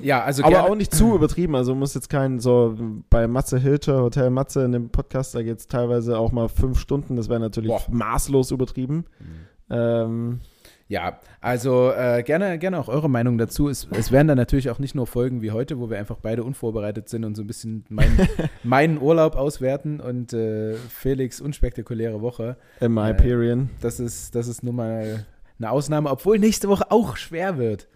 Ja, 0.00 0.22
also 0.22 0.42
Aber 0.42 0.52
gerne, 0.52 0.68
auch 0.70 0.74
nicht 0.74 0.94
zu 0.94 1.14
übertrieben. 1.14 1.54
Also 1.54 1.74
muss 1.74 1.94
jetzt 1.94 2.10
kein 2.10 2.40
so 2.40 2.76
bei 3.10 3.26
Matze 3.28 3.58
Hilscher, 3.58 4.02
Hotel 4.02 4.30
Matze 4.30 4.64
in 4.64 4.72
dem 4.72 4.90
Podcast, 4.90 5.34
da 5.34 5.42
geht 5.42 5.58
es 5.58 5.66
teilweise 5.66 6.18
auch 6.18 6.32
mal 6.32 6.48
fünf 6.48 6.78
Stunden. 6.80 7.16
Das 7.16 7.28
wäre 7.28 7.40
natürlich 7.40 7.70
Boah. 7.70 7.82
maßlos 7.90 8.50
übertrieben. 8.50 9.04
Ähm, 9.70 10.40
Ja, 10.88 11.20
also 11.42 11.92
äh, 11.92 12.22
gerne, 12.22 12.58
gerne 12.58 12.78
auch 12.78 12.88
eure 12.88 13.10
Meinung 13.10 13.36
dazu. 13.36 13.68
Es, 13.68 13.86
es 13.90 14.10
werden 14.10 14.26
dann 14.26 14.38
natürlich 14.38 14.70
auch 14.70 14.78
nicht 14.78 14.94
nur 14.94 15.06
Folgen 15.06 15.42
wie 15.42 15.50
heute, 15.50 15.78
wo 15.78 15.90
wir 15.90 15.98
einfach 15.98 16.16
beide 16.16 16.44
unvorbereitet 16.44 17.10
sind 17.10 17.24
und 17.24 17.34
so 17.34 17.42
ein 17.42 17.46
bisschen 17.46 17.84
meinen, 17.90 18.18
meinen 18.64 19.00
Urlaub 19.00 19.36
auswerten 19.36 20.00
und 20.00 20.32
äh, 20.32 20.74
Felix 20.74 21.42
unspektakuläre 21.42 22.22
Woche. 22.22 22.56
im 22.80 22.96
Äh, 22.96 23.08
Hyperion. 23.08 23.68
Das 23.82 24.00
ist, 24.00 24.34
das 24.34 24.48
ist 24.48 24.62
nun 24.62 24.76
mal 24.76 25.26
eine 25.58 25.70
Ausnahme, 25.70 26.10
obwohl 26.10 26.38
nächste 26.38 26.68
Woche 26.68 26.90
auch 26.90 27.16
schwer 27.16 27.58
wird. 27.58 27.86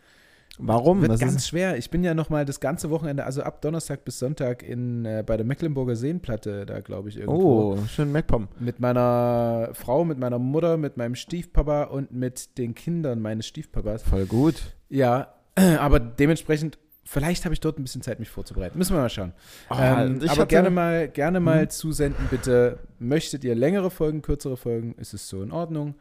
Warum? 0.59 1.01
Wird 1.01 1.13
Was 1.13 1.21
ganz 1.21 1.47
schwer. 1.49 1.79
Ich 1.79 1.91
bin 1.91 2.05
ja 2.05 2.13
noch 2.15 2.29
mal 2.29 2.45
das 2.45 2.61
ganze 2.61 2.91
Wochenende, 2.91 3.25
also 3.25 3.43
ab 3.43 3.63
Donnerstag 3.63 4.05
bis 4.05 4.19
Sonntag 4.19 4.63
in, 4.63 5.05
äh, 5.07 5.25
bei 5.27 5.37
der 5.39 5.47
Mecklenburger 5.47 5.97
Seenplatte, 5.97 6.67
da 6.67 6.81
glaube 6.81 7.09
ich 7.09 7.17
irgendwo. 7.17 7.73
oh, 7.75 7.79
schön 7.89 8.13
MacPom. 8.13 8.49
Mit 8.61 8.79
meiner 8.79 9.71
Frau, 9.73 10.05
mit 10.05 10.19
meiner 10.19 10.39
Mutter, 10.39 10.77
mit 10.77 10.97
meinem 10.99 11.15
Stiefpapa 11.15 11.85
und 11.85 12.13
mit 12.13 12.59
den 12.59 12.75
Kindern 12.75 13.21
meines 13.23 13.47
Stiefpapas. 13.47 14.03
Voll 14.03 14.27
gut. 14.27 14.75
Ja, 14.91 15.33
aber 15.79 15.99
dementsprechend, 16.01 16.79
vielleicht 17.05 17.45
habe 17.47 17.55
ich 17.55 17.61
dort 17.61 17.79
ein 17.79 17.83
bisschen 17.83 18.03
Zeit, 18.03 18.21
mich 18.21 18.29
vorzubereiten. 18.29 18.77
Müssen 18.77 18.95
wir 18.95 19.01
mal 19.01 19.09
schauen. 19.09 19.33
Ah, 19.71 20.05
ähm, 20.05 20.19
ich 20.23 20.31
aber 20.31 20.43
hatte- 20.43 20.47
gerne 20.49 20.71
mal, 20.71 21.09
gerne 21.09 21.41
mal 21.41 21.63
Mhm. 21.65 21.71
zusenden, 21.71 22.27
bitte. 22.31 22.79
Möchtet 22.99 23.43
ihr 23.45 23.55
längere 23.55 23.91
Folgen, 23.91 24.21
kürzere 24.21 24.59
Folgen, 24.59 24.95
ist 24.99 25.15
es 25.15 25.29
so 25.29 25.43
in 25.43 25.51
Ordnung, 25.51 25.95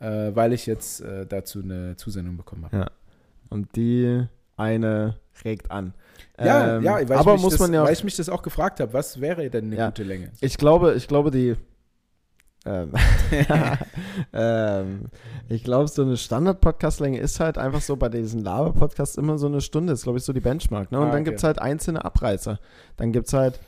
äh, 0.00 0.30
weil 0.34 0.54
ich 0.54 0.64
jetzt 0.64 1.02
äh, 1.02 1.26
dazu 1.26 1.60
eine 1.62 1.94
Zusendung 1.96 2.38
bekommen 2.38 2.64
habe. 2.64 2.90
Und 3.50 3.74
die 3.76 4.24
eine 4.56 5.16
regt 5.44 5.70
an. 5.70 5.94
Ja, 6.38 6.76
Ähm, 6.76 6.82
ja, 6.82 7.08
weil, 7.08 7.16
aber 7.18 7.34
ich 7.36 7.42
muss 7.42 7.52
das, 7.52 7.60
man 7.60 7.72
ja 7.72 7.84
weil 7.84 7.92
ich 7.92 8.04
mich 8.04 8.16
das 8.16 8.28
auch 8.28 8.42
gefragt 8.42 8.80
habe, 8.80 8.92
was 8.92 9.20
wäre 9.20 9.48
denn 9.50 9.66
eine 9.66 9.76
Ja. 9.76 9.86
gute 9.86 10.02
Länge? 10.04 10.30
ich 10.40 10.56
glaube, 10.58 10.94
ich 10.94 11.06
glaube 11.08 11.30
die 11.30 11.54
ähm, 12.66 12.92
ähm, 14.32 15.06
ich 15.48 15.64
glaube, 15.64 15.88
so 15.88 16.02
eine 16.02 16.16
Standard-Podcast-Länge 16.16 17.18
ist 17.18 17.40
halt 17.40 17.56
einfach 17.58 17.80
so 17.80 17.96
bei 17.96 18.08
diesen 18.08 18.42
Laber-Podcasts 18.42 19.16
immer 19.16 19.38
so 19.38 19.46
eine 19.46 19.60
Stunde. 19.60 19.92
ist, 19.92 20.02
glaube 20.02 20.18
ich, 20.18 20.24
so 20.24 20.32
die 20.32 20.40
Benchmark. 20.40 20.90
Ne? 20.92 20.98
Und 20.98 21.04
Ah, 21.08 21.10
dann 21.10 21.20
okay. 21.20 21.24
gibt 21.30 21.38
es 21.38 21.44
halt 21.44 21.60
einzelne 21.60 22.04
Abreißer. 22.04 22.58
Dann 22.96 23.12
gibt 23.12 23.28
es 23.28 23.32
halt 23.32 23.60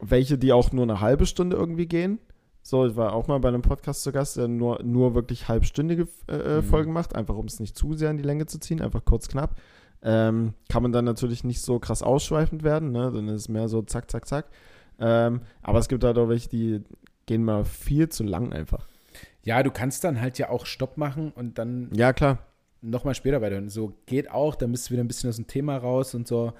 welche, 0.00 0.38
die 0.38 0.52
auch 0.52 0.72
nur 0.72 0.84
eine 0.84 1.00
halbe 1.00 1.26
Stunde 1.26 1.56
irgendwie 1.56 1.86
gehen. 1.86 2.18
So, 2.68 2.84
ich 2.86 2.96
war 2.96 3.14
auch 3.14 3.28
mal 3.28 3.38
bei 3.38 3.48
einem 3.48 3.62
Podcast 3.62 4.02
zu 4.02 4.12
Gast, 4.12 4.36
der 4.36 4.46
nur, 4.46 4.82
nur 4.82 5.14
wirklich 5.14 5.48
halbstündige 5.48 6.06
äh, 6.28 6.58
Mhm. 6.58 6.62
Folgen 6.64 6.92
macht, 6.92 7.14
einfach 7.14 7.34
um 7.34 7.46
es 7.46 7.60
nicht 7.60 7.74
zu 7.78 7.94
sehr 7.94 8.10
in 8.10 8.18
die 8.18 8.22
Länge 8.24 8.44
zu 8.44 8.58
ziehen, 8.58 8.82
einfach 8.82 9.04
kurz 9.06 9.26
knapp. 9.28 9.58
Ähm, 10.02 10.52
kann 10.68 10.82
man 10.82 10.92
dann 10.92 11.06
natürlich 11.06 11.44
nicht 11.44 11.62
so 11.62 11.78
krass 11.78 12.02
ausschweifend 12.02 12.62
werden, 12.64 12.92
ne? 12.92 13.10
dann 13.10 13.26
ist 13.28 13.34
es 13.42 13.48
mehr 13.48 13.68
so 13.68 13.80
zack, 13.80 14.10
zack, 14.10 14.28
zack. 14.28 14.46
Ähm, 15.00 15.40
aber 15.62 15.78
es 15.78 15.88
gibt 15.88 16.04
halt 16.04 16.18
auch 16.18 16.28
welche, 16.28 16.50
die 16.50 16.82
gehen 17.24 17.42
mal 17.42 17.64
viel 17.64 18.10
zu 18.10 18.22
lang 18.22 18.52
einfach. 18.52 18.86
Ja, 19.44 19.62
du 19.62 19.70
kannst 19.70 20.04
dann 20.04 20.20
halt 20.20 20.36
ja 20.38 20.50
auch 20.50 20.66
Stopp 20.66 20.98
machen 20.98 21.32
und 21.34 21.56
dann 21.58 21.88
Ja, 21.94 22.12
klar. 22.12 22.38
nochmal 22.82 23.14
später 23.14 23.40
weiterhören. 23.40 23.70
So 23.70 23.94
geht 24.04 24.30
auch, 24.30 24.54
dann 24.54 24.72
bist 24.72 24.88
du 24.88 24.92
wieder 24.92 25.02
ein 25.02 25.08
bisschen 25.08 25.30
aus 25.30 25.36
dem 25.36 25.46
Thema 25.46 25.78
raus 25.78 26.14
und 26.14 26.28
so. 26.28 26.52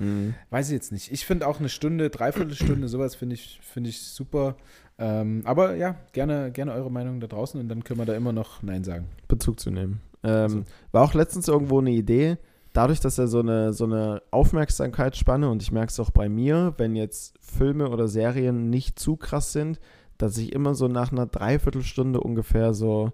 Weiß 0.48 0.68
ich 0.68 0.72
jetzt 0.74 0.90
nicht. 0.90 1.12
Ich 1.12 1.26
finde 1.26 1.46
auch 1.46 1.59
eine 1.61 1.68
Stunde, 1.68 2.09
Dreiviertelstunde, 2.09 2.88
sowas 2.88 3.14
finde 3.14 3.34
ich, 3.34 3.61
finde 3.62 3.90
ich 3.90 4.00
super. 4.02 4.56
Ähm, 4.99 5.42
aber 5.44 5.76
ja, 5.76 5.96
gerne, 6.12 6.51
gerne 6.51 6.72
eure 6.72 6.90
Meinung 6.90 7.20
da 7.20 7.28
draußen 7.28 7.61
und 7.61 7.68
dann 7.68 7.84
können 7.84 8.01
wir 8.01 8.07
da 8.07 8.14
immer 8.14 8.32
noch 8.32 8.62
Nein 8.62 8.82
sagen. 8.84 9.07
Bezug 9.28 9.61
zu 9.61 9.70
nehmen. 9.70 10.01
Ähm, 10.24 10.42
Also. 10.42 10.62
War 10.92 11.05
auch 11.05 11.14
letztens 11.14 11.46
irgendwo 11.49 11.78
eine 11.78 11.92
Idee, 11.92 12.36
dadurch, 12.72 13.01
dass 13.01 13.18
er 13.18 13.28
so 13.28 13.40
eine, 13.40 13.72
so 13.72 13.84
eine 13.84 14.22
Aufmerksamkeitsspanne, 14.30 15.49
und 15.49 15.62
ich 15.62 15.72
merke 15.72 15.90
es 15.90 16.01
auch 16.01 16.11
bei 16.11 16.28
mir, 16.28 16.74
wenn 16.78 16.96
jetzt 16.96 17.34
Filme 17.40 17.90
oder 17.90 18.09
Serien 18.09 18.70
nicht 18.70 18.99
zu 18.99 19.16
krass 19.16 19.53
sind, 19.53 19.78
dass 20.16 20.36
ich 20.36 20.53
immer 20.53 20.74
so 20.74 20.88
nach 20.88 21.12
einer 21.12 21.26
Dreiviertelstunde 21.26 22.20
ungefähr 22.20 22.74
so 22.74 23.12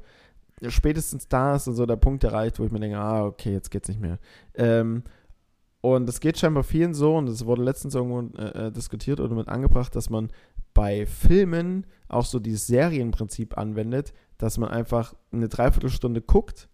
spätestens 0.66 1.28
da 1.28 1.56
ist 1.56 1.68
und 1.68 1.74
so 1.74 1.84
der 1.84 1.96
Punkt 1.96 2.24
erreicht, 2.24 2.58
wo 2.58 2.64
ich 2.64 2.72
mir 2.72 2.80
denke, 2.80 2.96
ah, 2.96 3.26
okay, 3.26 3.52
jetzt 3.52 3.70
geht's 3.70 3.88
nicht 3.88 4.00
mehr. 4.00 4.18
Ähm, 4.54 5.02
und 5.82 6.08
es 6.08 6.20
geht 6.20 6.38
scheinbar 6.38 6.62
vielen 6.62 6.94
so, 6.94 7.14
und 7.16 7.28
es 7.28 7.44
wurde 7.44 7.62
letztens 7.62 7.94
irgendwo 7.94 8.22
äh, 8.38 8.68
äh, 8.68 8.72
diskutiert 8.72 9.20
oder 9.20 9.34
mit 9.34 9.48
angebracht, 9.48 9.94
dass 9.94 10.08
man 10.08 10.30
bei 10.74 11.06
Filmen 11.06 11.86
auch 12.08 12.26
so 12.26 12.38
dieses 12.38 12.66
Serienprinzip 12.66 13.56
anwendet, 13.56 14.12
dass 14.38 14.58
man 14.58 14.68
einfach 14.68 15.14
eine 15.32 15.48
Dreiviertelstunde 15.48 16.20
guckt, 16.20 16.68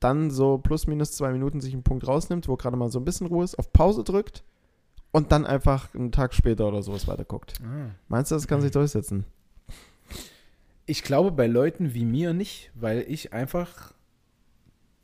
dann 0.00 0.30
so 0.30 0.58
plus 0.58 0.86
minus 0.86 1.12
zwei 1.12 1.32
Minuten 1.32 1.60
sich 1.60 1.72
einen 1.74 1.82
Punkt 1.82 2.06
rausnimmt, 2.06 2.48
wo 2.48 2.56
gerade 2.56 2.76
mal 2.76 2.90
so 2.90 2.98
ein 2.98 3.04
bisschen 3.04 3.26
Ruhe 3.26 3.44
ist, 3.44 3.58
auf 3.58 3.72
Pause 3.72 4.04
drückt 4.04 4.44
und 5.10 5.32
dann 5.32 5.46
einfach 5.46 5.94
einen 5.94 6.12
Tag 6.12 6.34
später 6.34 6.66
oder 6.68 6.82
sowas 6.82 7.06
weiter 7.06 7.24
guckt. 7.24 7.54
Meinst 8.08 8.30
du, 8.30 8.34
das 8.36 8.46
kann 8.46 8.60
sich 8.60 8.70
durchsetzen? 8.70 9.24
Ich 10.86 11.02
glaube 11.02 11.32
bei 11.32 11.46
Leuten 11.46 11.94
wie 11.94 12.04
mir 12.04 12.34
nicht, 12.34 12.70
weil 12.74 13.04
ich 13.08 13.32
einfach 13.32 13.94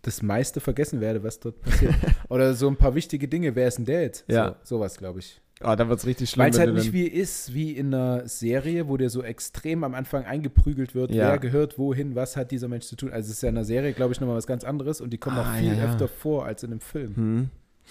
das 0.03 0.23
meiste 0.23 0.61
vergessen 0.61 1.01
werde, 1.01 1.23
was 1.23 1.41
dort 1.41 1.61
passiert. 1.61 1.95
Oder 2.29 2.55
so 2.55 2.69
ein 2.69 2.77
paar 2.77 2.95
wichtige 2.95 3.29
Dinge. 3.29 3.55
Wer 3.55 3.69
ist 3.69 3.79
denn 3.79 3.85
der 3.85 4.03
jetzt? 4.03 4.25
Ja. 4.29 4.57
So, 4.63 4.77
sowas, 4.77 4.97
glaube 4.97 5.19
ich. 5.19 5.41
Oh, 5.63 5.75
da 5.77 5.89
wird 5.89 5.99
es 5.99 6.07
richtig 6.07 6.31
schlimm. 6.31 6.45
Weil 6.45 6.51
es 6.53 6.59
halt 6.59 6.73
nicht 6.75 6.87
dann- 6.87 6.93
wie 6.95 7.07
ist, 7.07 7.53
wie 7.53 7.73
in 7.73 7.93
einer 7.95 8.27
Serie, 8.27 8.89
wo 8.89 8.97
dir 8.97 9.11
so 9.11 9.23
extrem 9.23 9.85
am 9.85 9.95
Anfang 9.95 10.25
eingeprügelt 10.25 10.95
wird, 10.95 11.11
Ja. 11.11 11.29
wer 11.29 11.39
gehört 11.39 11.79
wohin, 11.79 12.15
was 12.15 12.37
hat 12.37 12.51
dieser 12.51 12.69
Mensch 12.69 12.87
zu 12.87 12.97
tun. 12.97 13.11
Also 13.13 13.27
es 13.29 13.37
ist 13.37 13.43
ja 13.43 13.51
in 13.51 13.57
einer 13.57 13.65
Serie, 13.67 13.93
glaube 13.93 14.13
ich, 14.15 14.21
nochmal 14.21 14.37
was 14.37 14.47
ganz 14.47 14.65
anderes 14.65 15.01
und 15.03 15.11
die 15.11 15.19
kommen 15.19 15.37
auch 15.39 15.45
Ah, 15.47 15.55
viel 15.59 15.69
ja, 15.69 15.75
ja. 15.75 15.85
öfter 15.85 16.09
vor 16.09 16.47
als 16.47 16.63
in 16.63 16.71
einem 16.71 16.81
Film, 16.81 17.15
Hm. 17.15 17.51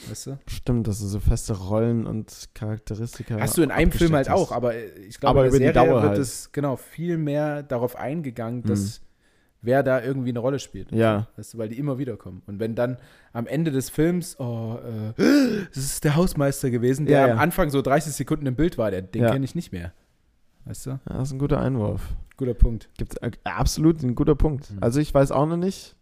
weißt 0.10 0.28
du? 0.28 0.40
Stimmt, 0.48 0.88
dass 0.88 1.00
du 1.00 1.06
so 1.06 1.20
feste 1.20 1.54
Rollen 1.54 2.08
und 2.08 2.50
Charakteristika 2.56 3.38
Hast 3.40 3.56
du 3.58 3.62
in 3.62 3.70
einem 3.70 3.92
Film 3.92 4.14
halt 4.14 4.30
abgesteckt 4.30 4.48
auch, 4.48 4.50
hast. 4.52 4.58
aber 4.58 4.74
äh, 4.74 4.88
ich 5.08 5.20
glaube, 5.20 5.40
Aber 5.42 5.46
in 5.46 5.52
der 5.52 5.60
über 5.60 5.60
die 5.60 5.74
Serie 5.76 5.90
Dauer 5.92 6.02
wird 6.02 6.12
halt. 6.14 6.22
es 6.22 6.52
genau 6.52 6.76
viel 6.76 7.18
mehr 7.18 7.62
darauf 7.62 7.96
eingegangen, 7.96 8.64
Hm. 8.64 8.72
Wer 9.62 9.84
da 9.84 10.02
irgendwie 10.02 10.30
eine 10.30 10.40
Rolle 10.40 10.60
spielt. 10.60 10.92
Ja. 10.92 11.28
Weißt 11.36 11.54
du, 11.54 11.58
weil 11.58 11.70
die 11.70 11.78
immer 11.78 11.98
wieder 11.98 12.18
kommen. 12.18 12.42
Und 12.48 12.60
wenn 12.60 12.76
dann 12.76 12.98
am 13.34 13.46
Ende 13.48 13.72
des 13.72 13.90
Films, 13.90 14.40
oh, 14.40 14.78
äh, 14.78 15.14
das 15.74 15.84
ist 15.84 16.04
der 16.04 16.16
Hausmeister 16.16 16.70
gewesen, 16.70 17.06
der 17.06 17.20
Ja, 17.22 17.28
ja. 17.28 17.34
am 17.34 17.40
Anfang 17.40 17.70
so 17.70 17.82
30 17.82 18.14
Sekunden 18.14 18.46
im 18.46 18.56
Bild 18.56 18.78
war, 18.78 18.92
der, 18.92 19.02
den 19.02 19.24
Ja. 19.24 19.32
kenne 19.32 19.46
ich 19.46 19.56
nicht 19.56 19.72
mehr. 19.72 19.94
Weißt 20.66 20.86
du? 20.86 20.90
Ja, 20.92 21.00
das 21.08 21.30
ist 21.30 21.34
ein 21.34 21.40
guter 21.40 21.60
Einwurf. 21.60 22.02
Guter 22.38 22.54
Punkt. 22.54 22.90
Gibt 22.98 23.22
äh, 23.22 23.32
absolut 23.44 24.02
ein 24.04 24.16
guter 24.16 24.36
Punkt. 24.36 24.72
Mhm. 24.72 24.78
Also 24.82 25.00
ich 25.00 25.14
weiß 25.14 25.32
auch 25.32 25.46
noch 25.46 25.58
nicht, 25.58 25.96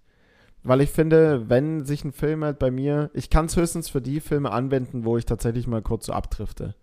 weil 0.63 0.81
ich 0.81 0.91
finde, 0.91 1.49
wenn 1.49 1.85
sich 1.85 2.03
ein 2.03 2.11
Film 2.11 2.43
halt 2.43 2.59
bei 2.59 2.69
mir, 2.69 3.09
ich 3.13 3.29
kann 3.29 3.45
es 3.45 3.55
höchstens 3.55 3.89
für 3.89 4.01
die 4.01 4.19
Filme 4.19 4.51
anwenden, 4.51 5.05
wo 5.05 5.17
ich 5.17 5.25
tatsächlich 5.25 5.65
mal 5.67 5.81
kurz 5.81 6.05
so 6.07 6.13
abdrifte. 6.13 6.75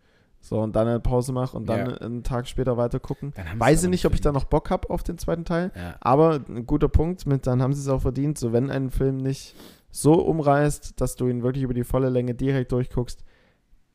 So, 0.46 0.60
und 0.60 0.76
dann 0.76 0.86
eine 0.86 1.00
Pause 1.00 1.32
mache 1.32 1.56
und 1.56 1.66
dann 1.70 1.88
Ja. 1.90 1.96
einen 1.96 2.22
Tag 2.22 2.46
später 2.46 2.76
weiter 2.76 3.00
gucken. 3.00 3.32
Dann 3.34 3.58
Weiß 3.58 3.82
ich 3.82 3.88
nicht, 3.88 4.04
ob 4.04 4.12
ich 4.12 4.20
da 4.20 4.30
noch 4.30 4.44
Bock 4.44 4.68
habe 4.68 4.90
auf 4.90 5.02
den 5.02 5.16
zweiten 5.16 5.46
Teil. 5.46 5.72
Ja. 5.74 5.94
Aber 6.00 6.38
ein 6.48 6.66
guter 6.66 6.88
Punkt, 6.88 7.26
mit 7.26 7.46
dann 7.46 7.62
haben 7.62 7.72
sie 7.72 7.80
es 7.80 7.88
auch 7.88 8.02
verdient. 8.02 8.36
So, 8.36 8.52
wenn 8.52 8.70
ein 8.70 8.90
Film 8.90 9.16
nicht 9.16 9.54
so 9.90 10.12
umreißt, 10.14 11.00
dass 11.00 11.16
du 11.16 11.28
ihn 11.28 11.42
wirklich 11.42 11.64
über 11.64 11.72
die 11.72 11.82
volle 11.84 12.10
Länge 12.10 12.34
direkt 12.34 12.72
durchguckst, 12.72 13.24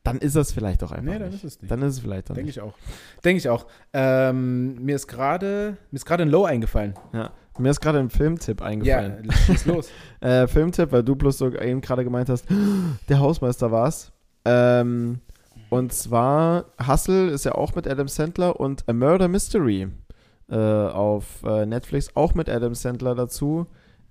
dann 0.02 0.18
ist 0.18 0.34
das 0.34 0.50
vielleicht 0.50 0.82
auch 0.82 0.90
einfach 0.90 1.12
Nee, 1.12 1.18
dann 1.20 1.28
nicht. 1.28 1.44
ist 1.44 1.56
es 1.56 1.62
nicht. 1.62 1.70
Dann 1.70 1.82
ist 1.82 1.92
es 1.94 2.00
vielleicht 2.00 2.28
auch 2.30 2.34
Denke 2.34 2.50
ich 2.50 2.60
auch. 2.60 2.74
Denke 3.24 3.38
ich 3.38 3.48
auch. 3.48 3.66
Ähm, 3.92 4.74
mir 4.84 4.96
ist 4.96 5.06
gerade 5.06 5.76
mir 5.92 5.96
ist 5.96 6.04
gerade 6.06 6.24
ein 6.24 6.30
Low 6.30 6.46
eingefallen. 6.46 6.94
Ja. 7.12 7.30
Mir 7.58 7.70
ist 7.70 7.80
gerade 7.80 7.98
ein 8.00 8.10
Filmtipp 8.10 8.60
eingefallen. 8.62 9.24
Ja, 9.26 9.32
schieß 9.32 9.66
los. 9.66 9.88
Äh, 10.20 10.48
Filmtipp, 10.48 10.90
weil 10.90 11.04
du 11.04 11.14
bloß 11.14 11.38
so 11.38 11.52
eben 11.52 11.80
gerade 11.80 12.02
gemeint 12.02 12.28
hast, 12.28 12.46
der 13.08 13.20
Hausmeister 13.20 13.70
war's. 13.70 14.10
Ähm, 14.44 15.20
und 15.70 15.92
zwar 15.92 16.66
Hustle 16.84 17.30
ist 17.30 17.44
ja 17.44 17.52
auch 17.52 17.74
mit 17.74 17.86
Adam 17.86 18.08
Sandler 18.08 18.58
und 18.58 18.88
A 18.88 18.92
Murder 18.92 19.28
Mystery 19.28 19.88
äh, 20.50 20.56
auf 20.56 21.42
äh, 21.44 21.64
Netflix, 21.64 22.14
auch 22.14 22.34
mit 22.34 22.48
Adam 22.48 22.74
Sandler 22.74 23.14
dazu. 23.14 23.66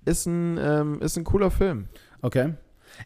Ist 0.06 0.26
ein, 0.26 0.58
ähm, 0.58 1.00
ist 1.02 1.16
ein 1.18 1.24
cooler 1.24 1.50
Film. 1.50 1.88
Okay. 2.22 2.54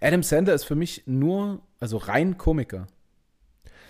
Adam 0.00 0.22
Sandler 0.22 0.54
ist 0.54 0.64
für 0.64 0.76
mich 0.76 1.02
nur, 1.06 1.60
also 1.80 1.96
rein 1.96 2.38
Komiker. 2.38 2.86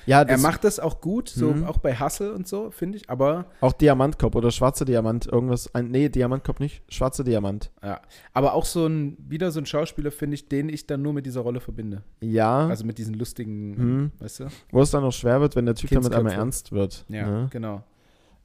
Ja, 0.06 0.22
Er 0.22 0.38
macht 0.38 0.64
das 0.64 0.78
auch 0.80 1.00
gut, 1.00 1.28
so 1.28 1.52
Mhm. 1.52 1.64
auch 1.64 1.78
bei 1.78 1.98
Hustle 1.98 2.32
und 2.34 2.46
so, 2.46 2.70
finde 2.70 2.98
ich, 2.98 3.08
aber, 3.08 3.46
auch 3.60 3.72
Diamantkopf 3.72 4.34
oder 4.34 4.50
schwarzer 4.50 4.84
Diamant, 4.84 5.26
irgendwas. 5.26 5.74
Ein, 5.74 5.90
nee, 5.90 6.08
Diamantkopf 6.08 6.58
nicht, 6.60 6.82
schwarzer 6.92 7.24
Diamant. 7.24 7.70
ja. 7.82 8.00
aber 8.32 8.54
auch 8.54 8.64
so 8.64 8.86
ein, 8.86 9.16
wieder 9.28 9.50
so 9.50 9.60
ein 9.60 9.66
Schauspieler, 9.66 10.10
finde 10.10 10.34
ich, 10.34 10.48
den 10.48 10.68
ich 10.68 10.86
dann 10.86 11.02
nur 11.02 11.12
mit 11.12 11.24
dieser 11.26 11.40
Rolle 11.40 11.60
verbinde. 11.60 12.02
Ja, 12.20 12.66
Also 12.66 12.84
mit 12.84 12.98
diesen 12.98 13.14
lustigen, 13.14 13.70
Mhm. 14.02 14.12
weißt 14.18 14.40
du? 14.40 14.46
wo 14.70 14.82
es 14.82 14.90
dann 14.90 15.04
auch 15.04 15.12
schwer 15.12 15.40
wird, 15.40 15.56
wenn 15.56 15.66
der 15.66 15.74
Typ 15.74 15.90
damit 15.90 16.12
einmal 16.14 16.32
ernst 16.34 16.72
wird. 16.72 17.04
Ja, 17.08 17.26
ne? 17.28 17.48
genau. 17.50 17.82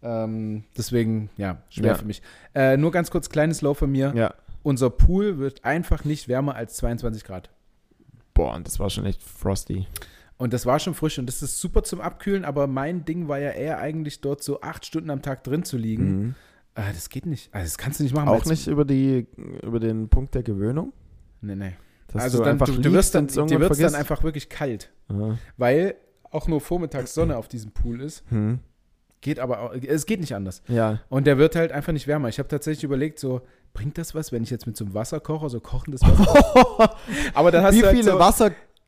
Ähm, 0.02 0.64
deswegen, 0.78 1.30
ja, 1.36 1.62
schwer 1.70 1.88
Ja. 1.88 1.96
für 1.96 2.06
mich. 2.06 2.22
Äh, 2.56 2.78
nur 2.78 2.92
ganz 2.92 3.12
kurz, 3.12 3.30
kleines 3.30 3.62
Low 3.62 3.74
von 3.74 3.92
mir. 3.92 4.14
ja. 4.16 4.34
Unser 4.62 4.90
Pool 4.90 5.40
wird 5.40 5.64
einfach 5.64 6.04
nicht 6.04 6.28
wärmer 6.28 6.54
als 6.56 6.76
22 6.76 7.24
Grad. 7.24 7.50
Boah, 8.34 8.56
und 8.56 8.68
das 8.68 8.78
war 8.78 8.90
schon 8.90 9.06
echt 9.06 9.24
frosty. 9.24 9.88
Und 10.40 10.54
das 10.54 10.66
war 10.66 10.80
schon 10.80 10.94
frisch 10.94 11.20
und 11.20 11.26
das 11.26 11.44
ist 11.44 11.60
super 11.60 11.84
zum 11.84 12.00
Abkühlen, 12.00 12.46
aber 12.46 12.66
mein 12.66 13.04
Ding 13.04 13.28
war 13.28 13.40
ja 13.40 13.52
eher 13.52 13.80
eigentlich 13.80 14.22
dort 14.22 14.42
so 14.42 14.62
acht 14.62 14.86
Stunden 14.86 15.10
am 15.10 15.22
Tag 15.22 15.44
drin 15.44 15.66
zu 15.66 15.78
liegen. 15.78 16.20
Mhm. 16.20 16.36
Äh, 16.76 16.94
das 16.94 17.10
geht 17.10 17.26
nicht. 17.26 17.54
Also 17.54 17.66
das 17.66 17.78
kannst 17.78 18.00
du 18.00 18.04
nicht 18.04 18.16
machen. 18.16 18.30
Auch 18.30 18.46
nicht 18.46 18.68
über, 18.68 18.86
die, 18.86 19.28
über 19.62 19.82
den 19.82 20.08
Punkt 20.08 20.36
der 20.36 20.44
Gewöhnung? 20.44 20.94
Nee, 21.42 21.56
nee. 21.56 21.74
Dass 22.08 22.24
also 22.24 22.42
dann, 22.42 22.58
du, 22.58 22.72
du 22.72 22.94
wirst 22.94 23.16
dann, 23.16 23.28
dir 23.28 23.60
wird 23.60 23.72
es 23.72 23.80
dann 23.80 23.96
einfach 23.96 24.24
wirklich 24.24 24.48
kalt, 24.48 24.90
Aha. 25.10 25.38
weil 25.58 25.96
auch 26.32 26.48
nur 26.48 26.62
vormittags 26.62 27.14
Sonne 27.14 27.36
auf 27.36 27.50
diesem 27.50 27.72
Pool 27.72 28.02
ist. 28.02 28.24
Hm. 28.30 28.60
Geht 29.22 29.40
aber 29.40 29.60
auch, 29.60 29.74
es 29.74 30.06
geht 30.06 30.22
nicht 30.22 30.34
anders. 30.34 30.64
Ja. 30.70 31.02
Und 31.10 31.28
der 31.28 31.38
wird 31.38 31.58
halt 31.58 31.74
einfach 31.74 31.92
nicht 31.92 32.08
wärmer. 32.08 32.30
Ich 32.30 32.40
habe 32.40 32.48
tatsächlich 32.48 32.86
überlegt, 32.86 33.20
so, 33.20 33.42
bringt 33.74 33.98
das 33.98 34.16
was, 34.16 34.32
wenn 34.32 34.44
ich 34.44 34.50
jetzt 34.50 34.66
mit 34.66 34.78
so 34.78 34.86
einem 34.86 34.94
Wasserkocher, 34.94 35.50
so 35.50 35.60
kochendes 35.60 36.02
Wasser. 36.02 36.96
aber 37.34 37.52
dann 37.52 37.64
hast 37.64 37.76
Wie 37.76 37.82
du 37.82 37.88
halt 37.88 37.98
viele 37.98 38.12
so, 38.12 38.20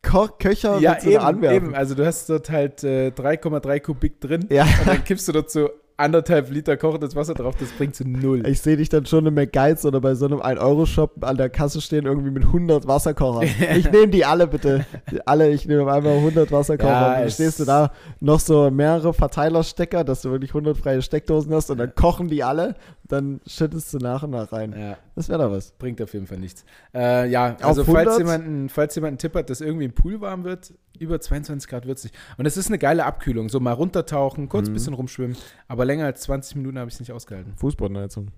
Wasserköcher 0.04 0.78
ja, 0.80 0.92
willst 0.92 1.06
du 1.06 1.10
da 1.10 1.16
eben, 1.16 1.24
anwerfen? 1.24 1.56
eben. 1.68 1.74
Also 1.74 1.94
du 1.94 2.04
hast 2.06 2.28
dort 2.28 2.50
halt 2.50 2.84
äh, 2.84 3.08
3,3 3.10 3.80
Kubik 3.80 4.20
drin 4.20 4.46
Ja. 4.50 4.64
und 4.64 4.86
dann 4.86 5.04
kippst 5.04 5.28
du 5.28 5.32
dort 5.32 5.50
so 5.50 5.70
anderthalb 6.02 6.50
Liter 6.50 6.76
kochendes 6.76 7.16
Wasser 7.16 7.34
drauf, 7.34 7.54
das 7.58 7.70
bringt 7.70 7.94
zu 7.94 8.06
null. 8.06 8.46
Ich 8.46 8.60
sehe 8.60 8.76
dich 8.76 8.88
dann 8.88 9.06
schon 9.06 9.24
im 9.26 9.34
McGuides 9.34 9.84
oder 9.86 10.00
bei 10.00 10.14
so 10.14 10.26
einem 10.26 10.40
1-Euro-Shop 10.40 11.24
an 11.24 11.36
der 11.36 11.48
Kasse 11.48 11.80
stehen, 11.80 12.04
irgendwie 12.06 12.30
mit 12.30 12.44
100 12.44 12.86
Wasserkochern. 12.86 13.48
ich 13.76 13.90
nehme 13.90 14.08
die 14.08 14.24
alle 14.24 14.46
bitte. 14.46 14.84
Alle, 15.24 15.50
ich 15.50 15.66
nehme 15.66 15.90
einmal 15.90 16.16
100 16.16 16.50
Wasserkocher. 16.52 16.90
Ja, 16.90 17.20
dann 17.20 17.30
stehst 17.30 17.60
du 17.60 17.64
da 17.64 17.92
noch 18.20 18.40
so 18.40 18.70
mehrere 18.70 19.14
Verteilerstecker, 19.14 20.04
dass 20.04 20.22
du 20.22 20.30
wirklich 20.30 20.50
100 20.50 20.76
freie 20.76 21.02
Steckdosen 21.02 21.52
hast 21.54 21.70
und 21.70 21.78
dann 21.78 21.94
kochen 21.94 22.28
die 22.28 22.42
alle. 22.44 22.74
Dann 23.08 23.40
schüttest 23.46 23.92
du 23.94 23.98
nach 23.98 24.22
und 24.22 24.30
nach 24.30 24.52
rein. 24.52 24.74
Ja, 24.78 24.96
Das 25.14 25.28
wäre 25.28 25.38
da 25.38 25.50
was. 25.50 25.72
bringt 25.72 26.00
auf 26.00 26.14
jeden 26.14 26.26
Fall 26.26 26.38
nichts. 26.38 26.64
Äh, 26.94 27.28
ja, 27.30 27.56
also 27.60 27.84
falls 27.84 28.16
100? 28.16 28.18
jemand, 28.18 28.72
falls 28.72 28.94
jemand 28.94 29.10
einen 29.10 29.18
Tipp 29.18 29.34
hat, 29.34 29.50
dass 29.50 29.60
irgendwie 29.60 29.84
im 29.84 29.92
Pool 29.92 30.20
warm 30.20 30.44
wird, 30.44 30.72
über 31.02 31.20
22 31.20 31.68
Grad 31.68 31.86
wird 31.86 31.98
es 31.98 32.04
nicht. 32.04 32.16
Und 32.38 32.46
es 32.46 32.56
ist 32.56 32.68
eine 32.68 32.78
geile 32.78 33.04
Abkühlung. 33.04 33.48
So 33.48 33.60
mal 33.60 33.72
runtertauchen, 33.72 34.48
kurz 34.48 34.68
ein 34.68 34.70
Mhm. 34.70 34.74
bisschen 34.74 34.94
rumschwimmen, 34.94 35.36
aber 35.68 35.84
länger 35.84 36.06
als 36.06 36.22
20 36.22 36.56
Minuten 36.56 36.78
habe 36.78 36.88
ich 36.88 36.94
es 36.94 37.00
nicht 37.00 37.12
ausgehalten. 37.12 37.52
Fußbodenheizung. 37.56 38.28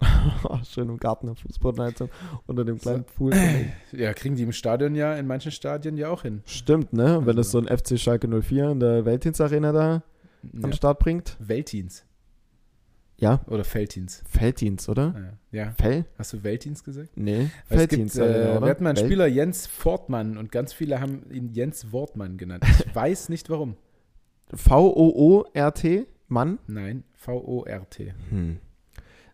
Schön 0.68 0.88
im 0.88 0.98
Garten 0.98 1.28
eine 1.28 1.36
Fußbodenheizung 1.36 2.08
unter 2.46 2.64
dem 2.64 2.78
kleinen 2.78 3.04
Pool. 3.04 3.32
Ja, 3.92 4.12
kriegen 4.14 4.34
die 4.36 4.42
im 4.42 4.52
Stadion 4.52 4.94
ja, 4.94 5.14
in 5.14 5.26
manchen 5.26 5.52
Stadien 5.52 5.96
ja 5.96 6.08
auch 6.08 6.22
hin. 6.22 6.42
Stimmt, 6.46 6.92
ne? 6.92 7.20
Wenn 7.24 7.36
Also- 7.36 7.40
es 7.40 7.50
so 7.52 7.58
ein 7.58 7.68
FC 7.68 7.98
Schalke 7.98 8.26
04 8.28 8.70
in 8.70 8.80
der 8.80 9.04
Weltdienstarena 9.04 9.70
da 9.72 9.90
an 9.94 10.02
Ja. 10.54 10.60
den 10.60 10.72
Start 10.72 10.98
bringt. 10.98 11.36
Weltdienst 11.38 12.04
Ja, 13.22 13.40
oder 13.46 13.62
Felddienst. 13.62 14.24
Felddienst, 14.28 14.88
oder? 14.88 15.38
Ja. 15.52 15.66
ja. 15.66 15.70
Fell? 15.78 16.06
Hast 16.18 16.32
du 16.32 16.42
Weltdienst 16.42 16.84
gesagt? 16.84 17.10
Nee, 17.14 17.50
Weil 17.68 17.78
Felddienst. 17.78 18.16
Gibt, 18.16 18.26
äh, 18.26 18.30
oder? 18.30 18.62
wir 18.62 18.68
hatten 18.68 18.82
mal 18.82 18.90
einen 18.90 18.96
Welt- 18.98 19.06
Spieler 19.06 19.26
Jens 19.28 19.68
Fortmann 19.68 20.36
und 20.36 20.50
ganz 20.50 20.72
viele 20.72 21.00
haben 21.00 21.30
ihn 21.30 21.48
Jens 21.52 21.92
Wortmann 21.92 22.36
genannt. 22.36 22.64
Ich 22.68 22.92
weiß 22.94 23.28
nicht 23.28 23.48
warum. 23.48 23.76
V-O-O-R-T? 24.52 26.06
Mann? 26.26 26.58
Nein, 26.66 27.04
V-O-R-T. 27.14 28.12
Hm. 28.30 28.58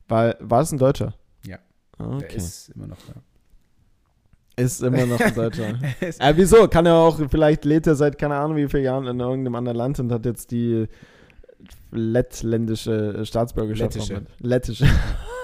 Weil, 0.07 0.37
war 0.41 0.61
es 0.61 0.71
ein 0.73 0.79
Deutscher? 0.79 1.15
Ja. 1.47 1.59
Okay. 1.99 2.27
Der 2.29 2.37
ist 2.37 2.69
immer 2.71 2.89
noch 2.89 2.99
da. 3.07 3.23
Ist 4.63 4.83
immer 4.83 5.07
noch 5.07 5.21
ein 5.21 5.35
Deutscher. 5.35 5.79
Er 6.19 6.29
äh, 6.31 6.37
wieso? 6.37 6.69
Kann 6.69 6.85
er 6.85 6.95
auch, 6.97 7.19
vielleicht 7.31 7.65
lebt 7.65 7.87
er 7.87 7.95
seit 7.95 8.19
keine 8.19 8.35
Ahnung 8.35 8.57
wie 8.59 8.69
vielen 8.69 8.85
Jahren 8.85 9.07
in 9.07 9.19
irgendeinem 9.21 9.55
anderen 9.55 9.79
Land 9.79 9.99
und 10.01 10.13
hat 10.13 10.27
jetzt 10.27 10.51
die 10.51 10.89
lettländische 11.91 13.25
Staatsbürgerschaft. 13.25 13.95
Lettische. 13.95 14.23
Lettische. 14.41 14.87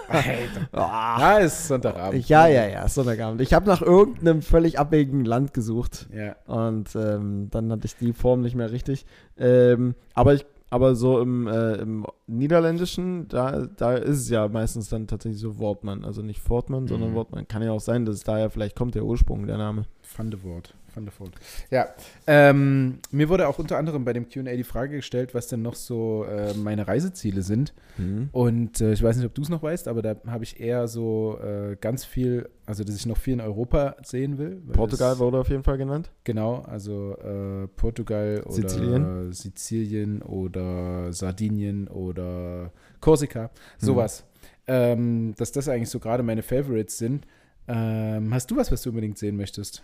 Ah. 0.73 1.17
Ah, 1.17 1.39
ist 1.39 1.67
Sonntagabend. 1.67 2.29
Ja, 2.29 2.47
ja, 2.47 2.67
ja, 2.69 2.87
Sonntagabend. 2.89 3.41
Ich 3.41 3.55
habe 3.55 3.67
nach 3.67 3.81
irgendeinem 3.81 4.43
völlig 4.43 4.79
abwegigen 4.79 5.25
Land 5.25 5.55
gesucht 5.55 6.09
Ja. 6.15 6.37
und 6.47 6.95
ähm, 6.95 7.49
dann 7.51 7.73
hatte 7.73 7.87
ich 7.87 7.97
die 7.97 8.12
Form 8.12 8.43
nicht 8.43 8.55
mehr 8.55 8.71
richtig. 8.71 9.07
Ähm, 9.39 9.95
aber 10.12 10.35
ich, 10.35 10.45
aber 10.69 10.95
so 10.95 11.21
im, 11.23 11.47
äh, 11.47 11.77
im 11.77 12.07
Niederländischen, 12.27 13.29
da, 13.29 13.67
da 13.77 13.95
ist 13.95 14.19
es 14.19 14.29
ja 14.29 14.47
meistens 14.49 14.91
dann 14.91 15.07
tatsächlich 15.07 15.41
so 15.41 15.59
Wortmann. 15.59 16.05
Also 16.05 16.21
nicht 16.21 16.41
Fortmann, 16.41 16.87
sondern 16.87 17.12
Mhm. 17.12 17.15
Wortmann. 17.15 17.49
Kann 17.49 17.62
ja 17.62 17.73
auch 17.73 17.81
sein, 17.81 18.05
dass 18.05 18.17
es 18.17 18.25
daher 18.25 18.51
vielleicht 18.51 18.77
kommt 18.77 18.95
der 18.95 19.05
Ursprung, 19.07 19.47
der 19.47 19.57
Name. 19.57 19.85
Van 20.17 20.31
de 20.31 20.43
Voort. 20.43 20.75
Van 20.95 21.05
de 21.05 21.13
Voort. 21.17 21.33
Ja. 21.71 21.89
Ähm, 22.27 22.99
mir 23.11 23.29
wurde 23.29 23.49
auch 23.49 23.59
unter 23.59 23.77
anderem 23.79 24.05
bei 24.05 24.13
dem 24.13 24.29
QA 24.29 24.43
die 24.57 24.65
Frage 24.65 24.97
gestellt, 24.97 25.35
was 25.35 25.49
denn 25.49 25.63
noch 25.63 25.75
so 25.75 26.25
äh, 26.25 26.55
meine 26.55 26.87
Reiseziele 26.87 27.43
sind. 27.43 27.75
Mhm. 27.99 28.29
Und 28.33 28.81
äh, 28.81 28.93
ich 28.93 29.03
weiß 29.03 29.17
nicht, 29.17 29.27
ob 29.27 29.35
du 29.35 29.43
es 29.43 29.49
noch 29.49 29.63
weißt, 29.63 29.89
aber 29.89 30.03
da 30.03 30.17
habe 30.27 30.45
ich 30.45 30.61
eher 30.61 30.89
so 30.89 31.39
äh, 31.43 31.77
ganz 31.81 32.05
viel, 32.05 32.49
also 32.67 32.85
dass 32.85 32.95
ich 32.97 33.07
noch 33.07 33.17
viel 33.19 33.35
in 33.35 33.41
Europa 33.41 33.97
sehen 34.03 34.39
will. 34.39 34.63
Portugal 34.73 35.11
das- 35.11 35.19
wurde 35.19 35.39
auf 35.39 35.49
jeden 35.49 35.63
Fall 35.65 35.79
genannt. 35.79 36.11
Genau, 36.25 36.63
also 36.63 37.17
äh, 37.19 37.67
Portugal 37.77 38.43
oder 38.45 38.53
Sizilien. 38.53 39.33
Sizilien 39.33 40.23
oder 40.23 41.13
Sardinien 41.13 41.89
oder 41.89 42.71
Korsika, 43.01 43.51
sowas. 43.79 44.25
Ähm, 44.67 45.35
dass 45.37 45.53
das 45.53 45.69
eigentlich 45.69 45.91
so 45.91 45.99
gerade 46.01 46.23
meine 46.23 46.43
Favorites 46.43 46.97
sind. 46.99 47.27
Ähm, 47.69 48.33
hast 48.33 48.51
du 48.51 48.57
was, 48.57 48.71
was 48.73 48.83
du 48.83 48.91
unbedingt 48.91 49.19
sehen 49.19 49.37
möchtest? 49.37 49.83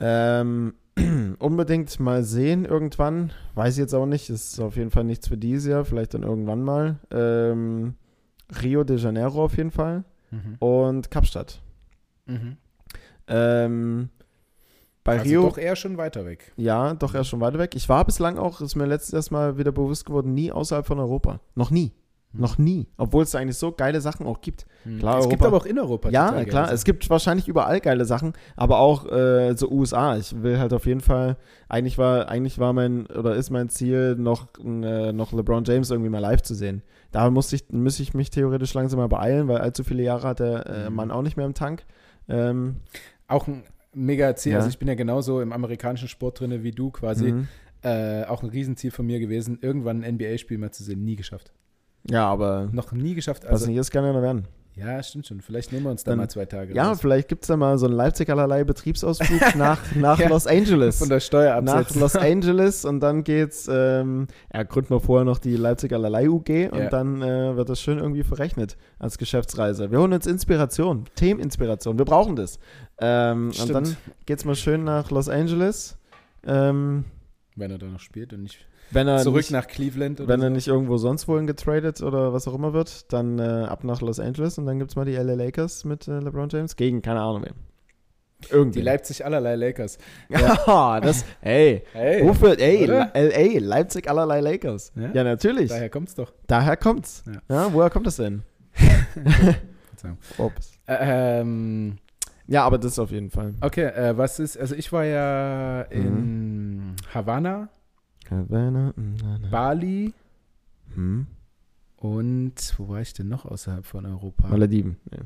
Ähm, 0.00 0.74
unbedingt 1.38 1.98
mal 2.00 2.22
sehen 2.24 2.64
irgendwann. 2.64 3.32
Weiß 3.54 3.74
ich 3.74 3.80
jetzt 3.80 3.94
auch 3.94 4.06
nicht. 4.06 4.30
Ist 4.30 4.60
auf 4.60 4.76
jeden 4.76 4.90
Fall 4.90 5.04
nichts 5.04 5.28
für 5.28 5.36
dieses 5.36 5.68
Jahr. 5.68 5.84
Vielleicht 5.84 6.14
dann 6.14 6.22
irgendwann 6.22 6.62
mal. 6.62 6.96
Ähm, 7.10 7.94
Rio 8.62 8.84
de 8.84 8.96
Janeiro 8.96 9.44
auf 9.44 9.56
jeden 9.56 9.70
Fall. 9.70 10.04
Und 10.58 11.10
Kapstadt. 11.10 11.62
Mhm. 12.26 12.56
Ähm, 13.28 14.10
Bei 15.04 15.18
also 15.18 15.24
Rio, 15.24 15.42
doch 15.48 15.58
eher 15.58 15.76
schon 15.76 15.96
weiter 15.96 16.26
weg. 16.26 16.52
ja, 16.56 16.92
doch 16.94 17.14
erst 17.14 17.30
schon 17.30 17.40
weiter 17.40 17.58
weg. 17.58 17.74
Ich 17.74 17.88
war 17.88 18.04
bislang 18.04 18.38
auch, 18.38 18.60
ist 18.60 18.74
mir 18.74 18.86
letztes 18.86 19.30
mal 19.30 19.56
wieder 19.56 19.72
bewusst 19.72 20.04
geworden, 20.04 20.34
nie 20.34 20.52
außerhalb 20.52 20.86
von 20.86 20.98
Europa. 20.98 21.40
Noch 21.54 21.70
nie. 21.70 21.92
Hm. 22.32 22.40
Noch 22.40 22.58
nie. 22.58 22.86
Obwohl 22.98 23.22
es 23.24 23.30
da 23.30 23.38
eigentlich 23.38 23.56
so 23.56 23.72
geile 23.72 24.00
Sachen 24.02 24.26
auch 24.26 24.40
gibt. 24.42 24.66
Klar, 24.98 25.18
es 25.20 25.28
gibt 25.28 25.40
Europa- 25.42 25.46
aber 25.46 25.56
auch 25.56 25.66
in 25.66 25.78
Europa. 25.78 26.10
Ja, 26.10 26.44
klar, 26.44 26.64
geile 26.64 26.74
es 26.74 26.84
gibt 26.84 27.08
wahrscheinlich 27.08 27.48
überall 27.48 27.80
geile 27.80 28.04
Sachen, 28.04 28.34
aber 28.54 28.78
auch 28.80 29.10
äh, 29.10 29.54
so 29.56 29.70
USA. 29.70 30.16
Ich 30.18 30.42
will 30.42 30.58
halt 30.58 30.72
auf 30.74 30.84
jeden 30.86 31.00
Fall, 31.00 31.36
eigentlich 31.70 31.96
war, 31.96 32.28
eigentlich 32.28 32.58
war 32.58 32.72
mein, 32.74 33.06
oder 33.06 33.34
ist 33.34 33.48
mein 33.50 33.70
Ziel, 33.70 34.14
noch, 34.16 34.48
äh, 34.62 35.12
noch 35.12 35.32
LeBron 35.32 35.64
James 35.64 35.90
irgendwie 35.90 36.10
mal 36.10 36.18
live 36.18 36.42
zu 36.42 36.54
sehen. 36.54 36.82
Da 37.12 37.30
muss 37.30 37.50
ich, 37.54 37.70
muss 37.70 37.98
ich 37.98 38.12
mich 38.12 38.28
theoretisch 38.30 38.74
langsam 38.74 38.98
mal 39.00 39.08
beeilen, 39.08 39.48
weil 39.48 39.58
allzu 39.58 39.82
viele 39.82 40.02
Jahre 40.02 40.28
hat 40.28 40.40
der 40.40 40.66
äh, 40.66 40.90
Mhm. 40.90 40.96
Mann 40.96 41.10
auch 41.10 41.22
nicht 41.22 41.36
mehr 41.38 41.46
im 41.46 41.54
Tank. 41.54 41.84
Ähm, 42.28 42.76
Auch 43.26 43.46
ein 43.46 43.62
mega 43.94 44.36
Ziel. 44.36 44.52
Ja. 44.52 44.58
Also 44.58 44.68
ich 44.68 44.78
bin 44.78 44.86
ja 44.88 44.94
genauso 44.94 45.40
im 45.40 45.52
amerikanischen 45.52 46.08
Sport 46.08 46.40
drin 46.40 46.62
wie 46.62 46.72
du 46.72 46.90
quasi. 46.90 47.32
mhm. 47.32 47.48
Äh, 47.82 48.24
auch 48.24 48.42
ein 48.42 48.48
Riesenziel 48.50 48.90
von 48.90 49.06
mir 49.06 49.20
gewesen, 49.20 49.58
irgendwann 49.62 50.02
ein 50.04 50.14
NBA-Spiel 50.16 50.58
mal 50.58 50.72
zu 50.72 50.82
sehen. 50.82 51.04
Nie 51.04 51.16
geschafft. 51.16 51.52
Ja, 52.04 52.26
aber 52.26 52.68
Noch 52.72 52.92
nie 52.92 53.14
geschafft. 53.14 53.44
was 53.44 53.50
Also, 53.52 53.66
nicht 53.68 53.76
ist, 53.76 53.90
kann 53.90 54.04
ja 54.04 54.12
noch 54.12 54.22
werden. 54.22 54.46
ja, 54.76 55.02
stimmt 55.02 55.26
schon. 55.26 55.40
Vielleicht 55.40 55.72
nehmen 55.72 55.84
wir 55.84 55.90
uns 55.90 56.04
da 56.04 56.12
Dann- 56.12 56.18
mal 56.20 56.28
zwei 56.30 56.46
Tage. 56.46 56.72
Ja, 56.74 56.88
raus. 56.88 57.00
vielleicht 57.00 57.28
gibt 57.28 57.42
es 57.42 57.48
da 57.48 57.56
mal 57.56 57.76
so 57.78 57.86
einen 57.86 57.96
Leipzig 57.96 58.30
allerlei 58.30 58.64
Betriebsausflug 58.64 59.40
nach, 59.56 59.94
nach 59.96 60.18
Ja, 60.18 60.28
Los 60.28 60.46
Angeles. 60.46 60.98
Von 61.00 61.08
der 61.08 61.20
Steuer 61.20 61.60
nach. 61.60 61.90
Los 61.96 62.14
Angeles 62.16 62.84
und 62.84 63.00
dann 63.00 63.24
geht's, 63.24 63.68
ähm, 63.70 64.28
ja, 64.54 64.62
gründen 64.62 64.90
wir 64.90 65.00
vorher 65.00 65.24
noch 65.24 65.38
die 65.38 65.56
Leipzig 65.56 65.92
allerlei 65.92 66.28
UG 66.30 66.70
und 66.70 66.78
Ja. 66.78 66.88
dann 66.88 67.20
äh, 67.20 67.56
wird 67.56 67.68
das 67.68 67.80
schön 67.80 67.98
irgendwie 67.98 68.22
verrechnet 68.22 68.76
als 68.98 69.18
Geschäftsreise. 69.18 69.90
Wir 69.90 69.98
holen 69.98 70.12
uns 70.12 70.26
Inspiration, 70.26 71.04
Themeninspiration, 71.16 71.98
wir 71.98 72.04
brauchen 72.04 72.36
das. 72.36 72.58
Ähm, 73.00 73.50
und 73.60 73.70
dann 73.74 73.96
geht's 74.24 74.44
mal 74.44 74.54
schön 74.54 74.84
nach 74.84 75.10
Los 75.10 75.28
Angeles. 75.28 75.98
Ähm, 76.46 77.04
Wenn 77.56 77.70
er 77.72 77.78
da 77.78 77.86
noch 77.86 78.00
spielt 78.00 78.32
und 78.32 78.44
nicht 78.44 78.64
wenn 78.90 79.08
er 79.08 79.18
zurück 79.18 79.42
nicht, 79.42 79.50
nach 79.50 79.66
Cleveland 79.66 80.20
oder 80.20 80.28
wenn 80.28 80.40
er 80.40 80.48
so. 80.48 80.54
nicht 80.54 80.68
irgendwo 80.68 80.96
sonst 80.96 81.28
wohin 81.28 81.46
getradet 81.46 82.02
oder 82.02 82.32
was 82.32 82.48
auch 82.48 82.54
immer 82.54 82.72
wird, 82.72 83.12
dann 83.12 83.38
äh, 83.38 83.42
ab 83.42 83.84
nach 83.84 84.00
Los 84.00 84.20
Angeles 84.20 84.58
und 84.58 84.66
dann 84.66 84.78
gibt's 84.78 84.96
mal 84.96 85.04
die 85.04 85.14
LA 85.16 85.34
Lakers 85.34 85.84
mit 85.84 86.08
äh, 86.08 86.18
LeBron 86.20 86.48
James 86.48 86.76
gegen, 86.76 87.02
keine 87.02 87.20
Ahnung 87.20 87.44
wen. 87.44 87.54
Irgendwie. 88.50 88.78
Die 88.78 88.84
Leipzig 88.84 89.24
allerlei 89.24 89.56
Lakers. 89.56 89.98
Ja, 90.28 91.00
das, 91.00 91.24
hey, 91.40 91.82
Hey, 91.92 92.24
wofür, 92.24 92.56
ey, 92.58 92.84
oder? 92.84 93.10
LA, 93.14 93.58
Leipzig 93.58 94.08
allerlei 94.08 94.40
Lakers. 94.40 94.92
Ja? 94.94 95.10
Ja, 95.12 95.24
natürlich. 95.24 95.70
daher 95.70 95.90
kommt's 95.90 96.14
doch. 96.14 96.32
Daher 96.46 96.76
kommt's. 96.76 97.24
Ja. 97.26 97.40
Ja. 97.54 97.72
woher 97.72 97.90
kommt 97.90 98.06
das 98.06 98.16
denn? 98.16 98.42
Ähm, 100.86 101.96
Ja, 102.46 102.64
aber 102.64 102.78
das 102.78 102.98
auf 102.98 103.10
jeden 103.10 103.30
Fall. 103.30 103.54
okay, 103.60 103.86
äh, 103.86 104.16
was 104.16 104.38
ist, 104.38 104.56
also 104.56 104.74
ich 104.76 104.92
war 104.92 105.04
ja 105.04 105.82
in 105.90 106.94
Havanna, 107.12 107.68
Havana, 108.30 108.92
mm. 108.96 109.50
Bali 109.50 110.12
Hm. 110.94 111.26
und 111.96 112.54
wo 112.78 112.88
war 112.88 113.00
ich 113.00 113.12
denn 113.12 113.28
noch 113.28 113.44
außerhalb 113.44 113.84
von 113.84 114.06
Europa? 114.06 114.48
Malediven. 114.48 114.96
Ja. 115.12 115.18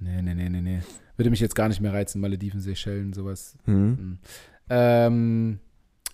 Nee, 0.00 0.22
nee, 0.22 0.34
nee, 0.34 0.48
nee, 0.48 0.60
nee. 0.60 0.80
Würde 1.16 1.30
mich 1.30 1.40
jetzt 1.40 1.54
gar 1.54 1.68
nicht 1.68 1.80
mehr 1.80 1.92
reizen, 1.92 2.20
Malediven, 2.20 2.60
Seychellen, 2.60 3.12
sowas. 3.12 3.56
Hm. 3.64 3.96
Hm. 3.98 4.18
Ähm, 4.70 5.58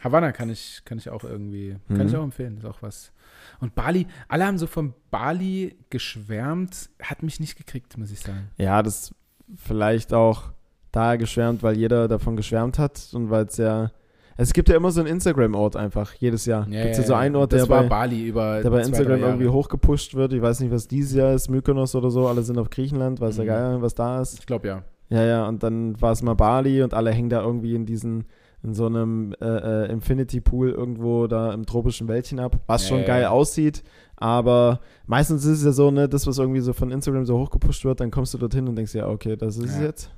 Havanna 0.01 0.33
kann 0.33 0.51
ich, 0.51 0.83
kann 0.85 0.99
ich 0.99 1.09
auch 1.09 1.25
irgendwie, 1.25 1.77
kann 1.89 1.99
Mhm. 1.99 2.07
ich 2.09 2.17
auch 2.17 2.25
empfehlen, 2.25 2.57
ist 2.59 2.65
auch 2.67 2.83
was. 2.83 3.13
Und 3.61 3.75
Bali, 3.75 4.07
alle 4.29 4.45
haben 4.47 4.59
so 4.59 4.67
von 4.67 4.93
Bali 5.11 5.77
geschwärmt, 5.91 6.91
hat 7.03 7.23
mich 7.23 7.41
nicht 7.41 7.57
gekriegt, 7.57 7.97
muss 7.97 8.11
ich 8.11 8.21
sagen. 8.21 8.49
ja, 8.59 8.83
das 8.83 9.15
vielleicht 9.57 10.13
auch 10.13 10.53
da 10.93 11.17
geschwärmt, 11.17 11.63
weil 11.63 11.77
jeder 11.77 12.09
davon 12.09 12.37
geschwärmt 12.37 12.79
hat 12.79 13.09
und 13.13 13.31
weil 13.31 13.47
es 13.47 13.57
ja. 13.57 13.91
Es 14.39 14.53
gibt 14.53 14.69
ja 14.69 14.77
immer 14.77 14.91
so 14.91 15.01
einen 15.01 15.09
Instagram-Ort 15.09 15.77
einfach, 15.77 16.13
jedes 16.15 16.45
Jahr. 16.47 16.67
Ja, 16.69 16.83
gibt 16.83 16.93
es 16.93 16.99
ja, 16.99 17.03
ja 17.03 17.07
so 17.07 17.13
ja. 17.15 17.19
einen 17.21 17.37
Ort, 17.37 17.53
der 17.53 17.67
bei, 17.67 17.83
Bali 17.85 18.27
über 18.27 18.61
der 18.63 18.71
bei 18.71 18.83
zwei, 18.83 18.89
Instagram 18.89 19.21
irgendwie 19.21 19.49
hochgepusht 19.49 20.15
wird. 20.15 20.33
Ich 20.35 20.43
weiß 20.43 20.61
nicht, 20.61 20.71
was 20.71 20.87
dieses 20.89 21.15
Jahr 21.15 21.33
ist, 21.33 21.49
Mykonos 21.49 21.95
oder 21.95 22.11
so. 22.11 22.27
Alle 22.27 22.43
sind 22.43 22.59
auf 22.59 22.69
Griechenland, 22.71 23.21
weiß 23.21 23.39
ja 23.39 23.45
Mhm. 23.45 23.49
geil, 23.49 23.77
was 23.81 23.95
da 23.95 24.21
ist. 24.21 24.39
Ich 24.41 24.47
glaube 24.47 24.69
ja. 24.69 24.83
Ja, 25.09 25.23
ja, 25.25 25.49
und 25.49 25.63
dann 25.63 26.01
war 26.01 26.13
es 26.13 26.23
mal 26.23 26.35
Bali 26.35 26.83
und 26.83 26.93
alle 26.93 27.13
hängen 27.13 27.29
da 27.31 27.41
irgendwie 27.41 27.75
in 27.77 27.87
diesen, 27.87 28.25
in 28.65 28.75
so 28.75 28.87
einem 28.87 29.35
äh, 29.41 29.47
äh, 29.85 29.93
Infinity 29.93 30.41
Pool 30.41 30.71
irgendwo 30.71 31.29
da 31.29 31.53
im 31.55 31.65
tropischen 31.65 32.09
Wäldchen 32.09 32.41
ab, 32.41 32.57
was 32.67 32.83
Ja, 32.83 32.89
schon 32.89 33.01
ja, 33.01 33.07
geil 33.07 33.23
ja. 33.23 33.31
aussieht. 33.31 33.85
Aber 34.17 34.81
meistens 35.07 35.45
ist 35.45 35.59
es 35.59 35.65
ja 35.65 35.73
so, 35.73 35.91
ne, 35.91 36.09
das, 36.09 36.27
was 36.27 36.39
irgendwie 36.39 36.61
so 36.61 36.73
von 36.73 36.91
Instagram 36.91 37.27
so 37.27 37.39
hochgepusht 37.39 37.85
wird, 37.85 38.01
dann 38.01 38.11
kommst 38.11 38.33
du 38.35 38.39
dorthin 38.39 38.67
und 38.69 38.77
denkst 38.77 38.95
ja, 38.95 39.09
okay, 39.09 39.37
das 39.37 39.57
ist 39.59 39.71
es 39.71 39.77
Ja. 39.77 39.83
jetzt. 39.83 40.11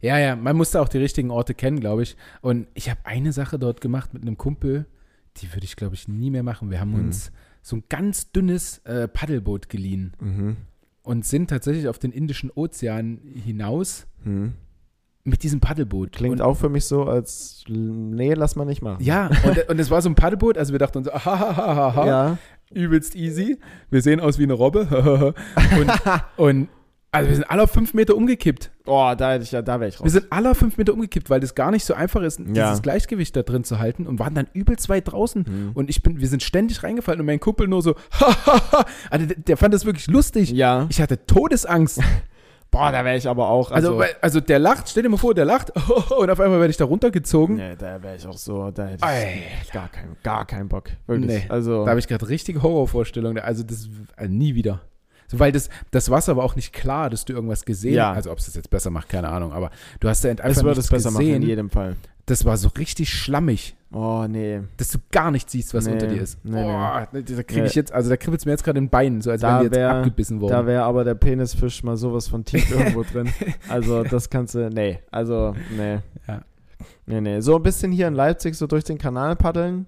Ja, 0.00 0.18
ja, 0.18 0.36
man 0.36 0.56
musste 0.56 0.80
auch 0.80 0.88
die 0.88 0.98
richtigen 0.98 1.30
Orte 1.30 1.54
kennen, 1.54 1.80
glaube 1.80 2.02
ich. 2.02 2.16
Und 2.42 2.66
ich 2.74 2.90
habe 2.90 3.00
eine 3.04 3.32
Sache 3.32 3.58
dort 3.58 3.80
gemacht 3.80 4.12
mit 4.14 4.22
einem 4.22 4.36
Kumpel, 4.36 4.86
die 5.38 5.52
würde 5.54 5.64
ich, 5.64 5.76
glaube 5.76 5.94
ich, 5.94 6.08
nie 6.08 6.30
mehr 6.30 6.42
machen. 6.42 6.70
Wir 6.70 6.80
haben 6.80 6.92
Mhm. 6.92 7.06
uns 7.06 7.32
so 7.62 7.76
ein 7.76 7.84
ganz 7.88 8.30
dünnes 8.32 8.78
äh, 8.84 9.08
Paddelboot 9.08 9.68
geliehen 9.68 10.12
Mhm. 10.20 10.56
und 11.02 11.24
sind 11.24 11.48
tatsächlich 11.50 11.88
auf 11.88 11.98
den 11.98 12.12
Indischen 12.12 12.50
Ozean 12.54 13.18
hinaus 13.44 14.06
Mhm. 14.24 14.54
mit 15.24 15.42
diesem 15.42 15.60
Paddelboot. 15.60 16.12
Klingt 16.12 16.40
und, 16.40 16.42
auch 16.42 16.54
für 16.56 16.68
mich 16.68 16.84
so, 16.84 17.04
als, 17.04 17.64
nee, 17.68 18.32
lass 18.34 18.54
mal 18.56 18.64
nicht 18.64 18.82
machen. 18.82 19.02
Ja, 19.02 19.30
und, 19.44 19.68
und 19.68 19.78
es 19.78 19.90
war 19.90 20.00
so 20.00 20.08
ein 20.08 20.14
Paddelboot, 20.14 20.56
also 20.56 20.72
wir 20.72 20.78
dachten 20.78 20.98
uns, 20.98 21.08
hahaha, 21.12 22.06
Ja. 22.06 22.38
Übelst 22.72 23.14
easy. 23.14 23.58
Wir 23.90 24.02
sehen 24.02 24.20
aus 24.20 24.38
wie 24.38 24.44
eine 24.44 24.54
Robbe. 24.54 25.34
und, 25.80 25.92
und 26.36 26.68
also 27.12 27.28
wir 27.30 27.36
sind 27.36 27.44
alle 27.50 27.62
auf 27.62 27.70
fünf 27.70 27.94
Meter 27.94 28.14
umgekippt. 28.14 28.70
Oh, 28.84 29.14
da 29.16 29.32
hätte 29.32 29.44
ich 29.44 29.52
ja, 29.52 29.62
da 29.62 29.80
wäre 29.80 29.88
ich 29.88 29.98
Wir 29.98 30.04
raus. 30.04 30.12
sind 30.12 30.26
alle 30.30 30.50
auf 30.50 30.58
fünf 30.58 30.76
Meter 30.76 30.92
umgekippt, 30.92 31.30
weil 31.30 31.40
das 31.40 31.54
gar 31.54 31.70
nicht 31.70 31.84
so 31.84 31.94
einfach 31.94 32.20
ist, 32.22 32.38
dieses 32.40 32.56
Ja. 32.56 32.78
Gleichgewicht 32.78 33.34
da 33.34 33.42
drin 33.42 33.64
zu 33.64 33.78
halten 33.78 34.06
und 34.06 34.18
waren 34.18 34.34
dann 34.34 34.48
übelst 34.52 34.88
weit 34.90 35.10
draußen. 35.10 35.44
Mhm. 35.48 35.70
Und 35.72 35.88
ich 35.88 36.02
bin, 36.02 36.20
wir 36.20 36.28
sind 36.28 36.42
ständig 36.42 36.82
reingefallen 36.82 37.20
und 37.20 37.26
mein 37.26 37.40
Kumpel 37.40 37.68
nur 37.68 37.80
so, 37.80 37.94
also 39.10 39.26
der, 39.26 39.36
der 39.36 39.56
fand 39.56 39.72
das 39.72 39.86
wirklich 39.86 40.08
lustig. 40.08 40.50
Ja. 40.50 40.86
Ich 40.90 41.00
hatte 41.00 41.24
Todesangst. 41.26 42.00
Boah, 42.70 42.92
da 42.92 43.04
wäre 43.04 43.16
ich 43.16 43.26
aber 43.28 43.48
auch. 43.48 43.70
Also, 43.70 43.88
Also, 43.88 43.98
weil, 43.98 44.10
also 44.20 44.40
der 44.40 44.58
lacht, 44.58 44.88
stell 44.88 45.02
dir 45.02 45.08
mal 45.08 45.16
vor, 45.16 45.34
der 45.34 45.44
lacht 45.44 45.70
und 46.18 46.30
auf 46.30 46.40
einmal 46.40 46.58
werde 46.58 46.70
ich 46.70 46.76
da 46.76 46.84
runtergezogen. 46.84 47.56
nee, 47.56 47.74
da 47.76 48.02
wäre 48.02 48.16
ich 48.16 48.26
auch 48.26 48.36
so, 48.36 48.70
da 48.70 48.86
hätte 48.86 49.04
ich 49.62 49.72
gar, 49.72 49.88
kein, 49.88 50.16
gar 50.22 50.44
keinen 50.46 50.68
Bock. 50.68 50.90
Wirklich. 51.06 51.26
Nee, 51.44 51.46
also, 51.48 51.84
Da 51.84 51.90
habe 51.90 52.00
ich 52.00 52.06
gerade 52.08 52.28
richtige 52.28 52.62
Horrorvorstellungen. 52.62 53.42
Also 53.42 53.62
das 53.62 53.88
also 54.16 54.32
nie 54.32 54.54
wieder. 54.54 54.80
So, 55.28 55.38
weil 55.38 55.52
das, 55.52 55.70
das 55.90 56.10
Wasser 56.10 56.36
war 56.36 56.44
auch 56.44 56.54
nicht 56.54 56.72
klar, 56.72 57.10
dass 57.10 57.24
du 57.24 57.32
irgendwas 57.32 57.64
gesehen 57.64 57.94
Ja. 57.94 58.10
hast. 58.10 58.16
Also 58.18 58.32
ob 58.32 58.38
es 58.38 58.46
das 58.46 58.54
jetzt 58.54 58.70
besser 58.70 58.90
macht, 58.90 59.08
keine 59.08 59.28
Ahnung. 59.28 59.52
Aber 59.52 59.70
du 60.00 60.08
hast 60.08 60.24
da 60.24 60.28
einfach 60.28 60.44
es 60.44 60.56
würde 60.58 60.68
nichts 60.78 60.84
es 60.84 60.90
besser 60.90 61.10
machen, 61.10 61.24
gesehen. 61.26 61.42
in 61.42 61.48
jedem 61.48 61.70
Fall. 61.70 61.96
Das 62.26 62.44
war 62.44 62.56
so 62.56 62.68
richtig 62.76 63.08
schlammig, 63.10 63.76
Oh, 63.92 64.26
nee. 64.28 64.60
dass 64.78 64.90
du 64.90 64.98
gar 65.12 65.30
nicht 65.30 65.48
siehst, 65.48 65.72
was 65.74 65.86
Nee, 65.86 65.92
unter 65.92 66.08
dir 66.08 66.20
ist. 66.20 66.44
nee, 66.44 66.60
Boah, 66.62 67.06
da 67.12 67.20
kriege 67.22 67.60
Nee. 67.62 67.66
ich 67.68 67.74
jetzt, 67.76 67.92
also 67.92 68.10
da 68.10 68.16
kribbelt 68.16 68.40
es 68.40 68.46
mir 68.46 68.50
jetzt 68.52 68.64
gerade 68.64 68.78
in 68.78 68.86
den 68.86 68.90
Beinen, 68.90 69.20
so 69.20 69.30
als 69.30 69.42
Da 69.42 69.48
wären 69.48 69.58
die 69.60 69.64
jetzt 69.66 69.76
wär- 69.76 69.90
abgebissen 69.94 70.40
worden. 70.40 70.52
Da 70.52 70.66
wäre 70.66 70.82
aber 70.82 71.04
der 71.04 71.14
Penisfisch 71.14 71.84
mal 71.84 71.96
sowas 71.96 72.26
von 72.26 72.44
tief 72.44 72.68
irgendwo 72.96 73.04
drin. 73.04 73.32
Also, 73.68 74.02
das 74.02 74.28
kannst 74.28 74.56
du, 74.56 74.68
nee. 74.70 74.98
Also, 75.12 75.54
nee. 75.76 75.98
Ja. 76.26 76.42
Nee, 77.06 77.20
nee. 77.20 77.40
So 77.40 77.56
ein 77.56 77.62
bisschen 77.62 77.92
hier 77.92 78.08
in 78.08 78.14
Leipzig 78.14 78.56
so 78.56 78.66
durch 78.66 78.82
den 78.84 78.98
Kanal 78.98 79.36
paddeln. 79.36 79.86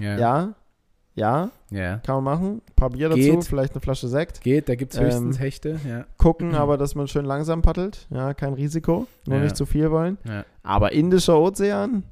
ja. 0.00 0.18
Ja. 0.18 0.54
Ja, 1.14 1.50
ja. 1.72 1.96
kann 2.06 2.22
man 2.22 2.24
machen. 2.38 2.62
Ein 2.68 2.74
paar 2.76 2.90
Bier 2.90 3.08
dazu, 3.08 3.20
Geht. 3.20 3.44
vielleicht 3.44 3.72
eine 3.74 3.80
Flasche 3.80 4.06
Sekt. 4.06 4.40
Geht, 4.40 4.68
da 4.68 4.76
gibt 4.76 4.92
es 4.92 5.00
Ähm, 5.00 5.06
höchstens 5.06 5.40
Hechte. 5.40 5.80
Ja. 5.88 6.04
Gucken, 6.16 6.50
Mhm. 6.50 6.54
aber 6.54 6.76
dass 6.76 6.94
man 6.94 7.08
schön 7.08 7.24
langsam 7.24 7.60
paddelt. 7.60 8.06
Ja, 8.10 8.34
kein 8.34 8.52
Risiko. 8.52 9.08
Nur 9.26 9.38
Ja. 9.38 9.42
nicht 9.42 9.56
zu 9.56 9.66
viel 9.66 9.90
wollen. 9.90 10.16
Ja. 10.24 10.44
Aber 10.68 10.92
Indischer 10.92 11.40
Ozean? 11.40 12.02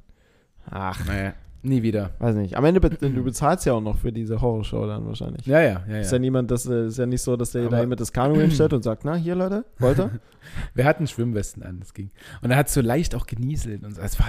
Ach, 0.71 1.05
Naja, 1.05 1.33
nie 1.61 1.83
wieder. 1.83 2.09
weiß 2.17 2.35
nicht. 2.35 2.57
Am 2.57 2.65
Ende 2.65 2.79
be 2.79 2.89
du 2.89 3.23
bezahlst 3.23 3.67
ja 3.67 3.73
auch 3.73 3.81
noch 3.81 3.97
für 3.99 4.11
diese 4.11 4.41
Horrorshow 4.41 4.87
dann 4.87 5.05
wahrscheinlich. 5.05 5.45
Ja, 5.45 5.61
ja, 5.61 5.83
ja. 5.87 5.99
Ist 5.99 6.11
ja 6.11 6.15
ja. 6.15 6.19
niemand, 6.19 6.49
das 6.49 6.65
äh, 6.65 6.87
ist 6.87 6.97
ja 6.97 7.05
nicht 7.05 7.21
so, 7.21 7.37
dass 7.37 7.51
der 7.51 7.69
da 7.69 7.85
mit 7.85 7.99
das 7.99 8.11
Kanu 8.11 8.35
hinstellt 8.39 8.73
und 8.73 8.83
sagt, 8.83 9.05
na, 9.05 9.13
hier 9.13 9.35
Leute, 9.35 9.63
wollt 9.77 9.99
ihr? 9.99 10.09
Wir 10.73 10.85
hatten 10.85 11.07
Schwimmwesten 11.07 11.63
an, 11.63 11.79
das 11.79 11.93
ging. 11.93 12.11
Und 12.41 12.51
er 12.51 12.57
hat 12.57 12.69
so 12.69 12.81
leicht 12.81 13.15
auch 13.15 13.25
genieselt 13.25 13.83
und 13.83 13.95
so. 13.95 14.01
Es 14.01 14.17
war 14.19 14.27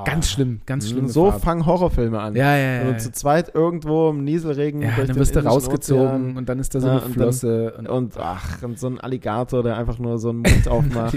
Oh. 0.00 0.04
ganz 0.04 0.30
schlimm, 0.30 0.60
ganz 0.66 0.88
schlimm. 0.88 1.08
so 1.08 1.30
fangen 1.32 1.66
Horrorfilme 1.66 2.18
an. 2.20 2.34
Ja, 2.36 2.56
ja, 2.56 2.82
ja. 2.84 2.92
du 2.92 2.98
zu 2.98 3.12
zweit 3.12 3.54
irgendwo 3.54 4.10
im 4.10 4.24
Nieselregen 4.24 4.82
Ja, 4.82 4.96
durch 4.96 5.08
dann 5.08 5.16
wirst 5.16 5.36
du 5.36 5.44
rausgezogen 5.44 6.06
Ozean 6.06 6.36
und 6.36 6.48
dann 6.48 6.58
ist 6.58 6.74
da 6.74 6.80
so 6.80 6.86
Ja, 6.88 6.92
eine 6.94 7.02
und 7.02 7.08
dann- 7.16 7.22
Flosse. 7.22 7.74
und, 7.78 7.88
und 7.88 8.16
ach, 8.18 8.62
und 8.62 8.78
so 8.78 8.86
ein 8.88 9.00
Alligator, 9.00 9.62
der 9.62 9.76
einfach 9.76 9.98
nur 9.98 10.18
so 10.18 10.30
einen 10.30 10.38
Mund 10.40 10.68
aufmacht. 10.68 11.16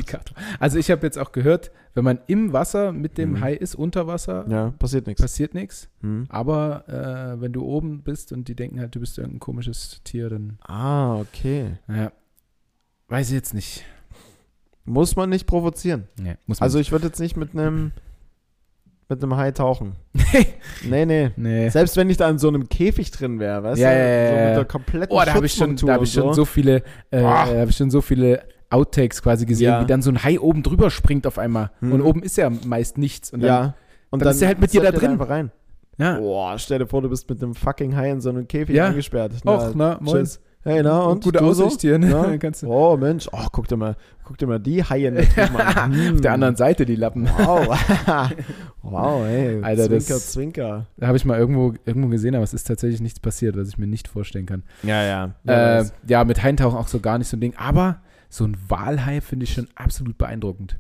Also 0.60 0.78
ich 0.78 0.92
habe 0.92 1.06
jetzt 1.06 1.18
auch 1.18 1.32
gehört, 1.32 1.72
wenn 1.96 2.04
man 2.04 2.20
im 2.28 2.54
Wasser 2.54 2.92
mit 2.92 3.18
dem 3.18 3.32
Mhm. 3.32 3.42
Hai 3.42 3.54
ist, 3.56 3.76
unter 3.76 4.08
Wasser, 4.08 4.46
ja, 4.48 4.72
passiert 4.80 5.08
nichts. 5.08 5.22
passiert 5.22 5.54
nichts. 5.54 5.90
Hm. 6.02 6.26
Aber 6.30 6.88
äh, 6.88 7.42
wenn 7.42 7.52
du 7.52 7.64
oben 7.64 8.04
bist 8.04 8.32
und 8.32 8.48
die 8.48 8.56
denken 8.56 8.80
halt, 8.80 8.96
du 8.96 9.00
bist 9.00 9.18
irgendein 9.18 9.40
komisches 9.40 10.02
Tier, 10.04 10.30
dann, 10.30 10.60
Ah, 10.62 11.16
okay. 11.16 11.78
ja, 11.88 12.12
weiß 13.08 13.30
ich 13.30 13.34
jetzt 13.36 13.54
nicht. 13.54 13.84
Muss 14.90 15.16
man 15.16 15.30
nicht 15.30 15.46
provozieren. 15.46 16.08
Nee, 16.20 16.36
muss 16.48 16.60
man 16.60 16.66
Also 16.66 16.80
ich 16.80 16.92
würde 16.92 17.08
jetzt 17.08 17.20
nicht 17.20 17.38
mit 17.38 17.54
einem 17.54 17.92
mit 19.08 19.24
einem 19.24 19.36
Hai 19.38 19.52
tauchen. 19.52 19.94
Nee, 20.88 21.06
nee. 21.06 21.32
nee. 21.36 21.70
Selbst 21.70 21.98
wenn 21.98 22.10
ich 22.10 22.18
da 22.18 22.30
in 22.30 22.38
so 22.38 22.48
einem 22.48 22.70
Käfig 22.70 23.10
drin 23.12 23.40
wäre, 23.40 23.64
weißt 23.64 23.80
Ja, 23.82 23.90
du? 23.92 23.98
ja, 23.98 24.30
so 24.30 24.36
ja. 24.36 24.48
mit 24.50 24.58
der 24.58 24.66
kompletten 24.66 25.16
Oh, 25.18 25.22
da 25.26 25.34
habe 25.34 25.46
ich 25.48 25.54
schon, 25.54 25.76
da 25.76 25.96
und 25.98 26.04
ich 26.04 26.14
schon 26.14 26.34
so 26.34 26.46
viele, 26.46 26.84
äh, 27.12 27.22
habe 27.24 27.70
ich 27.70 27.76
schon 27.76 27.90
so 27.90 28.02
viele 28.02 28.44
Outtakes 28.70 29.22
quasi 29.24 29.46
gesehen, 29.48 29.66
Ja. 29.70 29.82
wie 29.82 29.86
dann 29.88 30.02
so 30.04 30.12
ein 30.12 30.24
Hai 30.24 30.40
oben 30.40 30.62
drüber 30.64 30.90
springt 30.92 31.26
auf 31.26 31.40
einmal. 31.40 31.72
Hm. 31.80 31.92
Und 31.92 32.02
oben 32.02 32.22
ist 32.22 32.38
ja 32.38 32.50
meist 32.50 32.98
nichts. 33.00 33.34
Und 33.34 33.42
dann, 33.42 33.48
ja. 33.48 33.74
Und 34.12 34.22
dann 34.24 34.30
ist 34.32 34.42
er 34.44 34.48
halt 34.50 34.60
mit 34.60 34.74
dir 34.74 34.82
da 34.82 34.92
drin. 34.92 35.12
einfach 35.12 35.30
rein. 35.30 35.52
ja. 35.98 36.20
Boah, 36.20 36.58
stell 36.60 36.78
dir 36.80 36.88
vor, 36.88 37.02
du 37.02 37.10
bist 37.10 37.28
mit 37.30 37.42
einem 37.42 37.56
fucking 37.56 37.96
Hai 37.96 38.12
in 38.12 38.22
so 38.22 38.30
einem 38.30 38.48
Käfig 38.48 38.76
Ja. 38.76 38.88
eingesperrt. 38.88 39.34
Och, 39.46 39.74
na, 39.76 39.98
moin. 40.02 40.18
tschüss. 40.18 40.40
Hey, 40.70 40.84
na, 40.84 41.02
und? 41.04 41.24
Gute 41.24 41.40
du 41.40 41.52
so? 41.54 41.66
Aussicht 41.66 41.82
hier. 41.82 41.98
Ne? 42.00 42.10
Ja. 42.10 42.50
Oh, 42.68 42.96
Mensch. 42.98 43.28
Oh, 43.32 43.48
guck 43.52 43.68
dir 43.68 43.78
mal, 43.78 43.96
guck 44.24 44.38
dir 44.38 44.48
mal 44.48 44.60
die 44.60 44.84
Haie 44.84 45.08
an. 45.10 45.18
Hm. 45.18 46.16
Auf 46.16 46.22
der 46.22 46.34
anderen 46.34 46.56
Seite 46.56 46.86
die 46.86 46.96
Lappen. 46.96 47.28
Wow. 47.28 47.68
wow, 48.82 49.26
ey. 49.26 49.62
Alter, 49.64 49.90
das- 49.90 50.06
zwinker, 50.06 50.20
zwinker. 50.22 50.86
Da 50.98 51.08
habe 51.08 51.18
ich 51.18 51.26
mal 51.26 51.38
irgendwo, 51.40 51.74
irgendwo 51.86 52.10
gesehen, 52.10 52.36
aber 52.36 52.44
es 52.44 52.54
ist 52.54 52.66
tatsächlich 52.68 53.02
nichts 53.02 53.20
passiert, 53.20 53.58
was 53.58 53.68
ich 53.70 53.78
mir 53.78 53.88
nicht 53.88 54.08
vorstellen 54.08 54.46
kann. 54.46 54.64
Ja, 54.84 55.04
ja. 55.04 55.80
Äh, 55.80 55.86
ja, 56.08 56.24
mit 56.24 56.44
Haintauchen 56.44 56.78
auch 56.78 56.88
so 56.88 57.00
gar 57.00 57.18
nicht 57.18 57.28
so 57.30 57.38
ein 57.38 57.42
Ding. 57.42 57.54
Aber 57.58 58.02
so 58.30 58.46
ein 58.46 58.56
Walhai 58.68 59.22
finde 59.22 59.46
ich 59.46 59.54
schon 59.54 59.68
absolut 59.76 60.18
beeindruckend. 60.18 60.78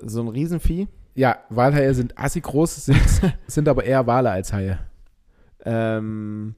so 0.00 0.20
ein 0.22 0.28
Riesenvieh. 0.28 0.88
Ja, 1.14 1.38
Walhaie 1.48 1.92
sind 1.94 2.16
assi 2.18 2.40
groß, 2.40 2.86
sind, 2.86 3.00
sind 3.46 3.68
aber 3.68 3.84
eher 3.84 4.06
Wale 4.06 4.30
als 4.30 4.52
Haie. 4.52 4.78
Ähm, 5.64 6.54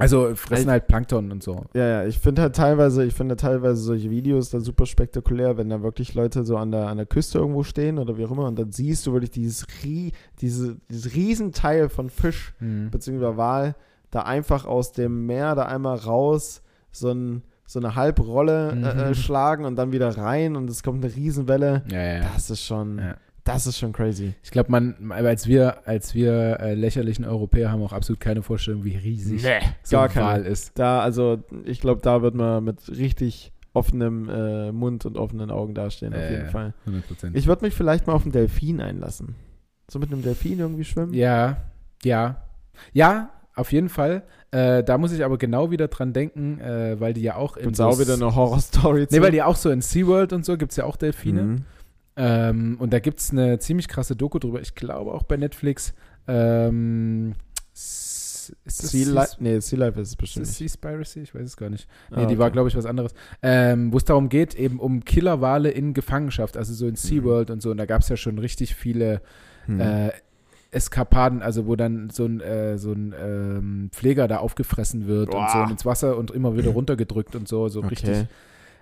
Also 0.00 0.34
fressen 0.34 0.70
halt 0.70 0.86
Plankton 0.86 1.30
und 1.32 1.42
so. 1.42 1.64
ja, 1.74 1.86
ja, 1.86 2.04
ich 2.06 2.18
finde 2.18 2.42
halt 2.42 2.56
teilweise, 2.56 3.04
ich 3.04 3.14
finde 3.14 3.36
teilweise 3.36 3.80
solche 3.82 4.10
Videos 4.10 4.50
dann 4.50 4.60
super 4.62 4.86
spektakulär, 4.86 5.56
wenn 5.56 5.68
da 5.68 5.82
wirklich 5.82 6.14
Leute 6.14 6.44
so 6.44 6.56
an 6.56 6.70
der, 6.72 6.86
an 6.88 6.96
der 6.96 7.06
Küste 7.06 7.38
irgendwo 7.38 7.62
stehen 7.62 7.98
oder 7.98 8.16
wie 8.16 8.24
auch 8.24 8.30
immer 8.30 8.46
und 8.46 8.58
dann 8.58 8.72
siehst 8.72 9.06
du 9.06 9.12
wirklich 9.12 9.30
dieses, 9.30 9.66
Rie, 9.84 10.12
diese, 10.40 10.76
dieses 10.90 11.14
Riesenteil 11.14 11.88
von 11.88 12.10
Fisch 12.10 12.54
Mhm. 12.60 12.90
beziehungsweise 12.90 13.36
Wal 13.36 13.74
da 14.10 14.22
einfach 14.22 14.64
aus 14.66 14.92
dem 14.92 15.26
Meer 15.26 15.54
da 15.54 15.66
einmal 15.66 15.96
raus 15.96 16.62
so, 16.90 17.10
ein, 17.10 17.42
so 17.66 17.78
eine 17.78 17.94
Halbrolle 17.94 18.72
äh, 18.72 19.02
äh, 19.04 19.08
Mhm. 19.10 19.14
schlagen 19.14 19.64
und 19.64 19.76
dann 19.76 19.92
wieder 19.92 20.16
rein 20.18 20.56
und 20.56 20.68
es 20.68 20.82
kommt 20.82 21.04
eine 21.04 21.14
Riesenwelle. 21.14 21.82
Ja, 21.90 22.02
ja. 22.02 22.20
Das 22.34 22.50
ist 22.50 22.64
schon, 22.64 22.98
Ja. 22.98 23.14
Das 23.44 23.66
ist 23.66 23.78
schon 23.78 23.92
crazy. 23.92 24.34
Ich 24.42 24.50
glaube, 24.50 24.70
man, 24.70 25.12
als 25.12 25.46
wir, 25.46 25.86
als 25.86 26.14
wir 26.14 26.60
äh, 26.60 26.74
lächerlichen 26.74 27.24
Europäer 27.24 27.70
haben 27.72 27.82
auch 27.82 27.92
absolut 27.92 28.20
keine 28.20 28.42
Vorstellung, 28.42 28.84
wie 28.84 28.96
riesig 28.96 29.42
so 29.82 29.96
gar 29.96 30.04
ein 30.04 30.10
keine. 30.10 30.26
Wal 30.26 30.46
ist. 30.46 30.78
Da, 30.78 31.00
also 31.00 31.38
ich 31.64 31.80
glaube, 31.80 32.00
da 32.02 32.22
wird 32.22 32.34
man 32.34 32.64
mit 32.64 32.88
richtig 32.88 33.52
offenem 33.72 34.28
äh, 34.28 34.72
Mund 34.72 35.06
und 35.06 35.16
offenen 35.16 35.50
Augen 35.50 35.74
dastehen, 35.74 36.12
auf 36.12 36.20
Äh, 36.20 36.32
jeden 36.32 36.50
Fall. 36.50 36.74
100%. 36.86 37.30
Ich 37.34 37.46
würde 37.46 37.64
mich 37.64 37.74
vielleicht 37.74 38.06
mal 38.06 38.14
auf 38.14 38.22
einen 38.22 38.32
Delfin 38.32 38.80
einlassen. 38.80 39.36
So 39.90 39.98
mit 39.98 40.12
einem 40.12 40.22
Delfin 40.22 40.58
irgendwie 40.58 40.84
schwimmen? 40.84 41.14
Ja, 41.14 41.58
ja. 42.02 42.42
Ja, 42.92 43.30
auf 43.54 43.72
jeden 43.72 43.88
Fall. 43.88 44.22
Äh, 44.52 44.82
da 44.82 44.98
muss 44.98 45.12
ich 45.12 45.24
aber 45.24 45.38
genau 45.38 45.70
wieder 45.70 45.88
dran 45.88 46.12
denken, 46.12 46.58
äh, 46.60 46.98
weil 46.98 47.12
die 47.14 47.22
ja 47.22 47.36
auch 47.36 47.56
in 47.56 47.64
Gibt's 47.64 47.78
so 47.78 47.84
auch 47.84 47.98
wieder 48.00 48.14
eine 48.14 48.34
Horror-Story 48.34 49.06
Nee, 49.10 49.20
weil 49.20 49.30
die 49.30 49.42
auch 49.42 49.56
so 49.56 49.70
in 49.70 49.80
SeaWorld 49.82 50.32
und 50.32 50.44
so 50.44 50.56
gibt 50.56 50.72
es 50.72 50.76
ja 50.76 50.84
auch 50.84 50.96
Delfine. 50.96 51.42
Mhm. 51.42 51.64
Ähm, 52.22 52.76
und 52.78 52.92
da 52.92 52.98
gibt 52.98 53.20
es 53.20 53.30
eine 53.30 53.58
ziemlich 53.60 53.88
krasse 53.88 54.14
Doku 54.14 54.38
drüber, 54.38 54.60
ich 54.60 54.74
glaube 54.74 55.12
auch 55.12 55.22
bei 55.22 55.36
Netflix. 55.38 55.94
Ähm, 56.28 57.32
Sea 57.72 58.54
Sea- 58.66 59.12
Life, 59.12 59.36
nee, 59.38 59.60
Sea 59.60 59.78
Life 59.78 60.00
ist 60.00 60.08
es 60.08 60.16
bestimmt 60.16 60.44
das 60.46 60.60
nicht. 60.60 60.70
Seaspiracy? 60.72 61.20
Ich 61.20 61.34
weiß 61.34 61.42
es 61.46 61.56
gar 61.56 61.70
nicht. 61.70 61.88
Ah, 62.10 62.20
Nee, 62.20 62.26
die 62.26 62.38
war, 62.38 62.46
okay. 62.48 62.52
glaube 62.54 62.68
ich, 62.68 62.76
was 62.76 62.84
anderes. 62.84 63.14
Ähm, 63.42 63.92
Wo 63.92 63.96
es 63.96 64.04
darum 64.04 64.28
geht, 64.28 64.54
eben 64.54 64.78
um 64.80 65.04
Killerwale 65.04 65.70
in 65.70 65.94
Gefangenschaft, 65.94 66.56
also 66.56 66.74
so 66.74 66.86
in 66.86 66.96
SeaWorld 66.96 67.50
und 67.50 67.62
so. 67.62 67.70
Und 67.70 67.76
da 67.78 67.86
gab 67.86 68.02
es 68.02 68.08
ja 68.08 68.16
schon 68.16 68.38
richtig 68.38 68.74
viele 68.74 69.22
Mhm. 69.66 69.80
äh, 69.80 70.10
Eskapaden, 70.72 71.42
also 71.42 71.66
wo 71.66 71.74
dann 71.76 72.10
so 72.10 72.24
ein, 72.26 72.40
äh, 72.40 72.76
so 72.78 72.92
ein 72.92 73.14
ähm, 73.18 73.88
Pfleger 73.92 74.28
da 74.28 74.38
aufgefressen 74.38 75.06
wird 75.06 75.34
und 75.34 75.48
so 75.50 75.54
Boah. 75.58 75.64
und 75.64 75.70
ins 75.70 75.84
Wasser 75.86 76.16
und 76.16 76.30
immer 76.30 76.56
wieder 76.56 76.70
runtergedrückt 76.70 77.34
und 77.36 77.48
so, 77.48 77.68
so 77.68 77.80
Okay. 77.80 77.88
richtig 77.88 78.26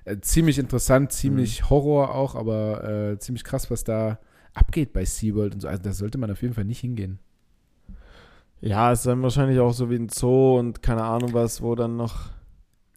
äh, 0.08 0.20
ziemlich 0.20 0.58
interessant, 0.58 1.12
ziemlich 1.12 1.68
Horror 1.70 2.14
auch, 2.14 2.34
aber 2.34 2.84
äh, 3.12 3.18
ziemlich 3.18 3.44
krass, 3.44 3.70
was 3.70 3.84
da 3.84 4.18
abgeht 4.54 4.92
bei 4.92 5.04
SeaWorld 5.04 5.54
und 5.54 5.60
so. 5.60 5.68
Also 5.68 5.82
da 5.82 5.92
sollte 5.92 6.18
man 6.18 6.30
auf 6.30 6.42
jeden 6.42 6.54
Fall 6.54 6.64
nicht 6.64 6.80
hingehen. 6.80 7.18
Ja, 8.60 8.90
es 8.92 9.00
ist 9.00 9.06
dann 9.06 9.22
wahrscheinlich 9.22 9.60
auch 9.60 9.72
so 9.72 9.88
wie 9.90 9.96
ein 9.96 10.08
Zoo 10.08 10.58
und 10.58 10.82
keine 10.82 11.04
Ahnung 11.04 11.32
was, 11.32 11.62
wo 11.62 11.74
dann 11.76 11.96
noch, 11.96 12.30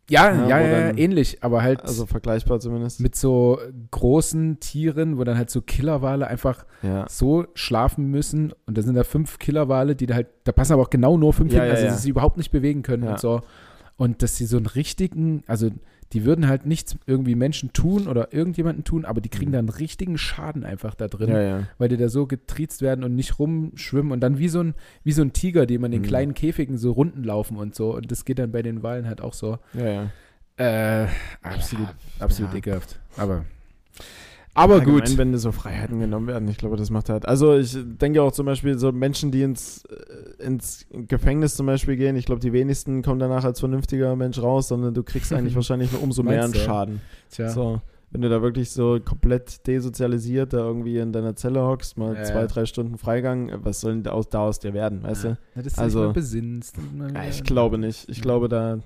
Ja, 0.09 0.33
Ja, 0.33 0.47
ja, 0.47 0.59
ja, 0.59 0.87
dann- 0.87 0.97
ähnlich, 0.97 1.43
aber 1.43 1.61
halt 1.61 1.83
also 1.83 2.05
vergleichbar 2.07 2.59
zumindest. 2.59 2.99
mit 2.99 3.15
so 3.15 3.59
großen 3.91 4.59
Tieren, 4.59 5.17
wo 5.19 5.23
dann 5.23 5.37
halt 5.37 5.51
so 5.51 5.61
Killerwale 5.61 6.27
einfach 6.27 6.65
ja. 6.81 7.05
so 7.07 7.45
schlafen 7.53 8.07
müssen 8.07 8.53
und 8.65 8.75
da 8.77 8.81
sind 8.81 8.95
da 8.95 9.03
fünf 9.03 9.37
Killerwale, 9.37 9.95
die 9.95 10.07
da 10.07 10.15
halt, 10.15 10.27
da 10.45 10.51
passen 10.51 10.73
aber 10.73 10.81
auch 10.81 10.89
genau 10.89 11.15
nur 11.17 11.31
fünf 11.31 11.53
Ja, 11.53 11.61
hin, 11.63 11.71
also 11.71 11.95
sie 11.95 12.09
überhaupt 12.09 12.37
nicht 12.37 12.51
bewegen 12.51 12.81
können 12.81 13.03
und 13.07 13.19
so. 13.19 13.41
Und 13.97 14.23
dass 14.23 14.35
sie 14.35 14.47
so 14.47 14.57
einen 14.57 14.65
richtigen, 14.65 15.43
also 15.45 15.69
die 16.13 16.25
würden 16.25 16.47
halt 16.47 16.65
nichts 16.65 16.95
irgendwie 17.05 17.35
Menschen 17.35 17.71
tun 17.73 18.07
oder 18.07 18.33
irgendjemanden 18.33 18.83
tun, 18.83 19.05
aber 19.05 19.21
die 19.21 19.29
kriegen 19.29 19.49
Mhm. 19.51 19.53
da 19.53 19.59
einen 19.59 19.69
richtigen 19.69 20.17
Schaden 20.17 20.63
einfach 20.65 20.93
da 20.95 21.07
drin, 21.07 21.29
ja, 21.29 21.41
ja. 21.41 21.67
weil 21.77 21.89
die 21.89 21.97
da 21.97 22.09
so 22.09 22.27
getriezt 22.27 22.81
werden 22.81 23.03
und 23.03 23.15
nicht 23.15 23.39
rumschwimmen 23.39 24.11
und 24.11 24.19
dann 24.19 24.37
wie 24.37 24.49
so 24.49 24.61
ein, 24.61 24.73
wie 25.03 25.11
so 25.13 25.21
ein 25.21 25.33
Tiger, 25.33 25.65
die 25.65 25.77
man 25.77 25.93
in 25.93 26.01
Mhm. 26.01 26.05
kleinen 26.05 26.33
Käfigen 26.33 26.77
so 26.77 26.91
Runden 26.91 27.23
laufen 27.23 27.57
und 27.57 27.75
so. 27.75 27.95
Und 27.95 28.11
das 28.11 28.25
geht 28.25 28.39
dann 28.39 28.51
bei 28.51 28.61
den 28.61 28.83
Walen 28.83 29.07
halt 29.07 29.21
auch 29.21 29.33
so. 29.33 29.59
Ja, 29.73 29.85
ja. 29.87 30.11
Äh, 31.03 31.07
absolut, 31.41 31.87
absolut 32.19 32.53
ekelhaft. 32.53 32.99
Aber, 33.17 33.45
aber 34.53 34.75
Allgemein, 34.75 34.99
gut. 35.05 35.17
wenn 35.17 35.37
so 35.37 35.51
Freiheiten 35.51 35.99
genommen 35.99 36.27
werden, 36.27 36.47
ich 36.49 36.57
glaube, 36.57 36.75
das 36.77 36.89
macht 36.89 37.09
halt. 37.09 37.25
Also 37.27 37.55
ich 37.57 37.77
denke 37.81 38.21
auch 38.21 38.31
zum 38.31 38.45
Beispiel 38.45 38.77
so 38.77 38.91
Menschen, 38.91 39.31
die 39.31 39.43
ins, 39.43 39.83
äh, 39.85 40.43
ins 40.43 40.85
Gefängnis 40.91 41.55
zum 41.55 41.65
Beispiel 41.65 41.95
gehen, 41.95 42.15
ich 42.15 42.25
glaube, 42.25 42.41
die 42.41 42.51
wenigsten 42.53 43.01
kommen 43.01 43.19
danach 43.19 43.43
als 43.45 43.59
vernünftiger 43.59 44.15
Mensch 44.15 44.41
raus, 44.41 44.67
sondern 44.67 44.93
du 44.93 45.03
kriegst 45.03 45.31
eigentlich 45.33 45.55
wahrscheinlich 45.55 45.91
nur 45.91 46.03
umso 46.03 46.23
mehr 46.23 46.43
einen? 46.43 46.53
Schaden. 46.53 47.01
Tja. 47.29 47.49
So, 47.49 47.81
wenn 48.11 48.21
du 48.21 48.27
da 48.29 48.41
wirklich 48.41 48.71
so 48.71 48.99
komplett 49.03 49.65
desozialisiert 49.67 50.51
da 50.51 50.57
irgendwie 50.57 50.97
in 50.97 51.13
deiner 51.13 51.33
Zelle 51.37 51.61
hockst, 51.63 51.97
mal 51.97 52.13
Ja, 52.15 52.23
zwei, 52.23 52.45
drei 52.45 52.65
Stunden 52.65 52.97
Freigang, 52.97 53.47
äh, 53.47 53.57
was 53.63 53.79
soll 53.79 53.93
denn 53.93 54.03
da 54.03 54.11
aus, 54.11 54.27
da 54.27 54.39
aus 54.39 54.59
dir 54.59 54.73
werden, 54.73 55.01
weißt 55.03 55.23
du? 55.23 55.37
Ja, 55.55 55.61
dass 55.61 55.73
du 55.75 55.81
Also- 55.81 56.11
besinnst. 56.11 56.75
ich 57.29 57.43
glaube 57.45 57.77
nicht. 57.77 58.09
Ich 58.09 58.17
Ja. 58.17 58.23
glaube 58.23 58.49
da, 58.49 58.79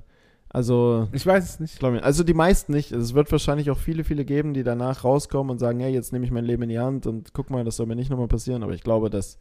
also 0.55 1.07
Ich 1.11 1.25
weiß 1.25 1.43
es 1.43 1.53
ich 1.55 1.59
nicht. 1.59 1.79
glaube, 1.79 2.01
also 2.03 2.23
die 2.23 2.33
meisten 2.33 2.71
nicht. 2.71 2.91
Es 2.91 3.13
wird 3.13 3.31
wahrscheinlich 3.31 3.69
auch 3.71 3.77
viele, 3.77 4.03
viele 4.03 4.23
geben, 4.25 4.53
die 4.53 4.63
danach 4.63 5.03
rauskommen 5.03 5.51
und 5.51 5.59
sagen, 5.59 5.79
hey, 5.81 5.93
jetzt 5.93 6.13
nehme 6.13 6.25
ich 6.25 6.31
mein 6.31 6.45
Leben 6.45 6.63
in 6.63 6.69
die 6.69 6.79
Hand 6.79 7.05
und 7.07 7.33
guck 7.33 7.49
mal, 7.49 7.63
das 7.65 7.75
soll 7.75 7.85
mir 7.87 7.95
nicht 7.95 8.09
nochmal 8.09 8.27
passieren. 8.29 8.63
Aber 8.63 8.73
ich 8.73 8.83
glaube, 8.83 9.09
dass, 9.09 9.37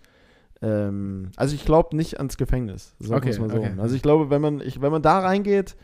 ähm, 0.61 1.31
also 1.37 1.55
ich 1.55 1.65
glaube 1.65 1.97
nicht 1.97 2.19
ans 2.19 2.37
Gefängnis. 2.37 2.95
Sagen 2.99 3.15
Okay, 3.29 3.33
so. 3.33 3.45
okay. 3.45 3.73
Also 3.79 3.95
ich 3.95 4.03
glaube, 4.03 4.29
wenn 4.31 4.41
man, 4.43 4.61
ich, 4.61 4.81
wenn 4.81 4.91
man 4.93 5.03
da 5.03 5.21
reingeht 5.21 5.77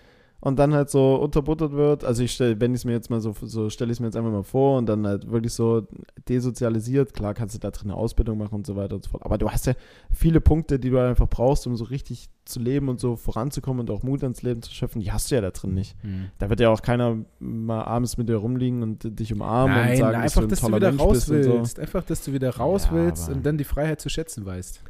und 0.43 0.59
dann 0.59 0.73
halt 0.75 0.89
so 0.91 1.17
unterbuttert 1.17 1.73
wird, 1.73 2.05
also 2.05 2.23
ich 2.23 2.33
stelle, 2.33 2.59
wenn 2.61 2.73
ich 2.73 2.81
es 2.81 2.85
mir 2.85 2.93
jetzt 2.93 3.11
mal 3.11 3.21
so, 3.21 3.35
so 3.43 3.69
stelle 3.71 3.91
ich 3.91 3.97
es 3.97 4.01
mir 4.01 4.07
jetzt 4.07 4.17
einfach 4.17 4.31
mal 4.31 4.43
vor 4.43 4.79
und 4.79 4.87
dann 4.87 5.07
halt 5.07 5.31
wirklich 5.31 5.53
so 5.53 5.87
desozialisiert, 6.29 7.13
klar 7.15 7.35
kannst 7.35 7.55
du 7.55 7.59
da 7.59 7.71
drin 7.71 7.91
eine 7.91 7.99
Ausbildung 7.99 8.39
machen 8.39 8.55
und 8.55 8.67
so 8.67 8.77
weiter 8.77 8.95
und 8.97 9.05
so 9.05 9.11
fort. 9.11 9.25
Aber 9.25 9.39
du 9.39 9.51
hast 9.51 9.67
ja 9.67 9.75
viele 10.11 10.41
Punkte, 10.41 10.79
die 10.79 10.91
du 10.91 10.99
einfach 10.99 11.29
brauchst, 11.29 11.67
um 11.67 11.77
so 11.77 11.85
richtig 11.85 12.29
zu 12.45 12.59
leben 12.61 12.89
und 12.89 13.01
so 13.01 13.17
voranzukommen 13.17 13.81
und 13.81 13.91
auch 13.91 14.03
Mut 14.03 14.23
ans 14.23 14.43
Leben 14.43 14.63
zu 14.63 14.73
schöpfen, 14.73 15.01
die 15.01 15.13
hast 15.13 15.31
du 15.31 15.35
ja 15.35 15.41
da 15.41 15.51
drin 15.51 15.75
nicht. 15.75 15.97
Da 16.39 16.49
wird 16.51 16.61
ja 16.61 16.71
auch 16.71 16.83
keiner 16.83 17.19
mal 17.39 17.83
abends 17.85 18.17
mit 18.17 18.29
dir 18.29 18.37
rumliegen 18.37 18.83
und 18.83 19.19
dich 19.19 19.33
umarmen 19.33 19.77
und 19.77 19.83
Nein, 19.83 19.99
sagen, 19.99 20.17
einfach, 20.21 20.41
dass 20.43 20.51
dass 20.51 20.61
du 20.61 20.67
du 20.69 20.75
ein 20.75 20.81
toller 20.81 20.81
wieder 20.81 20.91
Mensch 20.93 21.03
raus 21.03 21.29
und 21.31 21.43
so. 21.43 21.53
willst. 21.53 21.79
Einfach, 21.81 22.05
dass 22.05 22.25
du 22.25 22.33
wieder 22.33 22.51
raus 22.57 22.87
Ja, 22.87 22.93
willst 22.93 23.29
und 23.29 23.45
dann 23.45 23.59
die 23.59 23.65
Freiheit 23.65 24.01
zu 24.01 24.09
schätzen 24.09 24.45
weißt. 24.47 24.83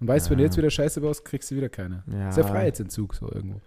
Und 0.00 0.06
weißt, 0.08 0.30
wenn 0.30 0.38
du 0.38 0.44
Ja. 0.44 0.46
jetzt 0.48 0.56
wieder 0.56 0.70
Scheiße 0.70 1.00
baust, 1.00 1.24
kriegst 1.24 1.50
du 1.50 1.56
wieder 1.56 1.68
keine. 1.68 2.04
Ja. 2.12 2.28
Ist 2.28 2.36
ja 2.38 2.44
Freiheitsentzug 2.44 3.14
so 3.14 3.30
irgendwo. 3.32 3.60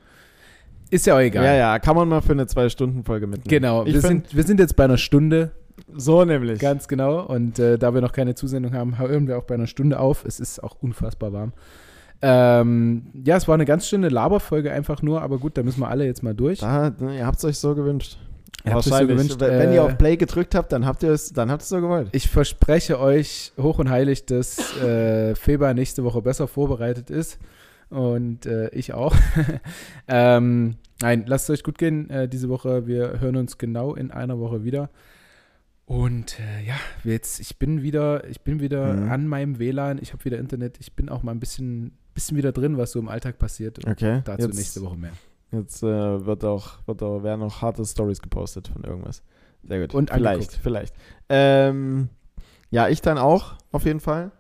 Ist 0.92 1.06
ja 1.08 1.16
auch 1.16 1.20
egal. 1.20 1.44
Ja, 1.46 1.54
ja, 1.56 1.80
kann 1.80 1.96
man 1.96 2.08
mal 2.08 2.22
für 2.22 2.34
eine 2.34 2.46
Zwei-Stunden-Folge 2.46 3.26
mitnehmen. 3.26 3.48
Genau, 3.48 3.86
Ich 3.86 3.94
wir 3.94 4.02
sind, 4.02 4.36
wir 4.36 4.44
sind 4.44 4.60
jetzt 4.60 4.76
bei 4.76 4.84
einer 4.84 4.98
Stunde, 4.98 5.52
so 5.96 6.24
nämlich. 6.26 6.60
ganz 6.60 6.88
genau. 6.88 7.22
Und 7.26 7.58
äh, 7.60 7.78
da 7.80 7.94
wir 7.94 8.02
noch 8.02 8.12
keine 8.12 8.36
Zusendung 8.36 8.74
haben, 8.74 9.00
hören 9.00 9.28
wir 9.28 9.38
auch 9.38 9.44
bei 9.46 9.56
einer 9.56 9.68
Stunde 9.68 10.00
auf. 10.00 10.26
Es 10.26 10.40
ist 10.40 10.62
auch 10.64 10.76
unfassbar 10.82 11.34
warm. 11.34 11.54
Ähm, 12.22 13.04
ja, 13.26 13.38
es 13.38 13.48
war 13.48 13.56
eine 13.56 13.66
ganz 13.66 13.88
schöne 13.88 14.10
Laberfolge 14.10 14.72
einfach 14.72 15.02
nur, 15.02 15.22
aber 15.24 15.40
gut, 15.40 15.58
da 15.58 15.64
müssen 15.64 15.80
wir 15.80 15.88
alle 15.88 16.06
jetzt 16.06 16.22
mal 16.22 16.36
durch. 16.36 16.60
Da, 16.60 16.94
ihr 17.18 17.26
habt 17.26 17.40
es 17.40 17.46
euch 17.46 17.58
so 17.58 17.74
gewünscht. 17.74 18.18
Ihr 18.64 18.76
es 18.78 18.86
so 18.86 18.92
Wahrscheinlich. 18.92 19.18
gewünscht, 19.18 19.40
wenn 19.40 19.58
wenn 19.60 19.72
äh, 19.72 19.76
ihr 19.76 19.84
auf 19.84 19.98
Play 19.98 20.18
gedrückt 20.18 20.54
habt, 20.54 20.72
dann 20.72 20.86
habt 20.86 21.02
ihr 21.02 21.10
es, 21.12 21.34
dann 21.34 21.50
habt 21.50 21.62
ihr 21.62 21.64
es 21.64 21.70
so 21.70 21.82
gewollt. 21.82 22.10
Ich 22.12 22.30
verspreche 22.30 23.00
euch 23.00 23.54
hoch 23.60 23.80
und 23.80 23.90
heilig, 23.90 24.26
dass 24.28 24.78
äh, 24.84 25.34
Feber 25.36 25.74
nächste 25.74 26.04
Woche 26.04 26.22
besser 26.22 26.48
vorbereitet 26.48 27.10
ist. 27.10 27.40
Und 27.92 28.46
äh, 28.46 28.70
ich 28.70 28.94
auch. 28.94 29.16
ähm, 30.08 30.76
nein, 31.02 31.26
lasst 31.28 31.50
es 31.50 31.60
euch 31.60 31.64
gut 31.64 31.78
gehen 31.78 32.10
äh, 32.10 32.28
diese 32.28 32.50
Woche. 32.50 32.88
Wir 32.88 33.20
hören 33.20 33.36
uns 33.36 33.58
genau 33.58 33.94
in 33.96 34.12
einer 34.12 34.40
Woche 34.40 34.64
wieder. 34.64 34.90
Und 35.86 36.40
äh, 36.40 36.66
ja, 36.66 36.76
jetzt, 37.04 37.40
ich 37.42 37.60
bin 37.60 37.82
wieder, 37.82 38.26
ich 38.30 38.42
bin 38.42 38.62
wieder 38.62 38.94
Mhm. 38.94 39.12
an 39.12 39.28
meinem 39.28 39.60
WLAN, 39.60 40.00
ich 40.02 40.14
habe 40.14 40.24
wieder 40.24 40.40
Internet, 40.40 40.78
ich 40.80 40.94
bin 40.96 41.10
auch 41.10 41.22
mal 41.22 41.34
ein 41.34 41.40
bisschen, 41.42 41.98
bisschen 42.14 42.38
wieder 42.38 42.54
drin, 42.54 42.78
was 42.78 42.92
so 42.94 43.00
im 43.00 43.10
Alltag 43.10 43.38
passiert. 43.40 43.84
Und 43.84 43.92
Okay. 43.92 44.22
dazu 44.24 44.48
jetzt 44.48 44.56
nächste 44.56 44.82
Woche 44.84 44.96
mehr. 44.98 45.12
jetzt 45.52 45.84
äh, 45.84 46.26
wird 46.26 46.46
auch, 46.46 46.78
wird 46.88 47.04
auch, 47.04 47.24
werden 47.24 47.42
auch 47.42 47.62
harte 47.62 47.84
Stories 47.86 48.22
gepostet 48.22 48.70
von 48.70 48.84
irgendwas. 48.86 49.22
Sehr 49.68 49.82
gut. 49.82 49.94
Und 49.94 50.10
vielleicht, 50.12 50.26
angeguckt. 50.42 50.60
vielleicht. 50.64 50.96
Ähm, 51.28 52.08
ja, 52.70 52.88
ich 52.88 53.02
dann 53.02 53.18
auch, 53.18 53.56
auf 53.74 53.84
jeden 53.84 54.00
Fall. 54.00 54.32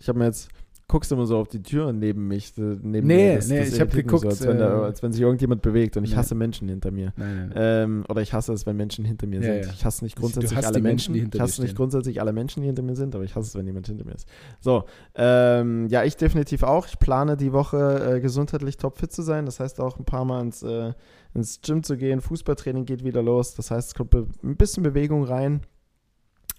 Ich 0.00 0.08
habe 0.08 0.18
mir 0.18 0.24
jetzt 0.24 0.48
guckst 0.88 1.12
immer 1.12 1.26
so 1.26 1.36
auf 1.36 1.48
die 1.48 1.62
Tür 1.62 1.92
neben 1.92 2.28
mich. 2.28 2.54
Neben 2.56 2.80
Nee, 2.82 3.02
mir. 3.02 3.34
Das, 3.36 3.48
nee, 3.48 3.58
das 3.58 3.68
ich 3.68 3.80
hab 3.80 3.88
irritiert 3.92 3.94
mich 3.94 4.04
geguckt, 4.06 4.22
So, 4.22 4.28
als, 4.30 4.46
wenn 4.46 4.58
da, 4.58 4.80
äh, 4.80 4.84
als 4.86 5.02
wenn 5.02 5.12
sich 5.12 5.20
irgendjemand 5.20 5.60
bewegt 5.60 5.96
und 5.98 6.04
ich 6.04 6.12
nee. 6.12 6.16
hasse 6.16 6.34
Menschen 6.34 6.66
hinter 6.68 6.90
mir. 6.90 7.12
Nein, 7.16 7.36
nein, 7.36 7.48
nein. 7.50 7.52
Ähm, 7.56 8.04
oder 8.08 8.22
ich 8.22 8.32
hasse 8.32 8.54
es, 8.54 8.64
wenn 8.64 8.76
Menschen 8.76 9.04
hinter 9.04 9.26
mir 9.26 9.36
Ja, 9.36 9.42
sind. 9.42 9.66
ja. 9.66 9.70
Ich 9.74 9.84
hasse 9.84 10.02
nicht 10.02 10.16
grundsätzlich 10.16 10.56
alle 10.56 10.80
Menschen, 10.80 10.82
Menschen. 10.82 11.14
die 11.14 11.20
hinter 11.20 11.36
ich 11.36 11.42
hasse 11.42 11.62
nicht 11.62 11.76
grundsätzlich 11.76 12.20
alle 12.20 12.32
Menschen, 12.32 12.62
die 12.62 12.66
hinter 12.68 12.82
mir 12.82 12.96
sind, 12.96 13.14
aber 13.14 13.24
ich 13.24 13.36
hasse 13.36 13.48
es, 13.48 13.54
wenn 13.54 13.66
jemand 13.66 13.86
hinter 13.86 14.06
mir 14.06 14.14
ist. 14.14 14.26
So, 14.60 14.84
ähm, 15.14 15.88
ja, 15.88 16.04
ich 16.04 16.16
definitiv 16.16 16.62
auch. 16.62 16.86
Ich 16.86 16.98
plane 16.98 17.36
die 17.36 17.52
Woche 17.52 18.14
äh, 18.16 18.20
gesundheitlich 18.20 18.78
topfit 18.78 19.12
zu 19.12 19.20
sein. 19.22 19.44
Das 19.44 19.60
heißt 19.60 19.80
auch 19.80 19.98
ein 19.98 20.04
paar 20.06 20.24
Mal 20.24 20.40
ins, 20.40 20.62
äh, 20.62 20.94
ins 21.34 21.60
Gym 21.60 21.82
zu 21.82 21.98
gehen. 21.98 22.22
Fußballtraining 22.22 22.86
geht 22.86 23.04
wieder 23.04 23.22
los. 23.22 23.54
Das 23.54 23.70
heißt, 23.70 23.88
es 23.88 23.94
kommt 23.94 24.14
ein 24.14 24.56
bisschen 24.56 24.82
Bewegung 24.82 25.24
rein 25.24 25.60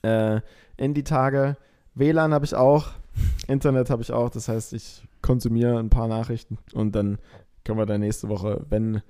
äh, 0.03 0.39
in 0.77 0.93
die 0.93 1.03
Tage. 1.03 1.57
WLAN 1.95 2.31
habe 2.33 2.45
ich 2.45 2.53
auch. 2.53 2.89
Internet 3.47 3.89
habe 3.89 4.01
ich 4.01 4.11
auch. 4.11 4.29
Das 4.29 4.47
heißt, 4.47 4.73
ich 4.73 5.03
konsumiere 5.21 5.77
ein 5.79 5.89
paar 5.89 6.07
Nachrichten 6.07 6.57
und 6.73 6.95
dann 6.95 7.17
können 7.65 7.77
wir 7.79 7.85
dann 7.85 8.01
nächste 8.01 8.29
Woche, 8.29 8.65
wenn, 8.69 9.01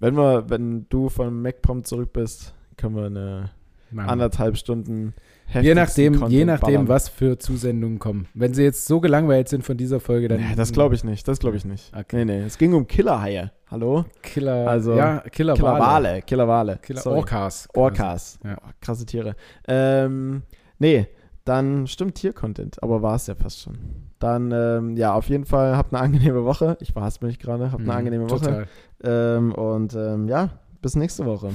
wenn 0.00 0.16
wir, 0.16 0.48
wenn 0.50 0.86
du 0.88 1.08
von 1.08 1.40
MacPom 1.40 1.84
zurück 1.84 2.12
bist, 2.12 2.54
können 2.76 2.96
wir 2.96 3.04
eine 3.06 3.50
wir. 3.90 4.08
anderthalb 4.08 4.56
Stunden 4.56 5.14
Je 5.60 5.74
nachdem, 5.74 6.26
je 6.28 6.44
nachdem, 6.46 6.66
ballern. 6.74 6.88
was 6.88 7.08
für 7.10 7.38
Zusendungen 7.38 7.98
kommen. 7.98 8.26
Wenn 8.32 8.54
sie 8.54 8.62
jetzt 8.62 8.86
so 8.86 9.00
gelangweilt 9.00 9.48
sind 9.50 9.64
von 9.64 9.76
dieser 9.76 10.00
Folge, 10.00 10.28
dann. 10.28 10.40
Nee, 10.40 10.54
das 10.56 10.72
glaube 10.72 10.94
ich 10.94 11.04
nicht. 11.04 11.28
Das 11.28 11.38
glaube 11.40 11.58
ich 11.58 11.64
nicht. 11.66 11.92
Okay. 11.94 12.24
Nee, 12.24 12.38
nee. 12.38 12.40
Es 12.44 12.56
ging 12.56 12.72
um 12.72 12.86
Killerhaie. 12.86 13.52
Hallo? 13.70 14.06
Killer. 14.22 14.66
Also, 14.68 14.94
ja, 14.94 15.18
Killer, 15.30 15.54
Killerwale. 15.54 16.22
Killerwale. 16.22 16.78
Killer. 16.80 17.06
Orcas. 17.06 17.68
Orcas. 17.74 18.38
Ja. 18.44 18.56
Krasse 18.80 19.04
Tiere. 19.04 19.36
Ähm, 19.68 20.42
nee, 20.78 21.06
dann 21.44 21.86
stimmt 21.86 22.16
Tier-Content, 22.16 22.82
aber 22.82 23.02
war 23.02 23.16
es 23.16 23.26
ja 23.26 23.34
fast 23.34 23.60
schon. 23.60 23.78
Dann, 24.18 24.52
ähm, 24.52 24.96
ja, 24.96 25.14
auf 25.14 25.28
jeden 25.28 25.44
Fall 25.44 25.76
habt 25.76 25.92
eine 25.92 26.02
angenehme 26.02 26.44
Woche. 26.44 26.76
Ich 26.80 26.92
verhasse 26.92 27.24
mich 27.24 27.38
gerade. 27.38 27.72
Habt 27.72 27.82
eine 27.82 27.92
Mhm, 27.92 27.98
angenehme 27.98 28.30
Woche. 28.30 28.38
Total. 28.40 28.66
Ähm, 29.02 29.52
und 29.52 29.94
ähm, 29.94 30.28
ja, 30.28 30.50
bis 30.80 30.94
nächste 30.94 31.24
Woche. 31.26 31.50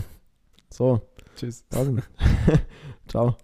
So, 0.69 1.01
Tschüss. 1.35 1.63
Ciao. 3.07 3.37